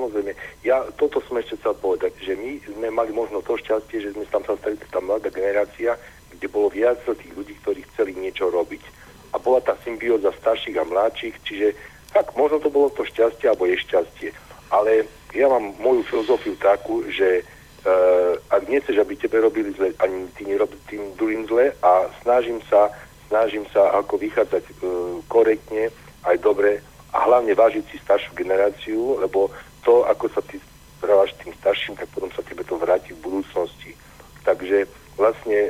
samozrejme, 0.06 0.38
ja 0.62 0.86
toto 1.02 1.18
som 1.26 1.42
ešte 1.42 1.58
chcel 1.58 1.74
povedať, 1.82 2.14
že 2.22 2.38
my 2.38 2.62
sme 2.62 2.88
mali 2.94 3.10
možno 3.10 3.42
to 3.42 3.58
šťastie, 3.58 4.06
že 4.06 4.14
sme 4.14 4.30
tam 4.30 4.46
sa 4.46 4.54
stali 4.62 4.78
tá 4.78 5.02
mladá 5.02 5.34
generácia, 5.34 5.98
kde 6.30 6.46
bolo 6.46 6.70
viac 6.70 7.02
tých 7.02 7.34
ľudí, 7.34 7.58
ktorí 7.66 7.82
chceli 7.90 8.14
niečo 8.14 8.54
robiť. 8.54 8.86
A 9.34 9.42
bola 9.42 9.66
tá 9.66 9.74
symbióza 9.82 10.30
starších 10.38 10.78
a 10.78 10.86
mladších, 10.86 11.36
čiže 11.42 11.74
tak 12.14 12.38
možno 12.38 12.62
to 12.62 12.70
bolo 12.70 12.94
to 12.94 13.02
šťastie, 13.02 13.50
alebo 13.50 13.66
je 13.66 13.82
šťastie. 13.82 14.30
Ale 14.70 15.10
ja 15.34 15.50
mám 15.50 15.74
moju 15.82 16.06
filozofiu 16.06 16.54
takú, 16.62 17.02
že 17.10 17.42
uh, 17.42 18.38
ak 18.54 18.70
nechceš, 18.70 19.02
aby 19.02 19.18
tebe 19.18 19.42
robili 19.42 19.74
zle, 19.74 19.90
ani 19.98 20.30
ty 20.38 20.46
nerobí 20.46 20.78
tým 20.86 21.02
druhým 21.18 21.50
zle 21.50 21.74
a 21.82 22.08
snažím 22.22 22.62
sa, 22.70 22.94
snažím 23.28 23.66
sa 23.74 23.90
ako 23.98 24.22
vychádzať 24.22 24.64
uh, 24.70 25.20
korektne, 25.28 25.90
aj 26.24 26.38
dobre 26.46 26.80
a 27.16 27.18
hlavne 27.24 27.56
vážiť 27.56 27.84
si 27.88 27.98
staršiu 28.04 28.36
generáciu, 28.36 29.24
lebo 29.24 29.48
to, 29.86 30.04
ako 30.10 30.26
sa 30.34 30.42
ty 30.50 30.58
správaš 30.98 31.38
tým 31.40 31.54
starším, 31.62 31.96
tak 31.96 32.10
potom 32.10 32.34
sa 32.34 32.42
tebe 32.42 32.66
to 32.66 32.76
vráti 32.82 33.14
v 33.14 33.24
budúcnosti. 33.24 33.94
Takže 34.42 34.90
vlastne 35.16 35.70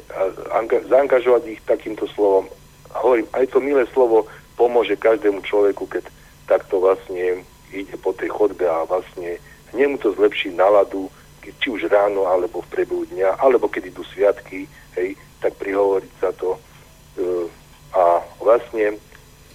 anga- 0.56 0.84
zaangažovať 0.88 1.44
ich 1.60 1.62
takýmto 1.68 2.08
slovom, 2.16 2.48
hovorím, 2.96 3.28
aj 3.36 3.52
to 3.52 3.60
milé 3.60 3.84
slovo 3.92 4.26
pomôže 4.56 4.96
každému 4.96 5.44
človeku, 5.44 5.86
keď 5.92 6.08
takto 6.48 6.80
vlastne 6.80 7.44
ide 7.76 7.96
po 8.00 8.16
tej 8.16 8.32
chodbe 8.32 8.64
a 8.64 8.88
vlastne 8.88 9.36
hneď 9.76 9.88
mu 9.92 9.98
to 10.00 10.16
zlepší 10.16 10.56
náladu, 10.56 11.12
či 11.44 11.68
už 11.70 11.92
ráno, 11.92 12.26
alebo 12.26 12.64
v 12.64 12.72
priebehu 12.72 13.06
dňa, 13.12 13.38
alebo 13.38 13.70
keď 13.70 13.94
idú 13.94 14.02
sviatky, 14.10 14.66
hej, 14.98 15.14
tak 15.44 15.54
prihovoriť 15.62 16.14
sa 16.18 16.34
to. 16.34 16.58
E, 16.58 16.60
a 17.94 18.24
vlastne 18.42 18.98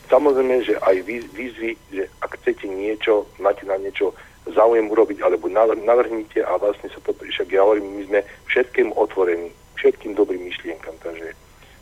samozrejme, 0.06 0.62
že 0.62 0.78
aj 0.78 0.96
výzvy, 1.02 1.74
že 1.90 2.06
ak 2.22 2.38
chcete 2.38 2.70
niečo, 2.70 3.26
máte 3.42 3.66
na 3.66 3.74
niečo 3.80 4.14
záujem 4.60 4.92
urobiť, 4.92 5.24
alebo 5.24 5.48
navrhnite 5.48 6.44
a 6.44 6.60
vlastne 6.60 6.92
sa 6.92 7.00
to, 7.00 7.16
však 7.16 7.48
ja 7.48 7.64
hovorím, 7.64 7.96
my 7.96 8.02
sme 8.12 8.20
všetkým 8.52 8.92
otvorení, 8.92 9.48
všetkým 9.80 10.12
dobrým 10.12 10.44
myšlienkam, 10.44 10.92
takže 11.00 11.32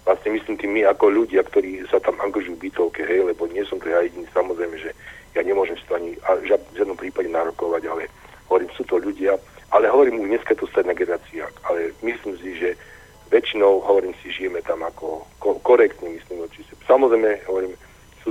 vlastne 0.07 0.31
myslím 0.39 0.55
tým 0.57 0.73
my 0.79 0.87
ako 0.87 1.11
ľudia, 1.11 1.43
ktorí 1.43 1.83
sa 1.91 1.99
tam 1.99 2.15
angažujú 2.23 2.55
v 2.55 2.71
bytovke, 2.71 3.03
hej, 3.03 3.27
lebo 3.27 3.51
nie 3.51 3.67
som 3.67 3.83
to 3.83 3.91
ja 3.91 3.99
jediný, 4.07 4.31
samozrejme, 4.31 4.79
že 4.79 4.95
ja 5.35 5.43
nemôžem 5.43 5.75
si 5.75 5.85
to 5.91 5.99
ani 5.99 6.15
v 6.15 6.45
žiadnom 6.79 6.95
prípade 6.95 7.27
nárokovať, 7.29 7.83
ale 7.91 8.07
hovorím, 8.47 8.71
sú 8.79 8.87
to 8.87 9.03
ľudia, 9.03 9.35
ale 9.75 9.91
hovorím, 9.91 10.23
už 10.23 10.39
dneska 10.39 10.55
to 10.55 10.71
stredná 10.71 10.95
generácia, 10.95 11.51
ale 11.67 11.93
myslím 12.07 12.39
si, 12.39 12.57
že 12.57 12.79
väčšinou, 13.29 13.85
hovorím 13.85 14.15
si, 14.23 14.33
žijeme 14.33 14.65
tam 14.65 14.81
ako 14.87 15.27
ko- 15.43 15.61
korektne, 15.61 16.09
myslím, 16.09 16.47
či 16.55 16.65
Samozrejme, 16.89 17.45
hovorím, 17.45 17.77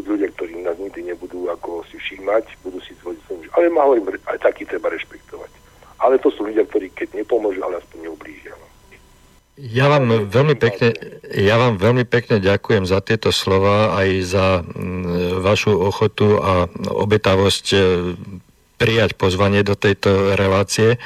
sú 0.02 0.18
ľudia, 0.18 0.30
ktorí 0.34 0.61
nás 0.61 0.78
nikdy 0.78 1.14
nebudú 1.14 1.49
ako 1.49 1.86
si 1.90 1.98
všímať, 1.98 2.45
budú 2.61 2.80
si 2.84 2.94
zvoliť 3.02 3.22
svoj 3.26 3.48
ale 3.56 3.74
ma 3.74 3.86
hovorím, 3.88 4.18
aj 4.30 4.40
taký 4.44 4.68
treba 4.68 4.94
rešpektovať. 4.94 5.52
Ale 5.98 6.22
to 6.22 6.30
sú 6.30 6.45
ľudia, 6.45 6.65
ktorí 6.69 6.94
keď 6.94 7.18
nepomôžu, 7.18 7.61
ale 7.65 7.82
aspoň 7.82 8.10
neublížia. 8.10 8.53
Ja 9.57 9.90
vám 9.90 10.30
veľmi 10.30 10.53
pekne, 10.53 10.94
ja 11.34 11.57
vám 11.57 11.82
veľmi 11.82 12.06
pekne 12.06 12.38
ďakujem 12.38 12.86
za 12.86 13.02
tieto 13.02 13.34
slova 13.34 13.98
aj 13.98 14.10
za 14.22 14.48
mm, 14.61 15.41
vašu 15.41 15.74
ochotu 15.74 16.38
a 16.38 16.69
obetavosť 16.94 17.65
e, 17.74 17.80
prijať 18.78 19.18
pozvanie 19.18 19.65
do 19.65 19.74
tejto 19.74 20.38
relácie. 20.38 20.94
E, 20.94 20.98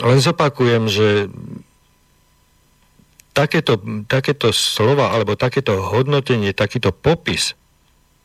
len 0.00 0.18
zopakujem, 0.24 0.88
že 0.88 1.28
takéto, 3.38 3.78
takéto 4.10 4.50
slova 4.50 5.14
alebo 5.14 5.38
takéto 5.38 5.78
hodnotenie, 5.78 6.50
takýto 6.50 6.90
popis 6.90 7.54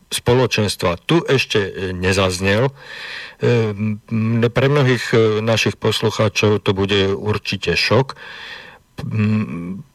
spoločenstva 0.10 0.98
tu 1.06 1.22
ešte 1.22 1.94
nezaznel. 1.94 2.70
E, 2.70 4.50
pre 4.50 4.66
mnohých 4.70 5.06
e, 5.14 5.18
našich 5.42 5.78
poslucháčov 5.78 6.62
to 6.62 6.72
bude 6.74 7.14
určite 7.14 7.78
šok. 7.78 8.18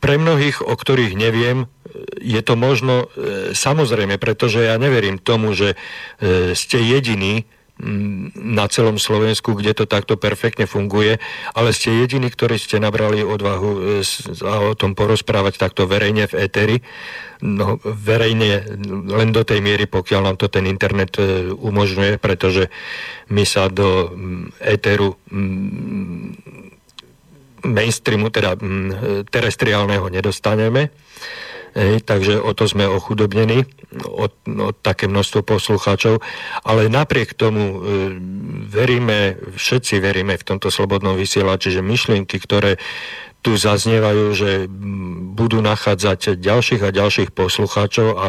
Pre 0.02 0.14
mnohých, 0.18 0.58
o 0.62 0.74
ktorých 0.74 1.14
neviem, 1.14 1.64
e, 1.64 1.66
je 2.18 2.42
to 2.42 2.54
možno 2.58 3.10
samozrejme, 3.54 4.18
pretože 4.18 4.66
ja 4.66 4.74
neverím 4.74 5.22
tomu, 5.22 5.54
že 5.54 5.78
ste 6.54 6.78
jediní, 6.82 7.46
na 8.34 8.66
celom 8.66 8.98
Slovensku, 8.98 9.54
kde 9.54 9.70
to 9.70 9.84
takto 9.86 10.18
perfektne 10.18 10.66
funguje, 10.66 11.22
ale 11.54 11.70
ste 11.70 11.94
jediní, 11.94 12.26
ktorí 12.26 12.58
ste 12.58 12.82
nabrali 12.82 13.22
odvahu 13.22 14.02
e, 14.02 14.02
o 14.42 14.74
tom 14.74 14.98
porozprávať 14.98 15.62
takto 15.62 15.86
verejne 15.86 16.26
v 16.26 16.34
éteri. 16.42 16.76
No, 17.38 17.78
verejne 17.86 18.66
len 19.06 19.30
do 19.30 19.46
tej 19.46 19.62
miery, 19.62 19.86
pokiaľ 19.86 20.20
nám 20.26 20.36
to 20.42 20.50
ten 20.50 20.66
internet 20.66 21.22
e, 21.22 21.54
umožňuje, 21.54 22.18
pretože 22.18 22.66
my 23.30 23.46
sa 23.46 23.70
do 23.70 24.10
éteru 24.58 25.14
mainstreamu, 27.62 28.34
teda 28.34 28.58
terestriálneho 29.30 30.10
nedostaneme. 30.10 30.90
Hej, 31.76 32.04
takže 32.04 32.40
o 32.40 32.52
to 32.56 32.64
sme 32.64 32.88
ochudobnení, 32.88 33.68
o, 34.04 34.26
o 34.32 34.68
také 34.72 35.08
množstvo 35.08 35.44
poslucháčov, 35.44 36.20
ale 36.64 36.88
napriek 36.88 37.36
tomu 37.36 37.64
e, 37.64 37.78
veríme, 38.68 39.36
všetci 39.56 40.00
veríme 40.00 40.36
v 40.36 40.46
tomto 40.46 40.72
slobodnom 40.72 41.16
vysielači, 41.16 41.72
že 41.72 41.84
myšlienky, 41.84 42.40
ktoré 42.40 42.80
tu 43.44 43.54
zaznievajú, 43.54 44.24
že 44.34 44.50
budú 45.32 45.62
nachádzať 45.62 46.40
ďalších 46.42 46.82
a 46.82 46.90
ďalších 46.90 47.30
poslucháčov 47.30 48.08
a 48.18 48.26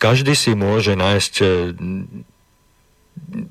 každý 0.00 0.32
si 0.32 0.54
môže 0.54 0.94
nájsť 0.94 1.34
e, 1.42 1.46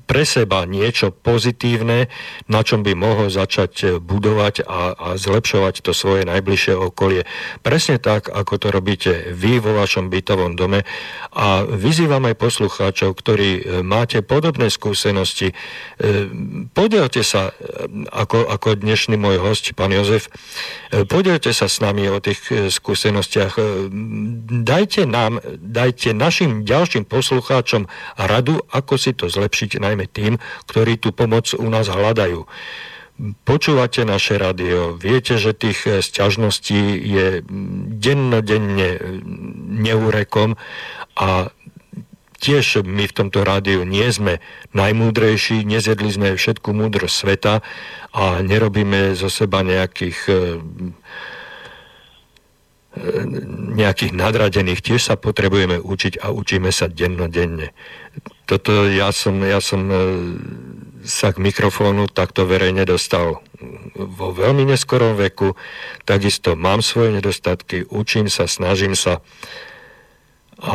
pre 0.08 0.24
seba 0.24 0.64
niečo 0.64 1.12
pozitívne, 1.12 2.08
na 2.48 2.60
čom 2.64 2.80
by 2.80 2.96
mohol 2.96 3.28
začať 3.28 3.72
eh, 3.84 3.88
budovať 4.00 4.64
a, 4.64 4.96
a 4.96 5.08
zlepšovať 5.20 5.84
to 5.84 5.92
svoje 5.92 6.24
najbližšie 6.24 6.74
okolie. 6.74 7.28
Presne 7.60 8.00
tak, 8.00 8.32
ako 8.32 8.54
to 8.56 8.68
robíte 8.72 9.12
vy 9.36 9.60
vo 9.60 9.76
vašom 9.76 10.08
bytovom 10.08 10.56
dome. 10.56 10.88
A 11.36 11.62
vyzývam 11.68 12.24
aj 12.24 12.40
poslucháčov, 12.40 13.14
ktorí 13.14 13.50
eh, 13.60 13.62
máte 13.84 14.24
podobné 14.24 14.72
skúsenosti. 14.72 15.52
Eh, 15.52 16.26
podielte 16.72 17.20
sa, 17.20 17.52
ako, 18.12 18.48
ako 18.48 18.80
dnešný 18.80 19.20
môj 19.20 19.36
host, 19.42 19.70
pán 19.76 19.92
Jozef, 19.92 20.32
podielte 21.10 21.52
sa 21.52 21.68
s 21.68 21.84
nami 21.84 22.08
o 22.08 22.22
tých 22.22 22.72
skúsenostiach. 22.72 23.58
Dajte 24.64 25.04
nám, 25.04 25.42
dajte 25.60 26.16
našim 26.16 26.64
ďalším 26.64 27.04
poslucháčom 27.04 27.90
radu, 28.16 28.62
ako 28.72 28.94
si 28.96 29.12
to 29.12 29.28
zlepšiť 29.28 29.57
zlepšiť 29.58 29.82
najmä 29.82 30.06
tým, 30.06 30.38
ktorí 30.70 31.02
tú 31.02 31.10
pomoc 31.10 31.50
u 31.50 31.66
nás 31.66 31.90
hľadajú. 31.90 32.46
Počúvate 33.42 34.06
naše 34.06 34.38
rádio, 34.38 34.94
viete, 34.94 35.34
že 35.42 35.50
tých 35.50 35.82
eh, 35.90 35.98
sťažností 35.98 36.78
je 37.02 37.42
dennodenne 37.98 38.90
eh, 38.94 39.02
neúrekom 39.82 40.54
a 41.18 41.50
tiež 42.38 42.86
my 42.86 43.10
v 43.10 43.16
tomto 43.18 43.42
rádiu 43.42 43.82
nie 43.82 44.06
sme 44.14 44.38
najmúdrejší, 44.70 45.66
nezjedli 45.66 46.10
sme 46.14 46.28
všetku 46.38 46.70
múdrosť 46.70 47.16
sveta 47.18 47.54
a 48.14 48.38
nerobíme 48.38 49.18
zo 49.18 49.26
seba 49.26 49.66
nejakých 49.66 50.18
eh, 50.30 50.38
nejakých 53.78 54.12
nadradených, 54.12 54.82
tiež 54.82 55.00
sa 55.00 55.14
potrebujeme 55.14 55.78
učiť 55.78 56.22
a 56.22 56.34
učíme 56.34 56.70
sa 56.74 56.90
dennodenne 56.90 57.70
toto 58.48 58.88
ja 58.88 59.12
som, 59.12 59.44
ja 59.44 59.60
som 59.60 59.92
e, 59.92 59.96
sa 61.04 61.36
k 61.36 61.38
mikrofónu 61.44 62.08
takto 62.08 62.48
verejne 62.48 62.88
dostal 62.88 63.44
vo 63.92 64.32
veľmi 64.32 64.64
neskorom 64.64 65.20
veku. 65.20 65.52
Takisto 66.08 66.56
mám 66.56 66.80
svoje 66.80 67.20
nedostatky, 67.20 67.84
učím 67.92 68.32
sa, 68.32 68.48
snažím 68.48 68.96
sa. 68.96 69.20
A, 70.64 70.74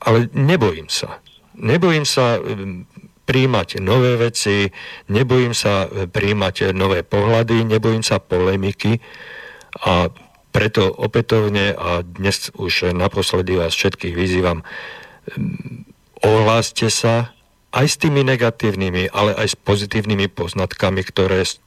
ale 0.00 0.18
nebojím 0.32 0.88
sa. 0.88 1.20
Nebojím 1.60 2.08
sa 2.08 2.40
e, 2.40 2.56
príjmať 3.28 3.76
nové 3.84 4.16
veci, 4.16 4.72
nebojím 5.12 5.52
sa 5.52 5.84
e, 5.84 6.08
príjmať 6.08 6.72
nové 6.72 7.04
pohľady, 7.04 7.68
nebojím 7.68 8.00
sa 8.00 8.16
polemiky 8.16 8.96
a 9.80 10.08
preto 10.56 10.88
opätovne 10.88 11.76
a 11.76 12.00
dnes 12.00 12.48
už 12.56 12.96
naposledy 12.96 13.60
vás 13.60 13.76
všetkých 13.76 14.14
vyzývam, 14.16 14.64
ohláste 16.24 16.88
sa 16.88 17.36
aj 17.76 17.86
s 17.92 18.00
tými 18.00 18.24
negatívnymi, 18.24 19.12
ale 19.12 19.36
aj 19.36 19.52
s 19.52 19.56
pozitívnymi 19.60 20.32
poznatkami, 20.32 21.04
ktoré, 21.04 21.44
s, 21.44 21.60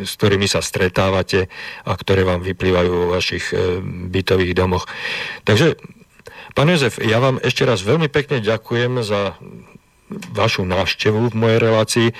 s 0.00 0.16
ktorými 0.16 0.48
sa 0.48 0.64
stretávate 0.64 1.52
a 1.84 1.92
ktoré 1.92 2.24
vám 2.24 2.40
vyplývajú 2.40 2.88
vo 2.88 3.06
vašich 3.12 3.52
e, 3.52 3.84
bytových 4.08 4.56
domoch. 4.56 4.88
Takže, 5.44 5.76
pán 6.56 6.72
Jozef, 6.72 6.96
ja 7.04 7.20
vám 7.20 7.36
ešte 7.44 7.68
raz 7.68 7.84
veľmi 7.84 8.08
pekne 8.08 8.40
ďakujem 8.40 9.04
za 9.04 9.36
vašu 10.32 10.64
návštevu 10.64 11.30
v 11.30 11.34
mojej 11.34 11.58
relácii. 11.58 12.08
E, 12.10 12.14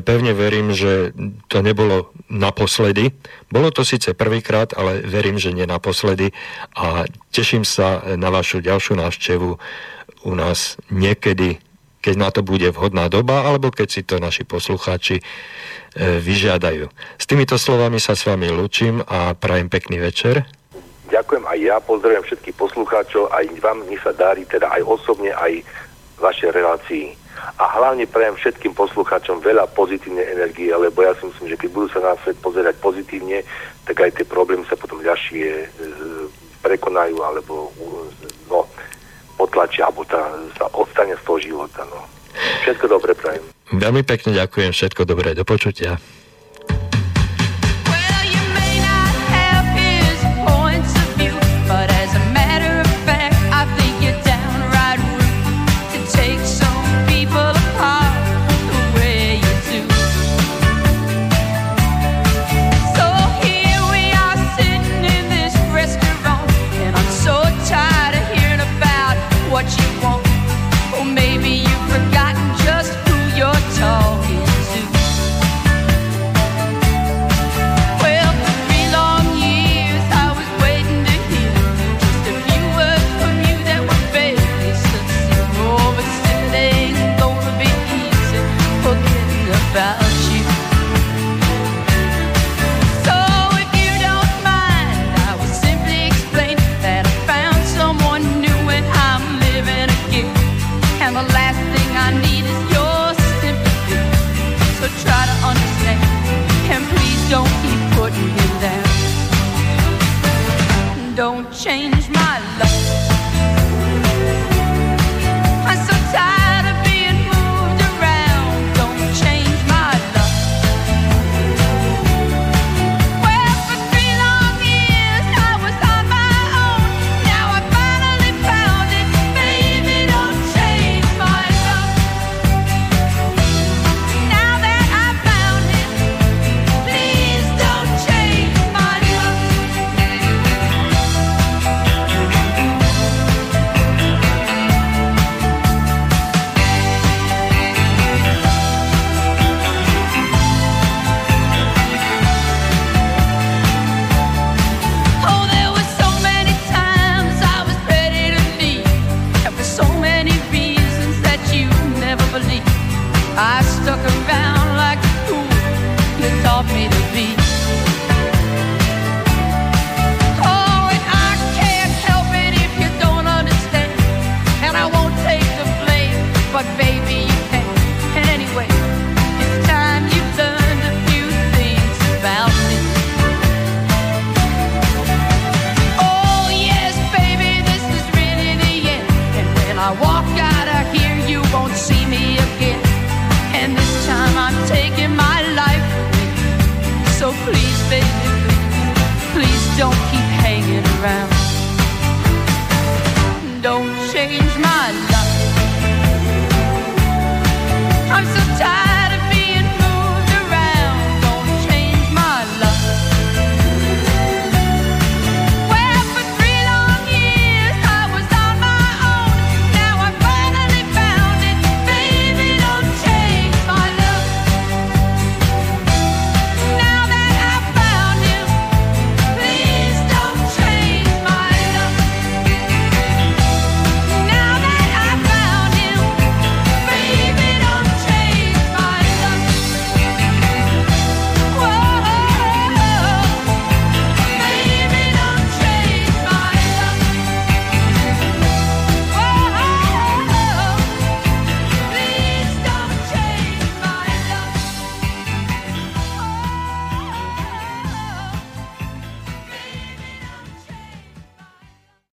pevne 0.00 0.32
verím, 0.36 0.72
že 0.72 1.14
to 1.46 1.62
nebolo 1.62 2.14
naposledy. 2.30 3.14
Bolo 3.48 3.70
to 3.70 3.86
síce 3.86 4.12
prvýkrát, 4.14 4.74
ale 4.74 5.02
verím, 5.02 5.38
že 5.38 5.54
nie 5.54 5.66
naposledy 5.66 6.34
a 6.74 7.06
teším 7.30 7.62
sa 7.62 8.02
na 8.18 8.28
vašu 8.30 8.62
ďalšiu 8.62 8.98
návštevu 8.98 9.50
u 10.26 10.32
nás 10.34 10.74
niekedy, 10.90 11.62
keď 12.02 12.14
na 12.18 12.28
to 12.34 12.42
bude 12.42 12.66
vhodná 12.74 13.06
doba, 13.06 13.46
alebo 13.46 13.70
keď 13.70 13.88
si 13.90 14.02
to 14.02 14.18
naši 14.18 14.42
poslucháči 14.42 15.18
e, 15.18 15.24
vyžiadajú. 16.18 16.90
S 17.18 17.24
týmito 17.26 17.54
slovami 17.58 18.02
sa 18.02 18.18
s 18.18 18.26
vami 18.26 18.50
lúčim 18.50 19.02
a 19.06 19.34
prajem 19.38 19.70
pekný 19.70 20.02
večer. 20.02 20.46
Ďakujem 21.06 21.44
aj 21.46 21.58
ja, 21.62 21.76
pozdravujem 21.78 22.24
všetkých 22.26 22.56
poslucháčov, 22.58 23.30
aj 23.30 23.46
vám 23.62 23.86
nech 23.86 24.02
sa 24.02 24.10
darí, 24.10 24.42
teda 24.42 24.66
aj 24.74 24.82
osobne, 24.82 25.30
aj 25.30 25.62
vašej 26.18 26.50
relácii. 26.50 27.25
A 27.56 27.64
hlavne 27.80 28.04
prajem 28.08 28.36
všetkým 28.36 28.72
poslucháčom 28.76 29.40
veľa 29.40 29.68
pozitívnej 29.72 30.24
energie, 30.36 30.72
lebo 30.72 31.04
ja 31.04 31.16
si 31.16 31.28
myslím, 31.28 31.52
že 31.52 31.60
keď 31.60 31.68
budú 31.72 31.88
sa 31.92 32.00
na 32.00 32.12
svet 32.20 32.36
pozerať 32.40 32.76
pozitívne, 32.80 33.44
tak 33.88 34.02
aj 34.02 34.10
tie 34.16 34.26
problémy 34.28 34.64
sa 34.68 34.76
potom 34.76 35.00
ďalšie 35.00 35.46
e, 35.46 35.66
prekonajú, 36.60 37.16
alebo 37.22 37.72
no, 38.50 38.66
potlačia, 39.36 39.88
alebo 39.88 40.04
tá, 40.04 40.20
sa 40.56 40.68
odstane 40.72 41.16
z 41.16 41.22
toho 41.24 41.38
života. 41.40 41.84
No. 41.88 42.04
Všetko 42.64 42.84
dobré 42.88 43.12
prajem. 43.16 43.44
Veľmi 43.72 44.02
pekne 44.06 44.36
ďakujem, 44.36 44.70
všetko 44.72 45.02
dobré, 45.08 45.32
do 45.32 45.42
počutia. 45.42 45.96